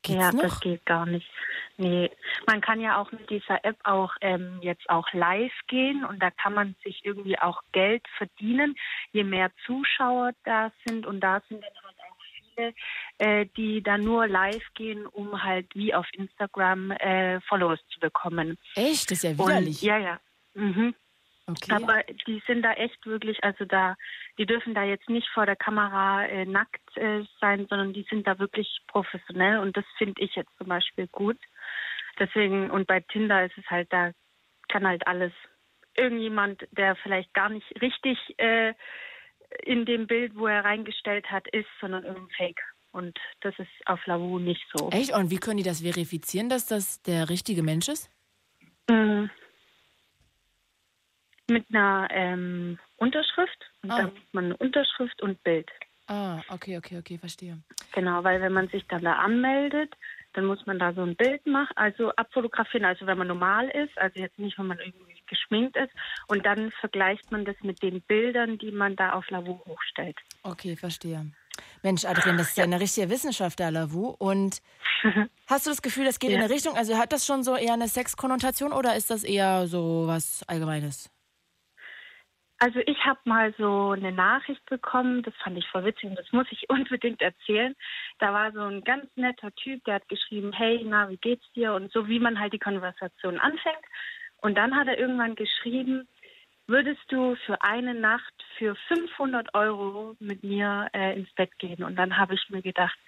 geht's 0.02 0.18
ja, 0.18 0.32
noch? 0.32 0.42
das 0.42 0.60
geht 0.60 0.84
gar 0.84 1.06
nicht. 1.06 1.26
Nee, 1.78 2.10
man 2.46 2.60
kann 2.60 2.80
ja 2.80 3.00
auch 3.00 3.10
mit 3.12 3.30
dieser 3.30 3.64
App 3.64 3.76
auch 3.84 4.12
ähm, 4.20 4.58
jetzt 4.60 4.88
auch 4.90 5.10
live 5.12 5.52
gehen 5.68 6.04
und 6.04 6.22
da 6.22 6.30
kann 6.30 6.52
man 6.52 6.76
sich 6.84 7.04
irgendwie 7.04 7.38
auch 7.38 7.62
Geld 7.72 8.06
verdienen, 8.18 8.76
je 9.12 9.24
mehr 9.24 9.50
Zuschauer 9.64 10.32
da 10.44 10.70
sind 10.84 11.06
und 11.06 11.20
da 11.20 11.40
sind 11.48 11.62
dann 11.62 11.91
viele, 12.54 12.74
äh, 13.18 13.46
die 13.56 13.82
da 13.82 13.98
nur 13.98 14.26
live 14.26 14.66
gehen, 14.74 15.06
um 15.06 15.42
halt 15.42 15.66
wie 15.74 15.94
auf 15.94 16.06
Instagram 16.12 16.90
äh, 16.92 17.40
Followers 17.42 17.80
zu 17.92 18.00
bekommen. 18.00 18.58
Echt? 18.74 19.10
Das 19.10 19.18
ist 19.18 19.24
ja 19.24 19.32
widerlich. 19.38 19.82
Und, 19.82 19.88
ja, 19.88 19.98
ja. 19.98 20.20
Mhm. 20.54 20.94
Okay. 21.46 21.72
Aber 21.72 22.02
die 22.26 22.40
sind 22.46 22.62
da 22.62 22.72
echt 22.74 23.04
wirklich, 23.04 23.42
also 23.42 23.64
da, 23.64 23.96
die 24.38 24.46
dürfen 24.46 24.74
da 24.74 24.84
jetzt 24.84 25.08
nicht 25.08 25.28
vor 25.34 25.44
der 25.44 25.56
Kamera 25.56 26.24
äh, 26.26 26.44
nackt 26.44 26.96
äh, 26.96 27.24
sein, 27.40 27.66
sondern 27.68 27.92
die 27.92 28.06
sind 28.08 28.26
da 28.26 28.38
wirklich 28.38 28.80
professionell 28.86 29.58
und 29.58 29.76
das 29.76 29.84
finde 29.98 30.22
ich 30.22 30.34
jetzt 30.36 30.56
zum 30.56 30.68
Beispiel 30.68 31.08
gut. 31.08 31.38
Deswegen, 32.18 32.70
und 32.70 32.86
bei 32.86 33.00
Tinder 33.00 33.44
ist 33.44 33.58
es 33.58 33.68
halt, 33.68 33.92
da 33.92 34.12
kann 34.68 34.86
halt 34.86 35.06
alles 35.06 35.32
irgendjemand, 35.96 36.66
der 36.70 36.94
vielleicht 36.96 37.34
gar 37.34 37.48
nicht 37.48 37.66
richtig 37.82 38.18
äh, 38.38 38.72
in 39.64 39.84
dem 39.84 40.06
Bild, 40.06 40.36
wo 40.36 40.46
er 40.46 40.64
reingestellt 40.64 41.30
hat, 41.30 41.46
ist, 41.48 41.68
sondern 41.80 42.04
irgendein 42.04 42.34
Fake. 42.36 42.60
Und 42.92 43.18
das 43.40 43.58
ist 43.58 43.70
auf 43.86 44.04
Lavu 44.06 44.38
nicht 44.38 44.64
so. 44.74 44.90
Echt? 44.90 45.12
Und 45.14 45.30
wie 45.30 45.38
können 45.38 45.56
die 45.56 45.62
das 45.62 45.80
verifizieren, 45.80 46.48
dass 46.48 46.66
das 46.66 47.02
der 47.02 47.30
richtige 47.30 47.62
Mensch 47.62 47.88
ist? 47.88 48.10
Mhm. 48.88 49.30
Mit 51.48 51.64
einer 51.70 52.08
ähm, 52.10 52.78
Unterschrift. 52.96 53.70
Und 53.82 53.90
ah. 53.90 53.96
dann 53.98 54.12
muss 54.12 54.32
man 54.32 54.44
eine 54.44 54.56
Unterschrift 54.58 55.22
und 55.22 55.42
Bild. 55.42 55.70
Ah, 56.06 56.42
okay, 56.48 56.76
okay, 56.76 56.98
okay, 56.98 57.18
verstehe. 57.18 57.58
Genau, 57.92 58.22
weil 58.24 58.40
wenn 58.40 58.52
man 58.52 58.68
sich 58.68 58.86
dann 58.88 59.02
da 59.02 59.14
anmeldet, 59.14 59.94
dann 60.34 60.46
muss 60.46 60.64
man 60.66 60.78
da 60.78 60.92
so 60.92 61.02
ein 61.02 61.16
Bild 61.16 61.46
machen, 61.46 61.76
also 61.76 62.10
abfotografieren, 62.12 62.84
also 62.84 63.06
wenn 63.06 63.18
man 63.18 63.28
normal 63.28 63.68
ist, 63.68 63.96
also 63.98 64.18
jetzt 64.18 64.38
nicht, 64.38 64.58
wenn 64.58 64.66
man 64.66 64.78
irgendwie 64.78 65.21
geschminkt 65.32 65.76
ist. 65.76 65.92
Und 66.28 66.44
dann 66.46 66.70
vergleicht 66.80 67.32
man 67.32 67.44
das 67.44 67.56
mit 67.62 67.82
den 67.82 68.02
Bildern, 68.02 68.58
die 68.58 68.70
man 68.70 68.96
da 68.96 69.12
auf 69.12 69.28
Lavu 69.30 69.60
hochstellt. 69.66 70.18
Okay, 70.42 70.76
verstehe. 70.76 71.32
Mensch, 71.82 72.04
Adrian, 72.04 72.36
das 72.36 72.50
ist 72.50 72.58
ja, 72.58 72.64
eine 72.64 72.80
richtige 72.80 73.10
Wissenschaft, 73.10 73.58
der 73.58 73.70
Lavu. 73.70 74.14
Und 74.18 74.62
hast 75.46 75.66
du 75.66 75.70
das 75.70 75.82
Gefühl, 75.82 76.04
das 76.04 76.18
geht 76.18 76.30
ja. 76.30 76.36
in 76.36 76.42
eine 76.42 76.52
Richtung, 76.52 76.76
also 76.76 76.96
hat 76.96 77.12
das 77.12 77.26
schon 77.26 77.42
so 77.42 77.56
eher 77.56 77.74
eine 77.74 77.88
Sexkonnotation 77.88 78.72
oder 78.72 78.94
ist 78.96 79.10
das 79.10 79.24
eher 79.24 79.66
so 79.66 80.04
was 80.06 80.44
Allgemeines? 80.48 81.10
Also 82.62 82.78
ich 82.86 83.04
habe 83.04 83.18
mal 83.24 83.52
so 83.58 83.90
eine 83.90 84.12
Nachricht 84.12 84.64
bekommen, 84.66 85.24
das 85.24 85.34
fand 85.42 85.58
ich 85.58 85.66
voll 85.66 85.84
witzig 85.84 86.10
und 86.10 86.16
das 86.16 86.30
muss 86.30 86.46
ich 86.52 86.64
unbedingt 86.70 87.20
erzählen. 87.20 87.74
Da 88.20 88.32
war 88.32 88.52
so 88.52 88.60
ein 88.60 88.84
ganz 88.84 89.06
netter 89.16 89.52
Typ, 89.56 89.82
der 89.84 89.96
hat 89.96 90.08
geschrieben, 90.08 90.52
hey, 90.52 90.80
na, 90.84 91.10
wie 91.10 91.16
geht's 91.16 91.50
dir? 91.56 91.74
Und 91.74 91.90
so 91.90 92.06
wie 92.06 92.20
man 92.20 92.38
halt 92.38 92.52
die 92.52 92.60
Konversation 92.60 93.40
anfängt. 93.40 93.84
Und 94.42 94.56
dann 94.56 94.76
hat 94.76 94.88
er 94.88 94.98
irgendwann 94.98 95.36
geschrieben, 95.36 96.06
würdest 96.66 97.00
du 97.08 97.36
für 97.46 97.62
eine 97.62 97.94
Nacht 97.94 98.34
für 98.58 98.74
500 98.88 99.54
Euro 99.54 100.16
mit 100.18 100.42
mir 100.42 100.88
äh, 100.92 101.16
ins 101.16 101.32
Bett 101.34 101.56
gehen? 101.58 101.82
Und 101.82 101.96
dann 101.96 102.18
habe 102.18 102.34
ich 102.34 102.50
mir 102.50 102.62
gedacht, 102.62 102.98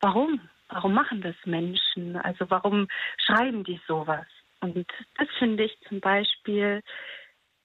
warum? 0.00 0.40
Warum 0.68 0.92
machen 0.92 1.22
das 1.22 1.36
Menschen? 1.46 2.16
Also 2.16 2.50
warum 2.50 2.88
schreiben 3.16 3.64
die 3.64 3.80
sowas? 3.86 4.26
Und 4.60 4.86
das 5.16 5.28
finde 5.38 5.64
ich 5.64 5.78
zum 5.88 6.00
Beispiel 6.00 6.82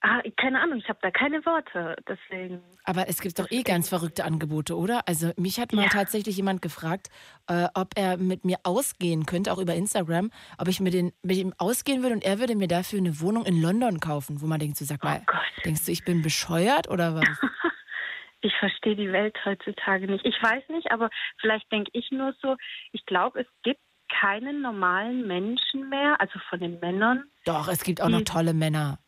Ah, 0.05 0.21
keine 0.35 0.59
Ahnung, 0.59 0.79
ich 0.79 0.89
habe 0.89 0.99
da 1.01 1.11
keine 1.11 1.45
Worte, 1.45 1.95
deswegen. 2.05 2.61
Aber 2.83 3.07
es 3.07 3.21
gibt 3.21 3.39
doch 3.39 3.49
eh 3.49 3.63
ganz 3.63 3.87
verrückte 3.87 4.25
Angebote, 4.25 4.75
oder? 4.75 5.07
Also 5.07 5.31
mich 5.37 5.61
hat 5.61 5.71
mal 5.71 5.83
ja. 5.83 5.89
tatsächlich 5.89 6.35
jemand 6.35 6.61
gefragt, 6.61 7.07
äh, 7.47 7.69
ob 7.73 7.91
er 7.95 8.17
mit 8.17 8.43
mir 8.43 8.57
ausgehen 8.63 9.25
könnte, 9.25 9.53
auch 9.53 9.59
über 9.59 9.75
Instagram, 9.75 10.29
ob 10.57 10.67
ich 10.67 10.81
mit, 10.81 10.93
den, 10.93 11.13
mit 11.21 11.37
ihm 11.37 11.53
ausgehen 11.57 12.01
würde 12.01 12.15
und 12.15 12.25
er 12.25 12.37
würde 12.39 12.57
mir 12.57 12.67
dafür 12.67 12.99
eine 12.99 13.21
Wohnung 13.21 13.45
in 13.45 13.61
London 13.61 14.01
kaufen, 14.01 14.41
wo 14.41 14.45
man 14.45 14.59
denkt, 14.59 14.75
so 14.75 14.83
sag 14.83 14.99
oh 15.03 15.07
mal, 15.07 15.21
oh 15.25 15.37
denkst 15.63 15.85
du, 15.85 15.93
ich 15.93 16.03
bin 16.03 16.21
bescheuert 16.21 16.89
oder 16.89 17.15
was? 17.15 17.23
ich 18.41 18.53
verstehe 18.59 18.97
die 18.97 19.13
Welt 19.13 19.37
heutzutage 19.45 20.07
nicht. 20.07 20.25
Ich 20.25 20.35
weiß 20.43 20.67
nicht, 20.67 20.91
aber 20.91 21.09
vielleicht 21.39 21.71
denke 21.71 21.91
ich 21.93 22.11
nur 22.11 22.35
so, 22.41 22.57
ich 22.91 23.05
glaube, 23.05 23.39
es 23.39 23.47
gibt 23.63 23.79
keinen 24.19 24.61
normalen 24.61 25.27
Menschen 25.27 25.87
mehr, 25.87 26.19
also 26.19 26.39
von 26.49 26.59
den 26.59 26.79
Männern. 26.81 27.23
Doch, 27.45 27.69
es 27.69 27.85
gibt 27.85 28.01
auch 28.01 28.09
noch 28.09 28.21
tolle 28.21 28.53
Männer. 28.53 28.99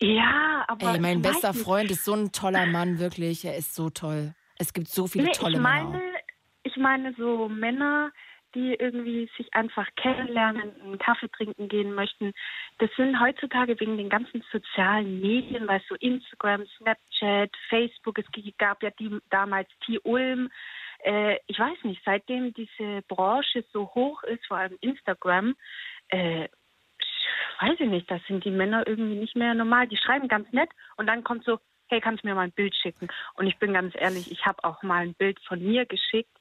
Ja, 0.00 0.64
aber. 0.68 0.94
Ey, 0.94 1.00
mein 1.00 1.22
bester 1.22 1.54
Freund 1.54 1.90
ist 1.90 2.04
so 2.04 2.14
ein 2.14 2.32
toller 2.32 2.66
Mann, 2.66 2.98
wirklich. 2.98 3.44
Er 3.44 3.56
ist 3.56 3.74
so 3.74 3.90
toll. 3.90 4.34
Es 4.58 4.72
gibt 4.72 4.88
so 4.88 5.06
viele 5.06 5.24
nee, 5.24 5.32
tolle 5.32 5.56
ich 5.56 5.60
meine, 5.60 5.88
Männer. 5.88 6.02
Ich 6.62 6.76
meine 6.76 7.14
so 7.16 7.48
Männer, 7.48 8.12
die 8.54 8.74
irgendwie 8.74 9.30
sich 9.36 9.52
einfach 9.54 9.86
kennenlernen, 9.96 10.80
einen 10.80 10.98
Kaffee 10.98 11.28
trinken 11.28 11.68
gehen 11.68 11.94
möchten. 11.94 12.32
Das 12.78 12.90
sind 12.96 13.20
heutzutage 13.20 13.78
wegen 13.78 13.96
den 13.96 14.08
ganzen 14.08 14.42
sozialen 14.50 15.20
Medien, 15.20 15.66
weißt 15.66 15.90
du, 15.90 15.94
Instagram, 15.96 16.64
Snapchat, 16.76 17.50
Facebook, 17.68 18.18
es 18.18 18.26
gab 18.58 18.82
ja 18.82 18.90
die, 18.98 19.18
damals 19.30 19.68
T-Ulm. 19.84 20.50
Äh, 21.04 21.36
ich 21.46 21.58
weiß 21.58 21.84
nicht, 21.84 22.02
seitdem 22.04 22.54
diese 22.54 23.02
Branche 23.06 23.64
so 23.72 23.90
hoch 23.94 24.22
ist, 24.24 24.46
vor 24.46 24.56
allem 24.56 24.76
Instagram, 24.80 25.54
äh, 26.08 26.48
weiß 27.60 27.80
ich 27.80 27.88
nicht, 27.88 28.10
das 28.10 28.20
sind 28.26 28.44
die 28.44 28.50
Männer 28.50 28.86
irgendwie 28.86 29.16
nicht 29.16 29.36
mehr 29.36 29.54
normal. 29.54 29.88
Die 29.88 29.96
schreiben 29.96 30.28
ganz 30.28 30.50
nett 30.52 30.70
und 30.96 31.06
dann 31.06 31.24
kommt 31.24 31.44
so, 31.44 31.58
hey, 31.88 32.00
kannst 32.00 32.22
du 32.22 32.28
mir 32.28 32.34
mal 32.34 32.42
ein 32.42 32.52
Bild 32.52 32.74
schicken? 32.74 33.08
Und 33.34 33.46
ich 33.46 33.58
bin 33.58 33.72
ganz 33.72 33.94
ehrlich, 33.96 34.30
ich 34.30 34.46
habe 34.46 34.62
auch 34.64 34.82
mal 34.82 35.02
ein 35.02 35.14
Bild 35.14 35.40
von 35.46 35.62
mir 35.62 35.86
geschickt 35.86 36.36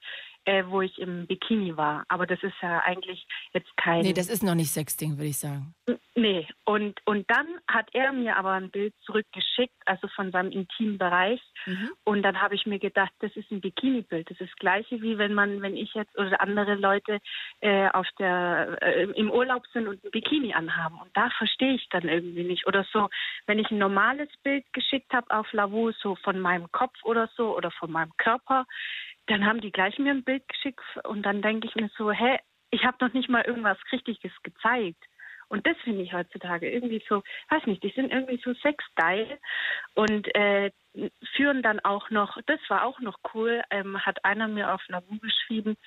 äh, 0.48 0.64
wo 0.68 0.82
ich 0.82 0.98
im 0.98 1.28
Bikini 1.28 1.76
war. 1.76 2.06
Aber 2.08 2.26
das 2.26 2.42
ist 2.42 2.56
ja 2.62 2.80
eigentlich 2.80 3.28
jetzt 3.54 3.76
kein. 3.76 4.02
Nee, 4.02 4.14
das 4.14 4.30
ist 4.30 4.44
noch 4.44 4.56
nicht 4.56 4.72
Sexting, 4.72 5.18
würde 5.18 5.28
ich 5.28 5.38
sagen. 5.38 5.76
Nee, 6.16 6.48
und, 6.64 7.00
und 7.06 7.30
dann 7.30 7.46
hat 7.68 7.90
er 7.94 8.14
mir 8.14 8.38
aber 8.38 8.52
ein 8.52 8.72
Bild 8.72 8.94
zurückgeschickt, 9.06 9.76
also 9.86 10.08
von 10.08 10.32
seinem 10.32 10.52
intimen 10.52 10.98
Bereich. 10.98 11.42
Mhm. 11.66 11.92
Und 12.06 12.24
dann 12.24 12.42
habe 12.42 12.56
ich 12.56 12.66
mir 12.66 12.80
gedacht, 12.80 13.12
das 13.20 13.36
ist 13.36 13.52
ein 13.52 13.62
Bikini-Bild. 13.62 14.32
Das 14.32 14.40
ist 14.40 14.52
das 14.52 14.56
gleiche 14.58 15.02
wie 15.02 15.18
wenn 15.18 15.34
man, 15.34 15.62
wenn 15.62 15.76
ich 15.76 15.94
jetzt 15.94 16.18
oder 16.18 16.40
andere 16.42 16.76
Leute 16.76 17.20
äh, 17.60 17.90
auf 17.90 18.08
der 18.18 18.78
äh, 18.82 19.04
im 19.04 19.30
Urlaub 19.30 19.64
sind 19.74 19.88
und 19.88 20.04
ein 20.04 20.12
Bikini 20.12 20.54
anhaben. 20.54 21.00
Und 21.00 21.10
da 21.14 21.30
verstehe 21.38 21.76
ich 21.76 21.88
dann 21.90 22.08
irgendwie 22.08 22.44
nicht. 22.44 22.68
Oder 22.68 22.86
so, 22.92 23.10
wenn 23.46 23.60
ich 23.60 23.70
ein 23.70 23.78
normales 23.78 24.30
Bild 24.44 24.64
geschickt 24.72 25.14
habe 25.14 25.30
auf 25.30 25.52
Lavu, 25.52 25.92
so 25.92 26.16
von 26.16 26.40
meinem 26.40 26.72
Kopf 26.72 26.96
oder 27.04 27.30
so 27.36 27.56
oder 27.56 27.70
von 27.72 27.92
meinem 27.92 28.16
Körper, 28.18 28.66
dann 29.28 29.46
haben 29.46 29.62
die 29.62 29.72
gleich 29.72 29.98
mir 30.00 30.12
ein 30.12 30.24
Bild 30.24 30.48
geschickt 30.48 30.82
und 31.04 31.24
dann 31.24 31.42
denke 31.42 31.68
ich 31.68 31.76
mir 31.76 31.90
so, 31.98 32.12
hä, 32.12 32.40
ich 32.72 32.84
habe 32.84 32.98
noch 33.06 33.14
nicht 33.14 33.30
mal 33.30 33.44
irgendwas 33.44 33.78
Richtiges 33.92 34.32
gezeigt. 34.44 35.04
Und 35.50 35.66
das 35.66 35.78
finde 35.84 36.02
ich 36.02 36.14
heutzutage 36.14 36.70
irgendwie 36.70 37.02
so, 37.08 37.24
weiß 37.50 37.68
nicht, 37.68 37.82
die 37.82 37.94
sind 37.96 38.12
irgendwie 38.12 38.42
so 38.44 38.54
sexgeil 38.56 39.40
und 39.96 40.28
äh, 40.36 40.72
führen 41.36 41.62
dann 41.62 41.80
auch 41.80 42.10
noch, 42.10 42.38
das 42.48 42.60
war 42.68 42.84
auch 42.84 43.00
noch 43.00 43.18
cool, 43.34 43.62
ähm, 43.70 44.06
hat 44.06 44.26
einer 44.26 44.50
mir 44.50 44.74
auf 44.74 44.82
Google 44.90 45.20
geschrieben, 45.20 45.78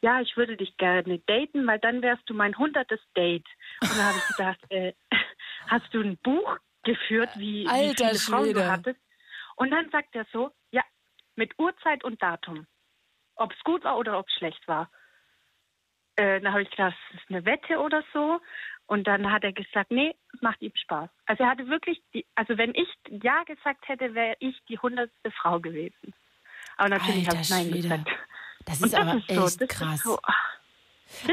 ja, 0.00 0.20
ich 0.20 0.36
würde 0.36 0.56
dich 0.56 0.76
gerne 0.78 1.20
daten, 1.20 1.64
weil 1.66 1.78
dann 1.78 2.02
wärst 2.02 2.28
du 2.28 2.34
mein 2.34 2.58
hundertes 2.58 3.00
Date. 3.16 3.46
Und 3.82 3.96
da 3.96 4.04
habe 4.04 4.18
ich 4.18 4.36
gedacht, 4.36 4.60
äh, 4.70 4.92
hast 5.68 5.94
du 5.94 6.00
ein 6.00 6.16
Buch 6.18 6.56
geführt, 6.82 7.30
wie, 7.36 7.68
Alter 7.68 8.06
wie 8.06 8.08
viele 8.08 8.18
Frauen 8.18 8.52
du 8.52 8.68
hattest? 8.68 9.00
Und 9.56 9.70
dann 9.70 9.90
sagt 9.90 10.16
er 10.16 10.26
so, 10.32 10.50
ja, 10.72 10.82
mit 11.36 11.56
Uhrzeit 11.58 12.02
und 12.02 12.20
Datum 12.20 12.66
ob 13.36 13.52
es 13.52 13.64
gut 13.64 13.84
war 13.84 13.98
oder 13.98 14.18
ob 14.18 14.28
es 14.28 14.34
schlecht 14.34 14.66
war. 14.68 14.90
Äh, 16.16 16.40
dann 16.40 16.52
habe 16.52 16.62
ich 16.62 16.70
gedacht, 16.70 16.96
das 17.10 17.20
ist 17.20 17.30
eine 17.30 17.44
Wette 17.44 17.78
oder 17.78 18.02
so. 18.12 18.40
Und 18.86 19.06
dann 19.06 19.30
hat 19.32 19.44
er 19.44 19.52
gesagt, 19.52 19.90
nee, 19.90 20.14
es 20.34 20.42
macht 20.42 20.60
ihm 20.60 20.72
Spaß. 20.74 21.08
Also 21.26 21.44
er 21.44 21.50
hatte 21.50 21.66
wirklich, 21.68 22.02
die, 22.12 22.26
also 22.34 22.58
wenn 22.58 22.74
ich 22.74 22.88
Ja 23.22 23.42
gesagt 23.44 23.88
hätte, 23.88 24.14
wäre 24.14 24.36
ich 24.40 24.56
die 24.68 24.78
hundertste 24.78 25.30
Frau 25.30 25.58
gewesen. 25.58 26.14
Aber 26.76 26.90
natürlich 26.90 27.28
habe 27.28 27.40
ich 27.40 27.50
Nein 27.50 27.70
gesagt. 27.72 28.08
Das 28.66 28.80
ist 28.80 28.92
das 28.92 29.00
aber 29.00 29.18
ist 29.18 29.30
echt 29.30 29.58
so, 29.60 29.66
krass. 29.66 30.02
So, 30.02 30.18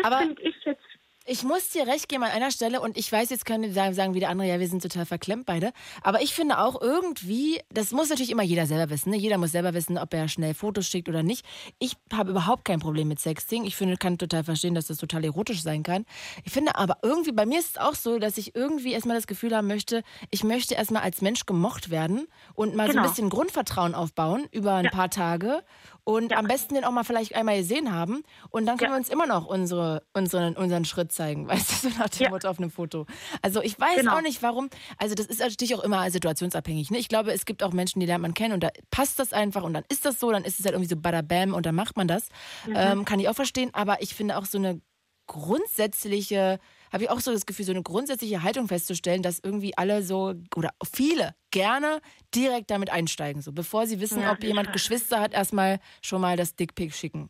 das 0.02 0.18
finde 0.18 0.41
ich 0.41 0.56
jetzt 0.64 0.90
ich 1.26 1.43
muss 1.43 1.69
dir 1.69 1.86
recht 1.86 2.09
geben 2.09 2.24
an 2.24 2.32
einer 2.32 2.49
Stelle 2.49 2.82
und 2.82 2.97
ich 2.97 3.11
weiß, 3.11 3.30
jetzt 3.30 3.45
können 3.45 3.63
die 3.63 3.72
sagen 3.72 4.15
wieder 4.15 4.30
andere, 4.30 4.47
ja, 4.47 4.59
wir 4.59 4.67
sind 4.67 4.82
total 4.82 5.05
verklemmt 5.05 5.45
beide. 5.45 5.72
Aber 6.01 6.22
ich 6.22 6.34
finde 6.34 6.59
auch 6.59 6.82
irgendwie, 6.82 7.61
das 7.69 7.91
muss 7.91 8.09
natürlich 8.09 8.32
immer 8.32 8.41
jeder 8.43 8.65
selber 8.65 8.89
wissen. 8.89 9.11
Ne? 9.11 9.17
Jeder 9.17 9.38
muss 9.38 9.51
selber 9.51 9.74
wissen, 9.74 9.99
ob 9.99 10.13
er 10.13 10.28
schnell 10.28 10.55
Fotos 10.55 10.88
schickt 10.88 11.09
oder 11.09 11.22
nicht. 11.22 11.45
Ich 11.78 11.95
habe 12.11 12.32
überhaupt 12.32 12.65
kein 12.65 12.80
Problem 12.80 13.07
mit 13.07 13.19
Sexting. 13.19 13.65
Ich 13.65 13.76
finde, 13.76 13.97
kann 13.97 14.17
total 14.17 14.43
verstehen, 14.43 14.74
dass 14.74 14.88
das 14.88 14.97
total 14.97 15.24
erotisch 15.24 15.61
sein 15.61 15.84
kann. 15.84 16.05
Ich 16.43 16.51
finde 16.51 16.76
aber 16.76 16.97
irgendwie, 17.03 17.32
bei 17.32 17.45
mir 17.45 17.59
ist 17.59 17.72
es 17.72 17.78
auch 17.78 17.95
so, 17.95 18.17
dass 18.17 18.38
ich 18.38 18.55
irgendwie 18.55 18.93
erstmal 18.93 19.15
das 19.15 19.28
Gefühl 19.28 19.55
haben 19.55 19.67
möchte, 19.67 20.03
ich 20.32 20.43
möchte 20.43 20.74
erstmal 20.74 21.03
als 21.03 21.22
Mensch 21.22 21.45
gemocht 21.45 21.91
werden 21.91 22.28
und 22.55 22.76
mal 22.76 22.88
genau. 22.88 22.93
so 22.93 22.97
ein 22.99 23.03
genau. 23.03 23.09
bisschen 23.09 23.30
Grundvertrauen 23.30 23.93
aufbauen 23.93 24.47
über 24.51 24.74
ein 24.74 24.86
ja. 24.86 24.91
paar 24.91 25.09
Tage 25.09 25.63
und 26.04 26.32
ja. 26.32 26.38
am 26.38 26.47
besten 26.47 26.76
den 26.76 26.84
auch 26.84 26.91
mal 26.91 27.04
vielleicht 27.04 27.36
einmal 27.36 27.58
gesehen 27.58 27.91
haben 27.91 28.24
und 28.49 28.66
dann 28.66 28.78
können 28.78 28.91
ja. 28.91 28.95
wir 28.95 28.99
uns 28.99 29.10
immer 29.10 29.28
noch 29.28 29.45
unsere, 29.45 30.04
unseren, 30.14 30.56
unseren 30.56 30.86
Schritt 30.86 31.12
zeigen, 31.12 31.47
weißt 31.47 31.84
du, 31.84 31.89
so 31.89 31.97
nach 31.97 32.10
dem 32.10 32.24
ja. 32.24 32.30
Motto 32.30 32.47
auf 32.47 32.60
einem 32.60 32.72
Foto. 32.72 33.06
Also 33.41 33.62
ich 33.62 33.80
weiß 33.80 33.97
genau. 33.97 34.18
auch 34.18 34.22
nicht, 34.22 34.41
warum, 34.41 34.70
also 34.97 35.16
das 35.16 35.28
ist 35.28 35.39
natürlich 35.39 35.76
auch 35.76 35.84
immer 35.84 36.10
situationsabhängig. 36.10 36.91
Ne? 36.91 36.97
Ich 36.97 37.10
glaube, 37.10 37.32
es 37.32 37.45
gibt 37.45 37.64
auch 37.64 37.74
Menschen, 37.74 37.99
die 37.99 38.06
lernt 38.06 38.22
man 38.22 38.34
kennen 38.34 38.54
und 38.54 38.64
da 38.64 38.70
passt 38.89 39.20
das 39.20 39.34
einfach 39.34 39.64
und 39.64 39.74
dann 39.74 39.84
ist 39.89 40.06
das 40.06 40.20
so, 40.20 40.32
dann 40.32 40.43
ist 40.43 40.60
es 40.60 40.66
halt 40.66 40.74
irgendwie 40.74 40.89
so 40.89 40.97
badabam 40.97 41.54
und 41.54 41.66
dann 41.66 41.76
macht 41.76 41.97
man 41.97 42.08
das. 42.08 42.30
Mhm. 42.66 42.74
Ähm, 42.76 43.06
kann 43.06 43.20
ich 43.20 43.30
auch 43.30 43.36
verstehen, 43.36 43.70
aber 43.74 44.02
ich 44.02 44.16
finde 44.16 44.38
auch 44.38 44.45
so 44.45 44.58
eine 44.58 44.82
grundsätzliche 45.28 46.60
habe 46.91 47.03
ich 47.03 47.09
auch 47.09 47.19
so 47.19 47.31
das 47.31 47.45
Gefühl, 47.45 47.65
so 47.65 47.71
eine 47.71 47.83
grundsätzliche 47.83 48.43
Haltung 48.43 48.67
festzustellen, 48.67 49.21
dass 49.21 49.39
irgendwie 49.43 49.77
alle 49.77 50.01
so 50.03 50.33
oder 50.55 50.71
viele 50.83 51.33
gerne 51.51 52.01
direkt 52.33 52.71
damit 52.71 52.91
einsteigen, 52.91 53.41
so 53.41 53.51
bevor 53.51 53.85
sie 53.85 53.99
wissen, 53.99 54.21
ja, 54.21 54.31
ob 54.31 54.43
jemand 54.43 54.67
ja. 54.67 54.73
Geschwister 54.73 55.19
hat, 55.19 55.33
erstmal 55.33 55.79
schon 56.01 56.21
mal 56.21 56.37
das 56.37 56.55
Dickpick 56.55 56.93
schicken. 56.93 57.29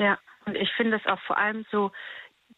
Ja, 0.00 0.18
und 0.44 0.56
ich 0.56 0.70
finde 0.76 0.96
es 0.96 1.06
auch 1.06 1.20
vor 1.26 1.38
allem 1.38 1.64
so, 1.70 1.90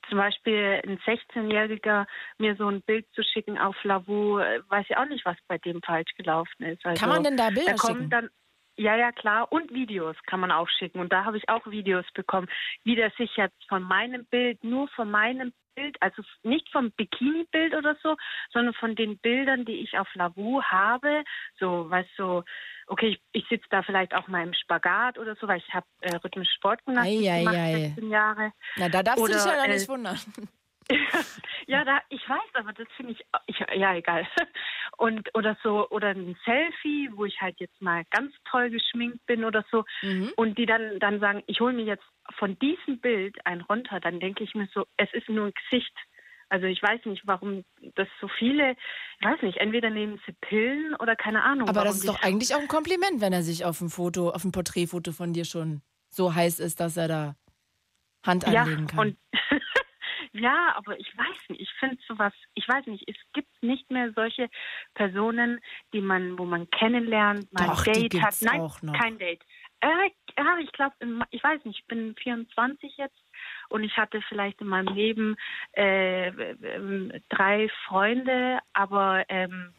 zum 0.08 0.18
Beispiel 0.18 0.80
ein 0.86 0.98
16-Jähriger 0.98 2.06
mir 2.38 2.56
so 2.56 2.68
ein 2.68 2.82
Bild 2.82 3.06
zu 3.14 3.22
schicken 3.22 3.58
auf 3.58 3.76
Lavu, 3.84 4.36
weiß 4.36 4.86
ich 4.88 4.96
auch 4.96 5.06
nicht, 5.06 5.24
was 5.24 5.36
bei 5.48 5.58
dem 5.58 5.82
falsch 5.82 6.10
gelaufen 6.16 6.62
ist. 6.64 6.84
Also, 6.84 7.00
Kann 7.00 7.10
man 7.10 7.24
denn 7.24 7.36
da 7.36 7.50
Bilder 7.50 7.74
da 7.74 7.86
schicken? 7.86 8.10
Dann, 8.10 8.30
ja, 8.76 8.96
ja, 8.96 9.12
klar. 9.12 9.50
Und 9.50 9.72
Videos 9.72 10.16
kann 10.26 10.40
man 10.40 10.52
auch 10.52 10.68
schicken. 10.68 11.00
Und 11.00 11.12
da 11.12 11.24
habe 11.24 11.36
ich 11.36 11.48
auch 11.48 11.66
Videos 11.66 12.06
bekommen, 12.14 12.48
wie 12.84 12.94
der 12.94 13.10
sich 13.18 13.36
jetzt 13.36 13.68
von 13.68 13.82
meinem 13.82 14.24
Bild, 14.26 14.62
nur 14.62 14.88
von 14.88 15.10
meinem 15.10 15.52
Bild, 15.78 15.96
also 16.00 16.22
nicht 16.42 16.68
vom 16.70 16.90
Bikini-Bild 16.92 17.74
oder 17.74 17.96
so, 18.02 18.16
sondern 18.52 18.74
von 18.74 18.94
den 18.96 19.18
Bildern, 19.18 19.64
die 19.64 19.80
ich 19.80 19.98
auf 19.98 20.08
Lavu 20.14 20.62
habe. 20.62 21.24
So, 21.58 21.88
weißt 21.88 22.10
du, 22.16 22.22
so, 22.22 22.44
okay, 22.88 23.08
ich, 23.10 23.20
ich 23.32 23.48
sitze 23.48 23.66
da 23.70 23.82
vielleicht 23.82 24.14
auch 24.14 24.28
mal 24.28 24.42
im 24.42 24.54
Spagat 24.54 25.18
oder 25.18 25.36
so, 25.36 25.46
weil 25.46 25.58
ich 25.58 25.74
habe 25.74 25.86
äh, 26.00 26.16
rhythmische 26.16 26.52
Sportgymnastik 26.56 27.28
ei, 27.28 27.38
gemacht, 27.38 27.56
ei, 27.56 27.74
16 27.94 28.10
Jahre. 28.10 28.52
Na, 28.76 28.88
da 28.88 29.02
darfst 29.02 29.22
oder, 29.22 29.32
du 29.34 29.38
dich 29.38 29.46
ja 29.46 29.64
äh, 29.64 29.68
nicht 29.68 29.88
wundern. 29.88 30.18
Ja, 31.66 31.84
da, 31.84 32.00
ich 32.08 32.26
weiß, 32.28 32.54
aber 32.54 32.72
das 32.72 32.88
finde 32.96 33.12
ich, 33.12 33.24
ich, 33.46 33.58
ja, 33.74 33.94
egal. 33.94 34.26
Und, 34.96 35.28
oder 35.34 35.56
so, 35.62 35.88
oder 35.90 36.08
ein 36.08 36.36
Selfie, 36.44 37.10
wo 37.14 37.24
ich 37.24 37.40
halt 37.40 37.60
jetzt 37.60 37.80
mal 37.80 38.04
ganz 38.10 38.34
toll 38.50 38.70
geschminkt 38.70 39.24
bin 39.26 39.44
oder 39.44 39.64
so. 39.70 39.84
Mhm. 40.02 40.32
Und 40.36 40.58
die 40.58 40.66
dann, 40.66 40.98
dann 40.98 41.20
sagen, 41.20 41.42
ich 41.46 41.60
hole 41.60 41.74
mir 41.74 41.84
jetzt 41.84 42.04
von 42.38 42.58
diesem 42.58 43.00
Bild 43.00 43.36
ein 43.44 43.60
runter, 43.60 44.00
dann 44.00 44.20
denke 44.20 44.44
ich 44.44 44.54
mir 44.54 44.68
so, 44.72 44.86
es 44.96 45.12
ist 45.12 45.28
nur 45.28 45.46
ein 45.46 45.52
Gesicht. 45.70 45.94
Also 46.50 46.66
ich 46.66 46.82
weiß 46.82 47.04
nicht, 47.04 47.26
warum 47.26 47.64
das 47.94 48.08
so 48.20 48.28
viele, 48.38 48.74
ich 49.20 49.26
weiß 49.26 49.42
nicht, 49.42 49.58
entweder 49.58 49.90
nehmen 49.90 50.20
sie 50.24 50.32
Pillen 50.40 50.94
oder 50.94 51.14
keine 51.14 51.42
Ahnung. 51.42 51.68
Aber 51.68 51.84
das 51.84 51.96
ist 51.96 52.08
doch 52.08 52.22
eigentlich 52.22 52.54
auch 52.54 52.60
ein 52.60 52.68
Kompliment, 52.68 53.20
wenn 53.20 53.34
er 53.34 53.42
sich 53.42 53.64
auf 53.66 53.80
ein 53.82 53.90
Foto, 53.90 54.30
auf 54.30 54.44
ein 54.44 54.52
Porträtfoto 54.52 55.12
von 55.12 55.34
dir 55.34 55.44
schon 55.44 55.82
so 56.08 56.34
heiß 56.34 56.58
ist, 56.60 56.80
dass 56.80 56.96
er 56.96 57.08
da 57.08 57.36
Hand 58.24 58.46
anlegen 58.46 58.86
kann. 58.86 58.98
Und 58.98 59.18
Ja, 60.32 60.74
aber 60.76 60.98
ich 60.98 61.16
weiß 61.16 61.48
nicht. 61.48 61.60
Ich 61.60 61.72
finde 61.78 61.98
sowas, 62.06 62.32
ich 62.54 62.68
weiß 62.68 62.86
nicht, 62.86 63.08
es 63.08 63.16
gibt 63.32 63.50
nicht 63.62 63.90
mehr 63.90 64.12
solche 64.12 64.48
Personen, 64.94 65.60
die 65.92 66.00
man, 66.00 66.38
wo 66.38 66.44
man 66.44 66.68
kennenlernt, 66.70 67.52
mal 67.52 67.68
Doch, 67.68 67.86
ein 67.86 67.92
Date 67.92 68.22
hat. 68.22 68.34
Nein, 68.40 68.70
kein 68.92 69.18
Date. 69.18 69.42
Äh, 69.80 70.10
ja, 70.36 70.58
ich 70.58 70.72
glaube, 70.72 70.94
ich 71.30 71.42
weiß 71.42 71.64
nicht, 71.64 71.80
ich 71.80 71.86
bin 71.86 72.14
24 72.16 72.96
jetzt 72.96 73.22
und 73.68 73.84
ich 73.84 73.96
hatte 73.96 74.20
vielleicht 74.28 74.60
in 74.60 74.66
meinem 74.66 74.92
Leben 74.94 75.36
äh, 75.76 76.28
äh, 76.28 77.20
drei 77.28 77.68
Freunde, 77.86 78.58
aber 78.72 79.24
ähm, 79.28 79.72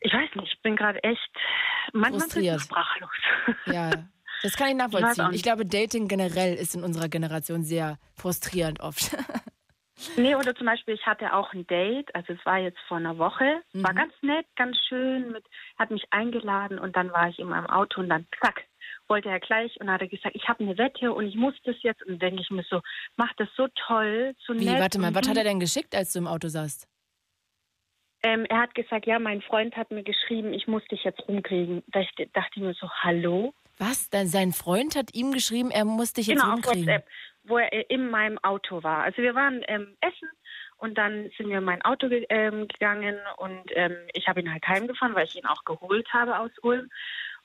ich 0.00 0.12
weiß 0.12 0.34
nicht, 0.34 0.52
ich 0.52 0.62
bin 0.62 0.76
gerade 0.76 1.02
echt 1.02 1.30
manchmal 1.92 2.60
sprachlos. 2.60 3.10
Ja. 3.66 3.90
Das 4.44 4.56
kann 4.58 4.68
ich 4.68 4.74
nachvollziehen. 4.74 5.28
Ich, 5.30 5.36
ich 5.36 5.42
glaube, 5.42 5.64
Dating 5.64 6.06
generell 6.06 6.54
ist 6.54 6.74
in 6.74 6.84
unserer 6.84 7.08
Generation 7.08 7.64
sehr 7.64 7.98
frustrierend 8.14 8.80
oft. 8.80 9.16
Nee, 10.16 10.34
oder 10.34 10.56
zum 10.56 10.66
Beispiel, 10.66 10.94
ich 10.94 11.06
hatte 11.06 11.32
auch 11.32 11.52
ein 11.52 11.68
Date, 11.68 12.12
also 12.16 12.32
es 12.32 12.44
war 12.44 12.58
jetzt 12.58 12.80
vor 12.88 12.96
einer 12.96 13.16
Woche, 13.16 13.62
mhm. 13.72 13.84
war 13.84 13.94
ganz 13.94 14.12
nett, 14.22 14.44
ganz 14.56 14.76
schön, 14.88 15.30
mit, 15.30 15.44
hat 15.78 15.92
mich 15.92 16.02
eingeladen 16.10 16.80
und 16.80 16.96
dann 16.96 17.12
war 17.12 17.28
ich 17.28 17.38
in 17.38 17.48
meinem 17.48 17.66
Auto 17.66 18.00
und 18.00 18.08
dann 18.08 18.26
zack, 18.42 18.64
wollte 19.06 19.28
er 19.28 19.38
gleich 19.38 19.80
und 19.80 19.88
hat 19.88 20.00
er 20.00 20.08
gesagt, 20.08 20.34
ich 20.34 20.48
habe 20.48 20.64
eine 20.64 20.76
Wette 20.78 21.12
und 21.12 21.26
ich 21.26 21.36
muss 21.36 21.54
das 21.62 21.76
jetzt 21.82 22.04
und 22.06 22.20
denke 22.20 22.42
ich 22.42 22.50
mir 22.50 22.64
so, 22.68 22.80
macht 23.16 23.38
das 23.38 23.48
so 23.56 23.68
toll, 23.86 24.34
so 24.44 24.52
Wie, 24.54 24.64
nett. 24.64 24.80
warte 24.80 24.98
mal, 24.98 25.14
was 25.14 25.28
hat 25.28 25.36
er 25.36 25.44
denn 25.44 25.60
geschickt, 25.60 25.94
als 25.94 26.12
du 26.12 26.18
im 26.18 26.26
Auto 26.26 26.48
saßt? 26.48 26.88
Ähm, 28.24 28.46
er 28.46 28.62
hat 28.62 28.74
gesagt, 28.74 29.06
ja, 29.06 29.20
mein 29.20 29.42
Freund 29.42 29.76
hat 29.76 29.92
mir 29.92 30.02
geschrieben, 30.02 30.52
ich 30.52 30.66
muss 30.66 30.84
dich 30.86 31.04
jetzt 31.04 31.28
rumkriegen. 31.28 31.84
Da 31.86 32.00
ich, 32.00 32.10
dachte 32.32 32.50
ich 32.56 32.62
mir 32.62 32.74
so, 32.74 32.90
hallo? 32.90 33.54
Was? 33.78 34.08
Dann 34.10 34.26
sein 34.26 34.52
Freund 34.52 34.96
hat 34.96 35.14
ihm 35.14 35.32
geschrieben, 35.32 35.70
er 35.70 35.84
muss 35.84 36.12
dich 36.12 36.28
jetzt 36.28 36.40
genau, 36.40 36.52
rumkriegen? 36.52 36.86
Genau, 36.86 37.02
wo 37.44 37.58
er 37.58 37.90
in 37.90 38.10
meinem 38.10 38.38
Auto 38.38 38.82
war. 38.82 39.02
Also 39.02 39.22
wir 39.22 39.34
waren 39.34 39.62
ähm, 39.68 39.96
essen 40.00 40.28
und 40.78 40.96
dann 40.96 41.30
sind 41.36 41.48
wir 41.48 41.58
in 41.58 41.64
mein 41.64 41.82
Auto 41.82 42.08
ge 42.08 42.26
ähm, 42.28 42.68
gegangen 42.68 43.18
und 43.36 43.64
ähm, 43.74 43.96
ich 44.12 44.28
habe 44.28 44.40
ihn 44.40 44.52
halt 44.52 44.66
heimgefahren, 44.66 45.14
weil 45.14 45.26
ich 45.26 45.36
ihn 45.36 45.46
auch 45.46 45.64
geholt 45.64 46.08
habe 46.12 46.38
aus 46.38 46.50
Ulm. 46.62 46.90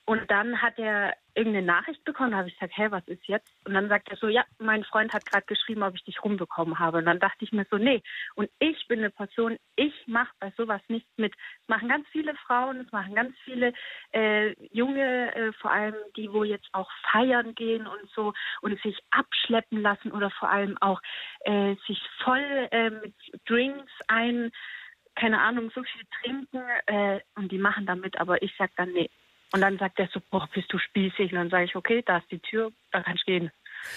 Und 0.10 0.32
dann 0.32 0.60
hat 0.60 0.80
er 0.80 1.14
irgendeine 1.36 1.68
Nachricht 1.68 2.04
bekommen. 2.04 2.32
Da 2.32 2.38
habe 2.38 2.48
ich 2.48 2.56
gesagt, 2.56 2.76
hey, 2.76 2.90
was 2.90 3.08
ist 3.08 3.28
jetzt? 3.28 3.48
Und 3.66 3.76
dann 3.76 3.90
sagt 3.90 4.10
er 4.10 4.18
so, 4.18 4.28
ja, 4.28 4.44
mein 4.58 4.84
Freund 4.84 5.14
hat 5.14 5.24
gerade 5.28 5.46
geschrieben, 5.46 5.84
ob 5.84 5.94
ich 5.94 6.04
dich 6.04 6.24
rumbekommen 6.24 6.80
habe. 6.80 6.98
Und 6.98 7.06
dann 7.06 7.20
dachte 7.20 7.46
ich 7.46 7.52
mir 7.52 7.68
so, 7.70 7.78
nee. 7.78 8.02
Und 8.34 8.50
ich 8.58 8.88
bin 8.88 8.98
eine 9.02 9.12
Person, 9.12 9.58
ich 9.76 9.94
mache 10.08 10.34
bei 10.40 10.52
sowas 10.58 10.82
nichts 10.88 11.12
mit. 11.18 11.36
Es 11.36 11.68
machen 11.68 11.90
ganz 11.90 12.08
viele 12.08 12.34
Frauen, 12.34 12.80
es 12.80 12.92
machen 12.92 13.14
ganz 13.14 13.38
viele 13.44 13.72
äh, 14.12 14.56
Junge, 14.76 15.36
äh, 15.36 15.54
vor 15.54 15.70
allem 15.70 15.94
die, 16.16 16.34
wo 16.34 16.44
jetzt 16.44 16.70
auch 16.72 16.90
feiern 17.12 17.54
gehen 17.54 17.86
und 17.86 18.10
so 18.10 18.34
und 18.62 18.82
sich 18.82 18.98
abschleppen 19.12 19.84
lassen 19.84 20.12
oder 20.12 20.32
vor 20.32 20.50
allem 20.50 20.76
auch 20.82 21.04
äh, 21.42 21.76
sich 21.86 22.02
voll 22.24 22.68
äh, 22.72 22.90
mit 22.90 23.14
Drinks 23.46 23.94
ein 24.08 24.50
keine 25.16 25.42
Ahnung, 25.42 25.70
so 25.76 25.84
viel 25.84 26.02
trinken 26.22 26.62
äh, 26.86 27.20
und 27.36 27.52
die 27.52 27.58
machen 27.58 27.86
damit, 27.86 28.18
aber 28.22 28.42
ich 28.42 28.56
sag 28.58 28.72
dann, 28.78 28.94
nee, 28.94 29.10
und 29.52 29.62
dann 29.62 29.78
sagt 29.78 30.00
er 30.00 30.08
so, 30.14 30.22
boah, 30.30 30.48
bist 30.54 30.72
du 30.72 30.78
spießig? 30.78 31.32
Und 31.32 31.38
dann 31.38 31.50
sage 31.50 31.66
ich, 31.66 31.76
okay, 31.76 32.04
da 32.06 32.18
ist 32.18 32.30
die 32.32 32.40
Tür, 32.40 32.72
da 32.92 33.02
kannst 33.02 33.28
du 33.28 33.32
gehen. 33.32 33.52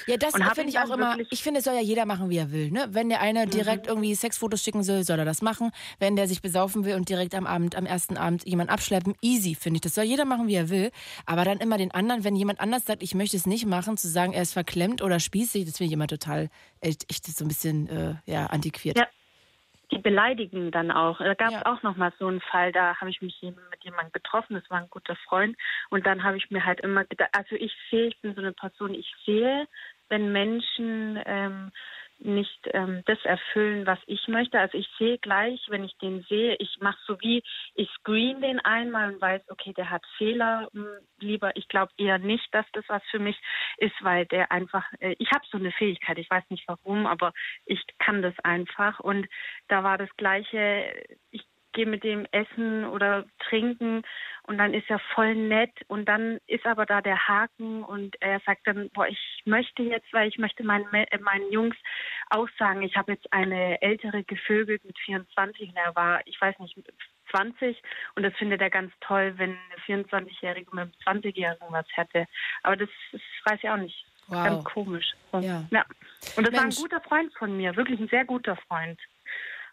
Ja, 0.07 0.17
das 0.17 0.35
finde 0.55 0.71
ich 0.71 0.79
auch 0.79 0.91
immer, 0.91 1.17
ich 1.31 1.43
finde, 1.43 1.59
es 1.59 1.65
soll 1.65 1.75
ja 1.75 1.81
jeder 1.81 2.07
machen, 2.07 2.31
wie 2.31 2.37
er 2.37 2.53
will. 2.53 2.71
Ne? 2.71 2.87
Wenn 2.91 3.09
der 3.09 3.21
eine 3.21 3.47
mhm. 3.47 3.51
direkt 3.51 3.87
irgendwie 3.87 4.15
Sexfotos 4.15 4.63
schicken 4.63 4.83
soll, 4.83 5.03
soll 5.03 5.19
er 5.19 5.25
das 5.25 5.43
machen. 5.43 5.71
Wenn 5.99 6.17
der 6.17 6.29
sich 6.29 6.41
besaufen 6.41 6.85
will 6.85 6.95
und 6.95 7.09
direkt 7.09 7.35
am 7.35 7.47
Abend, 7.47 7.77
am 7.77 7.87
ersten 7.87 8.17
Abend 8.17 8.47
jemand 8.47 8.71
abschleppen, 8.71 9.15
easy, 9.21 9.55
finde 9.55 9.79
ich. 9.79 9.81
Das 9.83 9.95
soll 9.95 10.05
jeder 10.05 10.25
machen, 10.25 10.47
wie 10.47 10.55
er 10.55 10.71
will. 10.71 10.91
Aber 11.27 11.45
dann 11.45 11.59
immer 11.59 11.79
den 11.79 11.91
anderen, 11.93 12.25
wenn 12.25 12.37
jemand 12.37 12.61
anders 12.61 12.87
sagt, 12.87 13.03
ich 13.03 13.15
möchte 13.15 13.37
es 13.37 13.47
nicht 13.47 13.67
machen, 13.67 13.97
zu 13.97 14.09
sagen, 14.09 14.33
er 14.33 14.43
ist 14.43 14.53
verklemmt 14.53 15.03
oder 15.03 15.21
spießig, 15.21 15.65
das 15.67 15.79
finde 15.79 15.89
ich 15.89 15.95
immer 15.95 16.07
total, 16.07 16.49
echt, 16.81 17.11
echt 17.11 17.27
so 17.27 17.45
ein 17.45 17.49
bisschen, 17.49 17.89
äh, 17.89 18.15
ja, 18.25 18.47
antiquiert. 18.47 18.97
Ja, 18.97 19.07
die 19.93 19.99
beleidigen 19.99 20.71
dann 20.71 20.91
auch. 20.91 21.19
Da 21.19 21.35
gab 21.35 21.49
es 21.49 21.55
ja. 21.55 21.67
auch 21.67 21.83
noch 21.83 21.97
mal 21.97 22.13
so 22.19 22.27
einen 22.27 22.41
Fall, 22.41 22.73
da 22.73 22.97
habe 22.97 23.11
ich 23.11 23.21
mich 23.21 23.39
mit 23.83 23.85
jemandem 23.85 24.13
getroffen, 24.13 24.55
das 24.55 24.69
war 24.71 24.79
ein 24.79 24.91
guter 24.91 25.17
Freund. 25.17 25.57
Und 25.91 26.07
dann 26.07 26.23
habe 26.23 26.37
ich 26.37 26.51
mir 26.51 26.65
halt 26.65 26.81
immer 26.81 27.05
gedacht, 27.05 27.31
also 27.33 27.57
ich 27.57 27.73
sehe, 27.91 28.09
ich 28.09 28.21
bin 28.21 28.35
so 28.35 28.41
eine 28.41 28.53
Person, 28.53 28.95
ich 28.95 29.13
sehe, 29.25 29.67
wenn 30.09 30.33
Menschen 30.33 31.21
ähm, 31.25 31.73
nicht 32.19 32.61
ähm, 32.73 33.03
das 33.07 33.19
erfüllen, 33.25 33.85
was 33.85 33.99
ich 34.07 34.29
möchte. 34.29 34.61
Also 34.61 34.79
ich 34.79 34.89
sehe 34.97 35.19
gleich, 35.19 35.61
wenn 35.69 35.83
ich 35.83 35.97
den 35.99 36.23
sehe, 36.29 36.55
ich 36.61 36.79
mache 36.81 36.99
so 37.05 37.21
wie, 37.21 37.43
ich 37.75 37.91
screen 37.99 38.41
den 38.41 38.61
einmal 38.61 39.13
und 39.13 39.21
weiß, 39.21 39.43
okay, 39.49 39.73
der 39.73 39.91
hat 39.91 40.05
Fehler. 40.19 40.69
Hm, 40.73 40.87
lieber, 41.19 41.57
ich 41.57 41.67
glaube 41.67 41.91
eher 41.97 42.19
nicht, 42.19 42.47
dass 42.55 42.67
das 42.75 42.85
was 42.87 43.03
für 43.11 43.19
mich 43.19 43.37
ist, 43.79 43.95
weil 44.03 44.27
der 44.27 44.53
einfach, 44.53 44.85
äh, 45.01 45.17
ich 45.19 45.31
habe 45.33 45.45
so 45.51 45.59
eine 45.59 45.73
Fähigkeit, 45.73 46.19
ich 46.19 46.31
weiß 46.31 46.45
nicht 46.51 46.69
warum, 46.69 47.07
aber 47.07 47.33
ich 47.65 47.83
kann 47.99 48.23
das 48.23 48.39
einfach. 48.45 49.01
Und 49.01 49.27
da 49.67 49.83
war 49.83 49.99
das 49.99 50.11
Gleiche, 50.17 50.93
ich 51.31 51.43
gehe 51.73 51.87
mit 51.87 52.05
dem 52.05 52.27
essen 52.33 52.85
oder 52.85 53.25
trinken 53.39 54.03
und 54.45 54.59
dann 54.59 54.75
ist 54.75 54.89
er 54.91 54.99
voll 55.15 55.35
nett 55.35 55.73
und 55.89 56.07
dann 56.07 56.39
ist 56.47 56.67
aber 56.67 56.87
da 56.87 57.01
der 57.01 57.29
Haken 57.29 57.85
und 57.85 58.21
er 58.21 58.41
sagt 58.41 58.67
dann, 58.67 58.91
boah, 58.91 59.07
ich 59.07 59.43
möchte 59.45 59.83
jetzt, 59.83 60.13
weil 60.13 60.29
ich 60.29 60.39
möchte 60.39 60.65
meinen, 60.65 60.93
äh, 60.93 61.19
meinen 61.19 61.51
Jungs 61.53 61.77
auch 62.31 62.49
sagen, 62.59 62.83
ich 62.83 62.97
habe 62.97 63.13
jetzt 63.13 63.33
eine 63.33 63.81
ältere 63.83 64.25
gevögelt 64.25 64.85
mit 64.85 64.99
24 64.99 65.69
und 65.69 65.77
er 65.77 65.95
war, 65.95 66.21
ich 66.27 66.41
weiß 66.41 66.59
nicht, 66.59 66.77
20 67.31 67.81
und 68.15 68.23
das 68.23 68.35
findet 68.35 68.61
er 68.61 68.71
ganz 68.71 68.93
toll, 69.01 69.33
wenn 69.37 69.51
eine 69.51 70.05
24-Jährige 70.05 70.75
mit 70.75 70.91
einem 71.07 71.21
20-Jährigen 71.21 71.69
was 71.71 71.87
hätte. 71.95 72.27
Aber 72.63 72.77
das, 72.77 72.89
das 73.13 73.21
weiß 73.45 73.61
ich 73.63 73.71
auch 73.71 73.77
nicht. 73.77 74.05
Wow. 74.29 74.45
Ganz 74.45 74.65
komisch. 74.65 75.13
ja. 75.33 75.65
ja. 75.71 75.85
Und 76.37 76.47
das 76.47 76.53
Mensch. 76.53 76.57
war 76.57 76.65
ein 76.65 76.71
guter 76.71 77.01
Freund 77.01 77.35
von 77.35 77.57
mir, 77.57 77.77
wirklich 77.77 78.01
ein 78.01 78.09
sehr 78.09 78.25
guter 78.25 78.57
Freund. 78.69 78.99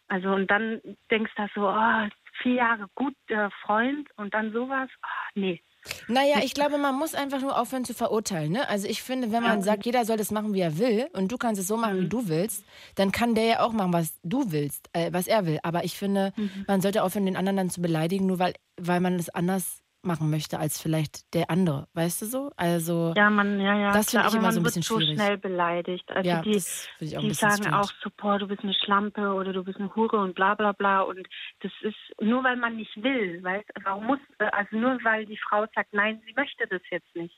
Also 0.10 0.30
und 0.32 0.50
dann 0.52 0.82
denkst 1.12 1.32
du 1.36 1.48
so, 1.56 1.70
oh, 1.70 2.08
vier 2.42 2.56
Jahre 2.56 2.88
guter 2.96 3.52
Freund 3.62 4.10
und 4.18 4.34
dann 4.34 4.52
sowas, 4.52 4.90
oh, 5.04 5.30
nee. 5.36 5.62
Naja, 6.08 6.40
ich 6.44 6.54
glaube, 6.54 6.78
man 6.78 6.96
muss 6.96 7.16
einfach 7.16 7.42
nur 7.42 7.58
aufhören 7.58 7.86
zu 7.86 7.94
verurteilen. 7.94 8.52
Ne? 8.52 8.68
Also 8.68 8.88
ich 8.88 9.02
finde, 9.02 9.32
wenn 9.32 9.44
man 9.44 9.62
sagt, 9.62 9.86
jeder 9.86 10.04
soll 10.04 10.18
das 10.18 10.32
machen, 10.32 10.54
wie 10.54 10.60
er 10.60 10.78
will, 10.78 11.08
und 11.14 11.32
du 11.32 11.38
kannst 11.38 11.62
es 11.62 11.68
so 11.68 11.78
machen, 11.78 12.00
wie 12.00 12.06
mhm. 12.06 12.10
du 12.10 12.28
willst, 12.28 12.66
dann 12.96 13.12
kann 13.12 13.34
der 13.34 13.46
ja 13.46 13.60
auch 13.62 13.72
machen, 13.72 13.94
was 13.94 14.20
du 14.24 14.52
willst, 14.52 14.90
äh, 14.94 15.14
was 15.14 15.28
er 15.28 15.46
will. 15.46 15.60
Aber 15.64 15.86
ich 15.86 15.98
finde, 15.98 16.34
mhm. 16.36 16.66
man 16.68 16.82
sollte 16.82 17.04
aufhören, 17.04 17.26
den 17.26 17.38
anderen 17.38 17.58
dann 17.58 17.70
zu 17.70 17.82
beleidigen, 17.82 18.26
nur 18.26 18.40
weil, 18.40 18.54
weil 18.78 19.00
man 19.00 19.16
es 19.16 19.30
anders 19.30 19.82
machen 20.02 20.30
möchte 20.30 20.60
als 20.60 20.82
vielleicht 20.82 21.34
der 21.34 21.50
andere, 21.50 21.88
weißt 21.94 22.22
du 22.22 22.26
so? 22.26 22.52
Also 22.56 23.14
ja, 23.16 23.30
man, 23.30 23.60
ja, 23.60 23.78
ja. 23.78 23.92
Das 23.92 24.12
finde 24.12 24.28
ich 24.28 24.34
immer 24.36 24.52
so 24.52 24.60
ein 24.60 24.64
bisschen 24.64 24.84
schwierig. 24.84 25.10
so 25.10 25.14
schnell 25.16 25.38
beleidigt. 25.38 26.10
Also 26.12 26.30
ja, 26.30 26.42
die, 26.42 26.52
die 26.52 27.34
sagen 27.34 27.64
stimmt. 27.64 27.74
auch 27.74 27.92
so, 28.02 28.10
boah, 28.16 28.40
du 28.40 28.48
bist 28.48 28.64
eine 28.64 28.74
Schlampe 28.74 29.34
oder 29.34 29.52
du 29.52 29.64
bist 29.64 29.80
eine 29.80 29.94
Hure 29.96 30.18
und 30.18 30.36
bla 30.36 30.56
bla 30.56 30.72
bla. 30.72 31.02
Und 31.02 31.28
das 31.62 31.72
ist 31.82 31.98
nur 32.22 32.44
weil 32.44 32.56
man 32.56 32.78
nicht 32.78 32.96
will, 33.04 33.44
weißt 33.44 33.70
warum 33.84 34.06
muss, 34.08 34.20
also 34.38 34.78
nur 34.78 35.04
weil 35.04 35.26
die 35.26 35.38
Frau 35.38 35.66
sagt, 35.76 35.94
nein, 35.94 36.22
sie 36.26 36.34
möchte 36.34 36.66
das 36.68 36.82
jetzt 36.90 37.16
nicht. 37.16 37.36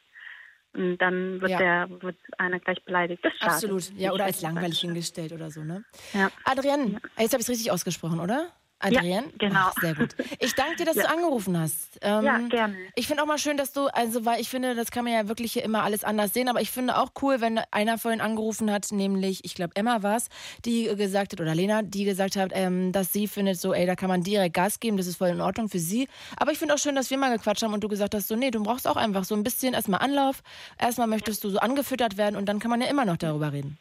Und 0.74 1.00
dann 1.00 1.42
wird 1.42 1.52
ja. 1.52 1.58
der 1.58 2.02
wird 2.02 2.16
einer 2.38 2.60
gleich 2.60 2.84
beleidigt. 2.86 3.26
Das 3.26 3.34
Absolut, 3.42 3.92
ja, 3.98 4.14
oder 4.14 4.26
als 4.26 4.42
langweilig 4.42 4.80
hingestellt 4.80 5.34
oder 5.34 5.52
so, 5.52 5.64
ne? 5.64 5.84
Ja. 6.14 6.32
Adrienne, 6.46 7.02
jetzt 7.18 7.34
habe 7.34 7.42
ich 7.42 7.48
es 7.48 7.50
richtig 7.50 7.72
ausgesprochen, 7.72 8.22
oder? 8.22 8.52
Adrienne? 8.82 9.28
Ja, 9.28 9.38
genau. 9.38 9.60
Ach, 9.60 9.74
sehr 9.82 9.96
gut. 9.96 10.16
Ich 10.40 10.56
danke 10.56 10.78
dir, 10.78 10.86
dass 10.86 10.96
ja. 10.96 11.04
du 11.04 11.10
angerufen 11.10 11.58
hast. 11.58 12.00
Ähm, 12.02 12.24
ja, 12.24 12.38
gerne. 12.40 12.76
Ich 12.96 13.08
finde 13.08 13.24
auch 13.24 13.28
mal 13.28 13.38
schön, 13.38 13.58
dass 13.58 13.74
du, 13.74 13.88
also 13.88 14.26
weil 14.26 14.42
ich 14.42 14.50
finde, 14.50 14.76
das 14.76 14.92
kann 14.92 15.04
man 15.04 15.14
ja 15.14 15.28
wirklich 15.28 15.54
hier 15.54 15.64
immer 15.64 15.84
alles 15.84 16.04
anders 16.04 16.34
sehen, 16.34 16.50
aber 16.50 16.62
ich 16.62 16.72
finde 16.72 16.98
auch 16.98 17.12
cool, 17.22 17.42
wenn 17.42 17.60
einer 17.72 17.98
vorhin 17.98 18.22
angerufen 18.22 18.72
hat, 18.72 18.92
nämlich, 18.92 19.46
ich 19.46 19.56
glaube, 19.56 19.76
Emma 19.76 20.04
war 20.04 20.18
es, 20.18 20.30
die 20.66 20.86
gesagt 20.96 21.34
hat, 21.34 21.42
oder 21.42 21.56
Lena, 21.56 21.82
die 21.82 22.06
gesagt 22.06 22.36
hat, 22.36 22.52
ähm, 22.54 22.92
dass 22.92 23.14
sie 23.14 23.28
findet 23.28 23.60
so, 23.60 23.74
ey, 23.74 23.86
da 23.86 23.96
kann 23.96 24.10
man 24.10 24.24
direkt 24.24 24.56
Gas 24.56 24.80
geben, 24.80 24.98
das 24.98 25.08
ist 25.08 25.18
voll 25.18 25.30
in 25.30 25.42
Ordnung 25.42 25.70
für 25.70 25.80
sie. 25.80 26.08
Aber 26.38 26.52
ich 26.52 26.60
finde 26.60 26.74
auch 26.74 26.80
schön, 26.80 26.96
dass 26.96 27.10
wir 27.10 27.18
mal 27.18 27.36
gequatscht 27.36 27.64
haben 27.64 27.74
und 27.74 27.84
du 27.84 27.88
gesagt 27.88 28.16
hast, 28.16 28.28
so, 28.28 28.36
nee, 28.36 28.52
du 28.52 28.64
brauchst 28.64 28.88
auch 28.88 28.98
einfach 28.98 29.24
so 29.24 29.36
ein 29.36 29.44
bisschen 29.44 29.74
erstmal 29.74 30.02
Anlauf. 30.02 30.44
Erstmal 30.78 31.08
möchtest 31.08 31.44
du 31.44 31.50
so 31.50 31.60
angefüttert 31.60 32.18
werden 32.18 32.36
und 32.36 32.48
dann 32.48 32.60
kann 32.60 32.72
man 32.72 32.82
ja 32.82 32.88
immer 32.88 33.06
noch 33.06 33.18
darüber 33.18 33.54
reden. 33.54 33.78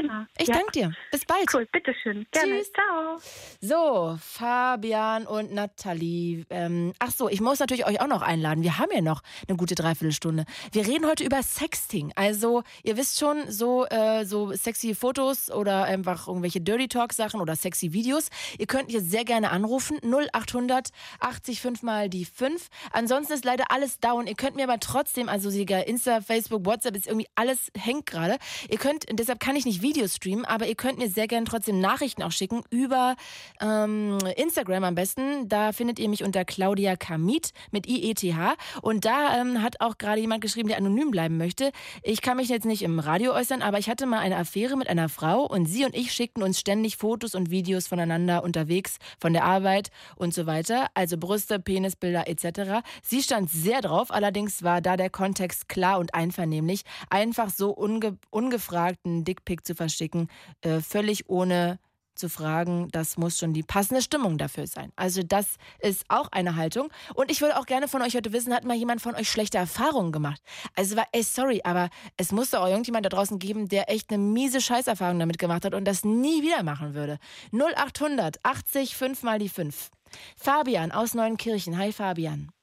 Genau. 0.00 0.24
Ich 0.38 0.48
ja. 0.48 0.56
danke 0.56 0.72
dir. 0.72 0.92
Bis 1.10 1.24
bald. 1.24 1.46
Cool, 1.52 1.66
bitteschön. 1.72 2.26
Gerne. 2.30 2.58
Tschüss. 2.58 2.72
Ciao. 2.72 3.18
So, 3.60 4.18
Fabian 4.20 5.26
und 5.26 5.52
Nathalie. 5.52 6.44
Ähm, 6.50 6.92
ach 6.98 7.10
so, 7.10 7.28
ich 7.30 7.40
muss 7.40 7.60
natürlich 7.60 7.86
euch 7.86 8.00
auch 8.00 8.06
noch 8.06 8.20
einladen. 8.20 8.62
Wir 8.62 8.78
haben 8.78 8.90
ja 8.92 9.00
noch 9.00 9.22
eine 9.48 9.56
gute 9.56 9.74
Dreiviertelstunde. 9.74 10.44
Wir 10.72 10.86
reden 10.86 11.06
heute 11.06 11.24
über 11.24 11.42
Sexting. 11.42 12.12
Also, 12.14 12.62
ihr 12.82 12.98
wisst 12.98 13.18
schon, 13.18 13.50
so, 13.50 13.86
äh, 13.86 14.26
so 14.26 14.52
sexy 14.52 14.94
Fotos 14.94 15.50
oder 15.50 15.84
einfach 15.84 16.28
irgendwelche 16.28 16.60
Dirty 16.60 16.88
Talk 16.88 17.14
Sachen 17.14 17.40
oder 17.40 17.56
sexy 17.56 17.92
Videos. 17.92 18.28
Ihr 18.58 18.66
könnt 18.66 18.90
hier 18.90 19.00
sehr 19.00 19.24
gerne 19.24 19.50
anrufen. 19.50 19.98
0800 20.02 20.90
80 21.20 21.60
5 21.60 21.82
mal 21.82 22.10
die 22.10 22.26
5. 22.26 22.68
Ansonsten 22.92 23.32
ist 23.32 23.44
leider 23.44 23.70
alles 23.70 23.98
down. 23.98 24.26
Ihr 24.26 24.34
könnt 24.34 24.56
mir 24.56 24.64
aber 24.64 24.78
trotzdem, 24.78 25.28
also 25.30 25.48
Insta, 25.48 26.20
Facebook, 26.20 26.66
WhatsApp 26.66 26.96
ist 26.96 27.06
irgendwie 27.06 27.28
alles 27.34 27.70
hängt 27.78 28.06
gerade. 28.06 28.36
Ihr 28.68 28.78
könnt, 28.78 29.06
deshalb 29.10 29.40
kann 29.40 29.56
ich 29.56 29.64
nicht 29.64 29.82
Videos 29.86 30.16
streamen, 30.16 30.44
aber 30.44 30.66
ihr 30.66 30.74
könnt 30.74 30.98
mir 30.98 31.08
sehr 31.08 31.28
gerne 31.28 31.46
trotzdem 31.46 31.78
Nachrichten 31.78 32.24
auch 32.24 32.32
schicken 32.32 32.62
über 32.70 33.14
ähm, 33.60 34.18
Instagram 34.36 34.82
am 34.82 34.96
besten. 34.96 35.48
Da 35.48 35.70
findet 35.70 36.00
ihr 36.00 36.08
mich 36.08 36.24
unter 36.24 36.44
Claudia 36.44 36.96
Kamit 36.96 37.52
mit 37.70 37.86
IETH. 37.86 38.34
Und 38.82 39.04
da 39.04 39.40
ähm, 39.40 39.62
hat 39.62 39.80
auch 39.80 39.96
gerade 39.96 40.20
jemand 40.20 40.40
geschrieben, 40.40 40.68
der 40.68 40.78
anonym 40.78 41.12
bleiben 41.12 41.36
möchte. 41.36 41.70
Ich 42.02 42.20
kann 42.20 42.36
mich 42.36 42.48
jetzt 42.48 42.66
nicht 42.66 42.82
im 42.82 42.98
Radio 42.98 43.32
äußern, 43.32 43.62
aber 43.62 43.78
ich 43.78 43.88
hatte 43.88 44.06
mal 44.06 44.18
eine 44.18 44.38
Affäre 44.38 44.76
mit 44.76 44.88
einer 44.88 45.08
Frau 45.08 45.46
und 45.46 45.66
sie 45.66 45.84
und 45.84 45.94
ich 45.94 46.10
schickten 46.10 46.42
uns 46.42 46.58
ständig 46.58 46.96
Fotos 46.96 47.36
und 47.36 47.50
Videos 47.50 47.86
voneinander 47.86 48.42
unterwegs, 48.42 48.96
von 49.20 49.34
der 49.34 49.44
Arbeit 49.44 49.90
und 50.16 50.34
so 50.34 50.46
weiter. 50.46 50.88
Also 50.94 51.16
Brüste, 51.16 51.60
Penisbilder 51.60 52.26
etc. 52.26 52.82
Sie 53.04 53.22
stand 53.22 53.50
sehr 53.50 53.82
drauf, 53.82 54.10
allerdings 54.10 54.64
war 54.64 54.80
da 54.80 54.96
der 54.96 55.10
Kontext 55.10 55.68
klar 55.68 56.00
und 56.00 56.12
einvernehmlich. 56.12 56.82
Einfach 57.08 57.50
so 57.50 57.70
unge 57.70 58.18
ungefragten 58.30 59.22
Dickpick 59.22 59.64
zu 59.64 59.75
verschicken, 59.76 60.28
äh, 60.62 60.80
völlig 60.80 61.28
ohne 61.28 61.78
zu 62.16 62.28
fragen, 62.28 62.88
das 62.90 63.16
muss 63.16 63.38
schon 63.38 63.52
die 63.52 63.62
passende 63.62 64.02
Stimmung 64.02 64.38
dafür 64.38 64.66
sein. 64.66 64.92
Also 64.96 65.22
das 65.22 65.56
ist 65.80 66.04
auch 66.08 66.28
eine 66.32 66.56
Haltung. 66.56 66.88
Und 67.14 67.30
ich 67.30 67.40
würde 67.40 67.58
auch 67.58 67.66
gerne 67.66 67.88
von 67.88 68.02
euch 68.02 68.14
heute 68.16 68.32
wissen, 68.32 68.54
hat 68.54 68.64
mal 68.64 68.76
jemand 68.76 69.00
von 69.00 69.14
euch 69.14 69.30
schlechte 69.30 69.58
Erfahrungen 69.58 70.12
gemacht? 70.12 70.40
Also 70.74 70.96
war, 70.96 71.06
ey, 71.12 71.22
sorry, 71.22 71.60
aber 71.64 71.90
es 72.16 72.32
muss 72.32 72.50
doch 72.50 72.62
auch 72.62 72.68
irgendjemand 72.68 73.04
da 73.06 73.10
draußen 73.10 73.38
geben, 73.38 73.68
der 73.68 73.90
echt 73.90 74.10
eine 74.10 74.18
miese 74.18 74.60
Scheißerfahrung 74.60 75.18
damit 75.18 75.38
gemacht 75.38 75.64
hat 75.64 75.74
und 75.74 75.84
das 75.84 76.04
nie 76.04 76.42
wieder 76.42 76.62
machen 76.62 76.94
würde. 76.94 77.18
0800 77.52 78.38
80 78.42 78.96
5 78.96 79.22
mal 79.22 79.38
die 79.38 79.48
5. 79.48 79.90
Fabian 80.36 80.92
aus 80.92 81.14
Neuenkirchen. 81.14 81.76
Hi 81.76 81.92
Fabian. 81.92 82.55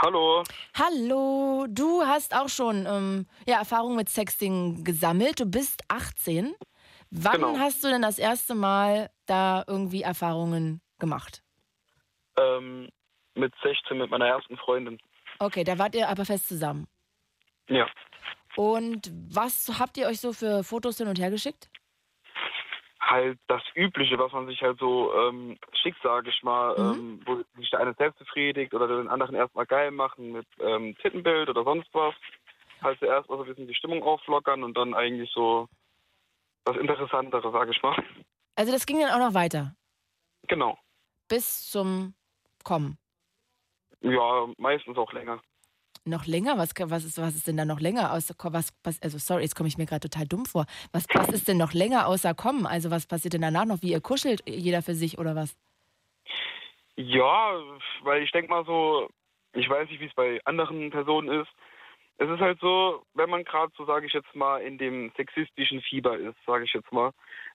Hallo. 0.00 0.44
Hallo, 0.76 1.66
du 1.68 2.02
hast 2.02 2.32
auch 2.32 2.48
schon 2.48 2.86
ähm, 2.86 3.26
ja, 3.48 3.58
Erfahrung 3.58 3.96
mit 3.96 4.08
Sexting 4.08 4.84
gesammelt. 4.84 5.40
Du 5.40 5.46
bist 5.46 5.82
18. 5.88 6.54
Wann 7.10 7.32
genau. 7.32 7.58
hast 7.58 7.82
du 7.82 7.88
denn 7.88 8.02
das 8.02 8.20
erste 8.20 8.54
Mal 8.54 9.10
da 9.26 9.64
irgendwie 9.66 10.02
Erfahrungen 10.02 10.80
gemacht? 11.00 11.42
Ähm, 12.38 12.88
mit 13.34 13.52
16 13.60 13.98
mit 13.98 14.08
meiner 14.10 14.26
ersten 14.28 14.56
Freundin. 14.58 15.00
Okay, 15.40 15.64
da 15.64 15.78
wart 15.80 15.96
ihr 15.96 16.08
aber 16.08 16.24
fest 16.24 16.46
zusammen. 16.46 16.86
Ja. 17.68 17.88
Und 18.54 19.10
was 19.30 19.80
habt 19.80 19.96
ihr 19.96 20.06
euch 20.06 20.20
so 20.20 20.32
für 20.32 20.62
Fotos 20.62 20.98
hin 20.98 21.08
und 21.08 21.18
her 21.18 21.30
geschickt? 21.30 21.70
Halt 23.00 23.38
das 23.46 23.62
Übliche, 23.74 24.18
was 24.18 24.32
man 24.32 24.46
sich 24.46 24.60
halt 24.60 24.78
so 24.78 25.14
ähm, 25.14 25.56
schickt, 25.72 26.02
sage 26.02 26.30
ich 26.30 26.42
mal, 26.42 26.76
mhm. 26.76 26.98
ähm, 26.98 27.20
wo 27.26 27.36
sich 27.58 27.70
der 27.70 27.80
eine 27.80 27.94
selbst 27.94 28.18
befriedigt 28.18 28.74
oder 28.74 28.88
den 28.88 29.08
anderen 29.08 29.36
erstmal 29.36 29.66
geil 29.66 29.90
machen 29.90 30.32
mit 30.32 30.46
ähm, 30.60 30.96
Tittenbild 31.00 31.48
oder 31.48 31.64
sonst 31.64 31.88
was. 31.92 32.14
Halt 32.82 32.98
zuerst 32.98 33.28
mal 33.28 33.36
so 33.36 33.42
ein 33.42 33.48
bisschen 33.48 33.68
die 33.68 33.74
Stimmung 33.74 34.02
auflockern 34.02 34.62
und 34.62 34.76
dann 34.76 34.94
eigentlich 34.94 35.30
so 35.32 35.68
was 36.64 36.76
Interessanteres, 36.76 37.52
sage 37.52 37.70
ich 37.70 37.82
mal. 37.82 37.96
Also 38.56 38.72
das 38.72 38.86
ging 38.86 39.00
dann 39.00 39.10
auch 39.10 39.24
noch 39.24 39.34
weiter? 39.34 39.74
Genau. 40.48 40.76
Bis 41.28 41.70
zum 41.70 42.14
Kommen? 42.64 42.98
Ja, 44.00 44.46
meistens 44.58 44.96
auch 44.96 45.12
länger. 45.12 45.40
Noch 46.08 46.26
länger? 46.26 46.58
Was, 46.58 46.72
was, 46.78 47.04
ist, 47.04 47.18
was 47.18 47.36
ist 47.36 47.46
denn 47.46 47.56
da 47.56 47.64
noch 47.64 47.80
länger? 47.80 48.12
Außer, 48.12 48.34
was, 48.44 48.72
was, 48.82 49.02
also 49.02 49.18
sorry, 49.18 49.42
jetzt 49.42 49.54
komme 49.54 49.68
ich 49.68 49.78
mir 49.78 49.86
gerade 49.86 50.08
total 50.08 50.26
dumm 50.26 50.46
vor. 50.46 50.66
Was, 50.92 51.06
was 51.12 51.28
ist 51.28 51.48
denn 51.48 51.58
noch 51.58 51.72
länger 51.72 52.06
außer 52.06 52.34
Kommen? 52.34 52.66
Also 52.66 52.90
was 52.90 53.06
passiert 53.06 53.34
denn 53.34 53.42
danach 53.42 53.66
noch? 53.66 53.82
Wie 53.82 53.92
ihr 53.92 54.00
kuschelt, 54.00 54.42
jeder 54.46 54.82
für 54.82 54.94
sich 54.94 55.18
oder 55.18 55.36
was? 55.36 55.56
Ja, 56.96 57.60
weil 58.02 58.22
ich 58.22 58.32
denke 58.32 58.50
mal 58.50 58.64
so, 58.64 59.08
ich 59.52 59.68
weiß 59.68 59.88
nicht, 59.88 60.00
wie 60.00 60.06
es 60.06 60.14
bei 60.14 60.40
anderen 60.44 60.90
Personen 60.90 61.28
ist, 61.40 61.50
es 62.18 62.28
ist 62.28 62.40
halt 62.40 62.58
so, 62.60 63.04
wenn 63.14 63.30
man 63.30 63.44
gerade 63.44 63.72
so, 63.76 63.84
sage 63.84 64.06
ich 64.06 64.12
jetzt 64.12 64.34
mal, 64.34 64.60
in 64.60 64.76
dem 64.76 65.12
sexistischen 65.16 65.80
Fieber 65.82 66.18
ist, 66.18 66.36
sage 66.46 66.64
ich 66.64 66.72
jetzt 66.72 66.90
mal, 66.92 67.12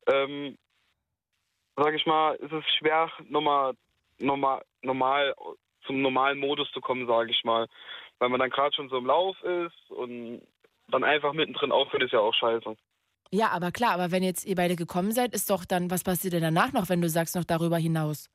ähm, 0.07 0.57
sage 1.75 1.97
ich 1.97 2.05
mal, 2.05 2.35
ist 2.35 2.53
es 2.53 2.63
schwer, 2.77 3.11
nochmal 3.27 3.73
normal, 4.19 4.63
normal 4.81 5.35
zum 5.85 6.01
normalen 6.01 6.39
Modus 6.39 6.71
zu 6.71 6.81
kommen, 6.81 7.07
sage 7.07 7.31
ich 7.31 7.43
mal. 7.43 7.67
Weil 8.19 8.29
man 8.29 8.39
dann 8.39 8.49
gerade 8.49 8.75
schon 8.75 8.89
so 8.89 8.97
im 8.97 9.05
Lauf 9.05 9.41
ist 9.43 9.91
und 9.91 10.41
dann 10.89 11.03
einfach 11.03 11.33
mittendrin 11.33 11.71
aufhört, 11.71 12.03
ist 12.03 12.13
ja 12.13 12.19
auch 12.19 12.33
scheiße. 12.33 12.75
Ja, 13.31 13.49
aber 13.49 13.71
klar, 13.71 13.93
aber 13.93 14.11
wenn 14.11 14.23
jetzt 14.23 14.45
ihr 14.45 14.55
beide 14.55 14.75
gekommen 14.75 15.11
seid, 15.11 15.33
ist 15.33 15.49
doch 15.49 15.65
dann, 15.65 15.89
was 15.89 16.03
passiert 16.03 16.33
denn 16.33 16.43
danach 16.43 16.71
noch, 16.71 16.89
wenn 16.89 17.01
du 17.01 17.09
sagst, 17.09 17.35
noch 17.35 17.45
darüber 17.45 17.77
hinaus? 17.77 18.29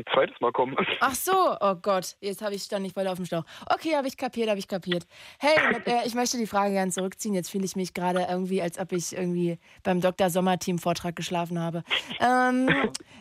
ein 0.00 0.04
zweites 0.12 0.40
Mal 0.40 0.52
kommen. 0.52 0.76
Ach 1.00 1.14
so, 1.14 1.56
oh 1.60 1.74
Gott, 1.74 2.16
jetzt 2.20 2.42
habe 2.42 2.54
ich 2.54 2.62
stand 2.62 2.82
nicht 2.82 2.94
voll 2.94 3.06
auf 3.06 3.16
dem 3.16 3.26
Schlauch. 3.26 3.44
Okay, 3.66 3.96
habe 3.96 4.08
ich 4.08 4.16
kapiert, 4.16 4.48
habe 4.48 4.58
ich 4.58 4.68
kapiert. 4.68 5.06
Hey, 5.38 5.56
äh, 5.86 6.06
ich 6.06 6.14
möchte 6.14 6.38
die 6.38 6.46
Frage 6.46 6.72
gerne 6.72 6.90
zurückziehen. 6.90 7.34
Jetzt 7.34 7.50
fühle 7.50 7.64
ich 7.64 7.76
mich 7.76 7.94
gerade 7.94 8.26
irgendwie, 8.28 8.62
als 8.62 8.78
ob 8.78 8.92
ich 8.92 9.12
irgendwie 9.12 9.58
beim 9.82 10.00
Dr. 10.00 10.30
Sommerteam 10.30 10.78
Vortrag 10.78 11.16
geschlafen 11.16 11.58
habe. 11.58 11.82
Ähm, 12.20 12.68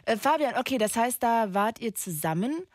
äh, 0.05 0.17
Fabian, 0.17 0.55
okay, 0.57 0.77
das 0.77 0.95
heißt, 0.95 1.21
da 1.21 1.53
wart 1.53 1.79
ihr 1.79 1.95
zusammen. 1.95 2.65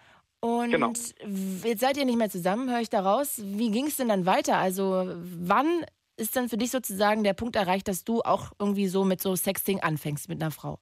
Und 0.45 0.73
genau. 0.73 0.89
jetzt 0.89 1.81
seid 1.81 1.97
ihr 1.97 2.05
nicht 2.05 2.19
mehr 2.19 2.29
zusammen, 2.29 2.71
höre 2.71 2.81
ich 2.81 2.91
daraus. 2.91 3.41
Wie 3.43 3.71
ging 3.71 3.87
es 3.87 3.97
denn 3.97 4.09
dann 4.09 4.27
weiter? 4.27 4.59
Also 4.59 5.11
wann 5.17 5.87
ist 6.19 6.37
dann 6.37 6.51
für 6.51 6.59
dich 6.59 6.71
sozusagen 6.71 7.25
der 7.25 7.33
Punkt 7.33 7.57
erreicht, 7.57 7.89
dass 7.89 8.05
du 8.05 8.21
auch 8.21 8.53
irgendwie 8.59 8.87
so 8.87 9.05
mit 9.05 9.23
so 9.23 9.35
Sexting 9.37 9.81
anfängst 9.81 10.29
mit 10.29 10.43
einer 10.43 10.51
Frau? 10.51 10.81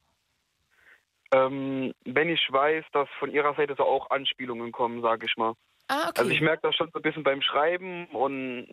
Ähm, 1.30 1.94
wenn 2.05 2.28
ich 2.28 2.44
weiß, 2.51 2.84
dass 2.93 3.09
von 3.20 3.30
ihrer 3.30 3.55
Seite 3.55 3.76
so 3.78 3.84
auch 3.84 4.10
Anspielungen 4.10 4.72
kommen, 4.72 5.01
sage 5.01 5.26
ich 5.26 5.36
mal. 5.36 5.52
Ah, 5.86 6.09
okay. 6.09 6.22
Also 6.22 6.32
ich 6.32 6.40
merke 6.40 6.62
das 6.62 6.74
schon 6.74 6.90
so 6.93 6.98
ein 6.98 7.02
bisschen 7.02 7.22
beim 7.22 7.40
Schreiben 7.40 8.06
und 8.06 8.68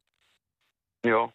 ja. 1.05 1.31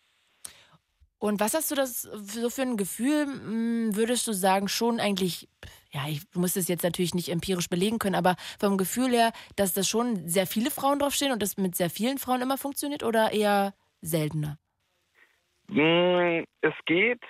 Und 1.18 1.38
was 1.38 1.54
hast 1.54 1.70
du 1.70 1.76
das 1.76 2.02
so 2.02 2.50
für 2.50 2.62
ein 2.62 2.76
Gefühl, 2.76 3.26
hm, 3.26 3.94
würdest 3.94 4.26
du 4.26 4.32
sagen, 4.32 4.66
schon 4.66 4.98
eigentlich, 4.98 5.48
ja, 5.94 6.08
ich 6.08 6.22
muss 6.34 6.54
das 6.54 6.68
jetzt 6.68 6.82
natürlich 6.82 7.14
nicht 7.14 7.28
empirisch 7.28 7.68
belegen 7.68 7.98
können, 7.98 8.16
aber 8.16 8.34
vom 8.58 8.76
Gefühl 8.76 9.10
her, 9.10 9.32
dass 9.56 9.74
das 9.74 9.88
schon 9.88 10.28
sehr 10.28 10.46
viele 10.46 10.70
Frauen 10.70 10.98
draufstehen 10.98 11.32
und 11.32 11.40
das 11.40 11.56
mit 11.56 11.76
sehr 11.76 11.88
vielen 11.88 12.18
Frauen 12.18 12.42
immer 12.42 12.58
funktioniert 12.58 13.04
oder 13.04 13.32
eher 13.32 13.74
seltener? 14.00 14.58
Hm, 15.68 16.44
es 16.60 16.74
geht, 16.84 17.22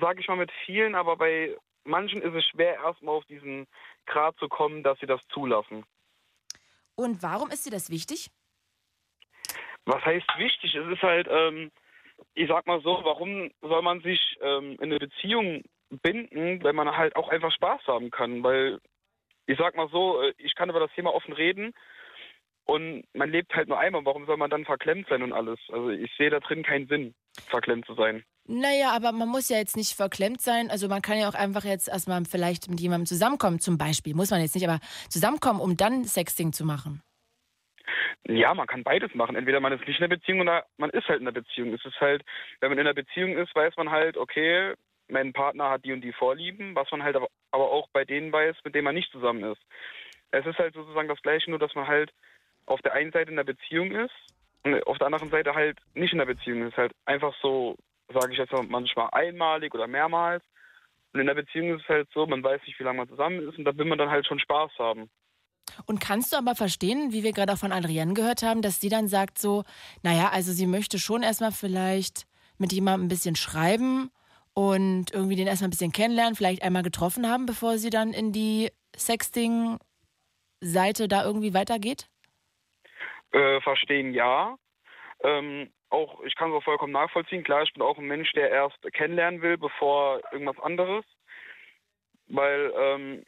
sage 0.00 0.20
ich 0.20 0.28
mal, 0.28 0.36
mit 0.36 0.52
vielen, 0.64 0.94
aber 0.94 1.16
bei 1.16 1.56
manchen 1.84 2.22
ist 2.22 2.34
es 2.34 2.46
schwer, 2.46 2.76
erstmal 2.76 3.16
auf 3.16 3.24
diesen 3.24 3.66
Grad 4.06 4.36
zu 4.38 4.48
kommen, 4.48 4.84
dass 4.84 4.98
sie 5.00 5.06
das 5.06 5.20
zulassen. 5.32 5.84
Und 6.94 7.22
warum 7.22 7.50
ist 7.50 7.66
dir 7.66 7.70
das 7.70 7.90
wichtig? 7.90 8.30
Was 9.84 10.04
heißt 10.04 10.28
wichtig? 10.38 10.76
Es 10.76 10.86
ist 10.86 11.02
halt, 11.02 11.26
ähm, 11.28 11.72
ich 12.34 12.46
sag 12.46 12.66
mal 12.66 12.80
so, 12.82 13.00
warum 13.02 13.50
soll 13.62 13.82
man 13.82 14.00
sich 14.00 14.20
ähm, 14.40 14.72
in 14.74 14.84
eine 14.84 14.98
Beziehung 15.00 15.64
binden, 16.00 16.62
wenn 16.62 16.76
man 16.76 16.96
halt 16.96 17.16
auch 17.16 17.28
einfach 17.28 17.52
Spaß 17.52 17.82
haben 17.86 18.10
kann? 18.10 18.42
Weil, 18.42 18.78
ich 19.46 19.58
sag 19.58 19.76
mal 19.76 19.88
so, 19.90 20.22
äh, 20.22 20.32
ich 20.38 20.54
kann 20.54 20.70
über 20.70 20.80
das 20.80 20.92
Thema 20.94 21.14
offen 21.14 21.32
reden 21.32 21.74
und 22.64 23.04
man 23.14 23.30
lebt 23.30 23.54
halt 23.54 23.68
nur 23.68 23.78
einmal. 23.78 24.04
Warum 24.04 24.26
soll 24.26 24.36
man 24.36 24.50
dann 24.50 24.64
verklemmt 24.64 25.08
sein 25.08 25.22
und 25.22 25.32
alles? 25.32 25.58
Also 25.70 25.90
ich 25.90 26.10
sehe 26.16 26.30
da 26.30 26.40
drin 26.40 26.62
keinen 26.62 26.86
Sinn, 26.86 27.14
verklemmt 27.48 27.86
zu 27.86 27.94
sein. 27.94 28.24
Naja, 28.46 28.90
aber 28.90 29.12
man 29.12 29.28
muss 29.28 29.48
ja 29.48 29.58
jetzt 29.58 29.76
nicht 29.76 29.94
verklemmt 29.94 30.40
sein. 30.40 30.70
Also 30.70 30.88
man 30.88 31.02
kann 31.02 31.18
ja 31.18 31.28
auch 31.28 31.34
einfach 31.34 31.64
jetzt 31.64 31.88
erstmal 31.88 32.24
vielleicht 32.24 32.68
mit 32.68 32.80
jemandem 32.80 33.06
zusammenkommen, 33.06 33.60
zum 33.60 33.78
Beispiel. 33.78 34.14
Muss 34.14 34.30
man 34.30 34.40
jetzt 34.40 34.54
nicht, 34.54 34.68
aber 34.68 34.80
zusammenkommen, 35.08 35.60
um 35.60 35.76
dann 35.76 36.04
Sexting 36.04 36.52
zu 36.52 36.64
machen. 36.64 37.02
Ja, 38.28 38.54
man 38.54 38.66
kann 38.66 38.84
beides 38.84 39.14
machen. 39.14 39.36
Entweder 39.36 39.60
man 39.60 39.72
ist 39.72 39.86
nicht 39.86 39.98
in 39.98 40.04
einer 40.04 40.16
Beziehung 40.16 40.40
oder 40.40 40.64
man 40.76 40.90
ist 40.90 41.08
halt 41.08 41.20
in 41.20 41.26
einer 41.26 41.34
Beziehung. 41.34 41.72
Es 41.74 41.84
ist 41.84 42.00
halt, 42.00 42.22
wenn 42.60 42.70
man 42.70 42.78
in 42.78 42.86
einer 42.86 42.94
Beziehung 42.94 43.36
ist, 43.36 43.54
weiß 43.54 43.76
man 43.76 43.90
halt, 43.90 44.16
okay, 44.16 44.74
mein 45.08 45.32
Partner 45.32 45.70
hat 45.70 45.84
die 45.84 45.92
und 45.92 46.00
die 46.02 46.12
Vorlieben, 46.12 46.74
was 46.74 46.90
man 46.90 47.02
halt 47.02 47.16
aber 47.16 47.70
auch 47.70 47.88
bei 47.92 48.04
denen 48.04 48.32
weiß, 48.32 48.56
mit 48.64 48.74
denen 48.74 48.84
man 48.84 48.94
nicht 48.94 49.10
zusammen 49.12 49.44
ist. 49.44 49.60
Es 50.30 50.46
ist 50.46 50.58
halt 50.58 50.74
sozusagen 50.74 51.08
das 51.08 51.20
Gleiche, 51.22 51.50
nur 51.50 51.58
dass 51.58 51.74
man 51.74 51.86
halt 51.86 52.12
auf 52.66 52.80
der 52.82 52.94
einen 52.94 53.12
Seite 53.12 53.30
in 53.30 53.38
einer 53.38 53.44
Beziehung 53.44 53.92
ist 53.92 54.14
und 54.64 54.82
auf 54.86 54.98
der 54.98 55.08
anderen 55.08 55.30
Seite 55.30 55.54
halt 55.54 55.78
nicht 55.94 56.12
in 56.12 56.20
einer 56.20 56.32
Beziehung 56.32 56.66
ist. 56.66 56.76
Halt 56.76 56.92
einfach 57.04 57.34
so 57.42 57.76
sage 58.12 58.32
ich 58.32 58.38
jetzt 58.38 58.52
mal, 58.52 58.62
manchmal 58.62 59.08
einmalig 59.12 59.74
oder 59.74 59.86
mehrmals. 59.86 60.42
Und 61.12 61.20
in 61.20 61.26
der 61.26 61.34
Beziehung 61.34 61.74
ist 61.76 61.82
es 61.82 61.88
halt 61.88 62.08
so, 62.14 62.26
man 62.26 62.42
weiß 62.42 62.60
nicht, 62.66 62.78
wie 62.78 62.84
lange 62.84 62.98
man 62.98 63.08
zusammen 63.08 63.46
ist 63.48 63.58
und 63.58 63.64
da 63.64 63.76
will 63.76 63.84
man 63.84 63.98
dann 63.98 64.10
halt 64.10 64.26
schon 64.26 64.38
Spaß 64.38 64.70
haben. 64.78 65.10
Und 65.86 66.00
kannst 66.00 66.32
du 66.32 66.36
aber 66.36 66.54
verstehen, 66.54 67.12
wie 67.12 67.22
wir 67.22 67.32
gerade 67.32 67.52
auch 67.52 67.58
von 67.58 67.72
Adrienne 67.72 68.14
gehört 68.14 68.42
haben, 68.42 68.62
dass 68.62 68.80
sie 68.80 68.88
dann 68.88 69.08
sagt 69.08 69.38
so, 69.38 69.64
naja, 70.02 70.30
also 70.32 70.52
sie 70.52 70.66
möchte 70.66 70.98
schon 70.98 71.22
erstmal 71.22 71.52
vielleicht 71.52 72.26
mit 72.58 72.72
jemandem 72.72 73.06
ein 73.06 73.08
bisschen 73.08 73.36
schreiben 73.36 74.10
und 74.54 75.12
irgendwie 75.12 75.36
den 75.36 75.46
erstmal 75.46 75.68
ein 75.68 75.70
bisschen 75.70 75.92
kennenlernen, 75.92 76.34
vielleicht 76.34 76.62
einmal 76.62 76.82
getroffen 76.82 77.28
haben, 77.28 77.46
bevor 77.46 77.78
sie 77.78 77.90
dann 77.90 78.12
in 78.12 78.32
die 78.32 78.70
Sexting-Seite 78.96 81.08
da 81.08 81.24
irgendwie 81.24 81.54
weitergeht? 81.54 82.08
Äh, 83.32 83.60
verstehen 83.60 84.12
ja. 84.12 84.56
Ähm, 85.22 85.70
auch, 85.88 86.22
ich 86.24 86.34
kann 86.34 86.50
es 86.50 86.56
auch 86.56 86.64
vollkommen 86.64 86.92
nachvollziehen. 86.92 87.44
Klar, 87.44 87.62
ich 87.62 87.72
bin 87.72 87.82
auch 87.82 87.98
ein 87.98 88.06
Mensch, 88.06 88.32
der 88.32 88.50
erst 88.50 88.82
kennenlernen 88.92 89.42
will, 89.42 89.56
bevor 89.56 90.20
irgendwas 90.32 90.58
anderes. 90.58 91.04
Weil 92.28 92.72
ähm, 92.76 93.24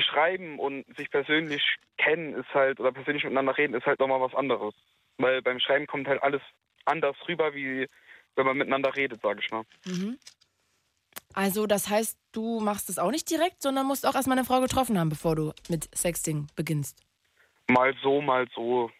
Schreiben 0.00 0.58
und 0.58 0.84
sich 0.96 1.10
persönlich 1.10 1.62
kennen 1.98 2.34
ist 2.34 2.52
halt, 2.54 2.80
oder 2.80 2.92
persönlich 2.92 3.24
miteinander 3.24 3.56
reden, 3.56 3.74
ist 3.74 3.86
halt 3.86 4.00
nochmal 4.00 4.20
was 4.20 4.34
anderes. 4.34 4.74
Weil 5.18 5.42
beim 5.42 5.60
Schreiben 5.60 5.86
kommt 5.86 6.08
halt 6.08 6.22
alles 6.22 6.42
anders 6.84 7.16
rüber, 7.28 7.54
wie 7.54 7.88
wenn 8.36 8.46
man 8.46 8.56
miteinander 8.56 8.94
redet, 8.94 9.20
sage 9.22 9.40
ich 9.42 9.50
mal. 9.50 9.64
Mhm. 9.86 10.18
Also, 11.34 11.66
das 11.66 11.88
heißt, 11.88 12.18
du 12.32 12.60
machst 12.60 12.90
es 12.90 12.98
auch 12.98 13.10
nicht 13.10 13.30
direkt, 13.30 13.62
sondern 13.62 13.86
musst 13.86 14.06
auch 14.06 14.14
erstmal 14.14 14.36
eine 14.36 14.46
Frau 14.46 14.60
getroffen 14.60 14.98
haben, 14.98 15.08
bevor 15.08 15.36
du 15.36 15.52
mit 15.68 15.88
Sexting 15.96 16.48
beginnst. 16.56 17.02
Mal 17.68 17.94
so, 18.02 18.20
mal 18.20 18.46
so. 18.54 18.90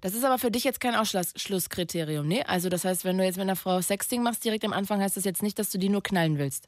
Das 0.00 0.14
ist 0.14 0.24
aber 0.24 0.38
für 0.38 0.50
dich 0.50 0.64
jetzt 0.64 0.80
kein 0.80 0.94
Ausschlusskriterium, 0.94 2.26
ne? 2.26 2.48
Also 2.48 2.68
das 2.68 2.84
heißt, 2.84 3.04
wenn 3.04 3.18
du 3.18 3.24
jetzt 3.24 3.36
mit 3.36 3.42
einer 3.42 3.56
Frau 3.56 3.80
Sexting 3.80 4.22
machst 4.22 4.44
direkt 4.44 4.64
am 4.64 4.72
Anfang, 4.72 5.00
heißt 5.00 5.16
das 5.16 5.24
jetzt 5.24 5.42
nicht, 5.42 5.58
dass 5.58 5.70
du 5.70 5.78
die 5.78 5.90
nur 5.90 6.02
knallen 6.02 6.38
willst? 6.38 6.66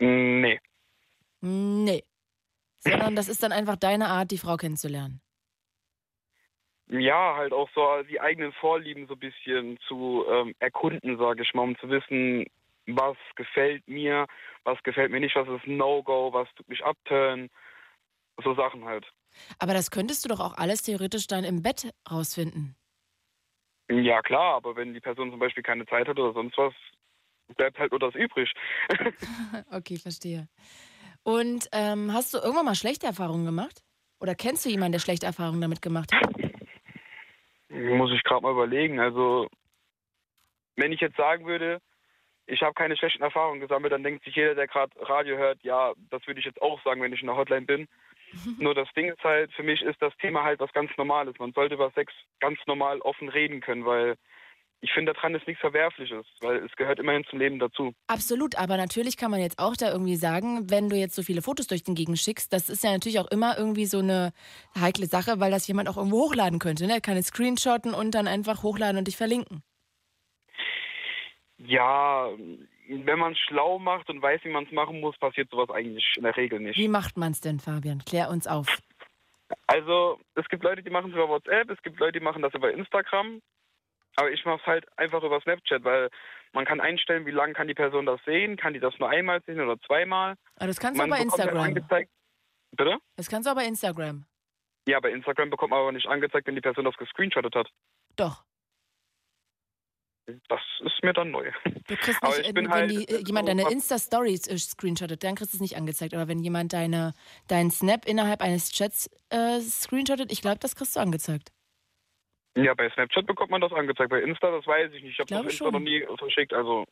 Nee. 0.00 0.60
Nee. 1.40 2.04
Sondern 2.80 3.14
das 3.16 3.28
ist 3.28 3.42
dann 3.42 3.52
einfach 3.52 3.76
deine 3.76 4.08
Art, 4.08 4.30
die 4.30 4.38
Frau 4.38 4.56
kennenzulernen. 4.56 5.20
Ja, 6.88 7.36
halt 7.36 7.52
auch 7.52 7.68
so 7.74 8.02
die 8.08 8.20
eigenen 8.20 8.52
Vorlieben 8.52 9.06
so 9.06 9.14
ein 9.14 9.18
bisschen 9.18 9.78
zu 9.88 10.24
ähm, 10.28 10.54
erkunden, 10.58 11.16
sage 11.16 11.42
ich 11.42 11.54
mal, 11.54 11.62
um 11.62 11.78
zu 11.78 11.88
wissen, 11.88 12.46
was 12.86 13.16
gefällt 13.36 13.88
mir, 13.88 14.26
was 14.64 14.82
gefällt 14.82 15.10
mir 15.10 15.20
nicht, 15.20 15.34
was 15.34 15.48
ist 15.48 15.66
No-Go, 15.66 16.32
was 16.32 16.48
tut 16.56 16.68
mich 16.68 16.84
abturnen, 16.84 17.48
so 18.42 18.54
Sachen 18.54 18.84
halt. 18.84 19.06
Aber 19.58 19.72
das 19.72 19.90
könntest 19.90 20.24
du 20.24 20.28
doch 20.28 20.40
auch 20.40 20.56
alles 20.56 20.82
theoretisch 20.82 21.26
dann 21.26 21.44
im 21.44 21.62
Bett 21.62 21.92
rausfinden. 22.10 22.76
Ja, 23.90 24.22
klar, 24.22 24.56
aber 24.56 24.76
wenn 24.76 24.94
die 24.94 25.00
Person 25.00 25.30
zum 25.30 25.40
Beispiel 25.40 25.62
keine 25.62 25.86
Zeit 25.86 26.08
hat 26.08 26.18
oder 26.18 26.32
sonst 26.32 26.56
was, 26.56 26.74
bleibt 27.56 27.78
halt 27.78 27.92
nur 27.92 28.00
das 28.00 28.14
übrig. 28.14 28.52
okay, 29.72 29.96
verstehe. 29.96 30.48
Und 31.22 31.68
ähm, 31.72 32.12
hast 32.12 32.34
du 32.34 32.38
irgendwann 32.38 32.66
mal 32.66 32.74
schlechte 32.74 33.06
Erfahrungen 33.06 33.46
gemacht? 33.46 33.82
Oder 34.20 34.34
kennst 34.34 34.64
du 34.64 34.68
jemanden, 34.70 34.92
der 34.92 35.00
schlechte 35.00 35.26
Erfahrungen 35.26 35.60
damit 35.60 35.82
gemacht 35.82 36.12
hat? 36.14 36.43
Muss 37.74 38.12
ich 38.12 38.22
gerade 38.22 38.42
mal 38.42 38.52
überlegen. 38.52 39.00
Also, 39.00 39.48
wenn 40.76 40.92
ich 40.92 41.00
jetzt 41.00 41.16
sagen 41.16 41.46
würde, 41.46 41.80
ich 42.46 42.62
habe 42.62 42.74
keine 42.74 42.96
schlechten 42.96 43.22
Erfahrungen 43.22 43.60
gesammelt, 43.60 43.92
dann 43.92 44.02
denkt 44.02 44.24
sich 44.24 44.36
jeder, 44.36 44.54
der 44.54 44.66
gerade 44.66 44.92
Radio 45.00 45.36
hört, 45.36 45.62
ja, 45.62 45.92
das 46.10 46.26
würde 46.26 46.40
ich 46.40 46.46
jetzt 46.46 46.60
auch 46.60 46.82
sagen, 46.82 47.02
wenn 47.02 47.12
ich 47.12 47.20
in 47.20 47.26
der 47.26 47.36
Hotline 47.36 47.66
bin. 47.66 47.88
Nur 48.58 48.74
das 48.74 48.92
Ding 48.94 49.08
ist 49.08 49.22
halt, 49.22 49.52
für 49.52 49.62
mich 49.62 49.82
ist 49.82 50.00
das 50.00 50.16
Thema 50.18 50.44
halt 50.44 50.60
was 50.60 50.72
ganz 50.72 50.90
Normales. 50.96 51.38
Man 51.38 51.52
sollte 51.52 51.74
über 51.74 51.90
Sex 51.92 52.12
ganz 52.40 52.58
normal 52.66 53.00
offen 53.00 53.28
reden 53.28 53.60
können, 53.60 53.84
weil 53.84 54.16
ich 54.84 54.92
finde, 54.92 55.14
daran 55.14 55.34
ist 55.34 55.46
nichts 55.46 55.62
Verwerfliches, 55.62 56.26
weil 56.42 56.56
es 56.58 56.76
gehört 56.76 56.98
immerhin 56.98 57.24
zum 57.24 57.38
Leben 57.38 57.58
dazu. 57.58 57.94
Absolut, 58.06 58.56
aber 58.56 58.76
natürlich 58.76 59.16
kann 59.16 59.30
man 59.30 59.40
jetzt 59.40 59.58
auch 59.58 59.74
da 59.76 59.90
irgendwie 59.90 60.16
sagen, 60.16 60.70
wenn 60.70 60.90
du 60.90 60.96
jetzt 60.96 61.14
so 61.14 61.22
viele 61.22 61.40
Fotos 61.40 61.68
durch 61.68 61.84
den 61.84 61.94
Gegend 61.94 62.18
schickst, 62.18 62.52
das 62.52 62.68
ist 62.68 62.84
ja 62.84 62.92
natürlich 62.92 63.18
auch 63.18 63.30
immer 63.30 63.56
irgendwie 63.56 63.86
so 63.86 64.00
eine 64.00 64.34
heikle 64.78 65.06
Sache, 65.06 65.40
weil 65.40 65.50
das 65.50 65.66
jemand 65.66 65.88
auch 65.88 65.96
irgendwo 65.96 66.24
hochladen 66.26 66.58
könnte. 66.58 66.86
Ne? 66.86 66.92
Er 66.92 67.00
kann 67.00 67.16
es 67.16 67.28
screenshotten 67.28 67.94
und 67.94 68.14
dann 68.14 68.28
einfach 68.28 68.62
hochladen 68.62 68.98
und 68.98 69.08
dich 69.08 69.16
verlinken. 69.16 69.62
Ja, 71.56 72.28
wenn 72.86 73.18
man 73.18 73.32
es 73.32 73.38
schlau 73.38 73.78
macht 73.78 74.10
und 74.10 74.20
weiß, 74.20 74.44
wie 74.44 74.50
man 74.50 74.64
es 74.64 74.72
machen 74.72 75.00
muss, 75.00 75.16
passiert 75.16 75.48
sowas 75.48 75.70
eigentlich 75.70 76.04
in 76.16 76.24
der 76.24 76.36
Regel 76.36 76.60
nicht. 76.60 76.76
Wie 76.76 76.88
macht 76.88 77.16
man 77.16 77.32
es 77.32 77.40
denn, 77.40 77.58
Fabian? 77.58 78.04
Klär 78.04 78.28
uns 78.28 78.46
auf. 78.46 78.66
Also, 79.66 80.20
es 80.34 80.46
gibt 80.48 80.62
Leute, 80.62 80.82
die 80.82 80.90
machen 80.90 81.10
es 81.10 81.14
über 81.14 81.28
WhatsApp, 81.30 81.70
es 81.70 81.80
gibt 81.82 81.98
Leute, 82.00 82.18
die 82.18 82.24
machen 82.24 82.42
das 82.42 82.52
über 82.52 82.70
Instagram. 82.70 83.40
Aber 84.16 84.30
ich 84.30 84.44
mache 84.44 84.60
es 84.60 84.66
halt 84.66 84.98
einfach 84.98 85.22
über 85.22 85.40
Snapchat, 85.40 85.82
weil 85.84 86.08
man 86.52 86.64
kann 86.64 86.80
einstellen, 86.80 87.26
wie 87.26 87.32
lange 87.32 87.52
kann 87.52 87.68
die 87.68 87.74
Person 87.74 88.06
das 88.06 88.20
sehen. 88.24 88.56
Kann 88.56 88.74
die 88.74 88.80
das 88.80 88.96
nur 88.98 89.08
einmal 89.08 89.42
sehen 89.44 89.60
oder 89.60 89.80
zweimal? 89.80 90.30
Aber 90.30 90.38
ah, 90.56 90.66
das 90.66 90.78
kannst 90.78 91.00
du 91.00 91.08
bei 91.08 91.20
Instagram. 91.20 91.74
Bitte? 92.76 92.98
Das 93.16 93.28
kannst 93.28 93.46
du 93.46 93.50
aber 93.50 93.60
bei 93.60 93.66
Instagram. 93.66 94.24
Ja, 94.86 95.00
bei 95.00 95.10
Instagram 95.10 95.50
bekommt 95.50 95.70
man 95.70 95.80
aber 95.80 95.92
nicht 95.92 96.06
angezeigt, 96.06 96.46
wenn 96.46 96.54
die 96.54 96.60
Person 96.60 96.84
das 96.84 96.96
gescreenshottet 96.96 97.54
hat. 97.54 97.70
Doch. 98.16 98.44
Das 100.48 100.60
ist 100.80 101.02
mir 101.02 101.12
dann 101.12 101.30
neu. 101.30 101.50
Du 101.86 101.96
kriegst 101.96 102.22
nicht, 102.22 102.48
äh, 102.48 102.54
wenn 102.54 102.70
halt 102.70 102.90
die, 102.90 103.06
äh, 103.08 103.22
jemand 103.26 103.46
deine 103.46 103.70
Insta-Stories 103.70 104.48
äh, 104.48 104.58
screenshottet, 104.58 105.22
dann 105.22 105.34
kriegst 105.34 105.52
du 105.52 105.58
es 105.58 105.60
nicht 105.60 105.76
angezeigt. 105.76 106.14
Aber 106.14 106.28
wenn 106.28 106.38
jemand 106.38 106.72
deine, 106.72 107.12
deinen 107.46 107.70
Snap 107.70 108.06
innerhalb 108.06 108.40
eines 108.40 108.70
Chats 108.70 109.10
äh, 109.28 109.60
screenshottet, 109.60 110.32
ich 110.32 110.40
glaube, 110.40 110.58
das 110.58 110.76
kriegst 110.76 110.96
du 110.96 111.00
angezeigt. 111.00 111.52
Ja, 112.56 112.74
bei 112.74 112.88
Snapchat 112.90 113.26
bekommt 113.26 113.50
man 113.50 113.60
das 113.60 113.72
angezeigt. 113.72 114.10
Bei 114.10 114.20
Insta, 114.20 114.50
das 114.50 114.66
weiß 114.66 114.92
ich 114.92 115.02
nicht. 115.02 115.12
Ich 115.12 115.18
habe 115.18 115.28
das 115.28 115.44
Insta 115.44 115.64
schon. 115.64 115.72
noch 115.72 115.80
nie 115.80 116.06
verschickt, 116.18 116.52
also. 116.52 116.84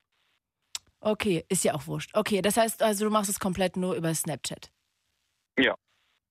Okay, 1.00 1.44
ist 1.48 1.64
ja 1.64 1.74
auch 1.74 1.86
wurscht. 1.86 2.10
Okay, 2.14 2.42
das 2.42 2.56
heißt 2.56 2.82
also, 2.82 3.04
du 3.04 3.10
machst 3.10 3.30
es 3.30 3.40
komplett 3.40 3.76
nur 3.76 3.94
über 3.94 4.12
Snapchat. 4.14 4.70
Ja. 5.58 5.74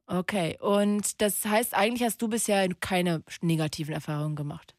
Okay, 0.07 0.57
und 0.59 1.21
das 1.21 1.45
heißt, 1.45 1.75
eigentlich 1.75 2.03
hast 2.03 2.21
du 2.21 2.27
bisher 2.27 2.67
keine 2.79 3.23
negativen 3.41 3.93
Erfahrungen 3.93 4.35
gemacht. 4.35 4.75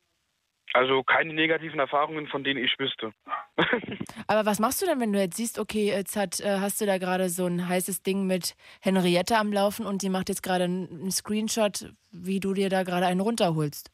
Also 0.75 1.03
keine 1.03 1.35
negativen 1.35 1.79
Erfahrungen, 1.79 2.27
von 2.29 2.45
denen 2.45 2.65
ich 2.65 2.79
wüsste. 2.79 3.13
Aber 4.27 4.47
was 4.47 4.59
machst 4.59 4.81
du 4.81 4.87
denn, 4.87 5.01
wenn 5.01 5.13
du 5.13 5.21
jetzt 5.21 5.37
siehst, 5.37 5.59
okay, 5.59 5.87
jetzt 5.87 6.17
hat, 6.17 6.41
äh, 6.41 6.59
hast 6.61 6.81
du 6.81 6.87
da 6.87 6.97
gerade 6.97 7.29
so 7.29 7.47
ein 7.47 7.69
heißes 7.69 8.03
Ding 8.03 8.27
mit 8.27 8.55
Henriette 8.81 9.37
am 9.37 9.53
Laufen 9.53 9.85
und 9.85 10.03
die 10.03 10.09
macht 10.09 10.31
jetzt 10.31 10.43
gerade 10.43 10.65
einen 10.65 11.11
Screenshot, 11.11 11.93
wie 12.11 12.41
du 12.41 12.55
dir 12.55 12.71
da 12.71 12.85
gerade 12.85 13.07
einen 13.07 13.21
runterholst? 13.21 13.91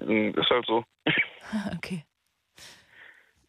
Hm, 0.00 0.34
ist 0.34 0.50
halt 0.50 0.66
so. 0.66 0.84
okay. 1.76 2.04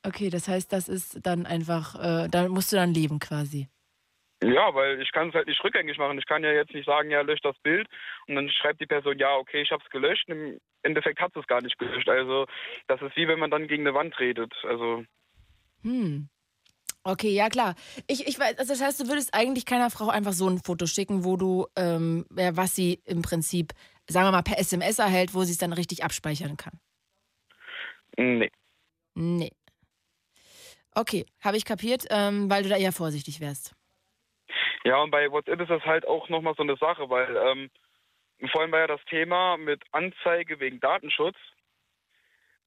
Okay, 0.04 0.30
das 0.30 0.48
heißt, 0.48 0.74
das 0.74 0.90
ist 0.90 1.26
dann 1.26 1.46
einfach, 1.46 1.96
äh, 1.96 2.28
da 2.30 2.48
musst 2.48 2.72
du 2.72 2.76
dann 2.76 2.94
leben 2.94 3.20
quasi. 3.20 3.68
Ja, 4.44 4.74
weil 4.74 5.00
ich 5.00 5.12
kann 5.12 5.30
es 5.30 5.36
halt 5.36 5.48
nicht 5.48 5.64
rückgängig 5.64 6.00
machen. 6.00 6.18
Ich 6.18 6.26
kann 6.26 6.44
ja 6.44 6.52
jetzt 6.52 6.74
nicht 6.74 6.88
sagen, 6.88 7.12
ja, 7.12 7.22
löscht 7.22 7.46
das 7.46 7.58
Bild 7.60 7.88
und 8.28 8.36
dann 8.36 8.50
schreibt 8.50 8.82
die 8.82 8.88
Person, 8.88 9.20
ja, 9.20 9.36
okay, 9.36 9.62
ich 9.62 9.72
habe 9.72 9.84
es 9.84 9.92
gelöscht. 9.92 10.28
Im 10.30 10.60
Endeffekt 10.82 11.20
hat 11.20 11.36
es 11.36 11.46
gar 11.46 11.62
nicht 11.62 11.78
gelöscht. 11.78 12.10
Also 12.10 12.48
das 12.88 13.00
ist 13.04 13.16
wie 13.16 13.28
wenn 13.28 13.38
man 13.38 13.52
dann 13.52 13.68
gegen 13.68 13.84
eine 13.84 13.94
Wand 13.94 14.20
redet. 14.20 14.52
Also. 14.64 15.06
Hm. 15.84 16.28
Okay, 17.04 17.30
ja 17.30 17.50
klar. 17.50 17.76
Ich, 18.08 18.28
ich 18.28 18.40
weiß, 18.40 18.58
also 18.58 18.74
das 18.74 18.82
heißt, 18.82 19.00
du 19.00 19.08
würdest 19.10 19.34
eigentlich 19.34 19.66
keiner 19.66 19.92
Frau 19.92 20.10
einfach 20.10 20.34
so 20.34 20.48
ein 20.48 20.60
Foto 20.60 20.88
schicken, 20.88 21.24
wo 21.24 21.38
du, 21.38 21.68
ähm, 21.76 22.26
was 22.30 22.76
sie 22.76 23.02
im 23.06 23.22
Prinzip, 23.22 23.74
sagen 24.08 24.28
wir 24.28 24.32
mal, 24.32 24.42
per 24.42 24.60
SMS 24.60 25.00
erhält, 25.00 25.34
wo 25.34 25.44
sie 25.44 25.52
es 25.52 25.58
dann 25.58 25.74
richtig 25.74 26.04
abspeichern 26.04 26.58
kann. 26.58 26.80
Nee. 28.18 28.52
Nee. 29.16 29.52
Okay, 30.94 31.26
habe 31.42 31.58
ich 31.58 31.66
kapiert, 31.66 32.06
ähm, 32.10 32.50
weil 32.50 32.64
du 32.64 32.70
da 32.70 32.78
eher 32.78 32.92
vorsichtig 32.92 33.40
wärst. 33.40 33.74
Ja, 34.84 34.98
und 35.02 35.12
bei 35.12 35.32
WhatsApp 35.32 35.62
ist 35.62 35.70
das 35.70 35.84
halt 35.84 36.06
auch 36.08 36.28
nochmal 36.30 36.56
so 36.56 36.64
eine 36.64 36.76
Sache, 36.76 37.10
weil 37.10 37.38
ähm, 37.38 37.70
vorhin 38.52 38.72
war 38.72 38.80
ja 38.80 38.88
das 38.88 39.04
Thema 39.06 39.58
mit 39.58 39.84
Anzeige 39.92 40.60
wegen 40.60 40.80
Datenschutz. 40.80 41.38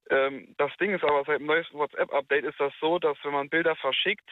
Ähm, 0.09 0.55
das 0.57 0.71
Ding 0.77 0.93
ist 0.93 1.03
aber, 1.03 1.23
seit 1.25 1.39
dem 1.39 1.45
neuesten 1.45 1.77
WhatsApp-Update 1.77 2.45
ist 2.45 2.59
das 2.59 2.73
so, 2.79 2.99
dass 2.99 3.17
wenn 3.23 3.33
man 3.33 3.49
Bilder 3.49 3.75
verschickt, 3.75 4.29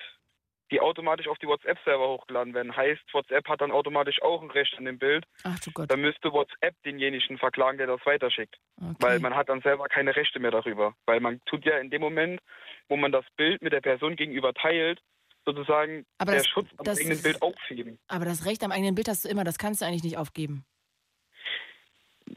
die 0.73 0.81
automatisch 0.81 1.27
auf 1.27 1.37
die 1.37 1.45
WhatsApp-Server 1.45 2.07
hochgeladen 2.07 2.55
werden. 2.55 2.75
Heißt, 2.75 3.01
WhatsApp 3.13 3.47
hat 3.47 3.61
dann 3.61 3.71
automatisch 3.71 4.21
auch 4.23 4.41
ein 4.41 4.49
Recht 4.49 4.75
an 4.75 4.85
dem 4.85 4.97
Bild. 4.97 5.25
Ach 5.43 5.59
du 5.59 5.71
Gott. 5.71 5.91
Dann 5.91 6.01
müsste 6.01 6.33
WhatsApp 6.33 6.73
denjenigen 6.83 7.37
verklagen, 7.37 7.77
der 7.77 7.85
das 7.85 8.03
weiterschickt. 8.05 8.57
Okay. 8.81 8.95
Weil 8.99 9.19
man 9.19 9.35
hat 9.35 9.49
dann 9.49 9.61
selber 9.61 9.87
keine 9.87 10.15
Rechte 10.15 10.39
mehr 10.39 10.49
darüber. 10.49 10.95
Weil 11.05 11.19
man 11.19 11.39
tut 11.45 11.63
ja 11.63 11.77
in 11.77 11.91
dem 11.91 12.01
Moment, 12.01 12.41
wo 12.89 12.97
man 12.97 13.11
das 13.11 13.23
Bild 13.37 13.61
mit 13.61 13.71
der 13.71 13.81
Person 13.81 14.15
gegenüber 14.15 14.51
teilt, 14.55 14.99
sozusagen 15.45 16.07
aber 16.17 16.31
der 16.31 16.41
das, 16.41 16.47
Schutz 16.47 16.69
am 16.77 16.85
das, 16.85 16.99
eigenen 16.99 17.21
Bild 17.21 17.41
aufheben. 17.43 17.99
Aber 18.07 18.25
das 18.25 18.47
Recht 18.47 18.63
am 18.63 18.71
eigenen 18.71 18.95
Bild 18.95 19.07
hast 19.07 19.25
du 19.25 19.29
immer, 19.29 19.43
das 19.43 19.59
kannst 19.59 19.81
du 19.81 19.85
eigentlich 19.85 20.03
nicht 20.03 20.17
aufgeben. 20.17 20.65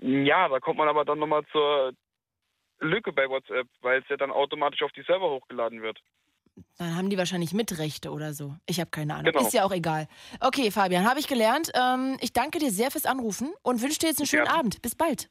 Ja, 0.02 0.48
da 0.50 0.60
kommt 0.60 0.76
man 0.76 0.88
aber 0.88 1.06
dann 1.06 1.18
nochmal 1.18 1.46
zur 1.52 1.94
Lücke 2.80 3.12
bei 3.12 3.30
WhatsApp, 3.30 3.66
weil 3.80 4.02
es 4.02 4.08
ja 4.10 4.18
dann 4.18 4.30
automatisch 4.30 4.82
auf 4.82 4.92
die 4.92 5.02
Server 5.02 5.30
hochgeladen 5.30 5.80
wird. 5.80 5.98
Dann 6.78 6.96
haben 6.96 7.10
die 7.10 7.18
wahrscheinlich 7.18 7.52
Mitrechte 7.52 8.10
oder 8.10 8.34
so. 8.34 8.54
Ich 8.66 8.80
habe 8.80 8.90
keine 8.90 9.14
Ahnung. 9.14 9.32
Genau. 9.32 9.46
Ist 9.46 9.52
ja 9.52 9.64
auch 9.64 9.72
egal. 9.72 10.08
Okay, 10.40 10.70
Fabian, 10.70 11.08
habe 11.08 11.20
ich 11.20 11.28
gelernt. 11.28 11.70
Ähm, 11.74 12.16
ich 12.20 12.32
danke 12.32 12.58
dir 12.58 12.70
sehr 12.70 12.90
fürs 12.90 13.06
Anrufen 13.06 13.52
und 13.62 13.82
wünsche 13.82 13.98
dir 13.98 14.08
jetzt 14.08 14.20
einen 14.20 14.26
schönen 14.26 14.46
ja. 14.46 14.54
Abend. 14.54 14.82
Bis 14.82 14.94
bald. 14.94 15.30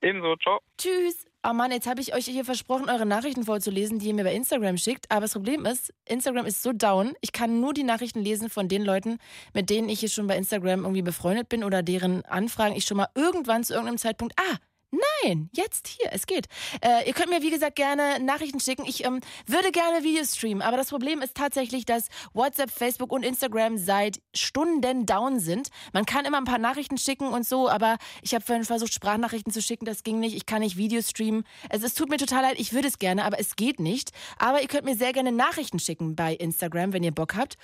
Ebenso, 0.00 0.36
ciao. 0.36 0.60
Tschüss. 0.78 1.24
Oh 1.48 1.52
Mann, 1.52 1.70
jetzt 1.70 1.86
habe 1.86 2.00
ich 2.00 2.12
euch 2.12 2.24
hier 2.26 2.44
versprochen, 2.44 2.90
eure 2.90 3.06
Nachrichten 3.06 3.44
vorzulesen, 3.44 4.00
die 4.00 4.08
ihr 4.08 4.14
mir 4.14 4.24
bei 4.24 4.34
Instagram 4.34 4.78
schickt. 4.78 5.10
Aber 5.10 5.22
das 5.22 5.32
Problem 5.32 5.64
ist, 5.64 5.94
Instagram 6.04 6.44
ist 6.44 6.62
so 6.62 6.72
down. 6.72 7.14
Ich 7.20 7.30
kann 7.30 7.60
nur 7.60 7.72
die 7.72 7.84
Nachrichten 7.84 8.20
lesen 8.20 8.50
von 8.50 8.68
den 8.68 8.82
Leuten, 8.82 9.18
mit 9.54 9.70
denen 9.70 9.88
ich 9.88 10.00
hier 10.00 10.08
schon 10.08 10.26
bei 10.26 10.36
Instagram 10.36 10.80
irgendwie 10.80 11.02
befreundet 11.02 11.48
bin 11.48 11.62
oder 11.62 11.84
deren 11.84 12.24
Anfragen 12.24 12.74
ich 12.74 12.84
schon 12.84 12.96
mal 12.96 13.08
irgendwann 13.14 13.62
zu 13.62 13.74
irgendeinem 13.74 13.98
Zeitpunkt, 13.98 14.34
ah, 14.40 14.56
Nein, 14.90 15.50
jetzt 15.52 15.88
hier, 15.88 16.10
es 16.12 16.26
geht. 16.26 16.46
Äh, 16.80 17.06
ihr 17.06 17.12
könnt 17.12 17.30
mir, 17.30 17.42
wie 17.42 17.50
gesagt, 17.50 17.74
gerne 17.76 18.20
Nachrichten 18.20 18.60
schicken. 18.60 18.84
Ich 18.86 19.04
ähm, 19.04 19.20
würde 19.46 19.72
gerne 19.72 20.04
Videos 20.04 20.36
streamen, 20.36 20.62
aber 20.62 20.76
das 20.76 20.90
Problem 20.90 21.22
ist 21.22 21.34
tatsächlich, 21.34 21.84
dass 21.84 22.06
WhatsApp, 22.34 22.70
Facebook 22.70 23.10
und 23.12 23.24
Instagram 23.24 23.78
seit 23.78 24.20
Stunden 24.34 25.04
down 25.04 25.40
sind. 25.40 25.70
Man 25.92 26.06
kann 26.06 26.24
immer 26.24 26.38
ein 26.38 26.44
paar 26.44 26.58
Nachrichten 26.58 26.98
schicken 26.98 27.28
und 27.28 27.44
so, 27.44 27.68
aber 27.68 27.96
ich 28.22 28.34
habe 28.34 28.44
vorhin 28.44 28.64
versucht, 28.64 28.94
Sprachnachrichten 28.94 29.52
zu 29.52 29.60
schicken, 29.60 29.86
das 29.86 30.04
ging 30.04 30.20
nicht. 30.20 30.36
Ich 30.36 30.46
kann 30.46 30.60
nicht 30.60 30.76
Videos 30.76 31.10
streamen. 31.10 31.44
Es, 31.68 31.82
es 31.82 31.94
tut 31.94 32.08
mir 32.08 32.18
total 32.18 32.42
leid, 32.42 32.58
ich 32.58 32.72
würde 32.72 32.86
es 32.86 32.98
gerne, 32.98 33.24
aber 33.24 33.40
es 33.40 33.56
geht 33.56 33.80
nicht. 33.80 34.12
Aber 34.38 34.62
ihr 34.62 34.68
könnt 34.68 34.84
mir 34.84 34.96
sehr 34.96 35.12
gerne 35.12 35.32
Nachrichten 35.32 35.80
schicken 35.80 36.14
bei 36.14 36.34
Instagram, 36.34 36.92
wenn 36.92 37.02
ihr 37.02 37.12
Bock 37.12 37.34
habt. 37.34 37.56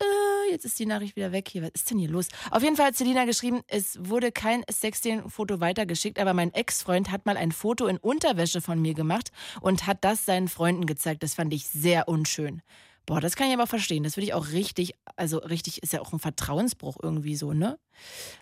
Äh, 0.00 0.50
jetzt 0.50 0.64
ist 0.64 0.78
die 0.78 0.86
Nachricht 0.86 1.16
wieder 1.16 1.32
weg 1.32 1.48
hier. 1.48 1.62
Was 1.62 1.70
ist 1.74 1.90
denn 1.90 1.98
hier 1.98 2.08
los? 2.08 2.28
Auf 2.50 2.62
jeden 2.62 2.76
Fall 2.76 2.86
hat 2.86 2.96
Selina 2.96 3.24
geschrieben, 3.24 3.62
es 3.68 3.98
wurde 4.00 4.32
kein 4.32 4.64
Sexting-Foto 4.70 5.60
weitergeschickt, 5.60 6.18
aber 6.18 6.34
mein 6.34 6.52
Ex-Freund 6.52 7.10
hat 7.10 7.26
mal 7.26 7.36
ein 7.36 7.52
Foto 7.52 7.86
in 7.86 7.98
Unterwäsche 7.98 8.60
von 8.60 8.80
mir 8.80 8.94
gemacht 8.94 9.30
und 9.60 9.86
hat 9.86 10.04
das 10.04 10.24
seinen 10.24 10.48
Freunden 10.48 10.86
gezeigt. 10.86 11.22
Das 11.22 11.34
fand 11.34 11.52
ich 11.52 11.66
sehr 11.66 12.08
unschön. 12.08 12.62
Boah, 13.06 13.20
das 13.20 13.36
kann 13.36 13.48
ich 13.48 13.54
aber 13.54 13.66
verstehen. 13.66 14.02
Das 14.02 14.16
würde 14.16 14.26
ich 14.26 14.34
auch 14.34 14.48
richtig, 14.52 14.94
also 15.16 15.38
richtig, 15.38 15.82
ist 15.82 15.92
ja 15.92 16.00
auch 16.00 16.12
ein 16.12 16.18
Vertrauensbruch 16.18 16.96
irgendwie 17.02 17.36
so, 17.36 17.52
ne? 17.52 17.78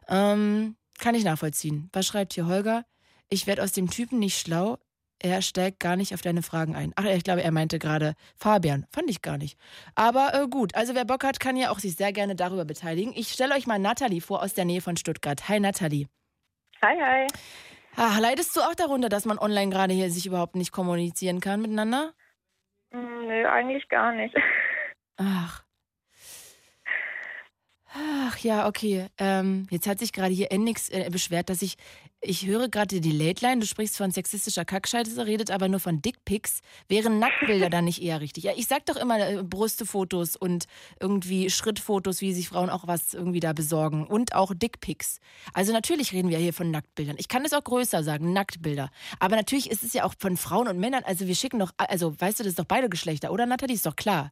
Ähm, 0.09 0.77
kann 0.99 1.17
ich 1.17 1.25
nachvollziehen. 1.25 1.89
Was 1.93 2.07
schreibt 2.07 2.35
hier 2.35 2.47
Holger? 2.47 2.85
Ich 3.29 3.47
werde 3.47 3.63
aus 3.63 3.73
dem 3.73 3.91
Typen 3.91 4.19
nicht 4.19 4.39
schlau 4.39 4.79
er 5.23 5.43
steigt 5.43 5.81
gar 5.81 5.97
nicht 5.97 6.15
auf 6.15 6.21
deine 6.21 6.43
Fragen 6.43 6.75
ein. 6.75 6.93
Ach, 6.97 7.05
ich 7.05 7.25
glaube, 7.25 7.43
er 7.43 7.53
meinte 7.53 7.79
gerade 7.79 8.15
Fabian. 8.37 8.87
Fand 8.91 9.09
ich 9.09 9.23
gar 9.23 9.39
nicht. 9.39 9.59
Aber 9.95 10.33
äh, 10.35 10.49
gut, 10.49 10.75
also 10.75 10.95
wer 10.95 11.05
Bock 11.05 11.25
hat, 11.25 11.41
kann 11.41 11.57
ja 11.57 11.71
auch 11.71 11.79
sich 11.79 11.97
sehr 11.97 12.13
gerne 12.13 12.35
darüber 12.35 12.65
beteiligen. 12.65 13.13
Ich 13.15 13.29
stelle 13.29 13.55
euch 13.55 13.67
mal 13.67 13.79
Nathalie 13.79 14.21
vor 14.21 14.43
aus 14.43 14.55
der 14.55 14.65
Nähe 14.65 14.81
von 14.81 14.97
Stuttgart. 14.97 15.49
Hi, 15.49 15.61
Nathalie. 15.61 16.09
Hi, 16.83 16.97
hi. 17.01 17.27
Ach, 17.97 18.19
leidest 18.19 18.57
du 18.57 18.61
auch 18.61 18.75
darunter, 18.75 19.09
dass 19.09 19.25
man 19.25 19.39
online 19.39 19.71
gerade 19.71 19.95
hier 19.95 20.11
sich 20.11 20.27
überhaupt 20.27 20.57
nicht 20.57 20.73
kommunizieren 20.73 21.41
kann 21.41 21.61
miteinander? 21.61 22.13
Mm, 22.91 23.27
nö, 23.27 23.47
eigentlich 23.47 23.89
gar 23.89 24.13
nicht. 24.13 24.35
Ach. 25.17 25.63
Ach 27.95 28.39
ja, 28.39 28.67
okay. 28.67 29.09
Ähm, 29.19 29.67
jetzt 29.71 29.87
hat 29.87 29.99
sich 29.99 30.15
gerade 30.15 30.33
hier 30.33 30.51
Endix 30.51 30.89
äh, 30.89 31.11
beschwert, 31.11 31.51
dass 31.51 31.61
ich, 31.61 31.77
ich 32.23 32.47
höre 32.47 32.69
gerade 32.69 33.03
die 33.03 33.13
Late 33.13 33.45
Line, 33.45 33.61
du 33.61 33.67
sprichst 33.67 33.99
von 33.99 34.11
sexistischer 34.11 34.65
Kackscheiße, 34.65 35.27
redet 35.27 35.51
aber 35.51 35.69
nur 35.69 35.79
von 35.79 36.01
Dickpics. 36.01 36.61
Wären 36.89 37.19
Nacktbilder 37.19 37.69
dann 37.69 37.85
nicht 37.85 38.03
eher 38.03 38.23
richtig? 38.23 38.45
Ja, 38.45 38.53
ich 38.57 38.67
sag 38.67 38.87
doch 38.87 38.97
immer 38.97 39.19
äh, 39.21 39.43
Brüstefotos 39.43 40.37
und 40.37 40.65
irgendwie 41.01 41.51
Schrittfotos, 41.51 42.23
wie 42.23 42.33
sich 42.33 42.49
Frauen 42.49 42.71
auch 42.71 42.87
was 42.87 43.13
irgendwie 43.13 43.41
da 43.41 43.53
besorgen 43.53 44.07
und 44.07 44.35
auch 44.35 44.55
Dickpics. 44.55 45.19
Also 45.53 45.75
natürlich 45.75 46.15
reden 46.15 46.31
wir 46.31 46.39
hier 46.39 46.55
von 46.55 46.71
Nacktbildern. 46.71 47.17
Ich 47.19 47.29
kann 47.29 47.45
es 47.45 47.53
auch 47.53 47.65
größer 47.65 48.03
sagen, 48.03 48.33
Nacktbilder. 48.33 48.89
Aber 49.21 49.37
natürlich 49.37 49.71
ist 49.71 49.83
es 49.83 49.93
ja 49.93 50.05
auch 50.05 50.15
von 50.19 50.39
Frauen 50.39 50.67
und 50.67 50.79
Männern, 50.79 51.03
also 51.05 51.27
wir 51.27 51.35
schicken 51.35 51.59
doch, 51.59 51.73
also 51.77 52.19
weißt 52.19 52.41
du, 52.41 52.45
das 52.45 52.53
ist 52.53 52.59
doch 52.59 52.65
beide 52.65 52.89
Geschlechter, 52.89 53.33
oder 53.33 53.45
Nathalie? 53.45 53.75
Ist 53.75 53.85
doch 53.85 53.97
klar. 53.97 54.31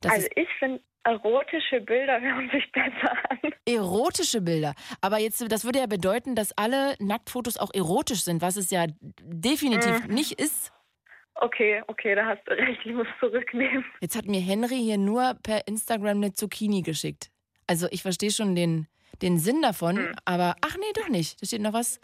Das 0.00 0.12
also 0.12 0.28
ich 0.34 0.48
finde 0.58 0.80
erotische 1.04 1.80
Bilder 1.80 2.20
hören 2.20 2.50
sich 2.50 2.70
besser 2.72 3.12
an. 3.30 3.38
Erotische 3.66 4.40
Bilder. 4.40 4.74
Aber 5.00 5.18
jetzt, 5.18 5.44
das 5.50 5.64
würde 5.64 5.80
ja 5.80 5.86
bedeuten, 5.86 6.34
dass 6.34 6.56
alle 6.56 6.94
Nacktfotos 6.98 7.58
auch 7.58 7.70
erotisch 7.74 8.22
sind, 8.22 8.42
was 8.42 8.56
es 8.56 8.70
ja 8.70 8.86
definitiv 9.22 10.06
mhm. 10.06 10.14
nicht 10.14 10.32
ist. 10.40 10.72
Okay, 11.40 11.82
okay, 11.86 12.16
da 12.16 12.26
hast 12.26 12.42
du 12.46 12.52
recht, 12.52 12.80
ich 12.84 12.92
muss 12.92 13.06
zurücknehmen. 13.20 13.84
Jetzt 14.00 14.16
hat 14.16 14.26
mir 14.26 14.40
Henry 14.40 14.78
hier 14.78 14.98
nur 14.98 15.38
per 15.42 15.68
Instagram 15.68 16.16
eine 16.16 16.32
Zucchini 16.32 16.82
geschickt. 16.82 17.30
Also 17.68 17.86
ich 17.90 18.02
verstehe 18.02 18.32
schon 18.32 18.56
den, 18.56 18.88
den 19.22 19.38
Sinn 19.38 19.62
davon, 19.62 19.96
mhm. 19.96 20.14
aber 20.24 20.56
ach 20.62 20.76
nee, 20.76 20.92
doch 20.94 21.08
nicht. 21.08 21.40
Da 21.40 21.46
steht 21.46 21.62
noch 21.62 21.72
was. 21.72 22.00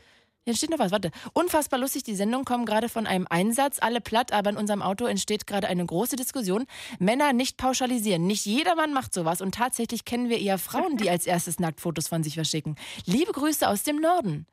Hier 0.47 0.55
steht 0.55 0.69
noch 0.69 0.79
was, 0.79 0.93
warte. 0.93 1.11
Unfassbar 1.33 1.81
lustig, 1.81 2.03
die 2.03 2.15
Sendung 2.15 2.45
kommt 2.45 2.67
gerade 2.67 2.91
von 2.91 3.07
einem 3.07 3.27
Einsatz, 3.31 3.79
alle 3.81 4.03
platt, 4.03 4.31
aber 4.31 4.51
in 4.51 4.59
unserem 4.59 4.83
Auto 4.83 5.07
entsteht 5.07 5.47
gerade 5.47 5.69
eine 5.69 5.87
große 5.87 6.17
Diskussion. 6.17 6.67
Männer 6.99 7.33
nicht 7.33 7.57
pauschalisieren. 7.57 8.27
Nicht 8.27 8.45
jeder 8.45 8.75
Mann 8.75 8.93
macht 8.93 9.15
sowas 9.15 9.41
und 9.41 9.55
tatsächlich 9.55 10.05
kennen 10.05 10.29
wir 10.29 10.39
eher 10.39 10.59
Frauen, 10.59 10.99
die 10.99 11.09
als 11.09 11.25
erstes 11.25 11.61
Nacktfotos 11.61 12.09
von 12.09 12.23
sich 12.23 12.35
verschicken. 12.35 12.77
Liebe 13.07 13.33
Grüße 13.33 13.67
aus 13.67 13.85
dem 13.85 14.01
Norden. 14.01 14.47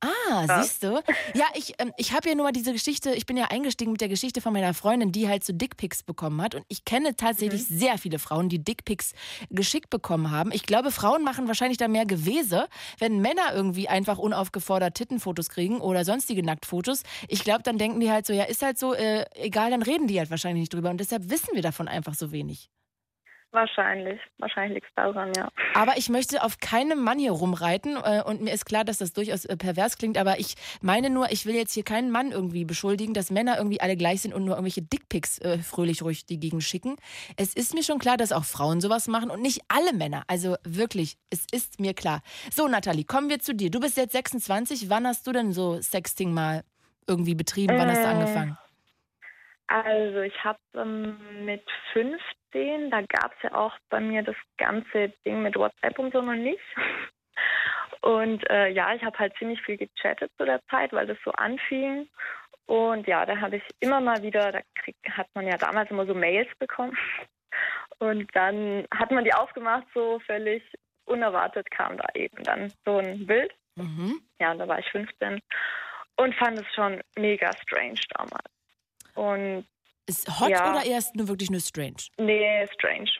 Ah, 0.00 0.44
ja. 0.46 0.62
siehst 0.62 0.82
du? 0.82 1.02
Ja, 1.34 1.46
ich, 1.54 1.74
ähm, 1.78 1.92
ich 1.96 2.12
habe 2.12 2.28
ja 2.28 2.34
nur 2.34 2.44
mal 2.44 2.52
diese 2.52 2.72
Geschichte, 2.72 3.12
ich 3.12 3.26
bin 3.26 3.36
ja 3.36 3.46
eingestiegen 3.46 3.92
mit 3.92 4.00
der 4.00 4.08
Geschichte 4.08 4.40
von 4.40 4.52
meiner 4.52 4.74
Freundin, 4.74 5.12
die 5.12 5.28
halt 5.28 5.44
so 5.44 5.52
Dickpics 5.52 6.02
bekommen 6.02 6.40
hat. 6.42 6.54
Und 6.54 6.64
ich 6.68 6.84
kenne 6.84 7.16
tatsächlich 7.16 7.70
mhm. 7.70 7.78
sehr 7.78 7.98
viele 7.98 8.18
Frauen, 8.18 8.48
die 8.48 8.62
Dickpics 8.62 9.12
geschickt 9.50 9.90
bekommen 9.90 10.30
haben. 10.30 10.52
Ich 10.52 10.64
glaube, 10.64 10.90
Frauen 10.90 11.22
machen 11.22 11.46
wahrscheinlich 11.46 11.78
da 11.78 11.88
mehr 11.88 12.06
Gewese, 12.06 12.68
wenn 12.98 13.20
Männer 13.20 13.54
irgendwie 13.54 13.88
einfach 13.88 14.18
unaufgefordert 14.18 14.94
Tittenfotos 14.94 15.48
kriegen 15.48 15.80
oder 15.80 16.04
sonstige 16.04 16.42
Nacktfotos. 16.42 17.02
Ich 17.28 17.44
glaube, 17.44 17.62
dann 17.62 17.78
denken 17.78 18.00
die 18.00 18.10
halt 18.10 18.26
so, 18.26 18.32
ja, 18.32 18.44
ist 18.44 18.62
halt 18.62 18.78
so, 18.78 18.94
äh, 18.94 19.24
egal, 19.34 19.70
dann 19.70 19.82
reden 19.82 20.06
die 20.06 20.18
halt 20.18 20.30
wahrscheinlich 20.30 20.60
nicht 20.60 20.74
drüber. 20.74 20.90
Und 20.90 20.98
deshalb 20.98 21.30
wissen 21.30 21.54
wir 21.54 21.62
davon 21.62 21.88
einfach 21.88 22.14
so 22.14 22.32
wenig. 22.32 22.70
Wahrscheinlich. 23.56 24.20
Wahrscheinlich 24.36 24.74
liegt 24.74 24.88
es 24.88 24.94
daran, 24.96 25.32
ja. 25.34 25.48
Aber 25.72 25.96
ich 25.96 26.10
möchte 26.10 26.42
auf 26.42 26.58
keinem 26.58 27.02
Mann 27.02 27.18
hier 27.18 27.32
rumreiten. 27.32 27.96
Äh, 27.96 28.22
und 28.22 28.42
mir 28.42 28.52
ist 28.52 28.66
klar, 28.66 28.84
dass 28.84 28.98
das 28.98 29.14
durchaus 29.14 29.46
äh, 29.46 29.56
pervers 29.56 29.96
klingt. 29.96 30.18
Aber 30.18 30.38
ich 30.38 30.56
meine 30.82 31.08
nur, 31.08 31.32
ich 31.32 31.46
will 31.46 31.54
jetzt 31.54 31.72
hier 31.72 31.82
keinen 31.82 32.10
Mann 32.10 32.32
irgendwie 32.32 32.66
beschuldigen, 32.66 33.14
dass 33.14 33.30
Männer 33.30 33.56
irgendwie 33.56 33.80
alle 33.80 33.96
gleich 33.96 34.20
sind 34.20 34.34
und 34.34 34.44
nur 34.44 34.56
irgendwelche 34.56 34.82
Dickpics 34.82 35.38
äh, 35.38 35.56
fröhlich 35.56 36.02
ruhig 36.02 36.26
die 36.26 36.38
Gegend 36.38 36.64
schicken. 36.64 36.96
Es 37.38 37.54
ist 37.54 37.72
mir 37.72 37.82
schon 37.82 37.98
klar, 37.98 38.18
dass 38.18 38.30
auch 38.30 38.44
Frauen 38.44 38.82
sowas 38.82 39.08
machen 39.08 39.30
und 39.30 39.40
nicht 39.40 39.62
alle 39.68 39.94
Männer. 39.94 40.24
Also 40.26 40.56
wirklich, 40.62 41.16
es 41.30 41.46
ist 41.50 41.80
mir 41.80 41.94
klar. 41.94 42.20
So, 42.52 42.68
Nathalie, 42.68 43.04
kommen 43.04 43.30
wir 43.30 43.38
zu 43.38 43.54
dir. 43.54 43.70
Du 43.70 43.80
bist 43.80 43.96
jetzt 43.96 44.12
26. 44.12 44.90
Wann 44.90 45.06
hast 45.06 45.26
du 45.26 45.32
denn 45.32 45.52
so 45.52 45.80
Sexting 45.80 46.30
mal 46.30 46.62
irgendwie 47.06 47.34
betrieben? 47.34 47.78
Wann 47.78 47.88
hast 47.88 48.02
du 48.02 48.08
angefangen? 48.08 48.58
Also 49.68 50.20
ich 50.20 50.44
habe 50.44 50.58
ähm, 50.74 51.44
mit 51.44 51.64
15, 51.92 52.90
da 52.90 53.02
gab 53.02 53.32
es 53.32 53.42
ja 53.42 53.54
auch 53.54 53.76
bei 53.90 54.00
mir 54.00 54.22
das 54.22 54.36
ganze 54.58 55.12
Ding 55.24 55.42
mit 55.42 55.56
WhatsApp 55.56 55.98
und 55.98 56.12
so 56.12 56.22
noch 56.22 56.34
nicht. 56.34 56.62
Und 58.02 58.48
äh, 58.50 58.68
ja, 58.68 58.94
ich 58.94 59.02
habe 59.02 59.18
halt 59.18 59.36
ziemlich 59.36 59.60
viel 59.62 59.76
gechattet 59.76 60.30
zu 60.38 60.44
der 60.44 60.60
Zeit, 60.70 60.92
weil 60.92 61.06
das 61.06 61.18
so 61.24 61.32
anfing. 61.32 62.08
Und 62.66 63.06
ja, 63.06 63.26
da 63.26 63.40
habe 63.40 63.56
ich 63.56 63.64
immer 63.80 64.00
mal 64.00 64.22
wieder, 64.22 64.52
da 64.52 64.60
krieg, 64.74 64.96
hat 65.10 65.28
man 65.34 65.46
ja 65.46 65.56
damals 65.56 65.90
immer 65.90 66.06
so 66.06 66.14
Mails 66.14 66.48
bekommen. 66.58 66.96
Und 67.98 68.28
dann 68.34 68.86
hat 68.94 69.10
man 69.10 69.24
die 69.24 69.34
aufgemacht, 69.34 69.86
so 69.94 70.20
völlig 70.20 70.62
unerwartet 71.06 71.70
kam 71.70 71.96
da 71.96 72.06
eben 72.14 72.42
dann 72.44 72.72
so 72.84 72.98
ein 72.98 73.26
Bild. 73.26 73.52
Mhm. 73.76 74.20
Ja, 74.40 74.52
und 74.52 74.58
da 74.58 74.68
war 74.68 74.78
ich 74.78 74.90
15 74.90 75.40
und 76.16 76.34
fand 76.34 76.58
es 76.58 76.74
schon 76.74 77.00
mega 77.16 77.50
strange 77.62 78.00
damals. 78.10 78.55
Und 79.16 79.66
ist 80.06 80.28
hot 80.40 80.50
ja. 80.50 80.70
oder 80.70 80.84
erst 80.84 81.16
nur 81.16 81.28
wirklich 81.28 81.50
nur 81.50 81.60
strange? 81.60 81.96
Nee, 82.18 82.66
strange. 82.74 83.10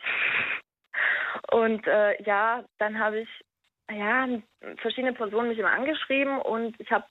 Und 1.51 1.85
äh, 1.87 2.21
ja, 2.23 2.63
dann 2.77 2.97
habe 2.97 3.21
ich 3.21 3.29
ja 3.91 4.27
verschiedene 4.81 5.13
Personen 5.13 5.49
mich 5.49 5.59
immer 5.59 5.71
angeschrieben 5.71 6.39
und 6.39 6.79
ich 6.79 6.91
habe 6.91 7.05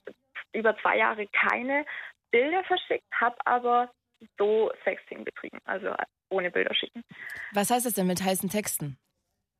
über 0.53 0.77
zwei 0.77 0.97
Jahre 0.97 1.27
keine 1.27 1.85
Bilder 2.31 2.63
verschickt, 2.63 3.05
habe 3.13 3.35
aber 3.45 3.91
so 4.37 4.71
Sexting 4.83 5.23
betrieben, 5.23 5.59
also 5.65 5.95
ohne 6.29 6.51
Bilder 6.51 6.73
schicken. 6.73 7.03
Was 7.53 7.69
heißt 7.69 7.85
das 7.85 7.93
denn 7.93 8.07
mit 8.07 8.23
heißen 8.23 8.49
Texten? 8.49 8.97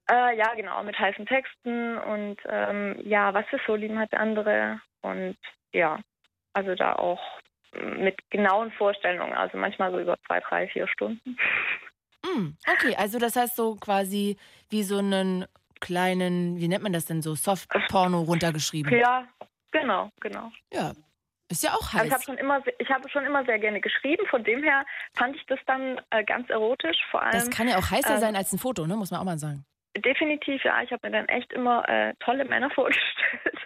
Äh, 0.10 0.38
ja, 0.38 0.54
genau, 0.56 0.84
mit 0.84 0.98
heißen 0.98 1.26
Texten 1.26 1.98
und 1.98 2.38
ähm, 2.46 3.00
ja, 3.04 3.34
was 3.34 3.46
für 3.48 3.60
Vorlieben 3.60 4.00
hat 4.00 4.12
der 4.12 4.22
andere 4.22 4.80
und 5.02 5.38
ja, 5.74 6.00
also 6.54 6.76
da 6.76 6.94
auch 6.94 7.22
mit 7.98 8.18
genauen 8.30 8.72
Vorstellungen, 8.72 9.34
also 9.34 9.58
manchmal 9.58 9.92
so 9.92 10.00
über 10.00 10.16
zwei, 10.26 10.40
drei, 10.40 10.68
vier 10.68 10.88
Stunden. 10.88 11.38
Mm, 12.26 12.50
okay, 12.72 12.96
also 12.96 13.20
das 13.20 13.36
heißt 13.36 13.56
so 13.56 13.76
quasi 13.76 14.38
wie 14.70 14.84
so 14.84 14.98
einen 14.98 15.46
kleinen, 15.80 16.58
wie 16.60 16.68
nennt 16.68 16.84
man 16.84 16.94
das 16.94 17.06
denn 17.06 17.22
so, 17.22 17.36
Soft-Porno 17.36 18.22
runtergeschrieben. 18.22 18.98
Ja, 18.98 19.28
genau, 19.72 20.10
genau. 20.20 20.52
Ja, 20.74 20.94
ist 21.50 21.64
ja 21.64 21.72
auch 21.72 21.94
heiß. 21.94 22.02
Also 22.02 22.08
ich 22.08 22.14
habe 22.14 22.24
schon 22.24 22.38
immer, 22.38 22.62
ich 22.80 22.90
habe 22.90 23.10
schon 23.10 23.26
immer 23.26 23.46
sehr 23.46 23.60
gerne 23.60 23.80
geschrieben. 23.80 24.26
Von 24.28 24.44
dem 24.44 24.64
her 24.64 24.86
fand 25.14 25.36
ich 25.36 25.46
das 25.46 25.60
dann 25.66 26.00
äh, 26.10 26.24
ganz 26.24 26.50
erotisch. 26.50 26.98
Vor 27.10 27.22
allem. 27.22 27.32
Das 27.32 27.50
kann 27.50 27.70
ja 27.70 27.78
auch 27.78 27.90
heißer 27.90 28.16
äh, 28.16 28.20
sein 28.20 28.36
als 28.36 28.52
ein 28.52 28.60
Foto, 28.60 28.86
ne? 28.86 28.96
Muss 28.98 29.12
man 29.12 29.22
auch 29.22 29.26
mal 29.26 29.38
sagen. 29.38 29.66
Definitiv, 29.98 30.64
ja. 30.64 30.82
Ich 30.84 30.92
habe 30.92 31.08
mir 31.08 31.18
dann 31.18 31.28
echt 31.30 31.54
immer 31.54 31.88
äh, 31.88 32.14
tolle 32.20 32.44
Männer 32.44 32.70
vorgestellt. 32.76 33.60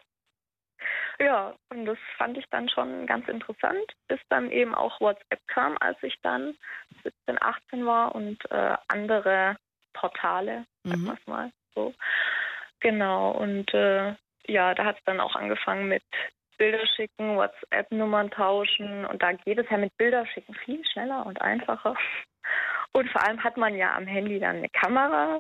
Ja, 1.20 1.54
und 1.70 1.86
das 1.86 1.98
fand 2.18 2.38
ich 2.38 2.46
dann 2.50 2.70
schon 2.70 3.06
ganz 3.06 3.28
interessant, 3.28 3.86
bis 4.08 4.20
dann 4.30 4.52
eben 4.52 4.74
auch 4.74 5.00
WhatsApp 5.00 5.40
kam, 5.48 5.78
als 5.80 6.02
ich 6.04 6.16
dann 6.22 6.56
17, 7.04 7.42
18 7.42 7.86
war 7.86 8.16
und 8.16 8.40
äh, 8.52 8.76
andere 8.88 9.58
Portale, 9.94 10.66
mhm. 10.84 11.06
sag 11.06 11.28
mal 11.28 11.52
so. 11.76 11.94
Genau, 12.80 13.32
und 13.32 13.74
äh, 13.74 14.16
ja, 14.48 14.74
da 14.74 14.86
hat 14.86 14.98
es 14.98 15.04
dann 15.06 15.20
auch 15.20 15.36
angefangen 15.36 15.88
mit 15.88 16.04
Bilder 16.58 16.86
schicken, 16.96 17.38
WhatsApp-Nummern 17.38 18.32
tauschen 18.32 19.06
und 19.06 19.22
da 19.22 19.34
geht 19.34 19.58
es 19.58 19.70
ja 19.70 19.78
mit 19.78 19.96
Bilder 19.98 20.26
schicken 20.28 20.54
viel 20.54 20.84
schneller 20.86 21.26
und 21.26 21.42
einfacher. 21.42 21.96
Und 22.94 23.10
vor 23.10 23.24
allem 23.26 23.44
hat 23.44 23.58
man 23.58 23.76
ja 23.76 23.96
am 23.96 24.06
Handy 24.06 24.40
dann 24.40 24.58
eine 24.58 24.70
Kamera. 24.70 25.40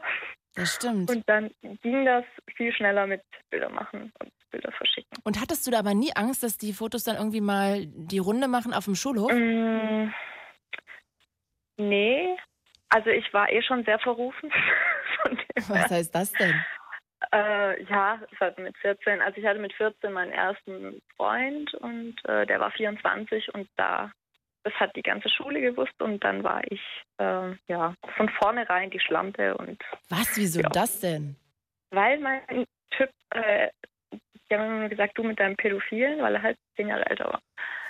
Das 0.55 0.75
stimmt. 0.75 1.09
Und 1.09 1.27
dann 1.29 1.49
ging 1.81 2.05
das 2.05 2.25
viel 2.55 2.73
schneller 2.73 3.07
mit 3.07 3.21
Bilder 3.49 3.69
machen 3.69 4.11
und 4.19 4.31
Bilder 4.51 4.71
verschicken. 4.71 5.17
Und 5.23 5.39
hattest 5.39 5.65
du 5.65 5.71
da 5.71 5.79
aber 5.79 5.93
nie 5.93 6.11
Angst, 6.15 6.43
dass 6.43 6.57
die 6.57 6.73
Fotos 6.73 7.03
dann 7.03 7.15
irgendwie 7.15 7.41
mal 7.41 7.85
die 7.85 8.19
Runde 8.19 8.47
machen 8.47 8.73
auf 8.73 8.85
dem 8.85 8.95
Schulhof? 8.95 9.31
Mm, 9.31 10.11
nee. 11.77 12.37
Also 12.89 13.09
ich 13.09 13.33
war 13.33 13.49
eh 13.49 13.61
schon 13.61 13.85
sehr 13.85 13.99
verrufen. 13.99 14.51
Was 15.67 15.89
heißt 15.89 16.13
das 16.13 16.33
denn? 16.33 16.53
Äh, 17.31 17.83
ja, 17.83 18.19
es 18.31 18.39
hat 18.39 18.57
mit 18.57 18.75
14, 18.79 19.21
also 19.21 19.37
ich 19.37 19.45
hatte 19.45 19.59
mit 19.59 19.73
14 19.73 20.11
meinen 20.11 20.31
ersten 20.31 21.01
Freund 21.15 21.73
und 21.75 22.15
äh, 22.25 22.45
der 22.45 22.59
war 22.59 22.71
24 22.71 23.53
und 23.53 23.69
da, 23.77 24.11
das 24.63 24.73
hat 24.75 24.95
die 24.95 25.01
ganze 25.01 25.29
Schule 25.29 25.61
gewusst 25.61 25.99
und 26.01 26.23
dann 26.23 26.43
war 26.43 26.61
ich 26.69 26.81
äh, 27.17 27.55
ja 27.67 27.95
von 28.15 28.29
vornherein 28.29 28.89
die 28.89 28.99
Schlampe 28.99 29.55
und. 29.57 29.81
Was, 30.09 30.37
wieso 30.37 30.61
ja. 30.61 30.69
das 30.69 30.99
denn? 30.99 31.35
Weil 31.91 32.19
mein 32.19 32.65
Typ 32.91 33.09
äh, 33.31 33.69
die 34.51 34.57
haben 34.57 34.65
immer 34.65 34.89
gesagt, 34.89 35.17
du 35.17 35.23
mit 35.23 35.39
deinem 35.39 35.55
Pädophilen, 35.55 36.21
weil 36.21 36.35
er 36.35 36.41
halt 36.41 36.57
zehn 36.75 36.89
Jahre 36.89 37.05
älter 37.09 37.25
war. 37.25 37.41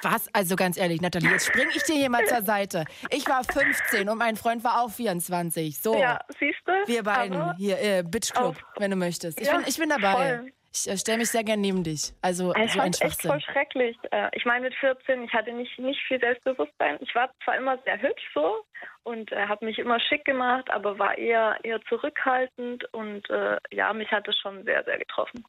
Was? 0.03 0.33
Also 0.33 0.55
ganz 0.55 0.77
ehrlich, 0.77 1.01
Nathalie, 1.01 1.29
jetzt 1.31 1.47
spring 1.47 1.67
ich 1.75 1.83
dir 1.83 1.95
hier 1.95 2.09
mal 2.09 2.25
zur 2.25 2.43
Seite. 2.43 2.85
Ich 3.09 3.27
war 3.27 3.43
15 3.43 4.07
und 4.09 4.17
mein 4.17 4.35
Freund 4.35 4.63
war 4.63 4.81
auch 4.81 4.91
24. 4.91 5.79
So. 5.79 5.99
Ja, 5.99 6.19
siehst 6.39 6.59
du? 6.65 6.71
Wir 6.85 7.03
beiden 7.03 7.55
hier, 7.57 7.79
äh, 7.79 8.03
Bitch 8.03 8.31
Club, 8.33 8.57
wenn 8.77 8.91
du 8.91 8.97
möchtest. 8.97 9.39
Ich, 9.39 9.47
ja, 9.47 9.57
bin, 9.57 9.65
ich 9.67 9.77
bin 9.77 9.89
dabei. 9.89 10.37
Voll. 10.37 10.53
Ich 10.73 10.87
äh, 10.87 10.97
stelle 10.97 11.17
mich 11.17 11.29
sehr 11.29 11.43
gern 11.43 11.59
neben 11.59 11.83
dich. 11.83 12.13
Also 12.21 12.55
ich 12.55 12.71
so 12.71 12.79
ein 12.79 12.93
echt 12.93 13.21
voll 13.21 13.41
schrecklich. 13.41 13.97
Äh, 14.11 14.29
ich 14.33 14.45
meine, 14.45 14.65
mit 14.65 14.75
14, 14.75 15.23
ich 15.23 15.33
hatte 15.33 15.51
nicht, 15.51 15.77
nicht 15.79 15.99
viel 16.07 16.19
Selbstbewusstsein. 16.19 16.97
Ich 17.01 17.13
war 17.13 17.29
zwar 17.43 17.57
immer 17.57 17.77
sehr 17.83 18.01
hübsch 18.01 18.23
so 18.33 18.63
und 19.03 19.31
äh, 19.31 19.47
habe 19.47 19.65
mich 19.65 19.79
immer 19.79 19.99
schick 19.99 20.23
gemacht, 20.23 20.69
aber 20.71 20.97
war 20.97 21.17
eher, 21.17 21.57
eher 21.63 21.81
zurückhaltend 21.89 22.85
und 22.93 23.29
äh, 23.29 23.57
ja, 23.71 23.91
mich 23.93 24.09
hat 24.11 24.27
es 24.27 24.37
schon 24.37 24.63
sehr, 24.63 24.83
sehr 24.85 24.97
getroffen. 24.97 25.43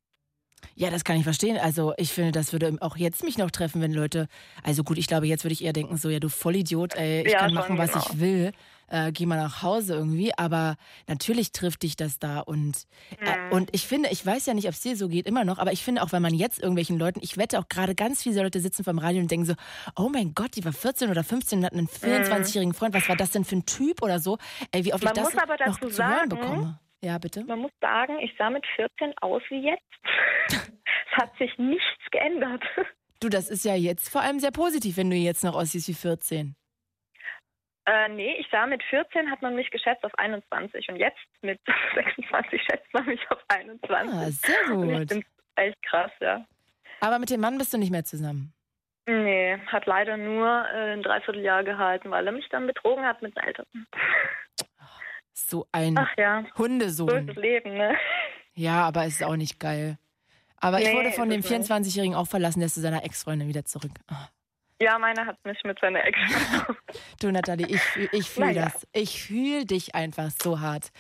Ja, 0.75 0.91
das 0.91 1.05
kann 1.05 1.17
ich 1.17 1.25
verstehen. 1.25 1.59
Also 1.59 1.93
ich 1.97 2.13
finde, 2.13 2.33
das 2.33 2.53
würde 2.53 2.77
auch 2.81 2.97
jetzt 2.97 3.23
mich 3.23 3.39
noch 3.39 3.51
treffen, 3.51 3.83
wenn 3.83 3.93
Leute. 3.93 4.27
Also 4.63 4.85
gut, 4.85 4.99
ich 4.99 5.07
glaube, 5.07 5.27
jetzt 5.27 5.45
würde 5.45 5.53
ich 5.53 5.65
eher 5.65 5.73
denken, 5.73 5.97
so 5.97 6.09
ja, 6.09 6.19
du 6.19 6.29
Vollidiot, 6.29 6.95
ey, 6.95 7.23
ich 7.27 7.33
Ja, 7.33 7.41
kann 7.41 7.55
machen, 7.55 7.79
was 7.79 7.93
genau. 7.93 8.05
ich 8.09 8.21
will. 8.21 8.53
Äh, 8.93 9.11
geh 9.11 9.25
mal 9.25 9.37
nach 9.37 9.63
Hause 9.63 9.95
irgendwie. 9.95 10.33
Aber 10.37 10.77
natürlich 11.09 11.51
trifft 11.53 11.83
dich 11.83 11.97
das 11.97 12.19
da 12.19 12.41
und 12.41 12.85
äh, 13.21 13.39
Mhm. 13.47 13.53
und 13.53 13.71
ich 13.75 13.87
finde, 13.87 14.11
ich 14.11 14.25
weiß 14.25 14.45
ja 14.45 14.53
nicht, 14.53 14.67
ob 14.69 14.75
es 14.75 14.81
dir 14.81 14.97
so 14.97 15.09
geht 15.09 15.27
immer 15.27 15.45
noch, 15.45 15.59
aber 15.59 15.73
ich 15.73 15.83
finde 15.83 16.03
auch, 16.03 16.13
wenn 16.13 16.21
man 16.21 16.35
jetzt 16.35 16.59
irgendwelchen 16.61 16.99
Leuten, 16.99 17.21
ich 17.23 17.39
wette 17.39 17.59
auch 17.59 17.69
gerade 17.69 17.95
ganz 17.95 18.23
viele 18.23 18.43
Leute 18.43 18.61
sitzen 18.61 18.85
vom 18.85 18.99
Radio 18.99 19.23
und 19.23 19.31
denken 19.31 19.47
so, 19.47 19.55
oh 19.97 20.11
mein 20.13 20.35
Gott, 20.35 20.57
die 20.57 20.65
war 20.65 20.75
14 20.75 21.11
oder 21.11 21.25
15 21.25 21.61
und 21.61 21.65
hat 21.65 21.73
einen 21.73 21.89
24-jährigen 21.89 22.75
Freund. 22.75 22.95
Was 22.95 23.09
war 23.09 23.17
das 23.17 23.31
denn 23.31 23.45
für 23.45 23.57
ein 23.57 23.65
Typ 23.65 24.03
oder 24.03 24.19
so? 24.19 24.37
Ey, 24.73 24.85
wie 24.85 24.93
oft. 24.93 25.03
Man 25.03 25.15
ich 25.17 25.23
das 25.23 25.33
muss 25.33 25.43
aber 25.43 25.53
noch 25.55 25.79
dazu 25.79 25.89
zu 25.89 26.05
hören 26.05 26.13
sagen, 26.13 26.29
bekomme. 26.29 26.79
Ja, 27.03 27.19
bitte. 27.19 27.45
Man 27.45 27.61
muss 27.61 27.73
sagen, 27.81 28.19
ich 28.21 28.31
sah 28.37 28.51
mit 28.51 28.65
14 28.77 29.15
aus 29.23 29.43
wie 29.49 29.65
jetzt. 29.65 29.83
es 30.49 31.17
hat 31.17 31.31
sich 31.39 31.51
nichts 31.59 31.83
geändert. 32.11 32.63
Du, 33.21 33.29
das 33.29 33.49
ist 33.49 33.65
ja 33.65 33.75
jetzt 33.75 34.09
vor 34.09 34.21
allem 34.21 34.39
sehr 34.39 34.51
positiv, 34.51 34.97
wenn 34.99 35.09
du 35.11 35.17
jetzt 35.17 35.45
noch 35.45 35.55
aussiehst 35.55 35.89
wie 35.89 35.95
14. 35.95 36.55
Äh, 37.85 38.09
nee, 38.11 38.37
ich 38.39 38.47
sah 38.51 38.67
mit 38.67 38.83
14 38.85 39.31
hat 39.31 39.43
man 39.43 39.57
mich 39.57 39.71
geschätzt 39.71 40.05
auf 40.05 40.13
21 40.17 40.89
und 40.89 40.97
jetzt 40.97 41.19
mit 41.43 41.61
26 41.95 42.63
schätzt 42.63 42.93
man 42.95 43.07
mich 43.07 43.21
auf 43.31 43.39
21. 43.49 43.91
Ah, 44.15 44.31
sehr 44.31 44.77
Und 44.77 44.91
ich 44.91 44.99
gut. 45.01 45.09
finde 45.09 45.27
echt 45.57 45.83
krass, 45.83 46.13
ja. 46.21 46.45
Aber 47.01 47.19
mit 47.19 47.31
dem 47.31 47.41
Mann 47.41 47.59
bist 47.59 47.73
du 47.73 47.79
nicht 47.79 47.91
mehr 47.91 48.05
zusammen. 48.05 48.53
Nee, 49.07 49.59
hat 49.67 49.87
leider 49.87 50.17
nur 50.17 50.47
äh, 50.73 50.93
ein 50.93 51.03
Dreivierteljahr 51.03 51.65
gehalten, 51.65 52.11
weil 52.13 52.25
er 52.25 52.33
mich 52.33 52.49
dann 52.51 52.69
betrogen 52.69 53.05
hat 53.05 53.21
mit 53.21 53.37
den 53.37 53.43
Eltern. 53.43 53.67
So 55.35 55.67
ein 55.73 55.99
Ach 55.99 56.11
ja, 56.17 56.45
so 56.55 56.59
Hundesohn. 56.63 57.27
das 57.27 57.37
Leben, 57.37 57.75
ne? 57.77 57.97
Ja, 58.55 58.83
aber 58.87 59.05
es 59.07 59.15
ist 59.15 59.25
auch 59.25 59.35
nicht 59.37 59.59
geil. 59.59 59.99
Aber 60.59 60.79
ich 60.81 60.87
Nee, 60.87 60.95
wurde 60.95 61.11
von 61.11 61.29
dem 61.29 61.41
es 61.41 61.51
nicht. 61.51 61.69
24-Jährigen 61.71 62.15
auch 62.15 62.29
verlassen, 62.29 62.61
der 62.61 62.67
ist 62.67 62.75
zu 62.75 62.81
seiner 62.81 63.05
Ex-Freundin 63.05 63.49
wieder 63.49 63.65
zurück. 63.65 63.91
Ah. 64.09 64.29
Ja, 64.83 64.99
meiner 64.99 65.27
hat 65.27 65.37
mich 65.45 65.63
mit 65.63 65.79
seiner 65.79 66.05
Ex. 66.05 66.19
Du, 67.21 67.31
Nathalie, 67.31 67.69
ich, 67.69 67.81
ich 68.13 68.29
fühle 68.29 68.47
Naja. 68.49 68.65
das. 68.65 68.87
Ich 68.93 69.23
fühle 69.23 69.65
dich 69.65 69.95
einfach 69.95 70.31
so 70.43 70.59
hart. 70.59 70.91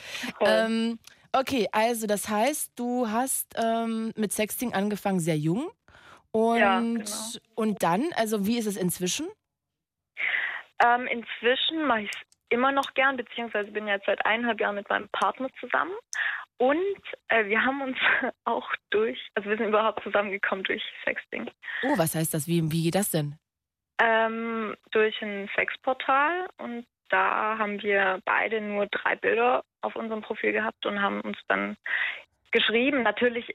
Ähm, 0.41 1.01
okay, 1.33 1.67
also 1.73 2.07
das 2.07 2.29
heißt, 2.29 2.71
du 2.77 3.09
hast 3.09 3.55
ähm, 3.57 4.13
mit 4.17 4.33
Sexting 4.33 4.73
angefangen 4.73 5.19
sehr 5.19 5.37
jung. 5.37 5.69
Und, 6.31 6.59
Ja, 6.61 6.79
genau. 6.79 7.05
und 7.57 7.83
dann, 7.83 8.09
also 8.15 8.47
wie 8.47 8.57
ist 8.57 8.67
es 8.67 8.77
inzwischen? 8.77 9.27
Ähm, 10.85 11.09
inzwischen 11.09 11.85
mache 11.85 12.03
ich 12.03 12.11
es 12.15 12.21
immer 12.51 12.71
noch 12.71 12.95
gern, 12.95 13.17
beziehungsweise 13.17 13.73
bin 13.73 13.89
jetzt 13.89 14.07
seit 14.07 14.25
eineinhalb 14.25 14.61
Jahren 14.61 14.77
mit 14.77 14.89
meinem 14.89 15.09
Partner 15.09 15.49
zusammen. 15.59 15.93
Und 16.59 16.79
äh, 17.29 17.47
wir 17.47 17.65
haben 17.65 17.83
uns 17.83 17.99
auch 18.45 18.71
durch, 18.91 19.19
also 19.35 19.51
wir 19.51 19.57
sind 19.57 19.67
überhaupt 19.69 20.05
zusammengekommen 20.05 20.63
durch 20.63 20.83
Sexting. 21.05 21.51
Oh, 21.83 21.99
was 21.99 22.15
heißt 22.15 22.33
das? 22.33 22.47
Wie, 22.47 22.63
wie 22.71 22.85
geht 22.85 22.95
das 22.95 23.11
denn? 23.11 23.37
Ähm, 24.01 24.77
durch 24.91 25.21
ein 25.23 25.49
Sexportal 25.55 26.49
und 26.59 26.87
da 27.11 27.59
haben 27.59 27.83
wir 27.83 28.21
beide 28.25 28.61
nur 28.61 28.87
drei 28.87 29.17
Bilder 29.17 29.65
auf 29.83 29.95
unserem 29.97 30.23
Profil 30.23 30.53
gehabt 30.53 30.87
und 30.87 31.01
haben 31.03 31.21
uns 31.21 31.37
dann 31.49 31.77
geschrieben. 32.53 33.03
Natürlich, 33.03 33.55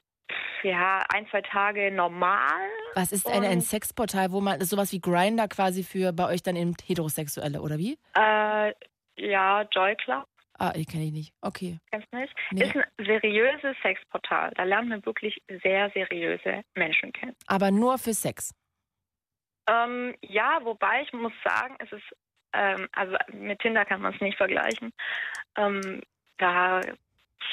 ja, 0.63 1.03
ein, 1.09 1.27
zwei 1.29 1.41
Tage 1.41 1.91
normal. 1.91 2.69
Was 2.93 3.11
ist 3.11 3.27
ein 3.27 3.43
Und- 3.43 3.61
Sexportal, 3.61 4.31
wo 4.31 4.41
man 4.41 4.61
sowas 4.61 4.91
wie 4.91 5.01
Grinder 5.01 5.47
quasi 5.47 5.83
für 5.83 6.13
bei 6.13 6.27
euch 6.29 6.43
dann 6.43 6.55
eben 6.55 6.75
Heterosexuelle, 6.85 7.61
oder 7.61 7.77
wie? 7.79 7.97
Äh, 8.15 8.73
ja, 9.17 9.63
Joy 9.71 9.95
Club, 9.95 10.25
Ah, 10.59 10.73
ich 10.75 10.87
kenne 10.87 11.03
ich 11.03 11.11
nicht. 11.11 11.33
Okay. 11.41 11.77
kennst 11.91 12.07
du 12.11 12.17
nicht? 12.17 12.33
Nee. 12.51 12.63
Ist 12.63 12.75
ein 12.75 12.83
seriöses 13.05 13.75
Sexportal. 13.83 14.51
Da 14.55 14.63
lernt 14.63 14.89
man 14.89 15.05
wirklich 15.05 15.39
sehr 15.61 15.91
seriöse 15.91 16.63
Menschen 16.73 17.13
kennen. 17.13 17.35
Aber 17.45 17.69
nur 17.69 17.99
für 17.99 18.13
Sex. 18.15 18.55
Ähm, 19.67 20.15
ja, 20.21 20.59
wobei 20.63 21.01
ich 21.03 21.13
muss 21.13 21.33
sagen, 21.43 21.75
es 21.79 21.91
ist, 21.91 22.15
ähm, 22.53 22.87
also 22.93 23.15
mit 23.33 23.59
Tinder 23.59 23.85
kann 23.85 24.01
man 24.01 24.13
es 24.13 24.21
nicht 24.21 24.37
vergleichen. 24.37 24.93
Ähm, 25.57 26.01
da, 26.37 26.81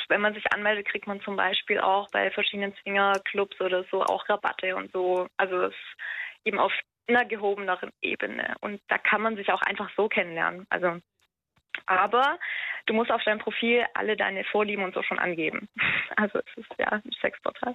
wenn 0.09 0.21
man 0.21 0.35
sich 0.35 0.53
anmeldet, 0.53 0.87
kriegt 0.89 1.07
man 1.07 1.21
zum 1.23 1.37
Beispiel 1.37 1.81
auch 1.81 2.09
bei 2.11 2.31
verschiedenen 2.31 2.75
Swingerclubs 2.77 3.61
oder 3.61 3.85
so 3.91 4.03
auch 4.03 4.29
Rabatte 4.29 4.77
und 4.77 4.93
so. 4.93 5.27
Also 5.37 5.65
es 5.65 5.75
ist 5.75 5.97
eben 6.45 6.59
auf 6.59 6.73
einer 7.07 7.25
gehobeneren 7.25 7.91
Ebene. 8.01 8.55
Und 8.61 8.81
da 8.89 8.99
kann 8.99 9.23
man 9.23 9.37
sich 9.37 9.51
auch 9.51 9.63
einfach 9.63 9.91
so 9.97 10.09
kennenlernen. 10.09 10.67
Also, 10.71 10.99
aber 11.87 12.39
du 12.87 12.95
musst 12.95 13.11
auf 13.11 13.23
deinem 13.25 13.41
Profil 13.41 13.85
alle 13.95 14.17
deine 14.17 14.45
Vorlieben 14.45 14.85
und 14.85 14.95
so 14.95 15.03
schon 15.03 15.19
angeben. 15.19 15.69
Also 16.17 16.39
es 16.39 16.59
ist 16.59 16.71
ja 16.79 16.87
ein 16.87 17.03
Sexportal. 17.21 17.75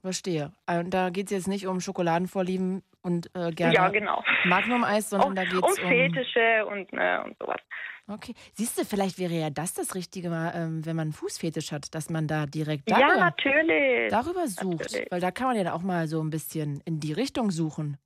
Verstehe. 0.00 0.52
Und 0.68 0.90
da 0.94 1.10
geht 1.10 1.26
es 1.26 1.32
jetzt 1.32 1.48
nicht 1.48 1.66
um 1.66 1.80
Schokoladenvorlieben 1.80 2.82
und 3.02 3.30
äh, 3.34 3.50
gerne 3.50 3.74
Ja, 3.74 3.88
genau. 3.88 4.22
Magnum-Eis, 4.44 5.10
sondern 5.10 5.30
um, 5.30 5.34
da 5.34 5.44
geht 5.44 5.62
um 5.62 5.70
es 5.70 5.78
um. 5.78 5.88
Fetische 5.88 6.66
und, 6.66 6.92
äh, 6.92 7.18
und 7.24 7.36
sowas. 7.38 7.60
Okay. 8.06 8.34
Siehst 8.54 8.78
du, 8.78 8.84
vielleicht 8.84 9.18
wäre 9.18 9.34
ja 9.34 9.50
das 9.50 9.74
das 9.74 9.94
Richtige, 9.94 10.30
mal, 10.30 10.52
ähm, 10.54 10.86
wenn 10.86 10.96
man 10.96 11.08
einen 11.08 11.12
Fußfetisch 11.12 11.72
hat, 11.72 11.94
dass 11.94 12.08
man 12.08 12.26
da 12.26 12.46
direkt 12.46 12.88
Ja, 12.88 13.00
darüber, 13.00 13.16
natürlich. 13.20 14.10
darüber 14.10 14.46
sucht. 14.46 14.80
Natürlich. 14.80 15.06
Weil 15.10 15.20
da 15.20 15.30
kann 15.30 15.48
man 15.48 15.56
ja 15.56 15.72
auch 15.74 15.82
mal 15.82 16.06
so 16.08 16.22
ein 16.22 16.30
bisschen 16.30 16.80
in 16.86 17.00
die 17.00 17.12
Richtung 17.12 17.50
suchen. 17.50 17.98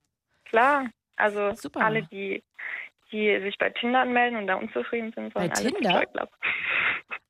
Klar. 0.47 0.87
Also 1.17 1.53
Super. 1.55 1.85
alle, 1.85 2.03
die, 2.05 2.43
die 3.13 3.41
sich 3.43 3.57
bei 3.59 3.71
Tinder 3.71 4.01
anmelden 4.01 4.39
und 4.39 4.47
da 4.49 4.57
unzufrieden 4.57 5.13
sind, 5.15 5.33
sollen 5.35 5.51
Bei 5.51 5.55
alle 5.55 5.73
Tinder? 5.73 6.29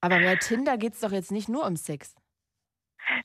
Aber 0.00 0.18
bei 0.18 0.36
Tinder 0.36 0.78
geht 0.78 0.94
es 0.94 1.00
doch 1.00 1.12
jetzt 1.12 1.30
nicht 1.30 1.48
nur 1.48 1.66
um 1.66 1.76
Sex. 1.76 2.14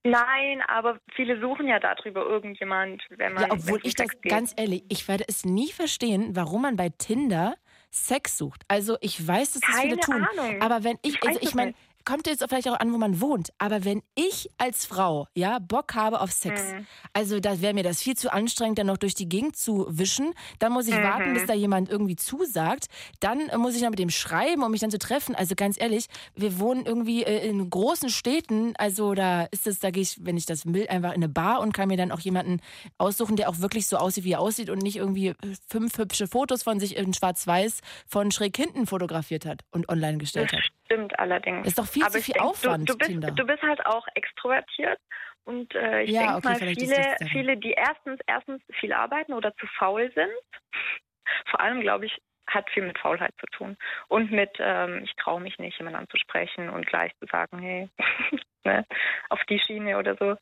Nein, 0.04 0.62
aber 0.68 1.00
viele 1.16 1.40
suchen 1.40 1.68
ja 1.68 1.80
darüber 1.80 2.26
irgendjemand, 2.26 3.04
wenn 3.10 3.34
man. 3.34 3.44
Ja, 3.44 3.52
obwohl 3.52 3.80
ich 3.84 3.94
das 3.94 4.08
Sex 4.08 4.22
geht. 4.22 4.32
ganz 4.32 4.54
ehrlich, 4.58 4.84
ich 4.90 5.08
werde 5.08 5.26
es 5.28 5.46
nie 5.46 5.72
verstehen, 5.72 6.36
warum 6.36 6.64
man 6.64 6.76
bei 6.76 6.90
Tinder 6.90 7.56
Sex 7.90 8.38
sucht. 8.38 8.64
Also 8.68 8.98
ich 9.02 9.26
weiß, 9.26 9.54
dass 9.54 9.62
das 9.62 9.82
viele 9.82 9.98
tun. 9.98 10.28
Ahnung. 10.38 10.62
Aber 10.62 10.84
wenn 10.84 10.98
ich, 11.02 11.22
also 11.26 11.40
ich 11.42 11.56
meine. 11.56 11.74
Kommt 12.08 12.26
jetzt 12.26 12.44
vielleicht 12.48 12.70
auch 12.70 12.80
an, 12.80 12.94
wo 12.94 12.98
man 12.98 13.20
wohnt. 13.20 13.50
Aber 13.58 13.84
wenn 13.84 14.02
ich 14.16 14.50
als 14.58 14.86
Frau 14.86 15.28
ja 15.36 15.60
Bock 15.60 15.94
habe 15.94 16.22
auf 16.22 16.32
Sex, 16.32 16.62
Mhm. 16.74 16.88
also 17.12 17.40
da 17.42 17.60
wäre 17.62 17.74
mir 17.74 17.84
das 17.84 18.02
viel 18.02 18.16
zu 18.16 18.32
anstrengend, 18.32 18.80
dann 18.80 18.88
noch 18.88 18.96
durch 18.98 19.14
die 19.14 19.28
Gegend 19.28 19.58
zu 19.58 19.86
wischen. 19.90 20.34
Dann 20.60 20.72
muss 20.72 20.88
ich 20.88 20.96
Mhm. 20.96 21.04
warten, 21.04 21.34
bis 21.34 21.46
da 21.46 21.54
jemand 21.54 21.90
irgendwie 21.90 22.16
zusagt. 22.16 22.86
Dann 23.20 23.50
äh, 23.50 23.58
muss 23.58 23.76
ich 23.76 23.82
noch 23.82 23.90
mit 23.90 24.00
dem 24.00 24.10
schreiben, 24.10 24.64
um 24.64 24.72
mich 24.72 24.80
dann 24.80 24.90
zu 24.92 25.00
treffen. 25.00 25.36
Also 25.36 25.54
ganz 25.56 25.80
ehrlich, 25.80 26.06
wir 26.34 26.60
wohnen 26.60 26.86
irgendwie 26.86 27.24
äh, 27.24 27.46
in 27.48 27.70
großen 27.70 28.10
Städten. 28.10 28.74
Also 28.78 29.14
da 29.14 29.44
ist 29.52 29.68
es, 29.68 29.80
da 29.80 29.92
gehe 29.92 30.04
ich, 30.04 30.18
wenn 30.26 30.38
ich 30.38 30.46
das 30.46 30.66
will, 30.66 30.88
einfach 30.88 31.10
in 31.10 31.16
eine 31.16 31.30
Bar 31.30 31.60
und 31.60 31.74
kann 31.74 31.90
mir 31.90 31.98
dann 31.98 32.14
auch 32.14 32.22
jemanden 32.22 32.62
aussuchen, 32.98 33.36
der 33.36 33.50
auch 33.50 33.60
wirklich 33.60 33.86
so 33.88 33.98
aussieht, 33.98 34.24
wie 34.24 34.32
er 34.32 34.40
aussieht 34.40 34.70
und 34.70 34.80
nicht 34.82 34.96
irgendwie 34.96 35.34
fünf 35.70 35.98
hübsche 35.98 36.28
Fotos 36.28 36.64
von 36.64 36.80
sich 36.80 36.96
in 36.96 37.14
Schwarz-Weiß 37.14 37.82
von 38.08 38.32
schräg 38.32 38.56
hinten 38.56 38.88
fotografiert 38.88 39.46
hat 39.46 39.62
und 39.72 39.90
online 39.90 40.18
gestellt 40.20 40.52
hat. 40.54 40.64
Stimmt 40.88 41.18
allerdings. 41.20 41.68
Ist 41.68 41.78
doch 41.78 41.86
viel 41.88 42.04
aber 42.04 42.14
zu 42.14 42.22
viel 42.22 42.34
denk, 42.34 42.46
Aufwand, 42.46 42.90
Du, 42.90 42.94
du, 42.94 42.98
bist, 42.98 43.12
Tinder. 43.12 43.32
du 43.32 43.46
bist 43.46 43.62
halt 43.62 43.86
auch 43.86 44.08
extrovertiert. 44.16 45.00
Und 45.44 45.74
äh, 45.76 46.02
ich 46.02 46.12
Ja, 46.12 46.22
denke 46.22 46.36
okay, 46.38 46.66
mal, 46.66 46.76
viele, 46.76 47.16
viele, 47.32 47.58
die 47.58 47.72
erstens, 47.72 48.20
erstens 48.28 48.62
viel 48.80 48.92
arbeiten 48.94 49.34
oder 49.34 49.56
zu 49.56 49.68
faul 49.78 50.12
sind, 50.14 50.32
vor 51.50 51.62
allem, 51.62 51.82
glaube 51.82 52.06
ich, 52.06 52.18
hat 52.50 52.70
viel 52.70 52.84
mit 52.86 52.98
Faulheit 52.98 53.34
zu 53.40 53.46
tun. 53.48 53.78
Und 54.08 54.32
mit, 54.32 54.52
ähm, 54.60 55.04
ich 55.04 55.14
traue 55.16 55.42
mich 55.42 55.58
nicht, 55.60 55.78
jemanden 55.78 56.00
anzusprechen 56.00 56.70
und 56.70 56.88
gleich 56.88 57.12
zu 57.20 57.28
sagen, 57.32 57.60
hey, 57.60 57.90
ne, 58.66 58.86
auf 59.30 59.44
die 59.50 59.60
Schiene 59.60 59.98
oder 59.98 60.16
so. 60.18 60.36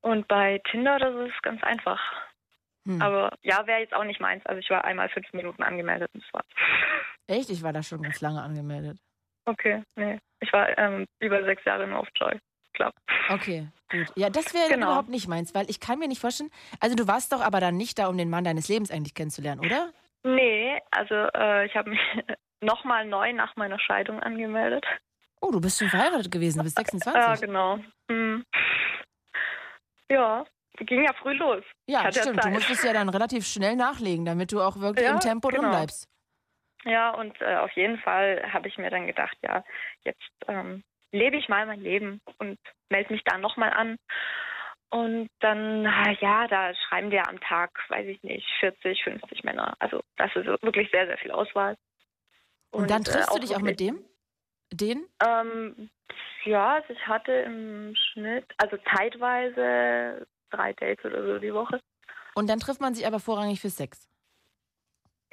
Und 0.00 0.28
bei 0.28 0.60
Tinder, 0.70 0.98
das 0.98 1.14
ist 1.28 1.42
ganz 1.42 1.62
einfach. 1.62 2.00
Hm. 2.86 3.02
Aber 3.02 3.36
ja, 3.42 3.66
wäre 3.66 3.80
jetzt 3.80 3.94
auch 3.94 4.04
nicht 4.04 4.20
meins. 4.20 4.44
Also 4.46 4.60
ich 4.60 4.70
war 4.70 4.84
einmal 4.84 5.08
fünf 5.08 5.32
Minuten 5.32 5.62
angemeldet 5.62 6.10
und 6.14 6.22
das 6.22 6.32
war's. 6.32 6.46
Echt? 7.26 7.50
Ich 7.50 7.62
war 7.62 7.72
da 7.72 7.82
schon 7.82 8.02
ganz 8.02 8.20
lange 8.20 8.40
angemeldet. 8.42 8.98
Okay, 9.46 9.82
nee. 9.96 10.18
Ich 10.40 10.52
war 10.52 10.76
ähm, 10.78 11.06
über 11.20 11.42
sechs 11.44 11.64
Jahre 11.64 11.86
nur 11.86 12.00
auf 12.00 12.08
Joy. 12.16 12.38
Club. 12.74 12.92
Okay, 13.30 13.68
gut. 13.90 14.12
Ja, 14.16 14.28
das 14.28 14.52
wäre 14.52 14.68
Genau. 14.68 14.88
überhaupt 14.88 15.08
nicht 15.08 15.28
meins, 15.28 15.54
weil 15.54 15.70
ich 15.70 15.80
kann 15.80 15.98
mir 15.98 16.08
nicht 16.08 16.20
vorstellen, 16.20 16.50
also 16.78 16.94
du 16.94 17.08
warst 17.08 17.32
doch 17.32 17.40
aber 17.40 17.58
dann 17.58 17.78
nicht 17.78 17.98
da, 17.98 18.08
um 18.08 18.18
den 18.18 18.28
Mann 18.28 18.44
deines 18.44 18.68
Lebens 18.68 18.90
eigentlich 18.90 19.14
kennenzulernen, 19.14 19.64
oder? 19.64 19.92
Nee, 20.24 20.78
also 20.90 21.14
äh, 21.14 21.64
ich 21.64 21.74
habe 21.74 21.88
mich 21.90 22.00
nochmal 22.60 23.06
neu 23.06 23.32
nach 23.32 23.56
meiner 23.56 23.78
Scheidung 23.80 24.20
angemeldet. 24.20 24.84
Oh, 25.40 25.50
du 25.50 25.60
bist 25.60 25.78
schon 25.78 25.88
verheiratet 25.88 26.30
gewesen, 26.30 26.58
du 26.58 26.64
bist 26.64 26.76
26. 26.76 27.14
Ja, 27.22 27.34
genau. 27.36 27.78
Hm. 28.10 28.44
Ja, 30.10 30.44
ging 30.78 31.02
ja 31.04 31.12
früh 31.14 31.32
los. 31.32 31.64
Ja, 31.88 32.10
stimmt. 32.12 32.36
Du 32.38 32.42
Zeit. 32.42 32.52
musstest 32.52 32.84
ja 32.84 32.92
dann 32.92 33.08
relativ 33.08 33.46
schnell 33.46 33.76
nachlegen, 33.76 34.24
damit 34.24 34.52
du 34.52 34.60
auch 34.60 34.78
wirklich 34.80 35.06
Ja, 35.06 35.14
im 35.14 35.20
Tempo 35.20 35.48
drin 35.48 35.60
genau. 35.60 35.70
bleibst. 35.70 36.08
Ja, 36.86 37.10
und 37.10 37.40
äh, 37.40 37.56
auf 37.56 37.72
jeden 37.72 37.98
Fall 37.98 38.40
habe 38.52 38.68
ich 38.68 38.78
mir 38.78 38.90
dann 38.90 39.08
gedacht, 39.08 39.36
ja, 39.42 39.64
jetzt 40.04 40.22
ähm, 40.46 40.84
lebe 41.10 41.36
ich 41.36 41.48
mal 41.48 41.66
mein 41.66 41.80
Leben 41.80 42.20
und 42.38 42.58
melde 42.90 43.12
mich 43.12 43.24
da 43.24 43.38
nochmal 43.38 43.72
an. 43.72 43.96
Und 44.90 45.28
dann, 45.40 45.82
na 45.82 46.12
ja, 46.20 46.46
da 46.46 46.72
schreiben 46.74 47.10
wir 47.10 47.28
am 47.28 47.40
Tag, 47.40 47.70
weiß 47.88 48.06
ich 48.06 48.22
nicht, 48.22 48.46
40, 48.60 49.02
50 49.02 49.42
Männer. 49.42 49.74
Also 49.80 50.00
das 50.16 50.30
ist 50.36 50.46
wirklich 50.46 50.88
sehr, 50.92 51.06
sehr 51.06 51.18
viel 51.18 51.32
Auswahl. 51.32 51.76
Und, 52.70 52.88
dann 52.88 53.02
äh, 53.02 53.04
triffst 53.04 53.34
du 53.34 53.40
dich 53.40 53.56
auch 53.56 53.60
mit 53.60 53.80
dem? 53.80 54.04
Den? 54.72 55.06
Ähm, 55.26 55.90
ja, 56.44 56.74
also 56.74 56.92
ich 56.92 57.06
hatte 57.06 57.32
im 57.32 57.96
Schnitt, 57.96 58.46
also 58.58 58.76
zeitweise 58.94 60.24
drei 60.50 60.72
Dates 60.74 61.04
oder 61.04 61.24
so 61.24 61.38
die 61.38 61.52
Woche. 61.52 61.80
Und 62.36 62.48
dann 62.48 62.60
trifft 62.60 62.80
man 62.80 62.94
sich 62.94 63.06
aber 63.06 63.18
vorrangig 63.18 63.60
für 63.60 63.70
Sex? 63.70 64.08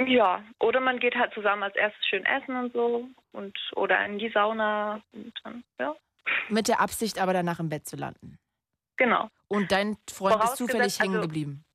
Ja, 0.07 0.43
oder 0.59 0.80
man 0.80 0.99
geht 0.99 1.15
halt 1.15 1.34
zusammen 1.34 1.63
als 1.63 1.75
erstes 1.75 2.05
schön 2.07 2.25
essen 2.25 2.55
und 2.55 2.73
so 2.73 3.07
und 3.31 3.57
oder 3.75 4.03
in 4.05 4.19
die 4.19 4.30
Sauna 4.30 5.01
und 5.11 5.34
dann, 5.43 5.63
ja. 5.80 5.95
Mit 6.49 6.67
der 6.67 6.80
Absicht 6.80 7.19
aber 7.19 7.34
danach 7.34 7.59
im 7.59 7.69
Bett 7.69 7.85
zu 7.85 7.95
landen. 7.95 8.38
Genau. 8.97 9.30
Und 9.47 9.71
dein 9.71 9.97
Freund 10.09 10.43
ist 10.43 10.57
zufällig 10.57 10.99
hängen 10.99 11.15
also- 11.15 11.27
geblieben. 11.27 11.65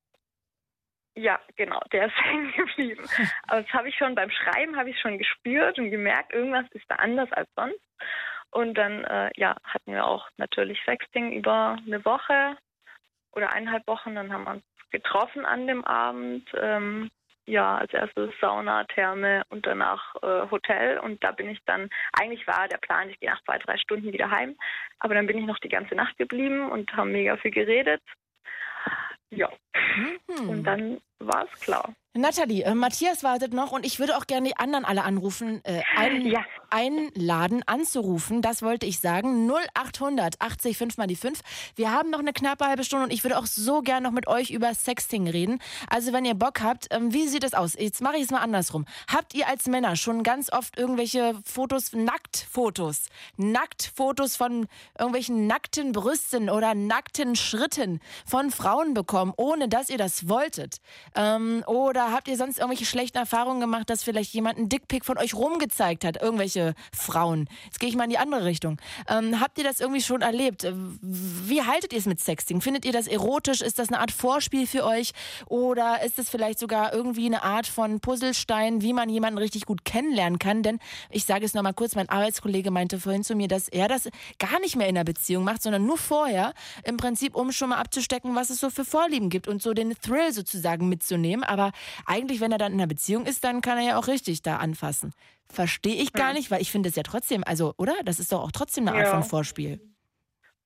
Ja, 1.15 1.41
genau, 1.57 1.81
der 1.93 2.07
ist 2.07 2.17
hängen 2.25 2.53
geblieben. 2.53 3.05
Aber 3.49 3.63
das 3.63 3.73
habe 3.73 3.89
ich 3.89 3.97
schon 3.97 4.15
beim 4.15 4.31
Schreiben 4.31 4.77
habe 4.77 4.91
ich 4.91 5.01
schon 5.01 5.19
gespürt 5.19 5.77
und 5.79 5.91
gemerkt, 5.91 6.33
irgendwas 6.33 6.67
ist 6.71 6.85
da 6.89 6.95
anders 6.97 7.31
als 7.33 7.49
sonst. 7.57 7.81
Und 8.51 8.75
dann 8.75 9.05
äh, 9.05 9.31
ja, 9.35 9.57
hatten 9.65 9.93
wir 9.93 10.07
auch 10.07 10.29
natürlich 10.37 10.81
Sexting 10.85 11.33
über 11.33 11.77
eine 11.85 12.05
Woche 12.05 12.57
oder 13.33 13.51
eineinhalb 13.51 13.87
Wochen. 13.89 14.15
Dann 14.15 14.33
haben 14.33 14.45
wir 14.45 14.53
uns 14.53 14.65
getroffen 14.91 15.45
an 15.45 15.67
dem 15.67 15.85
Abend. 15.85 16.49
Ähm, 16.55 17.11
ja, 17.49 17.79
als 17.79 17.93
erstes 17.93 18.31
Sauna, 18.41 18.85
Therme 18.85 19.43
und 19.49 19.67
danach 19.67 20.15
äh, 20.23 20.51
Hotel. 20.51 20.99
Und 20.99 21.23
da 21.25 21.33
bin 21.33 21.49
ich 21.49 21.59
dann, 21.67 21.89
eigentlich 22.13 22.47
war 22.47 22.69
der 22.69 22.79
Plan, 22.79 23.09
ich 23.09 23.19
gehe 23.19 23.31
nach 23.31 23.43
zwei, 23.45 23.59
drei 23.59 23.79
Stunden 23.79 24.13
wieder 24.13 24.31
heim. 24.31 24.57
Aber 24.99 25.15
dann 25.15 25.27
bin 25.27 25.39
ich 25.39 25.47
noch 25.47 25.59
die 25.59 25.69
ganze 25.69 25.95
Nacht 25.95 26.17
geblieben 26.19 26.71
und 26.71 26.93
haben 26.93 27.13
mega 27.13 27.37
viel 27.37 27.51
geredet. 27.51 28.03
Ja. 29.31 29.51
Mhm. 29.75 30.49
Und 30.49 30.65
dann 30.65 31.01
war 31.19 31.47
es 31.53 31.61
klar. 31.61 31.93
Nathalie, 32.15 32.65
äh, 32.65 32.75
Matthias 32.75 33.23
wartet 33.23 33.53
noch 33.53 33.73
und 33.73 33.85
ich 33.85 33.99
würde 33.99 34.17
auch 34.17 34.27
gerne 34.27 34.49
die 34.49 34.57
anderen 34.57 34.85
alle 34.85 35.05
anrufen, 35.05 35.61
äh, 35.65 35.83
ein, 35.97 36.27
Ja. 36.27 36.45
Einladen, 36.71 37.63
anzurufen. 37.67 38.43
Das 38.43 38.63
wollte 38.63 38.87
ich 38.87 39.01
sagen. 39.01 39.51
0800 39.51 40.41
80 40.41 40.77
5 40.77 40.97
mal 40.97 41.07
die 41.07 41.17
5. 41.17 41.41
Wir 41.77 41.93
haben 41.93 42.11
noch 42.11 42.19
eine 42.19 42.33
knappe 42.33 42.67
halbe 42.67 42.85
Stunde 42.85 43.07
und 43.07 43.13
ich 43.13 43.25
würde 43.25 43.39
auch 43.39 43.47
so 43.47 43.81
gerne 43.83 44.07
noch 44.07 44.13
mit 44.13 44.27
euch 44.27 44.51
über 44.51 44.73
Sexting 44.75 45.29
reden. 45.29 45.61
Also 45.89 46.13
wenn 46.13 46.25
ihr 46.25 46.35
Bock 46.35 46.61
habt, 46.63 46.89
ähm, 46.91 47.13
wie 47.13 47.29
sieht 47.29 47.45
es 47.45 47.55
aus? 47.55 47.75
Jetzt 47.75 48.01
mache 48.01 48.17
ich 48.17 48.25
es 48.25 48.31
mal 48.31 48.41
andersrum. 48.41 48.85
Habt 49.13 49.35
ihr 49.35 49.49
als 49.49 49.67
Männer 49.67 49.97
schon 49.97 50.23
ganz 50.23 50.53
oft 50.53 50.79
irgendwelche 50.79 51.35
Fotos, 51.45 51.93
Nacktfotos, 51.93 53.07
Nacktfotos 53.37 54.37
von 54.37 54.67
irgendwelchen 54.99 55.47
nackten 55.47 55.93
Brüsten 55.93 56.51
oder 56.51 56.75
nackten 56.75 57.37
Schritten 57.37 58.01
von 58.27 58.51
Frauen 58.51 58.95
bekommen, 58.95 59.33
ohne 59.37 59.69
dass 59.69 59.91
ihr 59.91 59.99
das 59.99 60.29
wolltet? 60.29 60.81
Ähm, 61.15 61.63
oder 61.67 62.13
habt 62.13 62.29
ihr 62.29 62.37
sonst 62.37 62.59
irgendwelche 62.59 62.87
schlechten 62.87 63.19
Erfahrungen 63.19 63.61
gemacht, 63.61 63.91
dass 63.91 64.03
vielleicht 64.03 64.33
jemand 64.35 64.59
einen 64.59 64.69
Dickpick 64.69 65.05
von 65.05 65.19
euch 65.19 65.35
rumgezeigt 65.35 66.05
hat? 66.05 66.21
Irgendwelche 66.21 66.58
Frauen. 66.93 67.49
Jetzt 67.65 67.81
gehe 67.81 67.89
ich 67.89 67.97
mal 67.97 68.05
in 68.05 68.11
die 68.11 68.19
andere 68.19 68.45
Richtung. 68.45 68.81
Ähm, 69.09 69.41
habt 69.41 69.59
ihr 69.59 69.65
das 69.65 69.81
irgendwie 69.81 70.01
schon 70.03 70.23
erlebt? 70.23 70.65
Äh, 70.65 70.73
Wie 71.03 71.63
haltet 71.63 71.93
ihr 71.93 71.99
es 71.99 72.07
mit 72.07 72.21
Sexting? 72.21 72.61
Findet 72.61 72.85
ihr 72.85 72.93
das 72.93 73.07
erotisch? 73.07 73.61
Ist 73.61 73.79
das 73.79 73.89
eine 73.89 74.01
Art 74.01 74.11
Vorspiel 74.11 74.67
für 74.67 74.85
euch? 74.85 75.13
Oder 75.47 76.03
ist 76.05 76.19
es 76.19 76.29
vielleicht 76.29 76.59
sogar 76.59 76.93
irgendwie 76.93 77.27
eine 77.27 77.43
Art 77.43 77.67
von 77.67 78.01
Puzzlestein, 78.01 78.83
wie 78.83 78.93
man 78.93 79.09
jemanden 79.09 79.39
richtig 79.39 79.67
gut 79.67 79.85
kennenlernen 79.85 80.39
kann? 80.39 80.63
Denn 80.63 80.79
ich 81.11 81.25
sage 81.25 81.45
es 81.45 81.55
nochmal 81.55 81.75
kurz, 81.75 81.95
mein 81.95 82.09
Arbeitskollege 82.09 82.71
meinte 82.71 83.01
vorhin 83.01 83.25
zu 83.25 83.35
mir, 83.35 83.49
dass 83.49 83.69
er 83.69 83.89
das 83.89 84.09
gar 84.39 84.61
nicht 84.61 84.77
mehr 84.77 84.89
in 84.89 84.95
der 84.95 85.05
Beziehung 85.05 85.45
macht, 85.45 85.63
sondern 85.63 85.87
nur 85.87 85.99
vorher, 85.99 86.55
im 86.85 86.97
Prinzip, 86.97 87.35
um 87.35 87.53
schon 87.53 87.71
mal 87.71 87.77
abzustecken, 87.77 88.35
was 88.35 88.51
es 88.51 88.61
so 88.61 88.71
für 88.71 88.85
Vorlieben 88.85 89.31
gibt 89.31 89.49
und 89.49 89.63
so 89.63 89.75
den 89.75 89.95
Thrill 90.01 90.33
sozusagen 90.33 90.89
mitzunehmen. 90.89 91.45
Aber 91.45 91.73
eigentlich, 92.07 92.41
wenn 92.41 92.53
er 92.53 92.59
dann 92.59 92.73
in 92.73 92.81
einer 92.81 92.87
Beziehung 92.87 93.27
ist, 93.27 93.45
dann 93.45 93.61
kann 93.61 93.79
er 93.79 93.85
ja 93.85 93.99
auch 93.99 94.09
richtig 94.09 94.43
da 94.43 94.57
anfassen. 94.57 95.13
Verstehe 95.53 95.95
ich 96.03 96.13
gar 96.13 96.29
Hm. 96.29 96.37
nicht, 96.37 96.51
weil 96.51 96.61
ich 96.61 96.71
finde 96.71 96.89
es 96.89 96.97
ja 96.97 97.03
trotzdem, 97.03 97.43
also, 97.47 97.75
oder? 97.79 97.95
Das 98.05 98.19
ist 98.21 98.33
doch 98.33 98.41
auch 98.43 98.53
trotzdem 98.53 98.87
eine 98.89 98.97
Art 98.97 99.07
Ja. 99.07 99.11
von 99.13 99.23
Vorspiel. 99.23 99.81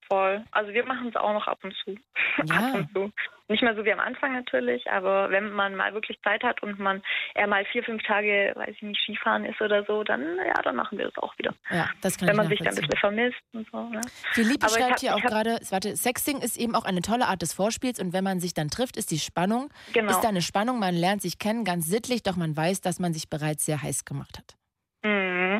Voll. 0.09 0.45
Also 0.51 0.75
wir 0.75 0.85
machen 0.85 1.09
es 1.09 1.17
auch 1.17 1.33
noch 1.33 1.47
ab 1.47 1.61
und 1.63 1.75
zu. 1.85 1.97
ab 2.53 2.75
und 2.75 2.93
zu. 2.93 3.13
Nicht 3.49 3.63
mehr 3.63 3.75
so 3.75 3.85
wie 3.85 3.93
am 3.93 4.01
Anfang 4.01 4.35
natürlich, 4.35 4.91
aber 4.91 5.31
wenn 5.31 5.53
man 5.53 5.75
mal 5.75 5.93
wirklich 5.95 6.19
Zeit 6.23 6.43
hat 6.43 6.63
und 6.63 6.79
man 6.79 7.03
eher 7.35 7.47
mal 7.47 7.65
vier, 7.67 7.83
fünf 7.83 8.03
Tage, 8.03 8.53
weiß 8.55 8.71
ich 8.77 8.83
nicht, 8.83 9.01
Skifahren 9.03 9.45
ist 9.45 9.61
oder 9.61 9.85
so, 9.85 10.05
dann 10.05 10.23
ja, 10.47 10.61
dann 10.63 10.77
machen 10.77 10.99
wir 10.99 11.07
das 11.07 11.17
auch 11.19 11.37
wieder. 11.39 11.55
Ja, 11.71 11.89
das 12.01 12.17
kann 12.19 12.29
wenn 12.29 12.35
ich 12.35 12.37
man 12.39 12.49
sich 12.49 12.59
dann 12.59 12.69
ein 12.69 12.75
bisschen 12.77 12.99
vermisst 12.99 13.39
und 13.53 13.69
so. 13.71 13.89
Ne? 13.89 14.01
Philippe 14.33 14.67
Aber 14.67 14.75
schreibt 14.75 14.93
hab- 14.93 15.01
hier 15.01 15.15
auch 15.15 15.21
gerade, 15.23 15.59
warte, 15.71 15.97
Sexting 15.97 16.41
ist 16.41 16.57
eben 16.57 16.75
auch 16.75 16.85
eine 16.85 17.03
tolle 17.03 17.27
Art 17.27 17.41
des 17.43 17.53
Vorspiels 17.55 17.99
und 18.01 18.13
wenn 18.13 18.25
man 18.25 18.41
sich 18.41 18.55
dann 18.55 18.69
trifft, 18.71 18.97
ist 18.97 19.11
die 19.11 19.19
Spannung, 19.19 19.71
Genau. 19.93 20.11
ist 20.11 20.21
da 20.21 20.29
eine 20.29 20.43
Spannung, 20.43 20.79
man 20.79 20.95
lernt 20.95 21.23
sich 21.23 21.39
kennen, 21.39 21.65
ganz 21.65 21.87
sittlich, 21.87 22.23
doch 22.23 22.37
man 22.37 22.57
weiß, 22.57 22.81
dass 22.81 22.99
man 23.01 23.13
sich 23.15 23.29
bereits 23.31 23.65
sehr 23.67 23.83
heiß 23.83 24.05
gemacht 24.05 24.39
hat. 24.39 24.57
Mhm. 25.03 25.59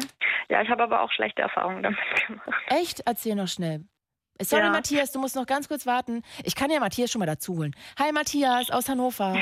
Ja, 0.49 0.63
ich 0.63 0.69
habe 0.69 0.83
aber 0.83 1.03
auch 1.03 1.11
schlechte 1.13 1.43
Erfahrungen 1.43 1.83
damit 1.83 1.99
gemacht. 2.27 2.63
Echt? 2.69 3.01
Erzähl 3.07 3.35
noch 3.35 3.49
schnell. 3.49 3.85
Sorry, 4.41 4.63
Ja. 4.63 4.71
Matthias, 4.71 5.13
du 5.13 5.19
musst 5.21 5.37
noch 5.37 5.47
ganz 5.47 5.69
kurz 5.69 5.87
warten. 5.87 6.23
Ich 6.45 6.55
kann 6.55 6.71
ja 6.71 6.81
Matthias 6.81 7.11
schon 7.11 7.21
mal 7.21 7.27
dazu 7.27 7.57
holen. 7.59 7.75
Hi, 7.99 8.13
Matthias 8.13 8.71
aus 8.71 8.89
Hannover. 8.89 9.37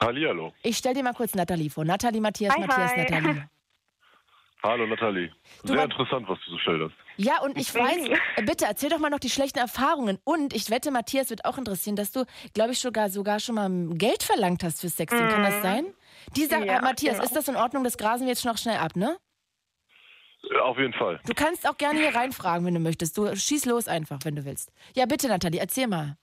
Hallihallo. 0.00 0.52
Ich 0.62 0.76
stell 0.78 0.94
dir 0.94 1.02
mal 1.02 1.14
kurz 1.14 1.34
Nathalie 1.34 1.70
vor. 1.70 1.84
Nathalie, 1.84 2.20
Matthias, 2.20 2.54
Hi, 2.54 2.60
Matthias, 2.60 2.92
hi. 2.92 2.98
Nathalie. 3.02 3.48
Hallo 4.62 4.86
Nathalie. 4.88 5.30
Du, 5.62 5.72
Sehr 5.74 5.84
interessant, 5.84 6.28
was 6.28 6.36
du 6.44 6.50
so 6.50 6.58
schilderst. 6.58 6.94
Ja, 7.16 7.40
und 7.42 7.56
ich 7.56 7.72
weiß, 7.72 8.08
äh, 8.36 8.42
bitte 8.42 8.64
erzähl 8.64 8.90
doch 8.90 8.98
mal 8.98 9.08
noch 9.10 9.20
die 9.20 9.30
schlechten 9.30 9.60
Erfahrungen. 9.60 10.18
Und 10.24 10.52
ich 10.52 10.68
wette, 10.70 10.90
Matthias 10.90 11.30
wird 11.30 11.44
auch 11.44 11.58
interessieren, 11.58 11.94
dass 11.94 12.10
du, 12.10 12.24
glaube 12.54 12.72
ich, 12.72 12.80
sogar, 12.80 13.08
sogar 13.08 13.38
schon 13.38 13.54
mal 13.54 13.70
Geld 13.96 14.24
verlangt 14.24 14.64
hast 14.64 14.80
für 14.80 14.88
Sexting. 14.88 15.28
Kann 15.28 15.44
das 15.44 15.58
Mhm. 15.58 15.62
sein? 15.62 15.86
Dieser, 16.36 16.64
Ja, 16.64 16.78
äh, 16.78 16.82
Matthias, 16.82 17.14
genau. 17.14 17.24
ist 17.24 17.36
das 17.36 17.48
in 17.48 17.56
Ordnung? 17.56 17.84
Das 17.84 17.96
grasen 17.98 18.22
wir 18.22 18.28
jetzt 18.28 18.44
noch 18.44 18.58
schnell 18.58 18.78
ab, 18.78 18.96
ne? 18.96 19.16
Ja, 20.50 20.60
Auf 20.62 20.78
jeden 20.78 20.92
Fall. 20.92 21.20
Du 21.26 21.34
kannst 21.34 21.68
auch 21.68 21.76
gerne 21.76 21.98
hier 21.98 22.14
reinfragen, 22.14 22.64
wenn 22.66 22.74
du 22.74 22.80
möchtest. 22.80 23.18
Du 23.18 23.34
schieß 23.34 23.66
los 23.66 23.88
einfach, 23.88 24.18
wenn 24.24 24.36
du 24.36 24.44
willst. 24.44 24.72
Ja, 24.94 25.04
bitte, 25.06 25.28
Nathalie, 25.28 25.60
erzähl 25.60 25.88
mal. 25.88 26.16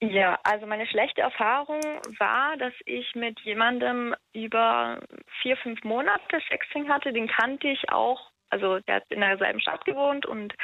Ja, 0.00 0.38
also 0.44 0.66
meine 0.66 0.86
schlechte 0.86 1.22
Erfahrung 1.22 1.80
war, 2.18 2.56
dass 2.58 2.74
ich 2.84 3.14
mit 3.14 3.40
jemandem 3.40 4.14
über 4.34 5.00
vier, 5.40 5.56
fünf 5.56 5.82
Monate 5.84 6.38
Sexting 6.48 6.88
hatte. 6.90 7.14
Den 7.14 7.28
kannte 7.28 7.68
ich 7.68 7.90
auch. 7.90 8.30
Also 8.50 8.78
der 8.80 8.96
hat 8.96 9.04
in 9.08 9.20
derselben 9.20 9.60
Stadt 9.60 9.84
gewohnt 9.86 10.26
und 10.26 10.54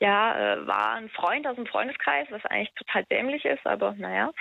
ja, 0.00 0.54
äh, 0.54 0.66
war 0.66 0.94
ein 0.94 1.10
Freund 1.10 1.46
aus 1.46 1.56
dem 1.56 1.66
Freundeskreis, 1.66 2.26
was 2.30 2.44
eigentlich 2.46 2.72
total 2.74 3.04
dämlich 3.04 3.44
ist, 3.44 3.64
aber 3.66 3.92
naja, 3.92 4.32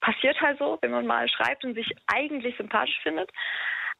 passiert 0.00 0.40
halt 0.40 0.58
so, 0.58 0.78
wenn 0.80 0.90
man 0.90 1.06
mal 1.06 1.28
schreibt 1.28 1.64
und 1.64 1.74
sich 1.74 1.94
eigentlich 2.06 2.56
sympathisch 2.56 2.98
findet. 3.02 3.30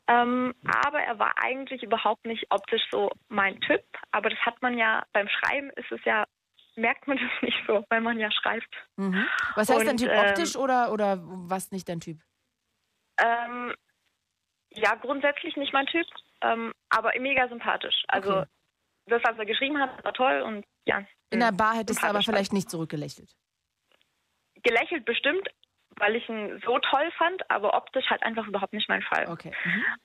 Ähm, 0.09 0.55
aber 0.65 1.01
er 1.01 1.19
war 1.19 1.35
eigentlich 1.41 1.83
überhaupt 1.83 2.25
nicht 2.25 2.47
optisch 2.51 2.83
so 2.91 3.11
mein 3.29 3.61
Typ. 3.61 3.85
Aber 4.11 4.31
das 4.31 4.39
hat 4.41 4.61
man 4.63 4.77
ja 4.77 5.05
beim 5.13 5.29
Schreiben 5.29 5.71
ist 5.77 5.93
es 5.93 6.01
ja, 6.05 6.25
merkt 6.77 7.07
man 7.07 7.19
das 7.19 7.31
nicht 7.43 7.59
so, 7.67 7.85
weil 7.91 8.01
man 8.01 8.19
ja 8.19 8.31
schreibt. 8.31 8.75
Mhm. 8.97 9.27
Was 9.55 9.69
heißt 9.69 9.83
dein 9.83 9.91
Und, 9.91 9.97
Typ 9.99 10.11
ähm, 10.11 10.19
optisch 10.19 10.57
oder, 10.57 10.93
oder 10.93 11.19
was 11.21 11.71
nicht 11.71 11.89
dein 11.89 12.01
Typ? 12.01 12.19
Ähm, 13.19 13.75
ja, 14.71 14.95
grundsätzlich 14.95 15.57
nicht 15.57 15.75
mein 15.75 15.87
Typ, 15.87 16.07
ähm, 16.41 16.73
aber 16.89 17.13
mega 17.21 17.47
sympathisch. 17.49 18.03
Also 18.09 18.39
Okay. 18.39 18.47
Das, 19.07 19.23
was 19.25 19.39
er 19.39 19.47
geschrieben 19.47 19.79
hat, 19.79 20.05
war 20.05 20.13
toll 20.13 20.43
und 20.43 20.65
ja. 20.87 21.05
In 21.31 21.41
der 21.41 21.53
Bar 21.53 21.77
hättest 21.77 22.03
du 22.03 22.07
aber 22.07 22.23
vielleicht 22.23 22.53
nicht 22.53 22.71
zurückgelächelt. 22.71 23.31
Gelächelt 24.63 25.05
bestimmt, 25.05 25.49
weil 25.97 26.17
ich 26.17 26.29
ihn 26.29 26.61
so 26.65 26.79
toll 26.79 27.11
fand, 27.17 27.49
aber 27.51 27.75
optisch 27.75 28.09
halt 28.11 28.23
einfach 28.23 28.47
überhaupt 28.47 28.73
nicht 28.73 28.89
mein 28.89 29.03
Fall. 29.03 29.29
Okay. 29.29 29.53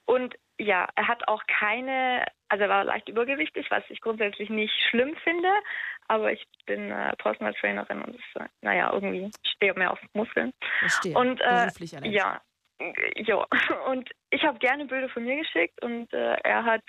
Und 0.06 0.36
ja, 0.58 0.88
er 0.96 1.08
hat 1.08 1.28
auch 1.28 1.44
keine, 1.48 2.26
also 2.48 2.64
er 2.64 2.70
war 2.70 2.84
leicht 2.84 3.10
übergewichtig, 3.10 3.68
was 3.70 3.84
ich 3.90 4.02
grundsätzlich 4.02 4.50
nicht 4.50 4.74
schlimm 4.90 5.16
finde, 5.24 5.50
aber 6.08 6.32
ich 6.32 6.46
bin 6.66 6.92
äh, 6.92 7.16
Personal 7.18 7.54
Trainerin 7.56 8.02
und 8.04 8.16
das, 8.16 8.44
äh, 8.44 8.50
naja, 8.62 8.92
irgendwie 8.94 9.32
stehe 9.46 9.74
mehr 9.74 9.92
auf 9.92 10.00
Muskeln. 10.14 10.54
Verstehe. 10.80 11.18
Und 11.18 11.42
äh, 11.42 11.50
Beruflich 11.50 11.98
allein. 11.98 12.12
ja, 12.12 12.42
ja. 13.16 13.46
Und 13.88 14.10
ich 14.30 14.44
habe 14.44 14.60
gerne 14.60 14.86
Bilder 14.86 15.10
von 15.10 15.24
mir 15.24 15.38
geschickt 15.38 15.82
und 15.84 16.12
äh, 16.14 16.36
er 16.44 16.64
hat 16.66 16.82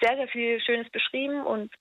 sehr, 0.00 0.16
sehr 0.16 0.28
viel 0.28 0.60
Schönes 0.60 0.90
beschrieben 0.90 1.42
und 1.44 1.72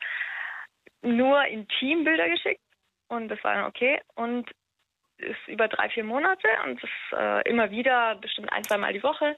nur 1.01 1.45
Intimbilder 1.45 2.29
geschickt 2.29 2.61
und 3.07 3.29
das 3.29 3.43
war 3.43 3.55
dann 3.55 3.65
okay 3.65 4.01
und 4.15 4.49
ist 5.17 5.47
über 5.47 5.67
drei, 5.67 5.89
vier 5.89 6.03
Monate 6.03 6.47
und 6.65 6.81
das 6.81 6.89
äh, 7.19 7.49
immer 7.49 7.71
wieder, 7.71 8.15
bestimmt 8.15 8.51
ein, 8.51 8.63
zwei 8.63 8.77
Mal 8.77 8.93
die 8.93 9.03
Woche. 9.03 9.37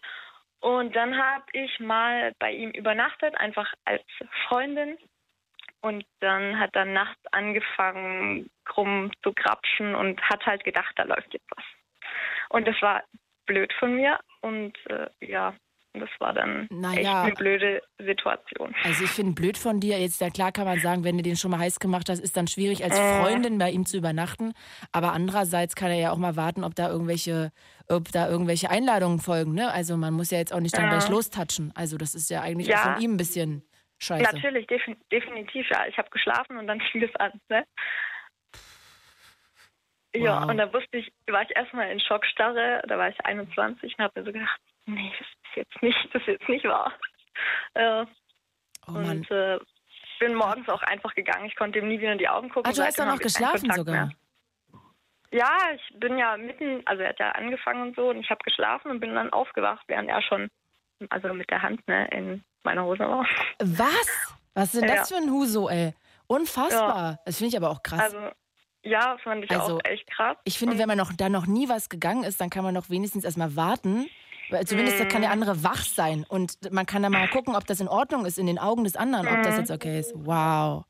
Und 0.62 0.96
dann 0.96 1.18
habe 1.18 1.46
ich 1.54 1.80
mal 1.80 2.34
bei 2.40 2.52
ihm 2.52 2.72
übernachtet, 2.72 3.36
einfach 3.38 3.72
als 3.84 4.04
Freundin. 4.48 4.98
Und 5.82 6.06
dann 6.20 6.60
hat 6.60 6.76
er 6.76 6.86
nachts 6.86 7.22
angefangen, 7.32 8.50
krumm 8.64 9.12
zu 9.22 9.34
grapschen 9.34 9.94
und 9.94 10.20
hat 10.24 10.44
halt 10.46 10.64
gedacht, 10.64 10.94
da 10.96 11.04
läuft 11.04 11.32
jetzt 11.34 11.48
was. 11.56 11.66
Und 12.50 12.68
das 12.68 12.82
war 12.82 13.04
blöd 13.46 13.72
von 13.80 13.96
mir 13.96 14.20
und 14.42 14.74
äh, 14.90 15.08
ja, 15.22 15.56
das 15.94 16.10
war 16.20 16.34
dann 16.34 16.68
Naja. 16.72 17.00
echt 17.00 17.08
eine 17.08 17.34
blöde 17.36 17.82
Situation. 18.00 18.76
Also 18.84 19.06
ich 19.06 19.12
finde 19.12 19.32
blöd 19.34 19.58
von 19.58 19.80
dir, 19.80 19.98
jetzt 19.98 20.20
ja 20.20 20.30
klar 20.30 20.52
kann 20.52 20.66
man 20.66 20.78
sagen, 20.80 21.06
wenn 21.06 21.16
du 21.16 21.24
den 21.24 21.38
schon 21.38 21.52
mal 21.52 21.60
heiß 21.60 21.80
gemacht 21.80 22.10
hast, 22.10 22.20
ist 22.20 22.36
dann 22.36 22.48
schwierig 22.48 22.84
als 22.84 23.00
Äh. 23.00 23.16
Freundin 23.16 23.58
bei 23.58 23.72
ihm 23.72 23.86
zu 23.86 23.96
übernachten. 23.98 24.54
Aber 24.92 25.14
andererseits 25.14 25.74
kann 25.76 25.92
er 25.92 25.98
ja 26.00 26.12
auch 26.12 26.18
mal 26.18 26.36
warten, 26.36 26.66
ob 26.66 26.76
da 26.76 26.90
irgendwelche, 26.90 27.52
ob 27.88 28.12
da 28.12 28.28
irgendwelche 28.30 28.70
Einladungen 28.70 29.20
folgen. 29.20 29.54
Ne? 29.54 29.72
Also 29.72 29.96
man 29.96 30.14
muss 30.14 30.32
ja 30.32 30.38
jetzt 30.38 30.54
auch 30.54 30.60
nicht 30.60 30.76
dann 30.76 30.86
Ja. 30.86 30.90
gleich 30.90 31.08
lostatschen. 31.08 31.72
Also 31.76 31.98
das 31.98 32.14
ist 32.14 32.30
ja 32.30 32.42
eigentlich 32.42 32.68
Ja. 32.68 32.76
auch 32.76 32.94
von 32.96 33.02
ihm 33.02 33.14
ein 33.14 33.18
bisschen 33.18 33.64
Scheiße. 33.98 34.36
Natürlich, 34.36 34.68
defin 34.68 34.98
definitiv, 35.10 35.66
ja. 35.70 35.86
Ich 35.88 35.98
habe 35.98 36.10
geschlafen 36.10 36.58
und 36.58 36.68
dann 36.68 36.80
fing 36.92 37.04
es 37.04 37.16
an, 37.16 37.32
ne? 37.48 37.64
Ja, 40.16 40.42
Wow. 40.44 40.50
und 40.50 40.58
da 40.58 40.72
wusste 40.74 40.98
ich, 40.98 41.12
war 41.28 41.42
ich 41.44 41.56
erstmal 41.56 41.90
in 41.92 42.00
Schockstarre, 42.00 42.82
da 42.88 42.98
war 42.98 43.10
ich 43.10 43.26
21 43.26 43.98
und 43.98 44.04
habe 44.04 44.20
mir 44.20 44.26
so 44.26 44.32
gedacht, 44.32 44.60
nee, 44.86 45.12
das 45.20 45.28
ist 45.28 45.56
jetzt 45.56 45.82
nicht, 45.82 45.98
das 46.14 46.22
ist 46.22 46.28
jetzt 46.28 46.50
nicht 46.50 46.66
wahr. 46.66 46.94
Äh, 47.74 48.06
Oh 48.88 48.92
und 48.94 49.30
äh, 49.32 49.58
bin 50.20 50.36
morgens 50.36 50.70
auch 50.70 50.84
einfach 50.84 51.14
gegangen. 51.16 51.46
Ich 51.48 51.56
konnte 51.56 51.80
ihm 51.80 51.88
nie 51.88 52.00
wieder 52.00 52.12
in 52.12 52.20
die 52.20 52.30
Augen 52.30 52.50
gucken. 52.50 52.72
Ah, 52.72 52.74
du 52.76 52.84
hast 52.84 52.98
noch 53.00 53.06
ich 53.06 53.10
keinen 53.10 53.20
geschlafen 53.20 53.72
sogar. 53.72 53.96
Mehr. 53.96 54.12
Ja, 55.32 55.58
ich 55.74 56.00
bin 56.00 56.18
ja 56.20 56.38
mitten, 56.38 56.82
also 56.86 57.02
er 57.02 57.10
hat 57.10 57.20
ja 57.20 57.32
angefangen 57.32 57.82
und 57.90 57.96
so 57.96 58.10
und 58.10 58.20
ich 58.20 58.30
habe 58.30 58.44
geschlafen 58.44 58.92
und 58.92 59.00
bin 59.00 59.16
dann 59.16 59.34
aufgewacht, 59.34 59.84
während 59.88 60.08
er 60.10 60.22
schon, 60.22 60.50
also 61.10 61.34
mit 61.34 61.50
der 61.50 61.62
Hand, 61.64 61.86
ne, 61.88 62.08
in 62.12 62.44
meiner 62.64 62.84
Hose 62.86 63.00
war. 63.00 63.26
Was? 63.60 64.36
Was 64.54 64.74
ist 64.76 64.82
denn 64.82 64.88
das 64.96 65.10
Ja. 65.10 65.18
für 65.18 65.24
ein 65.24 65.30
Huso, 65.32 65.68
ey? 65.68 65.94
Unfassbar. 66.28 67.20
Das 67.26 67.38
finde 67.38 67.50
ich 67.50 67.58
aber 67.58 67.72
auch 67.72 67.82
krass. 67.84 68.14
Also, 68.14 68.32
ja, 68.86 69.18
fand 69.24 69.44
ich 69.44 69.52
Also, 69.52 69.78
auch 69.78 69.82
echt 69.84 70.08
krass. 70.10 70.38
Ich 70.46 70.58
finde, 70.58 70.78
wenn 70.78 70.88
man 70.88 70.98
noch 70.98 71.12
da 71.12 71.28
noch 71.30 71.46
nie 71.48 71.68
was 71.68 71.90
gegangen 71.90 72.24
ist, 72.24 72.40
dann 72.40 72.50
kann 72.50 72.64
man 72.64 72.74
doch 72.76 72.90
wenigstens 72.90 73.26
erstmal 73.26 73.56
warten. 73.56 74.08
Zumindest 74.66 75.00
da 75.00 75.06
kann 75.06 75.22
der 75.22 75.32
Mhm. 75.32 75.42
andere 75.44 75.64
wach 75.64 75.82
sein 75.84 76.24
und 76.30 76.72
man 76.72 76.86
kann 76.86 77.02
da 77.02 77.10
mal 77.10 77.28
gucken, 77.28 77.56
ob 77.56 77.66
das 77.66 77.80
in 77.82 77.88
Ordnung 77.88 78.26
ist 78.26 78.38
in 78.38 78.46
den 78.46 78.60
Augen 78.60 78.84
des 78.84 78.96
anderen, 78.96 79.28
ob 79.28 79.42
das 79.44 79.56
Mhm. 79.56 79.60
jetzt 79.60 79.72
okay 79.72 80.00
ist. 80.00 80.14
Wow. 80.16 80.86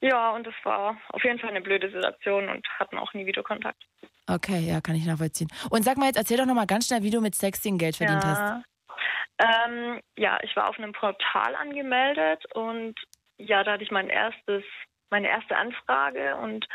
Ja, 0.00 0.30
und 0.32 0.46
das 0.46 0.54
war 0.64 0.96
auf 1.10 1.22
jeden 1.24 1.38
Fall 1.38 1.50
eine 1.50 1.60
blöde 1.60 1.90
Situation 1.90 2.48
und 2.48 2.66
hatten 2.78 2.98
auch 2.98 3.12
nie 3.14 3.26
Videokontakt. 3.26 3.82
Okay, 4.26 4.60
ja, 4.60 4.80
kann 4.80 4.96
ich 4.96 5.04
nachvollziehen. 5.04 5.48
Und 5.70 5.84
sag 5.84 5.98
mal 5.98 6.06
jetzt, 6.06 6.16
erzähl 6.16 6.38
doch 6.38 6.46
noch 6.46 6.54
mal 6.54 6.66
ganz 6.66 6.86
schnell, 6.86 7.02
wie 7.02 7.10
du 7.10 7.20
mit 7.20 7.34
Sexting 7.34 7.76
Geld 7.78 7.96
verdient 7.96 8.24
hast. 8.24 8.40
ja. 8.40 8.62
Ähm, 9.38 10.00
ja, 10.16 10.38
ich 10.42 10.54
war 10.56 10.68
auf 10.68 10.78
einem 10.78 10.92
Portal 10.92 11.54
angemeldet 11.56 12.44
und 12.54 12.94
ja, 13.36 13.64
da 13.64 13.72
hatte 13.72 13.82
ich 13.82 13.90
mein 13.90 14.08
erstes, 14.08 14.62
meine 15.14 15.28
erste 15.28 15.56
Anfrage 15.56 16.34
und 16.36 16.66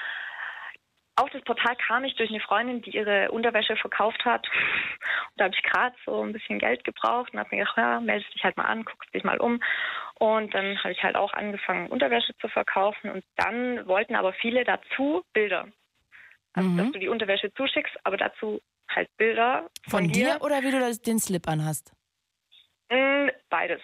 auf 1.18 1.30
das 1.32 1.41
Portal 1.41 1.76
kam 1.76 2.06
ich 2.06 2.16
durch 2.16 2.30
eine 2.30 2.40
Freundin, 2.40 2.82
die 2.82 2.91
ihre 2.91 3.30
Unterwäsche 3.32 3.76
verkauft 3.76 4.24
hat. 4.24 4.48
Und 4.48 5.36
da 5.36 5.44
habe 5.45 5.53
ich 5.53 5.64
gerade 5.64 5.94
so 6.06 6.24
ein 6.24 6.32
bisschen 6.32 6.60
Geld 6.60 6.86
gebraucht 6.86 7.34
und 7.34 7.40
habe 7.40 7.49
mir 7.52 7.64
gedacht, 7.64 7.78
ja, 7.78 7.99
meldest 7.99 8.34
dich 8.34 8.41
halt 8.45 8.56
mal 8.56 8.64
an, 8.64 8.86
guckst 8.86 9.14
dich 9.14 9.26
mal 9.26 9.38
um. 9.38 9.61
Und 10.18 10.53
dann 10.53 10.82
habe 10.82 10.94
ich 10.94 11.03
halt 11.03 11.18
auch 11.18 11.34
angefangen, 11.34 11.90
Unterwäsche 11.90 12.34
zu 12.38 12.48
verkaufen. 12.48 13.11
Und 13.11 13.26
dann 13.36 13.86
wollten 13.86 14.16
aber 14.16 14.32
viele 14.32 14.64
dazu 14.64 15.26
Bilder. 15.34 15.68
Also, 16.53 16.70
dass 16.78 16.91
du 16.94 16.99
die 16.99 17.10
Unterwäsche 17.10 17.53
zuschickst, 17.53 17.95
aber 18.06 18.16
dazu 18.16 18.61
halt 18.90 19.10
Bilder 19.18 19.70
von, 19.90 20.06
Von 20.06 20.11
dir 20.14 20.38
oder 20.40 20.61
wie 20.61 20.72
du 20.72 20.80
das, 20.80 21.02
den 21.02 21.20
Slip 21.20 21.49
anhast? 21.49 21.91
Mm, 22.90 23.28
Beides. 23.49 23.82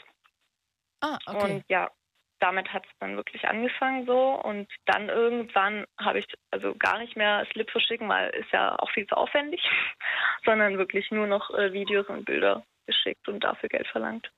Ah, 1.02 1.20
okay. 1.28 1.54
Und 1.54 1.64
ja, 1.68 1.92
damit 2.40 2.72
hat 2.74 2.86
es 2.86 2.92
dann 3.00 3.16
wirklich 3.16 3.48
angefangen 3.48 4.06
so. 4.06 4.42
Und 4.42 4.68
dann 4.86 5.10
irgendwann 5.10 5.86
habe 6.00 6.20
ich 6.20 6.26
also 6.52 6.76
gar 6.76 7.00
nicht 7.00 7.16
mehr 7.16 7.46
Slip 7.52 7.70
verschicken, 7.70 8.10
weil 8.10 8.30
ist 8.32 8.52
ja 8.52 8.78
auch 8.80 8.90
viel 8.92 9.08
zu 9.08 9.16
aufwendig, 9.16 9.62
sondern 10.46 10.78
wirklich 10.78 11.12
nur 11.12 11.28
noch 11.28 11.50
äh, 11.52 11.74
Videos 11.74 12.08
und 12.08 12.26
Bilder 12.26 12.64
geschickt 12.86 13.28
und 13.28 13.44
dafür 13.44 13.70
Geld 13.70 13.88
verlangt. 13.88 14.32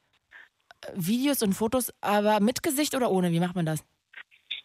Videos 0.94 1.42
und 1.42 1.54
Fotos, 1.54 1.94
aber 2.02 2.40
mit 2.40 2.62
Gesicht 2.62 2.96
oder 2.96 3.10
ohne? 3.10 3.32
Wie 3.32 3.40
macht 3.40 3.56
man 3.56 3.66
das? 3.66 3.84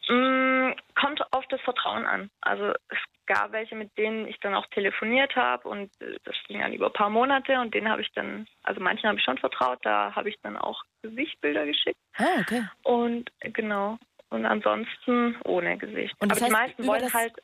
Mm, 0.09 0.73
kommt 0.95 1.23
auf 1.33 1.47
das 1.49 1.61
Vertrauen 1.61 2.07
an. 2.07 2.31
Also 2.41 2.73
es 2.89 2.99
gab 3.27 3.53
welche, 3.53 3.77
mit 3.77 3.97
denen 3.97 4.27
ich 4.27 4.39
dann 4.41 4.55
auch 4.55 4.67
telefoniert 4.69 5.37
habe 5.37 5.69
und 5.69 5.91
äh, 6.01 6.17
das 6.25 6.35
ging 6.49 6.59
dann 6.61 6.73
über 6.73 6.87
ein 6.87 6.93
paar 6.93 7.09
Monate 7.11 7.59
und 7.61 7.73
denen 7.73 7.89
habe 7.89 8.03
ich 8.03 8.11
dann, 8.13 8.47
also 8.65 8.81
manchen 8.81 9.09
habe 9.09 9.19
ich 9.19 9.25
schon 9.25 9.39
vertraut, 9.39 9.79
da 9.83 10.13
habe 10.15 10.29
ich 10.29 10.37
dann 10.43 10.57
auch 10.57 10.83
Gesichtbilder 11.03 11.65
geschickt. 11.67 11.99
Ah, 12.17 12.41
okay. 12.41 12.65
Und 12.83 13.31
genau. 13.41 13.99
Und 14.31 14.45
ansonsten 14.47 15.37
ohne 15.45 15.77
Gesicht. 15.79 16.15
Und 16.21 16.33
das 16.33 16.39
Aber 16.43 16.49
die 16.49 16.55
heißt, 16.55 16.67
meisten 16.67 16.83
über 16.83 16.93
wollen 16.93 17.03
das- 17.03 17.15
halt, 17.15 17.35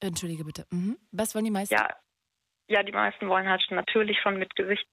Entschuldige 0.00 0.44
bitte. 0.44 0.66
Mhm. 0.70 0.96
Was 1.12 1.34
wollen 1.34 1.44
die 1.44 1.50
meisten? 1.50 1.74
ja, 1.74 1.88
ja, 2.68 2.82
die 2.82 2.92
meisten 2.92 3.28
wollen 3.28 3.48
halt 3.48 3.64
natürlich 3.70 4.18
schon 4.20 4.38
mit 4.38 4.56
Gesicht. 4.56 4.86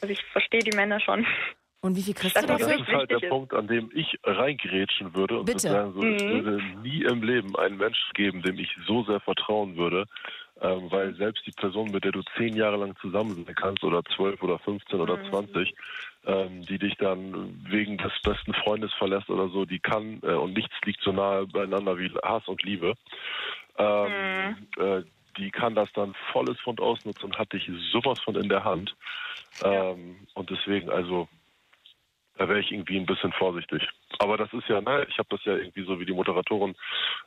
Also 0.00 0.12
ich 0.12 0.24
verstehe 0.32 0.60
die 0.60 0.74
Männer 0.76 0.98
schon. 1.00 1.26
Und 1.82 1.96
wie 1.96 2.02
viel 2.02 2.12
kriegst 2.14 2.36
Das 2.36 2.44
du 2.44 2.52
ist 2.52 2.60
Das 2.60 2.68
dafür? 2.68 2.86
ist 2.86 2.92
halt 2.92 3.10
der 3.10 3.22
ist. 3.22 3.28
Punkt, 3.30 3.54
an 3.54 3.66
dem 3.66 3.90
ich 3.94 4.18
reingrätschen 4.24 5.14
würde 5.14 5.38
und 5.38 5.46
Bitte. 5.46 5.70
würde 5.70 5.74
sagen, 5.76 5.92
so, 5.94 6.00
es 6.06 6.22
Mhm. 6.24 6.44
würde 6.44 6.62
nie 6.82 7.02
im 7.04 7.22
Leben 7.22 7.56
einen 7.56 7.78
Menschen 7.78 8.12
geben, 8.14 8.42
dem 8.42 8.58
ich 8.58 8.68
so 8.86 9.02
sehr 9.04 9.20
vertrauen 9.20 9.76
würde, 9.76 10.04
ähm, 10.60 10.90
weil 10.90 11.14
selbst 11.16 11.46
die 11.46 11.52
Person, 11.52 11.90
mit 11.90 12.04
der 12.04 12.12
du 12.12 12.20
zehn 12.36 12.54
Jahre 12.54 12.76
lang 12.76 12.94
zusammen 13.00 13.44
sein 13.46 13.54
kannst 13.54 13.82
oder 13.82 14.04
zwölf 14.14 14.42
oder 14.42 14.58
15 14.58 15.00
oder 15.00 15.16
Mhm. 15.16 15.30
20, 15.30 15.74
ähm, 16.26 16.66
die 16.66 16.78
dich 16.78 16.96
dann 16.98 17.64
wegen 17.70 17.96
des 17.96 18.12
besten 18.22 18.52
Freundes 18.52 18.92
verlässt 18.94 19.30
oder 19.30 19.48
so, 19.48 19.64
die 19.64 19.78
kann 19.78 20.20
äh, 20.22 20.34
und 20.34 20.52
nichts 20.52 20.74
liegt 20.84 21.00
so 21.00 21.12
nahe 21.12 21.46
beieinander 21.46 21.96
wie 21.98 22.10
Hass 22.22 22.46
und 22.46 22.62
Liebe. 22.62 22.92
Ähm, 23.78 24.68
äh, 24.76 25.02
die 25.38 25.50
kann 25.50 25.74
das 25.74 25.88
dann 25.94 26.14
volles 26.32 26.60
Fund 26.60 26.78
ausnutzen 26.80 27.24
und 27.24 27.38
hat 27.38 27.54
dich 27.54 27.70
sowas 27.90 28.20
von 28.20 28.34
in 28.36 28.50
der 28.50 28.64
Hand. 28.64 28.94
Ähm, 29.64 30.26
und 30.34 30.50
deswegen, 30.50 30.90
also 30.90 31.26
da 32.40 32.48
wäre 32.48 32.58
ich 32.60 32.72
irgendwie 32.72 32.96
ein 32.96 33.04
bisschen 33.04 33.32
vorsichtig. 33.34 33.86
Aber 34.18 34.38
das 34.38 34.50
ist 34.54 34.66
ja, 34.66 34.80
ne, 34.80 35.04
ich 35.10 35.18
habe 35.18 35.28
das 35.28 35.44
ja 35.44 35.56
irgendwie 35.56 35.84
so 35.84 36.00
wie 36.00 36.06
die 36.06 36.14
Moderatorin, 36.14 36.74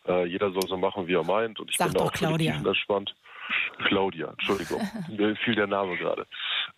äh, 0.07 0.26
jeder 0.26 0.52
soll 0.52 0.68
so 0.68 0.76
machen, 0.76 1.06
wie 1.06 1.14
er 1.14 1.23
meint. 1.23 1.60
Und 1.60 1.69
ich 1.69 1.77
Sag 1.77 1.90
bin 1.90 1.94
da 1.94 1.99
doch 1.99 2.07
auch 2.07 2.14
Claudia. 2.14 2.53
tiefenentspannt. 2.53 3.14
Claudia, 3.85 4.30
Entschuldigung. 4.31 4.81
Mir 5.10 5.35
fiel 5.35 5.53
der 5.53 5.68
Name 5.68 5.98
gerade. 5.98 6.26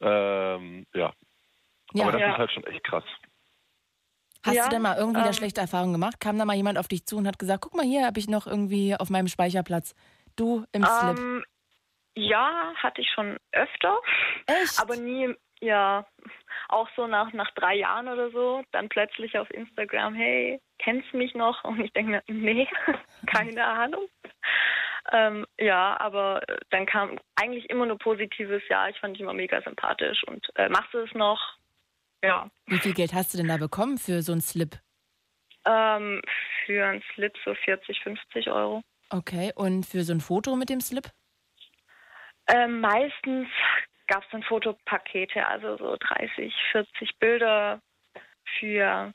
Ähm, 0.01 0.85
ja. 0.93 1.13
Ja. 1.93 2.03
Aber 2.03 2.11
das 2.11 2.19
Ja. 2.21 2.31
ist 2.33 2.37
halt 2.37 2.51
schon 2.51 2.63
echt 2.65 2.83
krass. 2.83 3.05
Hast 4.45 4.53
Ja, 4.53 4.63
du 4.65 4.69
denn 4.71 4.81
mal 4.81 4.97
irgendwie 4.97 5.21
da 5.21 5.27
ähm, 5.27 5.33
schlechte 5.33 5.61
Erfahrungen 5.61 5.93
gemacht? 5.93 6.19
Kam 6.19 6.37
da 6.37 6.43
mal 6.43 6.57
jemand 6.57 6.77
auf 6.77 6.89
dich 6.89 7.05
zu 7.05 7.15
und 7.15 7.27
hat 7.27 7.39
gesagt, 7.39 7.61
guck 7.63 7.73
mal, 7.73 7.85
hier 7.85 8.05
habe 8.05 8.19
ich 8.19 8.27
noch 8.27 8.47
irgendwie 8.47 8.95
auf 8.99 9.09
meinem 9.09 9.29
Speicherplatz. 9.29 9.95
Du 10.35 10.65
im 10.73 10.83
Slip. 10.83 11.17
Ähm, 11.17 11.45
ja, 12.15 12.73
hatte 12.83 12.99
ich 12.99 13.09
schon 13.11 13.37
öfter. 13.53 13.97
Echt? 14.47 14.77
Aber 14.81 14.97
nie, 14.97 15.33
ja, 15.61 16.05
auch 16.69 16.89
so 16.95 17.07
nach, 17.07 17.31
nach 17.33 17.51
drei 17.51 17.75
Jahren 17.75 18.07
oder 18.07 18.31
so, 18.31 18.63
dann 18.71 18.89
plötzlich 18.89 19.37
auf 19.37 19.49
Instagram, 19.51 20.15
hey, 20.15 20.61
kennst 20.79 21.11
du 21.11 21.17
mich 21.17 21.33
noch? 21.33 21.63
Und 21.63 21.79
ich 21.79 21.91
denke 21.93 22.11
mir, 22.11 22.23
nee, 22.27 22.67
keine 23.27 23.65
Ahnung. 23.65 24.07
Ähm, 25.11 25.45
ja, 25.59 25.99
aber 25.99 26.41
äh, 26.49 26.57
dann 26.71 26.85
kam 26.85 27.19
eigentlich 27.35 27.69
immer 27.69 27.85
nur 27.85 27.99
positives, 27.99 28.63
ja, 28.69 28.89
ich 28.89 28.97
fand 28.99 29.15
dich 29.15 29.21
immer 29.21 29.33
mega 29.33 29.61
sympathisch 29.61 30.23
und 30.25 30.47
äh, 30.55 30.67
machst 30.69 30.93
du 30.93 30.99
es 30.99 31.13
noch? 31.13 31.39
Ja. 32.23 32.49
Wie 32.65 32.79
viel 32.79 32.93
Geld 32.93 33.13
hast 33.13 33.33
du 33.33 33.37
denn 33.37 33.47
da 33.47 33.57
bekommen 33.57 33.99
für 33.99 34.23
so 34.23 34.31
einen 34.31 34.41
Slip? 34.41 34.79
Ähm, 35.65 36.21
für 36.65 36.87
einen 36.87 37.03
Slip 37.13 37.33
so 37.43 37.53
40, 37.53 38.01
50 38.01 38.49
Euro. 38.49 38.81
Okay, 39.11 39.51
und 39.55 39.85
für 39.85 40.03
so 40.03 40.13
ein 40.13 40.21
Foto 40.21 40.55
mit 40.55 40.69
dem 40.69 40.81
Slip? 40.81 41.11
Ähm, 42.47 42.81
meistens 42.81 43.47
gab 44.07 44.23
es 44.23 44.29
dann 44.31 44.43
Fotopakete, 44.43 45.45
also 45.45 45.77
so 45.77 45.97
30, 45.99 46.53
40 46.71 47.19
Bilder 47.19 47.81
für, 48.59 49.13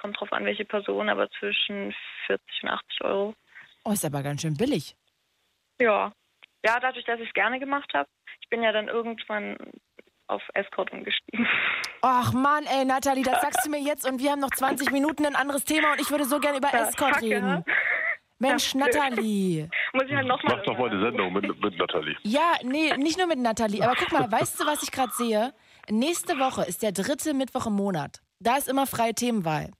kommt 0.00 0.20
drauf 0.20 0.32
an, 0.32 0.44
welche 0.44 0.64
Person, 0.64 1.08
aber 1.08 1.30
zwischen 1.38 1.94
40 2.26 2.62
und 2.62 2.68
80 2.68 3.04
Euro. 3.04 3.34
Oh, 3.84 3.92
ist 3.92 4.04
aber 4.04 4.22
ganz 4.22 4.42
schön 4.42 4.56
billig. 4.56 4.94
Ja. 5.80 6.12
Ja, 6.64 6.78
dadurch, 6.78 7.06
dass 7.06 7.20
ich 7.20 7.28
es 7.28 7.32
gerne 7.32 7.58
gemacht 7.58 7.90
habe. 7.94 8.08
Ich 8.42 8.48
bin 8.50 8.62
ja 8.62 8.72
dann 8.72 8.88
irgendwann 8.88 9.56
auf 10.26 10.42
Escort 10.54 10.92
umgestiegen. 10.92 11.46
Ach 12.02 12.32
Mann, 12.32 12.64
ey, 12.64 12.84
Nathalie, 12.84 13.24
das 13.24 13.40
sagst 13.40 13.66
du 13.66 13.70
mir 13.70 13.80
jetzt 13.80 14.06
und 14.06 14.20
wir 14.20 14.30
haben 14.30 14.40
noch 14.40 14.50
20 14.50 14.90
Minuten 14.90 15.26
ein 15.26 15.36
anderes 15.36 15.64
Thema 15.64 15.92
und 15.92 16.00
ich 16.00 16.10
würde 16.10 16.24
so 16.24 16.38
gerne 16.38 16.58
über 16.58 16.70
Ja, 16.72 16.88
Escort 16.88 17.14
kacke, 17.14 17.26
reden. 17.26 17.64
Mensch, 18.40 18.74
Ja. 18.74 18.80
Nathalie. 18.80 19.68
Muss 19.92 20.04
ich 20.08 20.14
halt 20.14 20.26
nochmal. 20.26 20.56
Mach 20.56 20.64
doch 20.64 20.76
mal 20.78 20.90
eine 20.90 21.00
Sendung 21.00 21.32
mit, 21.32 21.44
mit 21.62 21.78
Nathalie. 21.78 22.16
Ja, 22.22 22.54
nee, 22.64 22.96
nicht 22.96 23.16
nur 23.18 23.26
mit 23.26 23.38
Nathalie. 23.38 23.82
Aber 23.84 23.94
guck 23.96 24.10
mal, 24.12 24.30
weißt 24.32 24.58
du, 24.58 24.66
was 24.66 24.82
ich 24.82 24.90
gerade 24.90 25.12
sehe? 25.12 25.54
Nächste 25.88 26.38
Woche 26.38 26.62
ist 26.64 26.82
der 26.82 26.92
dritte 26.92 27.34
Mittwoch 27.34 27.66
im 27.66 27.74
Monat. 27.74 28.20
Da 28.42 28.56
ist 28.56 28.68
immer 28.68 28.86
freie 28.86 29.14
Themenwahl. 29.14 29.70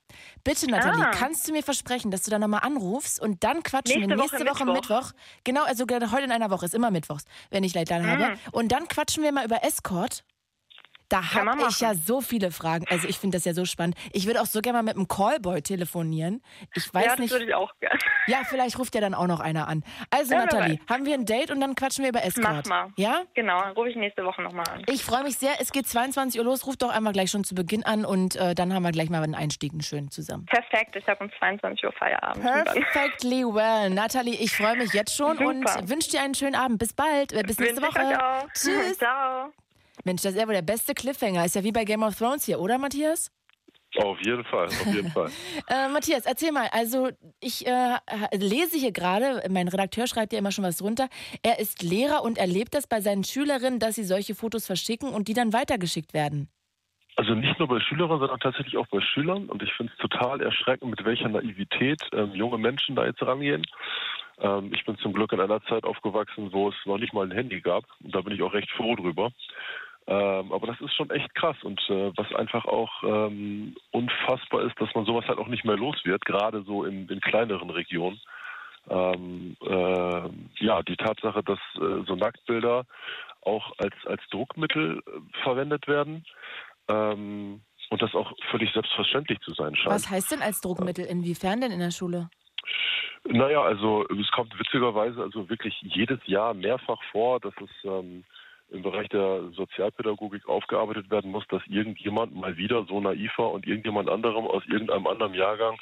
Bitte, 0.44 0.70
Nathalie, 0.70 1.06
Ah. 1.06 1.10
kannst 1.12 1.48
du 1.48 1.52
mir 1.52 1.62
versprechen, 1.62 2.10
dass 2.10 2.22
du 2.24 2.30
da 2.30 2.38
nochmal 2.38 2.60
anrufst 2.62 3.18
und 3.20 3.42
dann 3.42 3.62
quatschen 3.62 4.02
wir 4.02 4.06
Nächste 4.08 4.20
nächste 4.36 4.40
Woche 4.50 4.66
Woche 4.66 4.72
Mittwoch. 4.72 4.96
Mittwoch. 5.06 5.12
Genau, 5.44 5.64
also 5.64 5.86
gerade 5.86 6.10
heute 6.12 6.24
in 6.24 6.32
einer 6.32 6.50
Woche, 6.50 6.66
ist 6.66 6.74
immer 6.74 6.90
Mittwochs, 6.90 7.24
wenn 7.50 7.64
ich 7.64 7.72
Leitline 7.72 8.06
habe. 8.06 8.26
Mhm. 8.32 8.38
Und 8.52 8.70
dann 8.72 8.86
quatschen 8.88 9.22
wir 9.22 9.32
mal 9.32 9.46
über 9.46 9.64
Escort. 9.64 10.24
Da 11.10 11.34
habe 11.34 11.50
ich 11.58 11.64
machen. 11.64 11.74
ja 11.80 11.94
so 11.94 12.20
viele 12.20 12.50
Fragen. 12.52 12.86
Also 12.88 13.08
ich 13.08 13.18
finde 13.18 13.36
das 13.36 13.44
ja 13.44 13.52
so 13.52 13.64
spannend. 13.64 13.96
Ich 14.12 14.26
würde 14.26 14.40
auch 14.40 14.46
so 14.46 14.60
gerne 14.60 14.78
mal 14.78 14.82
mit 14.84 14.94
einem 14.96 15.08
Callboy 15.08 15.60
telefonieren. 15.60 16.40
Ich 16.74 16.92
weiß 16.94 17.04
ja, 17.04 17.10
das 17.10 17.18
nicht. 17.18 17.30
würde 17.32 17.44
ich 17.46 17.54
auch 17.54 17.72
gerne. 17.80 17.98
Ja, 18.26 18.38
vielleicht 18.48 18.78
ruft 18.78 18.94
ja 18.94 19.00
dann 19.00 19.14
auch 19.14 19.26
noch 19.26 19.40
einer 19.40 19.66
an. 19.68 19.82
Also, 20.10 20.34
Ja, 20.34 20.40
Nathalie, 20.44 20.78
haben 20.88 21.04
wir 21.04 21.14
ein 21.14 21.26
Date 21.26 21.50
und 21.50 21.60
dann 21.60 21.74
quatschen 21.74 22.04
wir 22.04 22.10
über 22.10 22.24
Escort. 22.24 22.66
Mach 22.68 22.86
mal. 22.86 22.92
Ja? 22.96 23.22
Genau, 23.34 23.60
dann 23.60 23.72
rufe 23.72 23.90
ich 23.90 23.96
nächste 23.96 24.24
Woche 24.24 24.40
nochmal 24.40 24.66
an. 24.68 24.84
Ich 24.88 25.04
freue 25.04 25.24
mich 25.24 25.36
sehr. 25.36 25.60
Es 25.60 25.72
geht 25.72 25.88
22 25.88 26.38
Uhr 26.38 26.44
los. 26.44 26.66
Ruft 26.66 26.82
doch 26.82 26.90
einmal 26.90 27.12
gleich 27.12 27.30
schon 27.30 27.42
zu 27.42 27.54
Beginn 27.56 27.84
an 27.84 28.04
und 28.04 28.36
äh, 28.36 28.54
dann 28.54 28.72
haben 28.72 28.84
wir 28.84 28.92
gleich 28.92 29.10
mal 29.10 29.22
einen 29.22 29.34
Einstieg 29.34 29.72
einen 29.72 29.82
schönen 29.82 30.10
zusammen. 30.10 30.46
Perfekt, 30.46 30.94
ich 30.94 31.06
habe 31.08 31.24
um 31.24 31.30
22 31.38 31.84
Uhr 31.84 31.92
Feierabend. 31.92 32.44
Perfectly 32.44 33.44
well. 33.44 33.90
Nathalie, 33.90 34.36
ich 34.36 34.56
freue 34.56 34.76
mich 34.76 34.92
jetzt 34.92 35.16
schon 35.16 35.38
Super. 35.38 35.48
und 35.48 35.88
wünsche 35.88 36.10
dir 36.10 36.22
einen 36.22 36.34
schönen 36.34 36.54
Abend. 36.54 36.78
Bis 36.78 36.92
bald. 36.92 37.32
Äh, 37.32 37.42
bis 37.42 37.58
nächste 37.58 37.82
Woche. 37.82 38.18
Tschüss. 38.54 38.98
Ciao. 38.98 39.52
Mensch, 40.05 40.22
das 40.22 40.32
ist 40.32 40.40
ja 40.40 40.47
wohl 40.47 40.55
der 40.55 40.62
beste 40.62 40.94
Cliffhanger. 40.94 41.44
Ist 41.44 41.55
ja 41.55 41.64
wie 41.64 41.72
bei 41.72 41.85
Game 41.85 42.02
of 42.02 42.16
Thrones 42.16 42.44
hier, 42.44 42.60
oder 42.60 42.78
Matthias? 42.78 43.31
Auf 43.97 44.18
jeden 44.24 44.44
Fall, 44.44 44.66
auf 44.66 44.86
jeden 44.86 45.10
Fall. 45.12 45.31
äh, 45.68 45.89
Matthias, 45.89 46.24
erzähl 46.24 46.52
mal. 46.52 46.68
Also 46.72 47.10
ich 47.40 47.66
äh, 47.66 47.98
lese 48.32 48.78
hier 48.78 48.93
gerade, 48.93 49.43
mein 49.51 49.68
Redakteur 49.68 50.06
schreibt 50.06 50.32
ja 50.32 50.39
immer 50.39 50.52
schon 50.52 50.64
was 50.64 50.82
runter. 50.82 51.09
Er 51.43 51.59
ist 51.59 51.82
Lehrer 51.82 52.22
und 52.22 52.39
erlebt 52.39 52.74
das 52.74 52.86
bei 52.86 53.01
seinen 53.01 53.24
Schülerinnen, 53.24 53.81
dass 53.81 53.97
sie 53.97 54.05
solche 54.05 54.35
Fotos 54.35 54.66
verschicken 54.66 55.10
und 55.10 55.27
die 55.28 55.35
dann 55.35 55.52
weitergeschickt 55.52 56.14
werden. 56.14 56.48
Also 57.16 57.35
nicht 57.35 57.59
nur 57.59 57.68
bei 57.68 57.81
Schülerinnen, 57.81 58.20
sondern 58.20 58.40
tatsächlich 58.40 58.77
auch 58.77 58.86
bei 58.86 59.01
Schülern. 59.01 59.48
Und 59.48 59.62
ich 59.62 59.72
finde 59.74 59.93
es 59.93 59.98
total 59.98 60.40
erschreckend, 60.40 60.90
mit 60.90 61.05
welcher 61.05 61.28
Naivität 61.28 62.01
ähm, 62.12 62.31
junge 62.32 62.59
Menschen 62.59 62.94
da 62.94 63.05
jetzt 63.05 63.20
rangehen. 63.22 63.66
Ähm, 64.39 64.72
ich 64.72 64.85
bin 64.85 64.97
zum 64.98 65.12
Glück 65.12 65.32
in 65.32 65.40
einer 65.40 65.62
Zeit 65.64 65.85
aufgewachsen, 65.85 66.52
wo 66.52 66.68
es 66.68 66.74
noch 66.86 66.98
nicht 66.98 67.12
mal 67.12 67.27
ein 67.27 67.36
Handy 67.36 67.60
gab. 67.60 67.85
Und 68.02 68.14
da 68.14 68.20
bin 68.20 68.35
ich 68.35 68.43
auch 68.43 68.55
recht 68.55 68.70
froh 68.70 68.94
drüber. 68.94 69.32
Ähm, 70.10 70.50
aber 70.52 70.66
das 70.66 70.80
ist 70.80 70.92
schon 70.96 71.08
echt 71.10 71.32
krass 71.36 71.56
und 71.62 71.80
äh, 71.88 72.10
was 72.16 72.34
einfach 72.34 72.64
auch 72.64 72.90
ähm, 73.04 73.76
unfassbar 73.92 74.62
ist, 74.62 74.74
dass 74.80 74.92
man 74.92 75.04
sowas 75.04 75.24
halt 75.28 75.38
auch 75.38 75.46
nicht 75.46 75.64
mehr 75.64 75.76
los 75.76 76.04
wird, 76.04 76.24
gerade 76.24 76.64
so 76.64 76.84
in, 76.84 77.08
in 77.08 77.20
kleineren 77.20 77.70
Regionen. 77.70 78.20
Ähm, 78.88 79.56
äh, 79.62 80.64
ja, 80.64 80.82
die 80.82 80.96
Tatsache, 80.96 81.44
dass 81.44 81.60
äh, 81.76 82.04
so 82.08 82.16
Nacktbilder 82.16 82.86
auch 83.42 83.70
als, 83.78 83.94
als 84.06 84.20
Druckmittel 84.32 84.98
äh, 84.98 85.42
verwendet 85.44 85.86
werden 85.86 86.24
ähm, 86.88 87.60
und 87.90 88.02
das 88.02 88.12
auch 88.16 88.32
völlig 88.50 88.72
selbstverständlich 88.72 89.38
zu 89.42 89.54
sein 89.54 89.76
scheint. 89.76 89.94
Was 89.94 90.10
heißt 90.10 90.32
denn 90.32 90.42
als 90.42 90.60
Druckmittel? 90.60 91.04
Inwiefern 91.04 91.60
denn 91.60 91.70
in 91.70 91.78
der 91.78 91.92
Schule? 91.92 92.30
Naja, 93.28 93.62
also 93.62 94.08
es 94.08 94.30
kommt 94.32 94.58
witzigerweise 94.58 95.22
also 95.22 95.48
wirklich 95.48 95.76
jedes 95.82 96.18
Jahr 96.26 96.52
mehrfach 96.52 97.00
vor, 97.12 97.38
dass 97.38 97.54
es 97.62 97.70
ähm, 97.84 98.24
im 98.70 98.82
Bereich 98.82 99.09
der 99.09 99.51
Sozialpädagogik 99.52 100.48
aufgearbeitet 100.48 101.10
werden 101.10 101.30
muss, 101.30 101.47
dass 101.48 101.62
irgendjemand 101.66 102.34
mal 102.34 102.56
wieder 102.56 102.84
so 102.84 103.01
naiv 103.01 103.32
war 103.38 103.52
und 103.52 103.66
irgendjemand 103.66 104.09
anderem 104.09 104.47
aus 104.47 104.62
irgendeinem 104.66 105.06
anderen 105.06 105.34
Jahrgang 105.34 105.76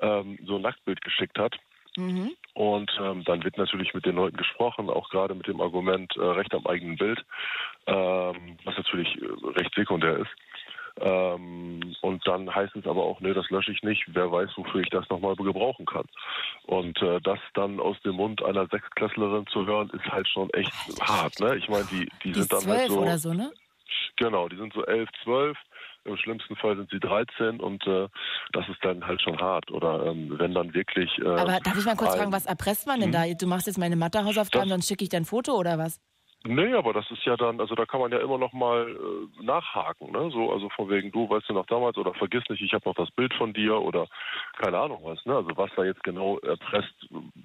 ähm, 0.00 0.38
so 0.44 0.56
ein 0.56 0.62
Nacktbild 0.62 1.00
geschickt 1.02 1.38
hat. 1.38 1.56
Mhm. 1.96 2.32
Und 2.54 2.90
ähm, 3.00 3.24
dann 3.24 3.42
wird 3.42 3.56
natürlich 3.56 3.94
mit 3.94 4.04
den 4.04 4.16
Leuten 4.16 4.36
gesprochen, 4.36 4.90
auch 4.90 5.08
gerade 5.08 5.34
mit 5.34 5.46
dem 5.46 5.60
Argument 5.60 6.14
äh, 6.16 6.20
Recht 6.20 6.54
am 6.54 6.66
eigenen 6.66 6.96
Bild, 6.96 7.24
ähm, 7.86 8.58
was 8.64 8.76
natürlich 8.76 9.16
äh, 9.20 9.58
recht 9.58 9.74
sekundär 9.74 10.18
ist. 10.18 10.30
Ähm, 10.98 11.94
und 12.00 12.26
dann 12.26 12.54
heißt 12.54 12.74
es 12.74 12.86
aber 12.86 13.02
auch, 13.02 13.20
nee, 13.20 13.34
das 13.34 13.48
lösche 13.50 13.72
ich 13.72 13.82
nicht. 13.82 14.04
Wer 14.08 14.30
weiß, 14.30 14.50
wofür 14.56 14.80
ich 14.80 14.88
das 14.90 15.08
nochmal 15.10 15.36
gebrauchen 15.36 15.84
kann. 15.86 16.06
Und 16.66 17.00
äh, 17.02 17.20
das 17.20 17.38
dann 17.54 17.80
aus 17.80 18.00
dem 18.02 18.16
Mund 18.16 18.42
einer 18.42 18.66
Sechsklässlerin 18.68 19.46
zu 19.48 19.66
hören, 19.66 19.90
ist 19.90 20.06
halt 20.06 20.28
schon 20.28 20.48
echt 20.50 20.72
hart. 21.00 21.38
Ne? 21.40 21.56
Ich 21.56 21.68
meine, 21.68 21.86
die, 21.90 22.08
die, 22.24 22.32
die 22.32 22.40
sind 22.40 22.52
dann 22.52 22.66
halt 22.66 22.90
so. 22.90 23.00
Oder 23.00 23.18
so, 23.18 23.34
ne? 23.34 23.52
Genau, 24.16 24.48
die 24.48 24.56
sind 24.56 24.72
so 24.72 24.84
elf, 24.84 25.08
zwölf. 25.22 25.56
Im 26.04 26.16
schlimmsten 26.16 26.54
Fall 26.56 26.76
sind 26.76 26.88
sie 26.90 27.00
13 27.00 27.60
und 27.60 27.84
äh, 27.86 28.08
das 28.52 28.68
ist 28.68 28.78
dann 28.82 29.04
halt 29.04 29.20
schon 29.20 29.38
hart. 29.38 29.70
Oder 29.72 30.06
ähm, 30.06 30.38
wenn 30.38 30.54
dann 30.54 30.72
wirklich. 30.72 31.10
Äh, 31.18 31.26
Aber 31.26 31.58
darf 31.60 31.76
ich 31.76 31.84
mal 31.84 31.96
kurz 31.96 32.14
fragen, 32.14 32.32
was 32.32 32.46
erpresst 32.46 32.86
man 32.86 33.00
denn 33.00 33.12
hm? 33.12 33.30
da? 33.30 33.34
Du 33.34 33.46
machst 33.46 33.66
jetzt 33.66 33.78
meine 33.78 33.96
Mathehausaufgaben, 33.96 34.68
dann 34.68 34.82
schicke 34.82 35.02
ich 35.02 35.10
dein 35.10 35.24
Foto 35.24 35.52
oder 35.52 35.78
was? 35.78 36.00
Nee, 36.46 36.74
aber 36.74 36.92
das 36.92 37.10
ist 37.10 37.24
ja 37.24 37.36
dann, 37.36 37.60
also 37.60 37.74
da 37.74 37.86
kann 37.86 38.00
man 38.00 38.12
ja 38.12 38.18
immer 38.18 38.38
noch 38.38 38.52
mal 38.52 38.88
äh, 38.88 39.44
nachhaken, 39.44 40.12
ne? 40.12 40.30
So, 40.30 40.52
also 40.52 40.68
von 40.70 40.88
wegen, 40.88 41.12
du 41.12 41.28
weißt 41.28 41.48
du 41.48 41.54
noch 41.54 41.66
damals 41.66 41.96
oder 41.96 42.14
vergiss 42.14 42.44
nicht, 42.48 42.62
ich 42.62 42.72
habe 42.72 42.88
noch 42.88 42.94
das 42.94 43.10
Bild 43.10 43.34
von 43.34 43.52
dir 43.52 43.80
oder 43.80 44.06
keine 44.56 44.78
Ahnung 44.78 45.00
was, 45.02 45.24
ne? 45.26 45.36
Also 45.36 45.50
was 45.56 45.70
da 45.76 45.84
jetzt 45.84 46.02
genau 46.04 46.38
erpresst, 46.38 46.94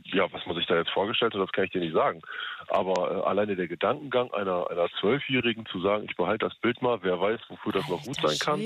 ja, 0.06 0.32
was 0.32 0.46
man 0.46 0.56
sich 0.56 0.66
da 0.68 0.76
jetzt 0.76 0.92
vorgestellt 0.92 1.34
hat, 1.34 1.42
das 1.42 1.52
kann 1.52 1.66
ich 1.66 1.72
dir 1.72 1.82
nicht 1.82 1.94
sagen. 1.94 2.22
Aber 2.70 3.12
äh, 3.12 3.22
alleine 3.28 3.56
der 3.56 3.68
Gedankengang 3.68 4.32
einer 4.34 4.70
einer 4.70 4.90
Zwölfjährigen 5.00 5.66
zu 5.66 5.82
sagen, 5.82 6.06
ich 6.10 6.16
behalte 6.16 6.48
das 6.48 6.56
Bild 6.60 6.82
mal, 6.82 7.00
wer 7.02 7.20
weiß, 7.20 7.40
wofür 7.50 7.74
das 7.74 7.88
noch 7.88 8.04
gut 8.04 8.18
sein 8.22 8.38
kann, 8.40 8.60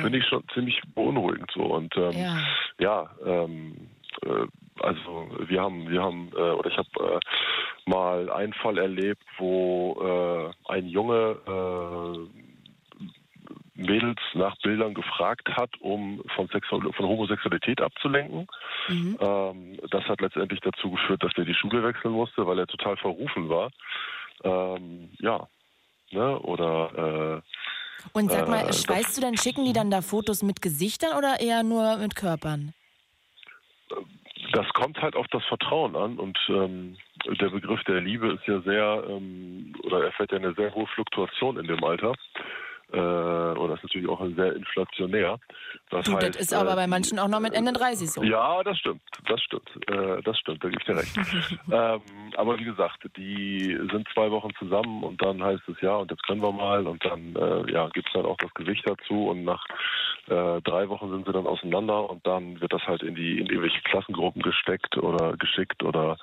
finde 0.00 0.18
ich 0.18 0.26
schon 0.26 0.42
ziemlich 0.54 0.80
beunruhigend 0.94 1.50
so. 1.54 1.62
Und 1.62 1.96
ähm, 1.96 2.12
ja, 2.12 2.38
ja 2.78 3.10
ähm, 3.24 3.88
äh, 4.24 4.46
also 4.82 5.28
wir 5.46 5.60
haben, 5.60 5.88
wir 5.88 6.02
haben, 6.02 6.30
äh, 6.34 6.40
oder 6.40 6.70
ich 6.70 6.76
habe 6.76 6.88
äh, 6.98 7.90
mal 7.90 8.30
einen 8.30 8.52
Fall 8.54 8.78
erlebt, 8.78 9.22
wo 9.38 10.52
äh, 10.68 10.72
ein 10.72 10.86
Junge 10.86 11.36
äh, 11.46 12.42
Mädels 13.74 14.20
nach 14.34 14.56
Bildern 14.58 14.94
gefragt 14.94 15.48
hat, 15.48 15.70
um 15.80 16.22
von, 16.34 16.48
Sexual 16.48 16.92
von 16.92 17.06
Homosexualität 17.06 17.80
abzulenken. 17.80 18.46
Mhm. 18.88 19.18
Ähm, 19.20 19.78
das 19.90 20.04
hat 20.04 20.20
letztendlich 20.20 20.60
dazu 20.60 20.90
geführt, 20.90 21.22
dass 21.22 21.32
er 21.36 21.44
die 21.44 21.54
Schule 21.54 21.82
wechseln 21.82 22.12
musste, 22.12 22.46
weil 22.46 22.58
er 22.58 22.66
total 22.66 22.96
verrufen 22.96 23.48
war. 23.48 23.70
Ähm, 24.44 25.10
ja, 25.20 25.46
ne? 26.10 26.38
oder 26.40 27.40
äh, 27.40 28.08
und 28.12 28.30
sag 28.30 28.48
mal, 28.48 28.68
äh, 28.68 28.72
schweißt 28.72 29.16
du 29.16 29.20
denn, 29.20 29.36
schicken 29.36 29.64
die 29.64 29.72
dann 29.72 29.90
da 29.90 30.02
Fotos 30.02 30.42
mit 30.42 30.60
Gesichtern 30.60 31.16
oder 31.16 31.40
eher 31.40 31.62
nur 31.62 31.96
mit 31.98 32.16
Körpern? 32.16 32.74
Das 34.52 34.68
kommt 34.74 35.00
halt 35.00 35.16
auf 35.16 35.26
das 35.28 35.44
Vertrauen 35.44 35.96
an 35.96 36.18
und 36.18 36.38
ähm, 36.48 36.96
der 37.26 37.48
Begriff 37.48 37.82
der 37.84 38.00
Liebe 38.00 38.32
ist 38.32 38.46
ja 38.46 38.60
sehr, 38.60 39.04
ähm, 39.08 39.74
oder 39.82 40.04
erfährt 40.04 40.32
ja 40.32 40.38
eine 40.38 40.54
sehr 40.54 40.74
hohe 40.74 40.86
Fluktuation 40.88 41.58
in 41.58 41.66
dem 41.66 41.82
Alter 41.82 42.14
äh, 42.92 43.58
oder 43.58 43.74
ist 43.74 43.82
natürlich 43.82 44.08
auch 44.08 44.24
sehr 44.36 44.54
inflationär. 44.54 45.38
Das, 45.90 46.04
du, 46.04 46.14
heißt, 46.14 46.28
das 46.28 46.36
ist 46.36 46.54
aber 46.54 46.72
äh, 46.72 46.76
bei 46.76 46.86
manchen 46.86 47.18
auch 47.18 47.28
noch 47.28 47.40
mit 47.40 47.54
Ende 47.54 47.72
30 47.72 48.10
so. 48.10 48.22
Ja, 48.22 48.62
das 48.62 48.78
stimmt, 48.78 49.02
das 49.28 49.40
stimmt, 49.42 49.68
äh, 49.88 50.22
das 50.22 50.38
stimmt, 50.38 50.62
da 50.62 50.68
gebe 50.68 50.80
ich 50.80 50.86
dir 50.86 50.96
recht. 50.96 51.16
ähm, 51.72 52.00
aber 52.36 52.58
wie 52.58 52.64
gesagt, 52.64 52.98
die 53.16 53.78
sind 53.90 54.08
zwei 54.12 54.30
Wochen 54.30 54.50
zusammen 54.58 55.02
und 55.04 55.22
dann 55.22 55.42
heißt 55.42 55.68
es 55.68 55.80
ja 55.80 55.96
und 55.96 56.10
jetzt 56.10 56.22
können 56.26 56.42
wir 56.42 56.52
mal 56.52 56.86
und 56.86 57.04
dann 57.04 57.34
äh, 57.36 57.72
ja, 57.72 57.88
gibt 57.88 58.08
es 58.08 58.12
dann 58.12 58.26
auch 58.26 58.36
das 58.38 58.52
Gewicht 58.54 58.82
dazu 58.86 59.28
und 59.28 59.44
nach 59.44 59.64
äh, 60.28 60.60
drei 60.62 60.88
Wochen 60.88 61.10
sind 61.10 61.26
sie 61.26 61.32
dann 61.32 61.46
auseinander 61.46 62.08
und 62.08 62.26
dann 62.26 62.60
wird 62.60 62.72
das 62.72 62.82
halt 62.82 63.02
in 63.02 63.14
die 63.14 63.38
in 63.38 63.46
irgendwelche 63.46 63.80
Klassengruppen 63.82 64.42
gesteckt 64.42 64.96
oder 64.96 65.36
geschickt 65.36 65.82
oder 65.82 66.16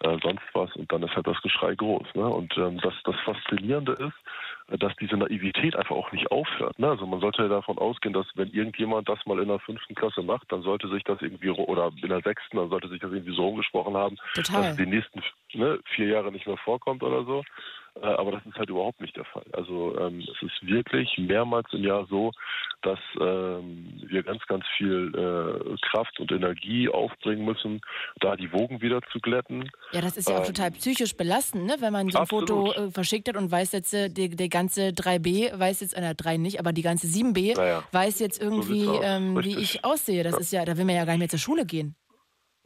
äh, 0.00 0.16
sonst 0.22 0.44
was 0.52 0.74
und 0.76 0.90
dann 0.92 1.02
ist 1.02 1.14
halt 1.14 1.26
das 1.26 1.40
Geschrei 1.42 1.74
groß. 1.74 2.06
Ne? 2.14 2.26
Und 2.26 2.56
ähm, 2.58 2.78
das, 2.82 2.94
das 3.04 3.16
Faszinierende 3.24 3.92
ist, 3.92 4.14
dass 4.78 4.94
diese 4.96 5.16
Naivität 5.16 5.74
einfach 5.74 5.96
auch 5.96 6.12
nicht 6.12 6.30
aufhört. 6.30 6.78
Ne? 6.78 6.88
Also 6.88 7.06
man 7.06 7.20
sollte 7.20 7.48
davon 7.48 7.78
ausgehen, 7.78 8.12
dass 8.12 8.26
wenn 8.34 8.50
irgendjemand 8.50 9.08
das 9.08 9.18
mal 9.26 9.40
in 9.40 9.48
der 9.48 9.58
fünften 9.58 9.94
Klasse 9.94 10.22
macht, 10.22 10.50
dann 10.52 10.62
sollte 10.62 10.88
sich 10.88 11.02
das 11.04 11.20
irgendwie, 11.20 11.50
oder 11.50 11.90
in 12.02 12.08
der 12.08 12.20
sechsten, 12.22 12.56
dann 12.56 12.68
sollte 12.68 12.88
sich 12.88 13.00
das 13.00 13.12
irgendwie 13.12 13.34
so 13.34 13.48
umgesprochen 13.48 13.96
haben, 13.96 14.16
Total. 14.34 14.62
dass 14.62 14.70
es 14.70 14.76
die 14.76 14.86
nächsten 14.86 15.22
ne, 15.54 15.80
vier 15.94 16.06
Jahre 16.06 16.30
nicht 16.30 16.46
mehr 16.46 16.56
vorkommt 16.58 17.02
oder 17.02 17.24
so. 17.24 17.42
Äh, 18.02 18.06
aber 18.06 18.32
das 18.32 18.46
ist 18.46 18.56
halt 18.56 18.70
überhaupt 18.70 19.00
nicht 19.00 19.16
der 19.16 19.24
Fall. 19.24 19.44
Also 19.52 19.96
ähm, 19.98 20.20
es 20.20 20.42
ist 20.42 20.66
wirklich 20.66 21.18
mehrmals 21.18 21.66
im 21.72 21.82
Jahr 21.82 22.06
so, 22.06 22.32
dass 22.82 22.98
ähm, 23.20 24.00
wir 24.06 24.22
ganz, 24.22 24.42
ganz 24.46 24.64
viel 24.76 25.12
äh, 25.14 25.76
Kraft 25.90 26.18
und 26.18 26.32
Energie 26.32 26.88
aufbringen 26.88 27.44
müssen, 27.44 27.80
da 28.20 28.36
die 28.36 28.52
Wogen 28.52 28.80
wieder 28.80 29.00
zu 29.12 29.18
glätten. 29.20 29.70
Ja, 29.92 30.00
das 30.00 30.16
ist 30.16 30.28
ja 30.28 30.36
auch 30.36 30.40
ähm, 30.40 30.46
total 30.46 30.70
psychisch 30.72 31.16
belastend, 31.16 31.66
ne? 31.66 31.76
wenn 31.80 31.92
man 31.92 32.08
so 32.08 32.18
ein 32.18 32.22
absolut. 32.22 32.48
Foto 32.48 32.72
äh, 32.72 32.90
verschickt 32.90 33.28
hat 33.28 33.36
und 33.36 33.50
weiß 33.50 33.72
jetzt, 33.72 33.92
äh, 33.92 34.08
der, 34.08 34.48
ganze 34.48 34.88
3b 34.88 35.58
weiß 35.58 35.80
jetzt, 35.80 35.96
äh, 35.96 36.14
3 36.14 36.38
nicht, 36.38 36.58
aber 36.58 36.72
die 36.72 36.82
ganze 36.82 37.06
7b 37.06 37.56
naja. 37.56 37.84
weiß 37.92 38.18
jetzt 38.20 38.40
irgendwie, 38.40 38.84
so 38.84 39.02
ähm, 39.02 39.38
wie 39.42 39.58
ich 39.58 39.84
aussehe. 39.84 40.22
Das 40.22 40.34
ja. 40.34 40.38
ist 40.40 40.52
ja, 40.52 40.64
da 40.64 40.76
will 40.76 40.84
man 40.84 40.94
ja 40.94 41.04
gar 41.04 41.12
nicht 41.12 41.20
mehr 41.20 41.28
zur 41.28 41.38
Schule 41.38 41.66
gehen. 41.66 41.94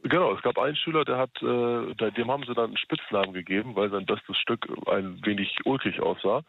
Genau, 0.07 0.33
es 0.33 0.41
gab 0.43 0.59
einen 0.59 0.75
Schüler, 0.75 1.03
der 1.03 1.17
hat, 1.17 1.31
äh, 1.41 2.11
dem 2.11 2.29
haben 2.29 2.43
sie 2.43 2.53
dann 2.53 2.65
einen 2.65 2.77
Spitznamen 2.77 3.33
gegeben, 3.33 3.75
weil 3.75 3.89
sein 3.89 4.05
bestes 4.05 4.37
Stück 4.37 4.67
ein 4.87 5.19
wenig 5.25 5.57
ulkig 5.65 5.99
aussah. 5.99 6.43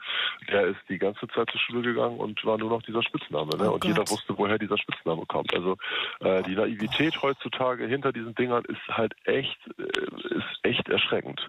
Der 0.50 0.66
ist 0.66 0.80
die 0.90 0.98
ganze 0.98 1.26
Zeit 1.28 1.50
zur 1.50 1.60
Schule 1.60 1.80
gegangen 1.80 2.18
und 2.18 2.44
war 2.44 2.58
nur 2.58 2.68
noch 2.68 2.82
dieser 2.82 3.02
Spitzname. 3.02 3.56
Ne? 3.56 3.70
Oh 3.70 3.74
und 3.74 3.80
Gott. 3.80 3.84
jeder 3.84 4.10
wusste, 4.10 4.36
woher 4.36 4.58
dieser 4.58 4.76
Spitzname 4.76 5.24
kommt. 5.24 5.54
Also 5.54 5.78
äh, 6.20 6.42
die 6.42 6.54
Naivität 6.54 7.22
heutzutage 7.22 7.86
hinter 7.86 8.12
diesen 8.12 8.34
Dingern 8.34 8.64
ist 8.66 8.88
halt 8.88 9.14
echt, 9.24 9.58
äh, 9.78 10.34
ist 10.34 10.58
echt 10.62 10.86
erschreckend. 10.90 11.48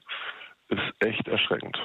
Ist 0.69 0.93
echt 0.99 1.27
erschreckend. 1.27 1.77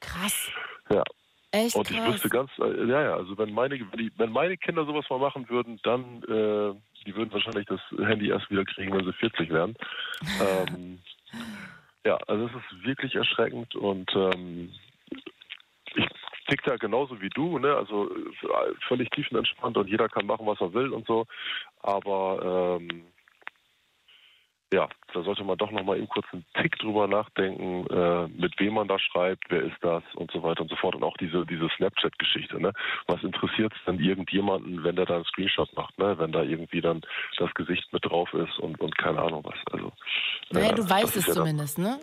Krass. 0.00 0.50
Ja. 0.90 1.04
Echt 1.52 1.74
und 1.74 1.90
ich 1.90 1.96
krass. 1.96 2.14
wüsste 2.14 2.28
ganz, 2.28 2.50
äh, 2.58 2.84
ja, 2.86 3.02
ja, 3.02 3.14
also 3.14 3.36
wenn 3.36 3.52
meine, 3.52 3.80
wenn, 3.80 3.98
die, 3.98 4.12
wenn 4.16 4.30
meine 4.30 4.56
Kinder 4.56 4.84
sowas 4.84 5.04
mal 5.10 5.18
machen 5.18 5.48
würden, 5.48 5.80
dann 5.82 6.22
äh, 6.24 6.74
die 7.06 7.14
würden 7.16 7.32
wahrscheinlich 7.32 7.66
das 7.66 7.80
Handy 7.98 8.28
erst 8.28 8.50
wieder 8.50 8.64
kriegen, 8.64 8.92
wenn 8.92 9.04
sie 9.04 9.12
40 9.12 9.50
werden. 9.50 9.74
ähm, 10.40 10.98
ja, 12.04 12.16
also 12.28 12.46
es 12.46 12.52
ist 12.52 12.84
wirklich 12.84 13.14
erschreckend 13.14 13.74
und 13.74 14.10
ähm, 14.14 14.70
ich 15.96 16.06
tick 16.48 16.62
da 16.64 16.76
genauso 16.76 17.20
wie 17.20 17.30
du, 17.30 17.58
ne? 17.58 17.74
Also 17.74 18.10
völlig 18.86 19.10
tiefenentspannt 19.10 19.76
und 19.76 19.88
jeder 19.88 20.08
kann 20.08 20.26
machen, 20.26 20.46
was 20.46 20.60
er 20.60 20.72
will 20.72 20.92
und 20.92 21.06
so. 21.06 21.26
Aber 21.82 22.78
ähm, 22.80 23.04
ja, 24.72 24.88
da 25.12 25.22
sollte 25.22 25.42
man 25.42 25.58
doch 25.58 25.70
nochmal 25.70 25.98
eben 25.98 26.08
kurz 26.08 26.26
einen 26.32 26.44
Tick 26.54 26.78
drüber 26.78 27.08
nachdenken, 27.08 27.86
äh, 27.88 28.28
mit 28.28 28.58
wem 28.60 28.74
man 28.74 28.86
da 28.86 28.98
schreibt, 28.98 29.44
wer 29.48 29.62
ist 29.62 29.76
das 29.80 30.02
und 30.14 30.30
so 30.30 30.42
weiter 30.42 30.62
und 30.62 30.70
so 30.70 30.76
fort. 30.76 30.94
Und 30.94 31.02
auch 31.02 31.16
diese, 31.16 31.44
diese 31.44 31.68
Snapchat-Geschichte, 31.76 32.60
ne? 32.60 32.72
Was 33.06 33.22
interessiert 33.22 33.72
es 33.74 33.84
denn 33.86 33.98
irgendjemanden, 33.98 34.84
wenn 34.84 34.96
der 34.96 35.06
da 35.06 35.16
einen 35.16 35.24
Screenshot 35.24 35.74
macht, 35.76 35.98
ne? 35.98 36.16
Wenn 36.18 36.30
da 36.30 36.42
irgendwie 36.42 36.80
dann 36.80 37.00
das 37.38 37.52
Gesicht 37.54 37.92
mit 37.92 38.04
drauf 38.04 38.32
ist 38.32 38.58
und, 38.60 38.80
und 38.80 38.96
keine 38.96 39.20
Ahnung 39.20 39.42
was. 39.44 39.58
Also, 39.72 39.92
naja, 40.50 40.70
äh, 40.70 40.74
du 40.74 40.88
weißt 40.88 41.16
es 41.16 41.26
ja 41.26 41.32
zumindest, 41.34 41.78
dann, 41.78 41.84
ne? 41.84 42.00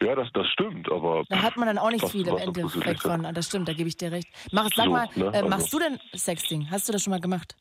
Ja, 0.00 0.14
das, 0.14 0.28
das 0.32 0.46
stimmt, 0.48 0.90
aber. 0.90 1.24
Da 1.28 1.42
hat 1.42 1.56
man 1.56 1.66
dann 1.66 1.78
auch 1.78 1.90
nicht 1.90 2.08
viel 2.08 2.26
im 2.26 2.36
Endeffekt 2.36 3.00
von. 3.00 3.22
Das 3.34 3.46
stimmt, 3.46 3.68
da 3.68 3.72
gebe 3.72 3.88
ich 3.88 3.96
dir 3.96 4.12
recht. 4.12 4.28
Mach, 4.52 4.68
sag 4.74 4.84
so, 4.84 4.90
mal, 4.92 5.08
ne? 5.16 5.32
äh, 5.34 5.42
machst 5.42 5.74
also. 5.74 5.78
du 5.78 5.84
denn 5.84 6.00
Sexting? 6.14 6.70
Hast 6.70 6.88
du 6.88 6.92
das 6.92 7.02
schon 7.02 7.10
mal 7.10 7.20
gemacht? 7.20 7.56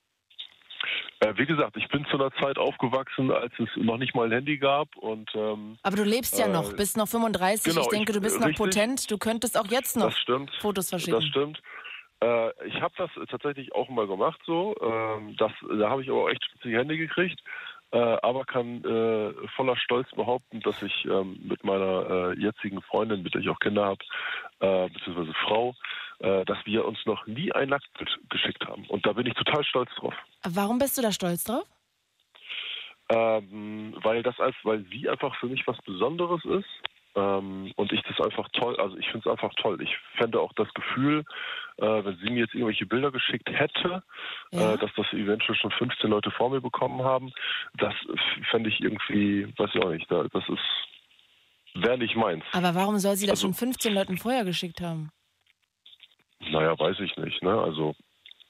Äh, 1.19 1.33
wie 1.37 1.45
gesagt, 1.45 1.77
ich 1.77 1.87
bin 1.89 2.05
zu 2.05 2.17
einer 2.17 2.31
Zeit 2.33 2.57
aufgewachsen, 2.57 3.31
als 3.31 3.53
es 3.59 3.69
noch 3.75 3.97
nicht 3.97 4.15
mal 4.15 4.25
ein 4.25 4.31
Handy 4.31 4.57
gab 4.57 4.95
und 4.97 5.29
ähm, 5.35 5.77
Aber 5.83 5.95
du 5.97 6.03
lebst 6.03 6.37
ja 6.39 6.45
äh, 6.45 6.49
noch, 6.51 6.73
bist 6.75 6.97
noch 6.97 7.07
35. 7.07 7.73
genau, 7.73 7.81
ich 7.83 7.87
denke, 7.89 8.13
du 8.13 8.21
bist 8.21 8.35
ich- 8.35 8.41
noch 8.41 8.47
richtig. 8.49 8.65
potent. 8.65 9.11
Du 9.11 9.17
könntest 9.17 9.57
auch 9.57 9.67
jetzt 9.67 9.95
noch 9.97 10.05
das 10.05 10.17
stimmt. 10.19 10.51
Fotos 10.59 10.89
verschicken. 10.89 11.13
Das 11.19 11.25
stimmt. 11.25 11.61
Äh, 12.23 12.67
ich 12.67 12.81
habe 12.81 12.93
das 12.97 13.09
tatsächlich 13.29 13.73
auch 13.73 13.89
mal 13.89 14.07
gemacht 14.07 14.39
so. 14.45 14.75
Ähm, 14.81 15.35
das, 15.37 15.51
da 15.79 15.89
habe 15.89 16.01
ich 16.03 16.09
aber 16.09 16.23
auch 16.23 16.29
echt 16.29 16.43
schmutzige 16.45 16.77
Hände 16.77 16.97
gekriegt. 16.97 17.39
Äh, 17.93 17.97
aber 17.99 18.45
kann 18.45 18.83
äh, 18.85 19.33
voller 19.55 19.75
Stolz 19.75 20.09
behaupten, 20.11 20.61
dass 20.61 20.81
ich 20.81 21.03
ähm, 21.05 21.37
mit 21.43 21.63
meiner 21.65 22.31
äh, 22.31 22.39
jetzigen 22.39 22.81
Freundin, 22.83 23.21
mit 23.21 23.33
der 23.33 23.41
ich 23.41 23.49
auch 23.49 23.59
Kinder 23.59 23.83
habe, 23.83 23.99
äh, 24.61 24.87
beziehungsweise 24.89 25.33
Frau, 25.45 25.71
äh, 25.71 25.73
dass 26.21 26.57
wir 26.65 26.85
uns 26.85 26.99
noch 27.05 27.25
nie 27.25 27.51
ein 27.51 27.69
Nacktbild 27.69 28.09
geschickt 28.29 28.63
haben. 28.67 28.85
Und 28.87 29.05
da 29.05 29.13
bin 29.13 29.25
ich 29.25 29.33
total 29.33 29.63
stolz 29.63 29.89
drauf. 29.95 30.13
Warum 30.43 30.77
bist 30.77 30.97
du 30.97 31.01
da 31.01 31.11
stolz 31.11 31.43
drauf? 31.43 31.65
Ähm, 33.09 33.93
weil 34.03 34.23
das 34.23 34.39
als, 34.39 34.55
weil 34.63 34.85
sie 34.91 35.09
einfach 35.09 35.35
für 35.39 35.47
mich 35.47 35.65
was 35.67 35.77
Besonderes 35.83 36.43
ist. 36.45 36.69
Ähm, 37.13 37.73
und 37.75 37.91
ich 37.91 38.01
das 38.03 38.21
einfach 38.25 38.47
toll, 38.53 38.77
also 38.79 38.95
ich 38.97 39.05
finde 39.09 39.27
es 39.27 39.31
einfach 39.31 39.53
toll. 39.55 39.81
Ich 39.81 39.93
fände 40.15 40.39
auch 40.39 40.53
das 40.53 40.73
Gefühl, 40.73 41.25
äh, 41.77 41.83
wenn 42.05 42.15
sie 42.17 42.29
mir 42.29 42.41
jetzt 42.45 42.53
irgendwelche 42.53 42.85
Bilder 42.85 43.11
geschickt 43.11 43.49
hätte, 43.51 44.01
Ja. 44.51 44.75
äh, 44.75 44.77
dass 44.77 44.91
das 44.95 45.11
eventuell 45.11 45.55
schon 45.57 45.71
15 45.71 46.09
Leute 46.09 46.31
vor 46.31 46.49
mir 46.49 46.61
bekommen 46.61 47.03
haben, 47.03 47.33
das 47.73 47.93
fände 48.49 48.69
ich 48.69 48.79
irgendwie, 48.79 49.45
weiß 49.57 49.71
ich 49.73 49.83
auch 49.83 49.89
nicht, 49.89 50.09
da, 50.09 50.23
das 50.31 50.43
ist, 50.47 51.83
wäre 51.83 51.97
nicht 51.97 52.15
meins. 52.15 52.45
Aber 52.53 52.75
warum 52.75 52.97
soll 52.97 53.17
sie 53.17 53.25
das 53.25 53.43
Also- 53.43 53.47
schon 53.47 53.55
15 53.55 53.93
Leuten 53.93 54.17
vorher 54.17 54.45
geschickt 54.45 54.79
haben? 54.79 55.11
Naja, 56.49 56.77
weiß 56.77 56.99
ich 56.99 57.15
nicht, 57.17 57.41
ne? 57.43 57.61
Also, 57.61 57.95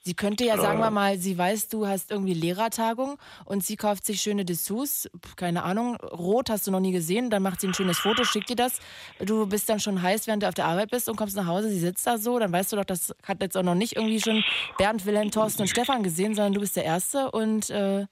Sie 0.04 0.16
könnte 0.16 0.44
ja, 0.44 0.58
sagen 0.58 0.80
wir 0.80 0.90
mal, 0.90 1.18
sie 1.18 1.38
weiß, 1.38 1.70
du 1.70 1.86
hast 1.86 2.10
irgendwie 2.10 2.34
Lehrertagung 2.34 3.20
und 3.46 3.64
sie 3.64 3.76
kauft 3.76 4.04
sich 4.04 4.20
schöne 4.20 4.46
Dessous, 4.46 5.08
keine 5.36 5.62
Ahnung, 5.62 5.96
rot 5.98 6.50
hast 6.50 6.66
du 6.66 6.72
noch 6.72 6.80
nie 6.80 6.92
gesehen, 6.92 7.30
dann 7.30 7.44
macht 7.44 7.62
sie 7.62 7.68
ein 7.68 7.76
schönes 7.76 8.00
Foto, 8.00 8.24
schickt 8.24 8.50
dir 8.50 8.56
das. 8.56 8.80
Du 9.20 9.48
bist 9.48 9.70
dann 9.70 9.80
schon 9.80 10.02
heiß, 10.02 10.26
während 10.26 10.42
du 10.42 10.48
auf 10.48 10.56
der 10.56 10.66
Arbeit 10.66 10.90
bist 10.90 11.08
und 11.08 11.18
kommst 11.18 11.38
nach 11.38 11.46
Hause, 11.46 11.70
sie 11.70 11.80
sitzt 11.80 12.08
da 12.08 12.18
so, 12.18 12.40
dann 12.40 12.52
weißt 12.52 12.74
du 12.74 12.78
doch, 12.78 12.86
das 12.86 13.16
hat 13.24 13.44
jetzt 13.44 13.56
auch 13.56 13.62
noch 13.62 13.76
nicht 13.76 13.96
irgendwie 13.96 14.20
schon 14.20 14.44
Bernd, 14.80 15.06
Wilhelm, 15.06 15.30
Thorsten 15.30 15.62
und 15.62 15.68
Stefan 15.68 16.02
gesehen, 16.02 16.34
sondern 16.34 16.54
du 16.54 16.62
bist 16.62 16.76
der 16.76 16.86
Erste 16.86 17.30
und 17.30 17.70
äh, 17.70 18.08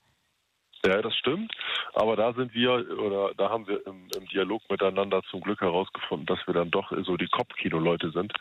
Ja, 0.86 1.02
das 1.02 1.16
stimmt. 1.16 1.52
Aber 1.94 2.16
da 2.16 2.34
sind 2.34 2.54
wir, 2.54 2.72
oder 3.00 3.34
da 3.36 3.50
haben 3.50 3.68
wir 3.68 3.86
im, 3.88 4.08
im 4.16 4.28
Dialog 4.28 4.62
miteinander 4.70 5.24
zum 5.32 5.42
Glück 5.42 5.60
herausgefunden, 5.60 6.28
dass 6.28 6.46
wir 6.46 6.54
dann 6.54 6.70
doch 6.70 6.92
so 7.04 7.18
die 7.18 7.28
Kopfkino-Leute 7.28 8.12
sind. 8.12 8.32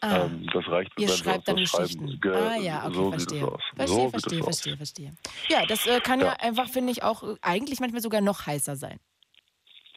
Ah. 0.00 0.26
Ähm, 0.26 0.46
das 0.52 0.66
reicht, 0.68 0.92
ihr 0.98 1.08
wenn 1.08 1.16
schreibt 1.16 1.48
dann 1.48 1.56
Geschichten. 1.56 2.18
schreiben. 2.22 2.36
Ah 2.36 2.56
ja, 2.56 2.84
okay, 2.86 2.94
so 2.94 3.10
verstehe. 3.10 3.38
Sieht 3.40 3.42
es 3.42 3.52
aus. 3.52 3.62
Verstehe, 3.74 3.86
so 3.96 4.10
verstehe, 4.10 4.42
verstehe, 4.44 4.76
verstehe. 4.76 5.12
Ja, 5.48 5.66
das 5.66 5.86
äh, 5.86 6.00
kann 6.00 6.20
ja, 6.20 6.26
Ja. 6.26 6.32
einfach, 6.34 6.68
finde 6.68 6.92
ich, 6.92 7.02
auch 7.02 7.22
äh, 7.24 7.34
eigentlich 7.42 7.80
manchmal 7.80 8.00
sogar 8.02 8.20
noch 8.20 8.46
heißer 8.46 8.76
sein. 8.76 9.00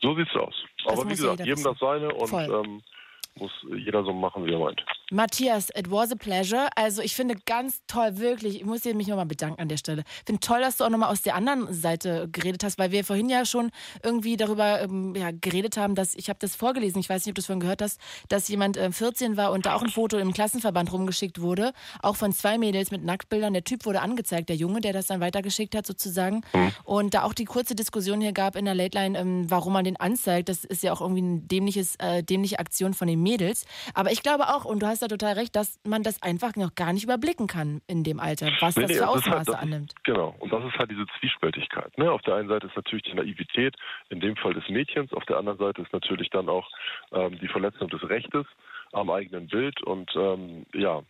So 0.01 0.15
sieht's 0.15 0.35
aus. 0.35 0.55
Das 0.83 0.93
Aber 0.93 1.05
wie 1.05 1.09
gesagt, 1.15 1.39
jedem 1.41 1.51
wissen. 1.57 1.63
das 1.63 1.77
seine 1.79 2.13
und 2.15 2.33
ähm, 2.33 2.81
muss 3.35 3.51
jeder 3.75 4.03
so 4.03 4.13
machen, 4.13 4.45
wie 4.45 4.53
er 4.53 4.59
meint. 4.59 4.83
Matthias, 5.09 5.69
it 5.75 5.91
was 5.91 6.11
a 6.11 6.15
pleasure. 6.15 6.69
Also 6.75 7.01
ich 7.01 7.15
finde 7.15 7.35
ganz 7.45 7.81
toll, 7.87 8.17
wirklich. 8.17 8.55
Ich 8.55 8.65
muss 8.65 8.81
dir 8.81 8.95
mich 8.95 9.07
nochmal 9.07 9.25
bedanken 9.25 9.59
an 9.61 9.67
der 9.67 9.77
Stelle. 9.77 10.03
Ich 10.19 10.25
finde 10.25 10.39
toll, 10.39 10.61
dass 10.61 10.77
du 10.77 10.85
auch 10.85 10.89
nochmal 10.89 11.11
aus 11.11 11.21
der 11.21 11.35
anderen 11.35 11.73
Seite 11.73 12.29
geredet 12.31 12.63
hast, 12.63 12.77
weil 12.77 12.91
wir 12.91 13.03
vorhin 13.03 13.29
ja 13.29 13.45
schon 13.45 13.71
irgendwie 14.03 14.37
darüber 14.37 14.81
ähm, 14.81 15.15
ja, 15.15 15.31
geredet 15.31 15.77
haben, 15.77 15.95
dass 15.95 16.15
ich 16.15 16.29
habe 16.29 16.39
das 16.39 16.55
vorgelesen, 16.55 16.99
ich 16.99 17.09
weiß 17.09 17.25
nicht, 17.25 17.31
ob 17.31 17.35
du 17.35 17.41
es 17.41 17.45
vorhin 17.45 17.59
gehört 17.59 17.81
hast, 17.81 17.99
dass 18.29 18.47
jemand 18.47 18.77
äh, 18.77 18.91
14 18.91 19.37
war 19.37 19.51
und 19.51 19.65
da 19.65 19.75
auch 19.75 19.83
ein 19.83 19.89
Foto 19.89 20.17
im 20.17 20.33
Klassenverband 20.33 20.91
rumgeschickt 20.91 21.41
wurde, 21.41 21.73
auch 22.01 22.15
von 22.15 22.31
zwei 22.33 22.57
Mädels 22.57 22.91
mit 22.91 23.03
Nacktbildern. 23.03 23.53
Der 23.53 23.63
Typ 23.63 23.85
wurde 23.85 24.01
angezeigt, 24.01 24.49
der 24.49 24.55
Junge, 24.55 24.81
der 24.81 24.93
das 24.93 25.07
dann 25.07 25.19
weitergeschickt 25.19 25.75
hat 25.75 25.85
sozusagen. 25.85 26.41
Und 26.83 27.13
da 27.13 27.23
auch 27.23 27.33
die 27.33 27.45
kurze 27.45 27.75
Diskussion 27.75 28.21
hier 28.21 28.33
gab 28.33 28.55
in 28.55 28.65
der 28.65 28.75
Late 28.75 28.97
Line, 28.97 29.19
ähm, 29.19 29.49
warum 29.49 29.73
man 29.73 29.83
den 29.83 29.97
anzeigt. 29.97 30.49
Das 30.49 30.63
ist 30.63 30.83
ja 30.83 30.93
auch 30.93 31.01
irgendwie 31.01 31.21
eine 31.21 32.17
äh, 32.17 32.23
dämliche 32.23 32.59
Aktion 32.59 32.93
von 32.93 33.07
den 33.07 33.21
Mädels. 33.31 33.65
Aber 33.93 34.11
ich 34.11 34.23
glaube 34.23 34.45
auch, 34.49 34.65
und 34.65 34.81
du 34.81 34.87
hast 34.87 35.01
da 35.01 35.07
total 35.07 35.33
recht, 35.33 35.55
dass 35.55 35.79
man 35.85 36.03
das 36.03 36.21
einfach 36.21 36.55
noch 36.55 36.75
gar 36.75 36.93
nicht 36.93 37.03
überblicken 37.03 37.47
kann 37.47 37.81
in 37.87 38.03
dem 38.03 38.19
Alter, 38.19 38.51
was 38.59 38.75
Nee, 38.75 38.83
das 38.83 38.91
nee, 38.91 38.97
für 38.97 39.07
Ausmaße 39.07 39.37
halt, 39.37 39.47
das 39.47 39.55
annimmt. 39.55 39.93
Genau. 40.03 40.35
Und 40.39 40.51
das 40.51 40.63
ist 40.65 40.77
halt 40.77 40.91
diese 40.91 41.05
Zwiespältigkeit. 41.19 41.97
Ne? 41.97 42.11
Auf 42.11 42.21
der 42.23 42.35
einen 42.35 42.49
Seite 42.49 42.67
ist 42.67 42.75
natürlich 42.75 43.03
die 43.03 43.13
Naivität, 43.13 43.75
in 44.09 44.19
dem 44.19 44.35
Fall 44.35 44.53
des 44.53 44.67
Mädchens. 44.69 45.13
Auf 45.13 45.25
der 45.25 45.37
anderen 45.37 45.57
Seite 45.57 45.81
ist 45.81 45.93
natürlich 45.93 46.29
dann 46.29 46.49
auch 46.49 46.67
ähm, 47.13 47.39
die 47.39 47.47
Verletzung 47.47 47.89
des 47.89 48.03
Rechtes 48.09 48.45
am 48.91 49.09
eigenen 49.09 49.47
Bild. 49.47 49.81
Und 49.83 50.11
ähm, 50.15 50.65
ja, 50.73 51.01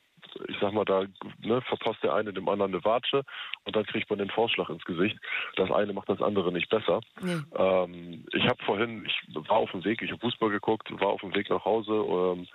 ich 0.47 0.57
sag 0.59 0.73
mal, 0.73 0.85
da 0.85 1.05
ne, 1.39 1.61
verpasst 1.61 2.03
der 2.03 2.13
eine 2.13 2.33
dem 2.33 2.49
anderen 2.49 2.73
eine 2.73 2.83
Watsche 2.83 3.23
und 3.65 3.75
dann 3.75 3.85
kriegt 3.85 4.09
man 4.09 4.19
den 4.19 4.29
Vorschlag 4.29 4.69
ins 4.69 4.83
Gesicht. 4.85 5.17
Das 5.55 5.71
eine 5.71 5.93
macht 5.93 6.09
das 6.09 6.21
andere 6.21 6.51
nicht 6.51 6.69
besser. 6.69 7.01
Nee. 7.21 7.41
Ähm, 7.55 8.25
ich 8.33 8.43
habe 8.45 8.63
vorhin, 8.63 9.05
ich 9.05 9.35
war 9.49 9.57
auf 9.57 9.71
dem 9.71 9.83
Weg, 9.83 10.01
ich 10.01 10.11
habe 10.11 10.21
Fußball 10.21 10.49
geguckt, 10.49 10.89
war 10.99 11.09
auf 11.09 11.21
dem 11.21 11.35
Weg 11.35 11.49
nach 11.49 11.65
Hause 11.65 11.91
ähm, 11.91 12.47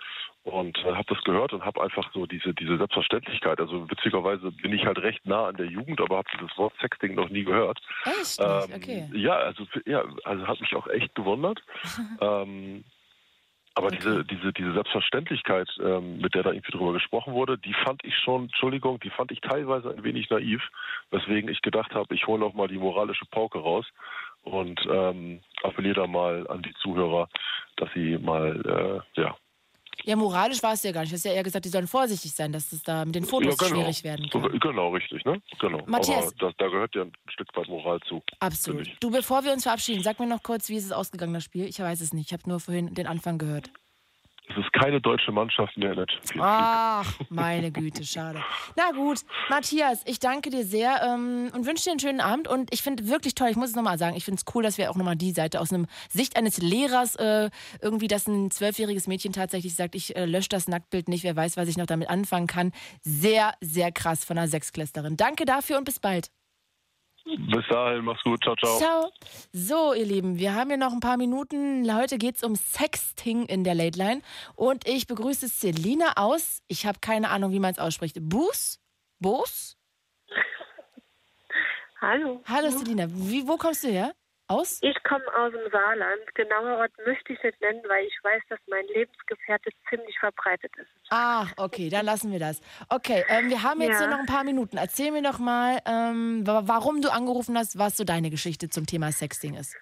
und 0.43 0.77
äh, 0.79 0.93
habe 0.93 1.13
das 1.13 1.23
gehört 1.23 1.53
und 1.53 1.65
habe 1.65 1.81
einfach 1.81 2.11
so 2.13 2.25
diese 2.25 2.53
diese 2.53 2.77
Selbstverständlichkeit. 2.77 3.59
Also 3.59 3.89
witzigerweise 3.89 4.51
bin 4.51 4.73
ich 4.73 4.85
halt 4.85 4.99
recht 4.99 5.25
nah 5.25 5.47
an 5.47 5.57
der 5.57 5.67
Jugend, 5.67 5.99
aber 6.01 6.17
habe 6.17 6.29
dieses 6.33 6.57
Wort 6.57 6.73
Sexting 6.79 7.15
noch 7.15 7.29
nie 7.29 7.43
gehört. 7.43 7.79
Echt? 8.05 8.39
Ähm, 8.39 8.75
okay. 8.75 9.09
Ja, 9.13 9.35
also 9.37 9.65
ja, 9.85 10.03
also 10.23 10.47
hat 10.47 10.59
mich 10.61 10.75
auch 10.75 10.87
echt 10.87 11.13
gewundert. 11.15 11.61
ähm, 12.21 12.83
aber 13.77 13.91
diese, 13.91 14.25
diese, 14.25 14.51
diese 14.53 14.73
Selbstverständlichkeit, 14.73 15.69
ähm, 15.79 16.17
mit 16.17 16.33
der 16.33 16.41
da 16.41 16.51
irgendwie 16.51 16.71
drüber 16.71 16.93
gesprochen 16.93 17.33
wurde, 17.33 17.59
die 17.59 17.75
fand 17.85 18.03
ich 18.03 18.15
schon, 18.17 18.45
Entschuldigung, 18.45 18.99
die 18.99 19.11
fand 19.11 19.31
ich 19.31 19.39
teilweise 19.39 19.91
ein 19.91 20.03
wenig 20.03 20.31
naiv, 20.31 20.61
weswegen 21.11 21.49
ich 21.49 21.61
gedacht 21.61 21.93
habe, 21.93 22.15
ich 22.15 22.25
hole 22.25 22.39
noch 22.39 22.55
mal 22.55 22.67
die 22.67 22.79
moralische 22.79 23.25
Pauke 23.25 23.59
raus 23.59 23.85
und 24.41 24.79
ähm, 24.89 25.41
appelliere 25.61 26.01
da 26.01 26.07
mal 26.07 26.47
an 26.47 26.63
die 26.63 26.73
Zuhörer, 26.81 27.29
dass 27.75 27.89
sie 27.93 28.17
mal, 28.17 29.03
äh, 29.15 29.21
ja. 29.21 29.37
Ja, 30.05 30.15
moralisch 30.15 30.63
war 30.63 30.73
es 30.73 30.83
ja 30.83 30.91
gar 30.91 31.01
nicht. 31.01 31.11
Du 31.11 31.15
hast 31.15 31.25
ja 31.25 31.33
eher 31.33 31.43
gesagt, 31.43 31.65
die 31.65 31.69
sollen 31.69 31.87
vorsichtig 31.87 32.33
sein, 32.33 32.51
dass 32.51 32.69
das 32.69 32.81
da 32.83 33.05
mit 33.05 33.15
den 33.15 33.25
Fotos 33.25 33.57
ja, 33.59 33.67
genau. 33.67 33.81
schwierig 33.81 34.03
werden 34.03 34.29
kann. 34.29 34.59
Genau, 34.59 34.89
richtig, 34.89 35.25
ne? 35.25 35.41
Genau. 35.59 35.83
Matthias. 35.85 36.27
Aber 36.39 36.51
da, 36.51 36.51
da 36.57 36.67
gehört 36.69 36.95
ja 36.95 37.03
ein 37.03 37.11
Stück 37.29 37.47
weit 37.55 37.67
Moral 37.67 37.99
zu. 38.07 38.21
Absolut. 38.39 38.89
Du, 38.99 39.11
bevor 39.11 39.43
wir 39.43 39.51
uns 39.51 39.63
verabschieden, 39.63 40.03
sag 40.03 40.19
mir 40.19 40.27
noch 40.27 40.43
kurz, 40.43 40.69
wie 40.69 40.75
ist 40.75 40.85
es 40.85 40.91
ausgegangen, 40.91 41.33
das 41.33 41.43
Spiel? 41.43 41.65
Ich 41.65 41.79
weiß 41.79 42.01
es 42.01 42.13
nicht. 42.13 42.27
Ich 42.27 42.33
habe 42.33 42.47
nur 42.49 42.59
vorhin 42.59 42.93
den 42.93 43.07
Anfang 43.07 43.37
gehört. 43.37 43.71
Es 44.49 44.57
ist 44.57 44.71
keine 44.71 45.01
deutsche 45.01 45.31
Mannschaft 45.31 45.75
mehr 45.77 45.91
in 45.91 45.97
der 45.97 46.05
Champions 46.07 46.33
League. 46.33 46.43
Ach, 46.43 47.13
meine 47.29 47.71
Güte, 47.71 48.05
schade. 48.05 48.41
Na 48.75 48.91
gut, 48.91 49.19
Matthias, 49.49 50.03
ich 50.05 50.19
danke 50.19 50.49
dir 50.49 50.63
sehr 50.63 51.01
ähm, 51.03 51.51
und 51.53 51.65
wünsche 51.65 51.83
dir 51.83 51.91
einen 51.91 51.99
schönen 51.99 52.21
Abend. 52.21 52.47
Und 52.47 52.73
ich 52.73 52.81
finde 52.81 53.07
wirklich 53.07 53.35
toll, 53.35 53.49
ich 53.49 53.57
muss 53.57 53.69
es 53.69 53.75
nochmal 53.75 53.97
sagen, 53.97 54.15
ich 54.15 54.23
finde 54.23 54.41
es 54.45 54.55
cool, 54.55 54.63
dass 54.63 54.77
wir 54.77 54.89
auch 54.89 54.95
nochmal 54.95 55.17
die 55.17 55.31
Seite 55.31 55.59
aus 55.59 55.73
einem 55.73 55.85
Sicht 56.09 56.37
eines 56.37 56.59
Lehrers 56.59 57.15
äh, 57.17 57.49
irgendwie, 57.81 58.07
dass 58.07 58.27
ein 58.27 58.49
zwölfjähriges 58.49 59.07
Mädchen 59.07 59.33
tatsächlich 59.33 59.75
sagt, 59.75 59.95
ich 59.95 60.15
äh, 60.15 60.25
lösche 60.25 60.49
das 60.49 60.67
Nacktbild 60.67 61.09
nicht, 61.09 61.23
wer 61.23 61.35
weiß, 61.35 61.57
was 61.57 61.67
ich 61.67 61.77
noch 61.77 61.85
damit 61.85 62.09
anfangen 62.09 62.47
kann. 62.47 62.71
Sehr, 63.01 63.53
sehr 63.59 63.91
krass 63.91 64.23
von 64.23 64.37
einer 64.37 64.47
Sechsklässlerin. 64.47 65.17
Danke 65.17 65.43
dafür 65.45 65.77
und 65.77 65.83
bis 65.83 65.99
bald. 65.99 66.29
Bis 67.35 67.67
dahin, 67.69 68.05
mach's 68.05 68.23
gut. 68.23 68.41
Ciao, 68.41 68.55
ciao. 68.55 68.77
Ciao. 68.77 69.11
So, 69.51 69.93
ihr 69.93 70.05
Lieben, 70.05 70.37
wir 70.39 70.55
haben 70.55 70.69
hier 70.69 70.77
noch 70.77 70.93
ein 70.93 71.01
paar 71.01 71.17
Minuten. 71.17 71.93
Heute 71.93 72.17
geht 72.17 72.37
es 72.37 72.43
um 72.43 72.55
Sexting 72.55 73.45
in 73.45 73.65
der 73.65 73.75
Late 73.75 73.99
Line. 73.99 74.21
Und 74.55 74.87
ich 74.87 75.07
begrüße 75.07 75.47
Selina 75.47 76.13
aus, 76.15 76.61
ich 76.67 76.85
habe 76.85 76.99
keine 77.01 77.29
Ahnung, 77.29 77.51
wie 77.51 77.59
man 77.59 77.71
es 77.71 77.79
ausspricht, 77.79 78.17
Bus? 78.21 78.79
Bos? 79.19 79.77
Hallo. 81.99 82.41
Hallo 82.45 82.69
Selina, 82.69 83.07
wie, 83.09 83.47
wo 83.47 83.57
kommst 83.57 83.83
du 83.83 83.87
her? 83.87 84.13
Aus? 84.49 84.79
Ich 84.81 84.95
komme 85.03 85.25
aus 85.35 85.51
dem 85.51 85.69
Saarland. 85.71 86.21
Genauer 86.35 86.77
Ort 86.77 86.91
möchte 87.05 87.33
ich 87.33 87.43
nicht 87.43 87.59
nennen, 87.59 87.81
weil 87.87 88.05
ich 88.05 88.17
weiß, 88.23 88.41
dass 88.49 88.59
mein 88.67 88.85
Lebensgefährte 88.87 89.69
ziemlich 89.89 90.17
verbreitet 90.19 90.71
ist. 90.77 90.87
Ach, 91.09 91.51
okay, 91.57 91.89
dann 91.89 92.05
lassen 92.05 92.31
wir 92.31 92.39
das. 92.39 92.61
Okay, 92.89 93.25
ähm, 93.27 93.49
wir 93.49 93.61
haben 93.63 93.81
jetzt 93.81 93.99
Ja. 93.99 94.07
nur 94.07 94.15
noch 94.15 94.19
ein 94.19 94.25
paar 94.25 94.45
Minuten. 94.45 94.77
Erzähl 94.77 95.11
mir 95.11 95.21
doch 95.21 95.39
mal, 95.39 95.79
ähm, 95.85 96.47
wa- 96.47 96.63
warum 96.65 97.01
du 97.01 97.11
angerufen 97.11 97.57
hast, 97.57 97.77
was 97.77 97.97
so 97.97 98.05
deine 98.05 98.29
Geschichte 98.29 98.69
zum 98.69 98.85
Thema 98.85 99.11
Sexting 99.11 99.55
ist. 99.55 99.75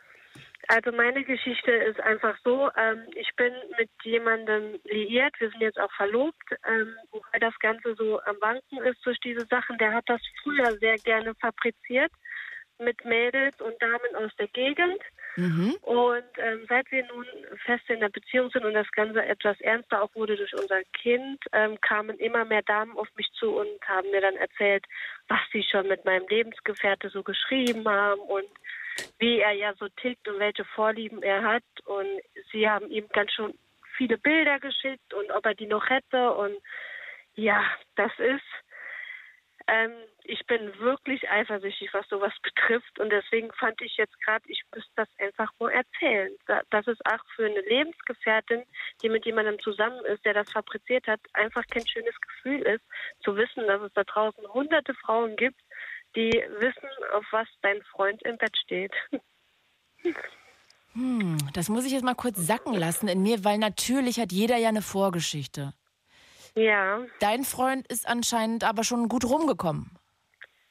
Also 0.67 0.91
meine 0.91 1.23
Geschichte 1.23 1.69
ist 1.71 1.99
einfach 1.99 2.35
so, 2.43 2.71
ähm, 2.75 3.05
ich 3.15 3.29
bin 3.35 3.53
mit 3.77 3.89
jemandem 4.01 4.79
liiert, 4.85 5.39
wir 5.39 5.51
sind 5.51 5.61
jetzt 5.61 5.79
auch 5.79 5.91
verlobt, 5.91 6.41
ähm, 6.67 6.95
wobei 7.11 7.37
das 7.39 7.53
Ganze 7.59 7.93
so 7.95 8.19
am 8.21 8.35
Wanken 8.41 8.79
ist 8.83 9.05
durch 9.05 9.19
diese 9.19 9.45
Sachen. 9.45 9.77
Der 9.77 9.93
hat 9.93 10.05
das 10.07 10.21
früher 10.41 10.75
sehr 10.79 10.95
gerne 10.95 11.35
fabriziert 11.35 12.11
mit 12.79 13.03
Mädels 13.05 13.59
und 13.61 13.81
Damen 13.81 14.15
aus 14.15 14.31
der 14.37 14.47
Gegend. 14.47 15.01
Und 15.81 16.23
ähm, 16.37 16.65
seit 16.69 16.89
wir 16.91 17.05
nun 17.07 17.25
fest 17.65 17.83
in 17.89 17.99
der 17.99 18.09
Beziehung 18.09 18.49
sind 18.51 18.63
und 18.63 18.73
das 18.73 18.89
Ganze 18.91 19.23
etwas 19.23 19.59
ernster 19.61 20.01
auch 20.01 20.15
wurde 20.15 20.37
durch 20.37 20.53
unser 20.53 20.81
Kind, 20.93 21.43
ähm, 21.51 21.79
kamen 21.81 22.17
immer 22.19 22.45
mehr 22.45 22.61
Damen 22.61 22.97
auf 22.97 23.07
mich 23.15 23.29
zu 23.33 23.57
und 23.57 23.81
haben 23.85 24.09
mir 24.11 24.21
dann 24.21 24.37
erzählt, 24.37 24.85
was 25.27 25.39
sie 25.51 25.63
schon 25.63 25.87
mit 25.87 26.05
meinem 26.05 26.25
Lebensgefährte 26.29 27.09
so 27.09 27.21
geschrieben 27.21 27.87
haben 27.87 28.21
und 28.21 28.47
wie 29.19 29.39
er 29.39 29.51
ja 29.51 29.73
so 29.77 29.89
tickt 29.89 30.27
und 30.27 30.39
welche 30.39 30.63
Vorlieben 30.63 31.21
er 31.21 31.43
hat. 31.43 31.63
Und 31.83 32.07
sie 32.51 32.69
haben 32.69 32.89
ihm 32.89 33.07
ganz 33.09 33.33
schon 33.33 33.57
viele 33.97 34.17
Bilder 34.17 34.59
geschickt 34.59 35.13
und 35.13 35.31
ob 35.31 35.45
er 35.45 35.55
die 35.55 35.67
noch 35.67 35.89
hätte. 35.89 36.31
Und 36.33 36.55
ja, 37.35 37.61
das 37.95 38.11
ist, 38.19 38.43
ähm, 39.67 39.91
ich 40.27 40.45
bin 40.47 40.77
wirklich 40.79 41.29
eifersüchtig, 41.29 41.93
was 41.93 42.07
sowas 42.09 42.33
betrifft. 42.43 42.99
Und 42.99 43.09
deswegen 43.09 43.51
fand 43.53 43.79
ich 43.81 43.97
jetzt 43.97 44.19
gerade, 44.21 44.43
ich 44.47 44.61
müsste 44.73 44.91
das 44.95 45.09
einfach 45.19 45.51
nur 45.59 45.71
erzählen. 45.71 46.35
Dass 46.69 46.87
es 46.87 46.97
auch 47.05 47.23
für 47.35 47.45
eine 47.45 47.61
Lebensgefährtin, 47.61 48.63
die 49.01 49.09
mit 49.09 49.25
jemandem 49.25 49.59
zusammen 49.59 50.03
ist, 50.05 50.23
der 50.25 50.33
das 50.33 50.51
fabriziert 50.51 51.07
hat, 51.07 51.19
einfach 51.33 51.63
kein 51.71 51.87
schönes 51.87 52.15
Gefühl 52.21 52.61
ist, 52.61 52.83
zu 53.23 53.35
wissen, 53.35 53.67
dass 53.67 53.81
es 53.81 53.93
da 53.93 54.03
draußen 54.03 54.47
hunderte 54.53 54.93
Frauen 54.95 55.35
gibt, 55.35 55.59
die 56.15 56.31
wissen, 56.59 56.89
auf 57.13 57.25
was 57.31 57.47
dein 57.61 57.81
Freund 57.83 58.21
im 58.23 58.37
Bett 58.37 58.55
steht. 58.57 58.93
Hm, 60.93 61.37
das 61.51 61.67
muss 61.67 61.83
ich 61.85 61.91
jetzt 61.91 62.05
mal 62.05 62.15
kurz 62.15 62.37
sacken 62.37 62.73
lassen 62.73 63.09
in 63.09 63.21
mir, 63.21 63.43
weil 63.43 63.57
natürlich 63.57 64.17
hat 64.17 64.31
jeder 64.31 64.55
ja 64.55 64.69
eine 64.69 64.81
Vorgeschichte. 64.81 65.73
Ja. 66.55 67.01
Dein 67.19 67.43
Freund 67.43 67.85
ist 67.87 68.07
anscheinend 68.07 68.63
aber 68.63 68.85
schon 68.85 69.09
gut 69.09 69.25
rumgekommen. 69.25 69.91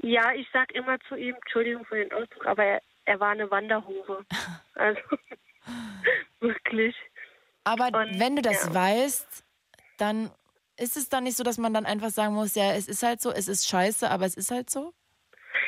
Ja, 0.04 0.34
ich 0.34 0.46
sag 0.52 0.70
immer 0.72 0.98
zu 1.08 1.16
ihm, 1.16 1.34
Entschuldigung 1.34 1.86
für 1.86 1.96
den 1.96 2.12
Ausdruck, 2.12 2.44
aber 2.44 2.62
er, 2.62 2.82
er 3.06 3.20
war 3.20 3.30
eine 3.30 3.50
Wanderhure. 3.50 4.24
Also 4.76 5.00
wirklich. 6.40 6.96
Aber 7.62 7.86
Und, 7.86 8.18
wenn 8.18 8.34
du 8.34 8.42
das 8.42 8.66
ja. 8.66 8.74
weißt, 8.74 9.44
dann 9.98 10.32
ist 10.76 10.96
es 10.96 11.08
dann 11.08 11.24
nicht 11.24 11.36
so, 11.36 11.44
dass 11.44 11.58
man 11.58 11.72
dann 11.72 11.86
einfach 11.86 12.10
sagen 12.10 12.34
muss, 12.34 12.56
ja, 12.56 12.72
es 12.72 12.88
ist 12.88 13.04
halt 13.04 13.20
so, 13.20 13.30
es 13.30 13.46
ist 13.46 13.68
scheiße, 13.68 14.10
aber 14.10 14.26
es 14.26 14.36
ist 14.36 14.50
halt 14.50 14.68
so? 14.68 14.92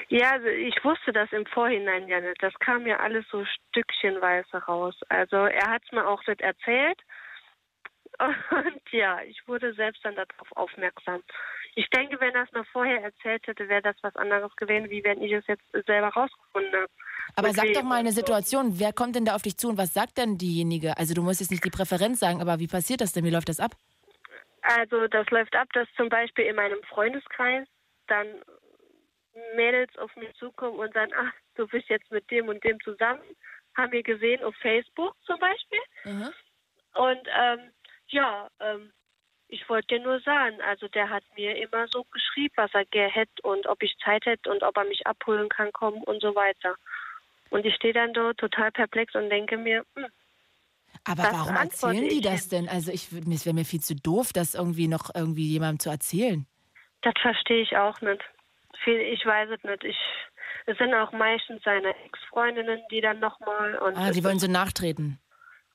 Ja, 0.09 0.33
also 0.33 0.49
ich 0.49 0.85
wusste 0.85 1.13
das 1.13 1.31
im 1.33 1.47
Vorhinein 1.47 2.09
ja 2.09 2.21
nicht. 2.21 2.43
Das 2.43 2.53
kam 2.59 2.85
ja 2.87 2.99
alles 2.99 3.25
so 3.31 3.45
stückchenweise 3.45 4.59
raus. 4.65 4.97
Also 5.09 5.37
er 5.37 5.71
hat 5.71 5.83
es 5.85 5.93
mir 5.93 6.07
auch 6.07 6.27
nicht 6.27 6.41
erzählt. 6.41 7.01
Und 8.19 8.83
ja, 8.91 9.23
ich 9.23 9.47
wurde 9.47 9.73
selbst 9.75 10.05
dann 10.05 10.17
darauf 10.17 10.51
aufmerksam. 10.57 11.23
Ich 11.79 11.89
denke, 11.91 12.19
wenn 12.21 12.35
er 12.35 12.45
es 12.45 12.53
mir 12.53 12.65
vorher 12.73 13.03
erzählt 13.03 13.47
hätte, 13.47 13.69
wäre 13.69 13.83
das 13.83 13.97
was 14.01 14.17
anderes 14.17 14.51
gewesen, 14.57 14.89
wie 14.89 15.05
wenn 15.05 15.23
ich 15.23 15.31
es 15.31 15.47
jetzt 15.47 15.65
selber 15.87 16.09
rausgefunden 16.09 16.73
habe. 16.73 16.89
Aber 17.37 17.53
sag 17.53 17.71
doch 17.75 17.83
mal 17.83 18.01
eine 18.01 18.13
Situation, 18.13 18.79
wer 18.79 18.95
kommt 18.95 19.15
denn 19.15 19.27
da 19.27 19.35
auf 19.35 19.43
dich 19.43 19.59
zu 19.59 19.69
und 19.69 19.77
was 19.77 19.93
sagt 19.93 20.17
denn 20.17 20.39
diejenige? 20.39 20.97
Also 20.97 21.13
du 21.13 21.23
musst 21.23 21.41
jetzt 21.41 21.51
nicht 21.51 21.65
die 21.65 21.71
Präferenz 21.71 22.19
sagen, 22.19 22.41
aber 22.41 22.61
wie 22.61 22.67
passiert 22.67 23.03
das 23.03 23.13
denn? 23.13 23.25
Wie 23.25 23.31
läuft 23.31 23.51
das 23.51 23.61
ab? 23.61 23.73
Also 24.63 25.07
das 25.09 25.29
läuft 25.29 25.55
ab, 25.55 25.69
dass 25.75 25.87
zum 25.97 26.09
Beispiel 26.09 26.47
in 26.47 26.57
meinem 26.57 26.83
Freundeskreis 26.85 27.69
dann 28.07 28.27
Mädels 29.55 29.95
auf 29.99 30.17
mich 30.17 30.33
zukommen 30.37 30.79
und 30.79 30.95
sagen, 30.95 31.13
ach, 31.15 31.33
du 31.57 31.67
bist 31.69 31.91
jetzt 31.91 32.11
mit 32.11 32.31
dem 32.31 32.49
und 32.49 32.65
dem 32.65 32.81
zusammen, 32.81 33.23
haben 33.77 33.93
wir 33.93 34.03
gesehen 34.03 34.43
auf 34.43 34.55
Facebook 34.63 35.15
zum 35.27 35.39
Beispiel. 35.39 35.81
Mhm. 36.05 36.33
Und 36.95 37.29
ähm, 37.39 37.71
ja, 38.09 38.49
ähm, 38.61 38.93
ich 39.49 39.69
wollte 39.69 39.97
dir 39.97 40.01
nur 40.01 40.21
sagen, 40.21 40.61
also 40.63 40.89
der 40.89 41.11
hat 41.11 41.25
mir 41.37 41.57
immer 41.57 41.87
so 41.89 42.05
geschrieben, 42.05 42.55
was 42.57 42.75
er 42.75 42.85
gerne 42.87 43.13
hätte 43.13 43.43
und 43.43 43.67
ob 43.67 43.83
ich 43.83 43.97
Zeit 44.05 44.27
hätte 44.27 44.51
und 44.51 44.63
ob 44.63 44.77
er 44.77 44.85
mich 44.85 45.07
abholen 45.07 45.49
kann, 45.49 45.73
kommen 45.73 46.03
und 46.03 46.21
so 46.21 46.35
weiter. 46.35 46.75
Und 47.51 47.65
ich 47.65 47.75
stehe 47.77 47.95
dann 47.95 48.13
dort 48.13 48.39
total 48.39 48.73
perplex 48.73 49.15
und 49.15 49.31
denke 49.31 49.57
mir, 49.57 49.85
hm, 49.95 50.07
aber 51.05 51.25
warum 51.25 51.57
erzählen 51.57 52.09
die 52.09 52.21
das 52.21 52.49
denn? 52.49 52.69
Also 52.69 52.91
ich, 52.93 53.13
es 53.13 53.47
wäre 53.47 53.55
mir 53.55 53.65
viel 53.65 53.81
zu 53.81 53.95
doof, 53.95 54.33
das 54.33 54.55
irgendwie 54.55 54.89
noch 54.89 55.11
irgendwie 55.15 55.47
jemandem 55.47 55.79
zu 55.79 55.91
erzählen. 55.91 56.47
Das 57.03 57.15
verstehe 57.21 57.63
ich 57.63 57.77
auch 57.77 58.01
nicht. 58.01 58.23
Ich 58.87 59.25
weiß 59.25 59.51
es 59.51 59.63
nicht. 59.63 59.85
Ich, 59.85 59.97
es 60.67 60.77
sind 60.79 60.95
auch 60.95 61.13
meistens 61.13 61.63
seine 61.63 61.95
Ex-Freundinnen, 62.05 62.81
die 62.91 63.01
dann 63.01 63.21
nochmal. 63.21 63.79
Ah, 63.95 64.11
die 64.11 64.25
wollen 64.25 64.39
so 64.39 64.51
nachtreten. 64.51 65.19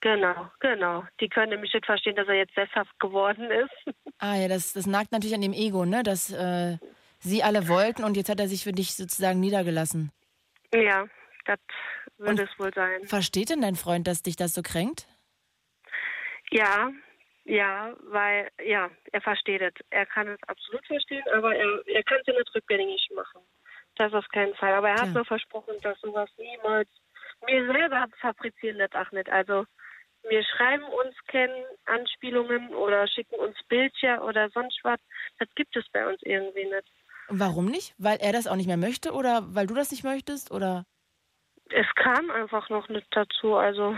Genau, 0.01 0.49
genau. 0.59 1.05
Die 1.19 1.29
können 1.29 1.51
nämlich 1.51 1.73
nicht 1.73 1.85
verstehen, 1.85 2.15
dass 2.15 2.27
er 2.27 2.35
jetzt 2.35 2.55
sesshaft 2.55 2.99
geworden 2.99 3.49
ist. 3.51 3.95
Ah 4.23 4.35
ja, 4.35 4.47
das, 4.47 4.73
das 4.73 4.85
nagt 4.85 5.11
natürlich 5.11 5.33
an 5.33 5.41
dem 5.41 5.51
Ego, 5.51 5.83
ne? 5.83 6.03
Dass 6.03 6.31
äh, 6.31 6.77
sie 7.17 7.41
alle 7.41 7.67
wollten 7.67 8.03
und 8.03 8.15
jetzt 8.15 8.29
hat 8.29 8.39
er 8.39 8.47
sich 8.47 8.63
für 8.63 8.71
dich 8.71 8.93
sozusagen 8.93 9.39
niedergelassen. 9.39 10.11
Ja, 10.71 11.07
das 11.45 11.57
wird 12.19 12.39
es 12.39 12.59
wohl 12.59 12.71
sein. 12.71 13.03
Versteht 13.05 13.49
denn 13.49 13.61
dein 13.61 13.75
Freund, 13.75 14.05
dass 14.05 14.21
dich 14.21 14.35
das 14.35 14.53
so 14.53 14.61
kränkt? 14.61 15.07
Ja, 16.51 16.91
ja, 17.45 17.95
weil, 18.03 18.51
ja, 18.63 18.91
er 19.11 19.21
versteht 19.21 19.61
es. 19.61 19.73
Er 19.89 20.05
kann 20.05 20.27
es 20.27 20.39
absolut 20.47 20.85
verstehen, 20.85 21.23
aber 21.33 21.55
er, 21.55 21.81
er 21.87 22.03
kann 22.03 22.19
es 22.21 22.27
ja 22.27 22.33
nicht 22.33 22.53
rückgängig 22.53 23.09
machen. 23.15 23.41
Das 23.95 24.13
auf 24.13 24.27
keinen 24.29 24.53
Fall. 24.53 24.73
Aber 24.73 24.89
er 24.89 25.01
hat 25.01 25.07
ja. 25.07 25.13
mir 25.13 25.25
versprochen, 25.25 25.73
dass 25.81 25.99
sowas 25.99 26.29
niemals 26.37 26.89
mir 27.47 27.65
selber 27.65 28.05
fabrizieren 28.19 28.77
das 28.77 28.93
auch 28.93 29.11
nicht. 29.11 29.29
Also 29.29 29.65
wir 30.27 30.43
schreiben 30.43 30.83
uns 30.83 31.15
kennen 31.27 31.63
Anspielungen 31.85 32.73
oder 32.73 33.07
schicken 33.07 33.35
uns 33.35 33.57
Bildchen 33.67 34.19
oder 34.19 34.49
sonst 34.49 34.79
was. 34.83 34.99
Das 35.39 35.47
gibt 35.55 35.75
es 35.75 35.85
bei 35.91 36.07
uns 36.07 36.21
irgendwie 36.23 36.65
nicht. 36.65 36.91
Warum 37.29 37.65
nicht? 37.65 37.93
Weil 37.97 38.17
er 38.17 38.33
das 38.33 38.47
auch 38.47 38.55
nicht 38.55 38.67
mehr 38.67 38.77
möchte 38.77 39.13
oder 39.13 39.43
weil 39.55 39.67
du 39.67 39.73
das 39.73 39.91
nicht 39.91 40.03
möchtest 40.03 40.51
oder? 40.51 40.85
Es 41.69 41.87
kam 41.95 42.29
einfach 42.29 42.69
noch 42.69 42.89
nicht 42.89 43.07
dazu, 43.11 43.55
also. 43.55 43.95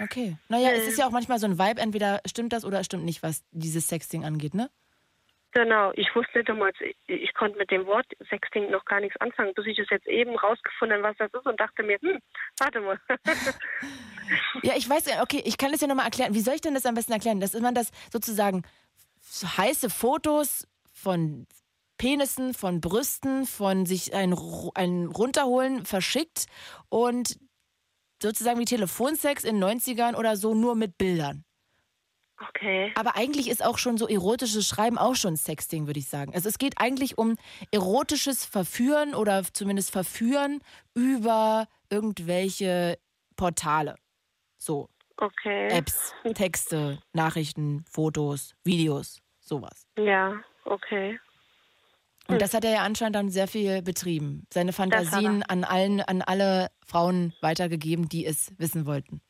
Okay. 0.00 0.36
Naja, 0.48 0.70
es 0.70 0.86
ist 0.86 0.98
ja 0.98 1.06
auch 1.06 1.10
manchmal 1.10 1.38
so 1.38 1.46
ein 1.46 1.58
Vibe, 1.58 1.80
entweder 1.80 2.20
stimmt 2.26 2.52
das 2.52 2.64
oder 2.64 2.84
stimmt 2.84 3.04
nicht, 3.04 3.22
was 3.22 3.44
dieses 3.50 3.88
Sexting 3.88 4.24
angeht, 4.24 4.54
ne? 4.54 4.70
Genau, 5.52 5.90
ich 5.94 6.14
wusste 6.14 6.44
damals, 6.44 6.76
ich, 6.80 6.96
ich 7.06 7.34
konnte 7.34 7.58
mit 7.58 7.70
dem 7.72 7.84
Wort 7.86 8.06
Sexting 8.28 8.70
noch 8.70 8.84
gar 8.84 9.00
nichts 9.00 9.20
anfangen, 9.20 9.52
bis 9.54 9.66
ich 9.66 9.78
es 9.78 9.90
jetzt 9.90 10.06
eben 10.06 10.36
rausgefunden 10.36 11.02
was 11.02 11.16
das 11.18 11.32
ist 11.34 11.46
und 11.46 11.58
dachte 11.58 11.82
mir, 11.82 11.98
hm, 12.00 12.18
warte 12.58 12.80
mal. 12.80 13.00
ja, 14.62 14.74
ich 14.76 14.88
weiß, 14.88 15.20
okay, 15.22 15.42
ich 15.44 15.58
kann 15.58 15.72
das 15.72 15.80
ja 15.80 15.88
nochmal 15.88 16.04
erklären. 16.04 16.34
Wie 16.34 16.40
soll 16.40 16.54
ich 16.54 16.60
denn 16.60 16.74
das 16.74 16.86
am 16.86 16.94
besten 16.94 17.12
erklären? 17.12 17.40
Dass 17.40 17.54
man 17.54 17.74
das 17.74 17.90
sozusagen 18.12 18.62
so 19.20 19.48
heiße 19.48 19.90
Fotos 19.90 20.68
von 20.92 21.46
Penissen, 21.98 22.54
von 22.54 22.80
Brüsten, 22.80 23.44
von 23.44 23.86
sich 23.86 24.14
ein, 24.14 24.34
ein 24.74 25.06
runterholen 25.06 25.84
verschickt 25.84 26.46
und 26.88 27.38
sozusagen 28.22 28.60
wie 28.60 28.64
Telefonsex 28.64 29.44
in 29.44 29.60
den 29.60 29.80
90ern 29.80 30.14
oder 30.14 30.36
so 30.36 30.54
nur 30.54 30.76
mit 30.76 30.96
Bildern. 30.96 31.44
Okay. 32.48 32.92
Aber 32.94 33.16
eigentlich 33.16 33.50
ist 33.50 33.64
auch 33.64 33.76
schon 33.76 33.98
so 33.98 34.08
erotisches 34.08 34.66
Schreiben 34.66 34.96
auch 34.96 35.14
schon 35.14 35.36
Sexting, 35.36 35.86
würde 35.86 36.00
ich 36.00 36.08
sagen. 36.08 36.32
Also 36.34 36.48
es 36.48 36.58
geht 36.58 36.74
eigentlich 36.78 37.18
um 37.18 37.36
erotisches 37.70 38.46
Verführen 38.46 39.14
oder 39.14 39.44
zumindest 39.52 39.90
Verführen 39.90 40.60
über 40.94 41.68
irgendwelche 41.90 42.98
Portale. 43.36 43.96
So. 44.56 44.88
Okay. 45.18 45.68
Apps, 45.68 46.14
Texte, 46.34 46.98
Nachrichten, 47.12 47.84
Fotos, 47.90 48.54
Videos, 48.64 49.20
sowas. 49.38 49.86
Ja, 49.98 50.42
okay. 50.64 51.20
Und 52.26 52.40
das 52.40 52.54
hat 52.54 52.64
er 52.64 52.72
ja 52.72 52.82
anscheinend 52.84 53.16
dann 53.16 53.28
sehr 53.28 53.48
viel 53.48 53.82
betrieben. 53.82 54.46
Seine 54.52 54.72
Fantasien 54.72 55.42
an 55.42 55.64
allen, 55.64 56.00
an 56.00 56.22
alle 56.22 56.70
Frauen 56.86 57.34
weitergegeben, 57.40 58.08
die 58.08 58.24
es 58.24 58.52
wissen 58.56 58.86
wollten. 58.86 59.20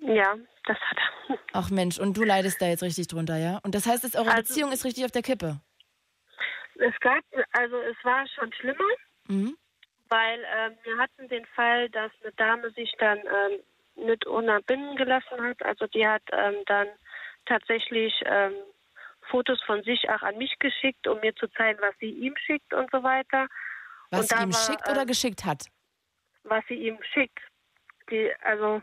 Ja, 0.00 0.36
das 0.66 0.78
hat 0.78 0.98
er. 0.98 1.38
Ach 1.52 1.70
Mensch, 1.70 1.98
und 1.98 2.16
du 2.16 2.24
leidest 2.24 2.60
da 2.60 2.66
jetzt 2.66 2.82
richtig 2.82 3.08
drunter, 3.08 3.36
ja? 3.36 3.60
Und 3.62 3.74
das 3.74 3.86
heißt, 3.86 4.04
dass 4.04 4.14
eure 4.14 4.30
also, 4.30 4.42
Beziehung 4.42 4.72
ist 4.72 4.84
richtig 4.84 5.04
auf 5.04 5.10
der 5.10 5.22
Kippe? 5.22 5.60
Es 6.74 6.98
gab, 7.00 7.24
also 7.52 7.76
es 7.80 7.96
war 8.02 8.26
schon 8.28 8.52
schlimmer, 8.52 8.84
mhm. 9.28 9.56
weil 10.08 10.40
äh, 10.40 10.70
wir 10.84 10.98
hatten 10.98 11.28
den 11.28 11.46
Fall, 11.46 11.88
dass 11.90 12.12
eine 12.22 12.32
Dame 12.32 12.70
sich 12.72 12.92
dann 12.98 13.18
ähm, 13.18 14.06
nicht 14.06 14.26
ohne 14.26 14.60
Binnen 14.62 14.96
gelassen 14.96 15.42
hat. 15.42 15.62
Also 15.62 15.86
die 15.86 16.06
hat 16.06 16.22
ähm, 16.32 16.56
dann 16.66 16.88
tatsächlich 17.46 18.12
ähm, 18.26 18.52
Fotos 19.30 19.60
von 19.62 19.82
sich 19.82 20.08
auch 20.10 20.22
an 20.22 20.36
mich 20.38 20.58
geschickt, 20.58 21.06
um 21.08 21.20
mir 21.20 21.34
zu 21.34 21.48
zeigen, 21.48 21.80
was 21.80 21.94
sie 21.98 22.10
ihm 22.10 22.34
schickt 22.36 22.72
und 22.74 22.90
so 22.90 23.02
weiter. 23.02 23.48
Was 24.10 24.20
und 24.20 24.28
sie 24.28 24.44
ihm 24.44 24.52
war, 24.52 24.60
schickt 24.60 24.88
oder 24.88 25.02
äh, 25.02 25.06
geschickt 25.06 25.44
hat? 25.44 25.66
Was 26.44 26.64
sie 26.68 26.74
ihm 26.74 26.98
schickt. 27.12 27.40
Die, 28.10 28.30
also 28.42 28.82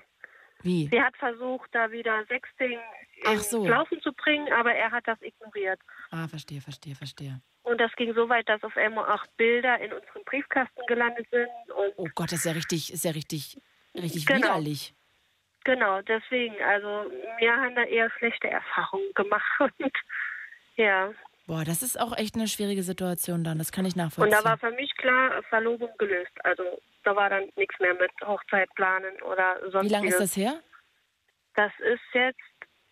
wie? 0.63 0.87
Sie 0.87 1.01
hat 1.01 1.15
versucht, 1.17 1.69
da 1.73 1.91
wieder 1.91 2.25
Sexting 2.25 2.79
ins 3.25 3.49
so. 3.49 3.65
Laufen 3.65 4.01
zu 4.01 4.11
bringen, 4.13 4.51
aber 4.53 4.73
er 4.73 4.91
hat 4.91 5.07
das 5.07 5.21
ignoriert. 5.21 5.79
Ah, 6.11 6.27
verstehe, 6.27 6.61
verstehe, 6.61 6.95
verstehe. 6.95 7.41
Und 7.63 7.79
das 7.79 7.91
ging 7.95 8.13
so 8.13 8.27
weit, 8.29 8.47
dass 8.49 8.63
auf 8.63 8.75
einmal 8.75 9.09
auch 9.11 9.25
Bilder 9.37 9.79
in 9.79 9.93
unserem 9.93 10.23
Briefkasten 10.25 10.81
gelandet 10.87 11.27
sind. 11.31 11.47
oh 11.97 12.07
Gott, 12.15 12.31
das 12.31 12.39
ist 12.39 12.45
ja 12.45 12.51
richtig, 12.53 12.91
ist 12.91 13.05
ja 13.05 13.11
richtig, 13.11 13.57
richtig 13.95 14.25
genau. 14.25 14.39
widerlich. 14.39 14.93
Genau, 15.63 16.01
deswegen, 16.01 16.55
also 16.61 17.09
wir 17.37 17.55
haben 17.55 17.75
da 17.75 17.83
eher 17.83 18.09
schlechte 18.17 18.49
Erfahrungen 18.49 19.13
gemacht. 19.13 19.43
Ja. 20.75 21.13
Boah, 21.45 21.65
das 21.65 21.83
ist 21.83 21.99
auch 21.99 22.17
echt 22.17 22.35
eine 22.35 22.47
schwierige 22.47 22.83
Situation 22.83 23.43
dann, 23.43 23.57
das 23.57 23.71
kann 23.71 23.85
ich 23.85 23.95
nachvollziehen. 23.95 24.33
Und 24.33 24.45
da 24.45 24.49
war 24.49 24.57
für 24.57 24.71
mich 24.71 24.95
klar, 24.95 25.43
Verlobung 25.49 25.89
gelöst. 25.97 26.31
Also 26.43 26.63
da 27.03 27.15
war 27.15 27.29
dann 27.29 27.49
nichts 27.57 27.77
mehr 27.79 27.93
mit 27.93 28.11
Hochzeit 28.25 28.69
planen 28.75 29.21
oder 29.23 29.59
sonst. 29.71 29.85
Wie 29.85 29.93
lange 29.93 30.07
ist 30.07 30.19
das 30.19 30.37
her? 30.37 30.61
Das 31.55 31.71
ist 31.79 32.01
jetzt 32.13 32.39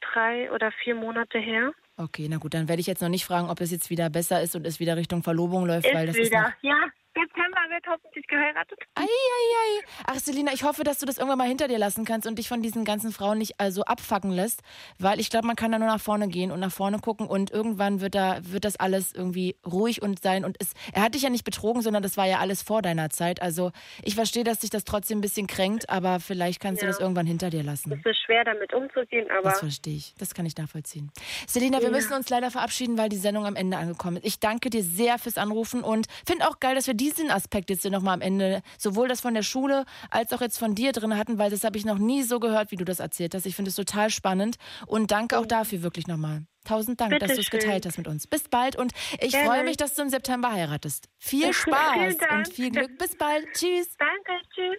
drei 0.02 0.52
oder 0.52 0.72
vier 0.84 0.95
Monate 0.95 1.40
her. 1.40 1.72
Okay, 1.98 2.28
na 2.30 2.38
gut, 2.38 2.53
dann 2.53 2.68
werde 2.68 2.82
ich 2.82 2.88
jetzt 2.88 3.02
noch 3.02 3.10
nicht 3.10 3.26
fragen, 3.26 3.49
ob 3.49 3.61
es 3.61 3.72
jetzt 3.72 3.90
wieder 3.90 4.10
besser 4.10 4.41
ist 4.41 4.56
und 4.56 4.65
es 4.65 4.80
wieder 4.80 4.98
Richtung 4.98 5.23
Verlobung 5.23 5.65
läuft, 5.65 5.86
ist 5.86 5.94
weil 5.94 6.07
das 6.07 6.15
wieder. 6.15 6.26
ist 6.26 6.56
ja, 6.61 6.76
September 7.14 7.60
wird 7.70 7.86
hoffentlich 7.88 8.26
geheiratet. 8.28 8.80
Ei, 8.96 9.04
ei, 9.04 9.06
ei. 9.06 9.86
Ach, 10.08 10.16
Selina, 10.16 10.54
ich 10.54 10.64
hoffe, 10.64 10.84
dass 10.84 11.00
du 11.00 11.06
das 11.06 11.18
irgendwann 11.18 11.38
mal 11.38 11.48
hinter 11.48 11.68
dir 11.68 11.78
lassen 11.78 12.06
kannst 12.06 12.28
und 12.28 12.40
dich 12.40 12.48
von 12.48 12.62
diesen 12.62 12.86
ganzen 12.86 13.12
Frauen 13.12 13.38
nicht 13.38 13.60
also 13.60 13.84
abfacken 13.84 14.32
lässt, 14.32 14.62
weil 15.00 15.20
ich 15.20 15.30
glaube, 15.30 15.48
man 15.48 15.56
kann 15.56 15.72
da 15.72 15.80
nur 15.80 15.88
nach 15.88 16.02
vorne 16.02 16.28
gehen 16.28 16.52
und 16.52 16.60
nach 16.60 16.72
vorne 16.72 17.00
gucken 17.00 17.28
und 17.28 17.52
irgendwann 17.52 18.02
wird 18.02 18.16
da 18.16 18.40
wird 18.42 18.66
das 18.66 18.78
alles 18.78 19.14
irgendwie 19.14 19.56
ruhig 19.66 20.02
und 20.02 20.22
sein 20.22 20.46
und 20.46 20.58
es, 20.60 20.74
er 20.94 21.04
hat 21.04 21.16
dich 21.16 21.24
ja 21.24 21.30
nicht 21.30 21.44
betrogen, 21.44 21.82
sondern 21.82 22.04
das 22.04 22.18
war 22.18 22.26
ja 22.26 22.40
alles 22.40 22.62
vor 22.62 22.82
deiner 22.82 23.10
Zeit. 23.10 23.42
Also 23.42 23.72
ich 24.04 24.16
verstehe, 24.16 24.44
dass 24.44 24.60
dich 24.60 24.70
das 24.70 24.84
trotzdem 24.84 25.20
ein 25.20 25.22
bisschen 25.22 25.48
kränkt, 25.48 25.90
aber 25.90 26.20
vielleicht 26.20 26.62
kannst 26.62 26.82
ja. 26.82 26.88
du 26.88 26.94
das 26.94 27.00
irgendwann 27.00 27.26
hinter 27.26 27.50
dir 27.50 27.64
lassen. 27.64 27.92
Es 27.92 28.12
ist 28.12 28.22
schwer, 28.24 28.44
damit 28.46 28.74
umzugehen, 28.74 29.30
aber. 29.30 29.50
Das 29.50 29.60
verstehe 29.60 29.96
ich. 29.96 30.14
Das 30.18 30.34
kann 30.34 30.46
ich 30.46 30.58
nachvollziehen. 30.58 31.12
Selina, 31.48 31.78
ja. 31.78 31.84
wir 31.84 31.92
müssen 31.92 32.14
uns 32.14 32.30
leider 32.30 32.52
verabschieden, 32.52 32.98
weil 32.98 33.10
die 33.10 33.18
Sendung 33.18 33.46
am 33.46 33.56
Ende 33.56 33.78
angekommen 33.78 34.18
ist. 34.18 34.26
Ich 34.26 34.40
danke 34.40 34.70
dir 34.70 34.84
sehr 34.84 35.20
fürs 35.20 35.38
Anrufen 35.38 35.84
und 35.84 36.08
finde 36.26 36.48
auch 36.48 36.60
geil, 36.60 36.76
dass 36.76 36.88
wir 36.88 36.94
diesen 37.02 37.32
Aspekt 37.32 37.72
jetzt 37.72 37.82
hier 37.82 37.90
nochmal 37.90 38.14
am 38.14 38.22
Ende, 38.22 38.61
sowohl 38.78 39.07
das 39.07 39.22
von 39.22 39.34
der 39.34 39.41
Schule 39.41 39.86
als 40.11 40.32
auch 40.34 40.41
jetzt 40.41 40.60
von 40.60 40.76
dir 40.76 40.91
drin 40.91 41.18
hatten, 41.18 41.40
weil 41.40 41.49
das 41.49 41.64
habe 41.64 41.78
ich 41.78 41.84
noch 41.84 41.98
nie 41.98 42.22
so 42.22 42.40
gehört, 42.40 42.69
wie 42.72 42.76
du 42.76 42.86
das 42.86 42.99
erzählt 42.99 43.34
hast. 43.34 43.48
Ich 43.48 43.56
finde 43.56 43.69
es 43.69 43.76
total 43.76 44.11
spannend 44.11 44.57
und 44.86 45.10
danke 45.10 45.40
auch 45.40 45.48
dafür 45.48 45.82
wirklich 45.82 46.06
nochmal. 46.06 46.44
Tausend 46.64 47.02
Dank, 47.02 47.10
Bitte 47.11 47.26
dass 47.26 47.36
du 47.36 47.41
es 47.41 47.49
geteilt 47.49 47.88
hast 47.88 47.98
mit 47.98 48.07
uns. 48.07 48.28
Bis 48.28 48.44
bald 48.48 48.76
und 48.76 48.91
ich 49.19 49.36
freue 49.36 49.64
mich, 49.64 49.78
dass 49.78 49.95
du 49.95 50.03
im 50.03 50.10
September 50.10 50.52
heiratest. 50.52 51.10
Viel 51.18 51.52
Spaß 51.53 52.18
und 52.32 52.53
viel 52.53 52.69
Glück. 52.69 52.99
Bis 52.99 53.18
bald. 53.18 53.48
Tschüss. 53.53 53.95
Danke, 53.98 54.44
tschüss. 54.53 54.78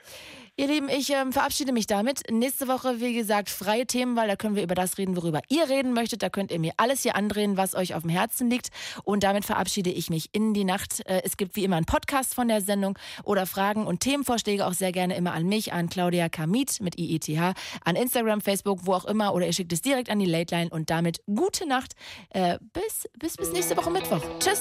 Ihr 0.54 0.66
Lieben, 0.66 0.90
ich 0.90 1.08
ähm, 1.08 1.32
verabschiede 1.32 1.72
mich 1.72 1.86
damit. 1.86 2.30
Nächste 2.30 2.68
Woche, 2.68 3.00
wie 3.00 3.14
gesagt, 3.14 3.48
freie 3.48 3.86
Themen, 3.86 4.16
weil 4.16 4.28
da 4.28 4.36
können 4.36 4.54
wir 4.54 4.62
über 4.62 4.74
das 4.74 4.98
reden, 4.98 5.16
worüber 5.16 5.40
ihr 5.48 5.66
reden 5.70 5.94
möchtet. 5.94 6.22
Da 6.22 6.28
könnt 6.28 6.50
ihr 6.52 6.58
mir 6.58 6.74
alles 6.76 7.00
hier 7.00 7.16
andrehen, 7.16 7.56
was 7.56 7.74
euch 7.74 7.94
auf 7.94 8.02
dem 8.02 8.10
Herzen 8.10 8.50
liegt. 8.50 8.68
Und 9.02 9.24
damit 9.24 9.46
verabschiede 9.46 9.88
ich 9.88 10.10
mich 10.10 10.28
in 10.32 10.52
die 10.52 10.64
Nacht. 10.64 11.00
Äh, 11.06 11.22
es 11.24 11.38
gibt 11.38 11.56
wie 11.56 11.64
immer 11.64 11.76
einen 11.76 11.86
Podcast 11.86 12.34
von 12.34 12.48
der 12.48 12.60
Sendung 12.60 12.98
oder 13.24 13.46
Fragen 13.46 13.86
und 13.86 14.00
Themenvorschläge 14.00 14.66
auch 14.66 14.74
sehr 14.74 14.92
gerne 14.92 15.16
immer 15.16 15.32
an 15.32 15.46
mich, 15.46 15.72
an 15.72 15.88
Claudia 15.88 16.28
Kamit 16.28 16.82
mit 16.82 16.98
IETH, 16.98 17.56
an 17.86 17.96
Instagram, 17.96 18.42
Facebook, 18.42 18.80
wo 18.82 18.92
auch 18.92 19.06
immer. 19.06 19.32
Oder 19.32 19.46
ihr 19.46 19.54
schickt 19.54 19.72
es 19.72 19.80
direkt 19.80 20.10
an 20.10 20.18
die 20.18 20.26
Late 20.26 20.54
Line. 20.54 20.68
Und 20.68 20.90
damit 20.90 21.22
gute 21.34 21.66
Nacht. 21.66 21.94
Äh, 22.28 22.58
bis, 22.74 23.08
bis, 23.18 23.38
bis 23.38 23.52
nächste 23.52 23.74
Woche 23.74 23.90
Mittwoch. 23.90 24.20
Tschüss. 24.38 24.60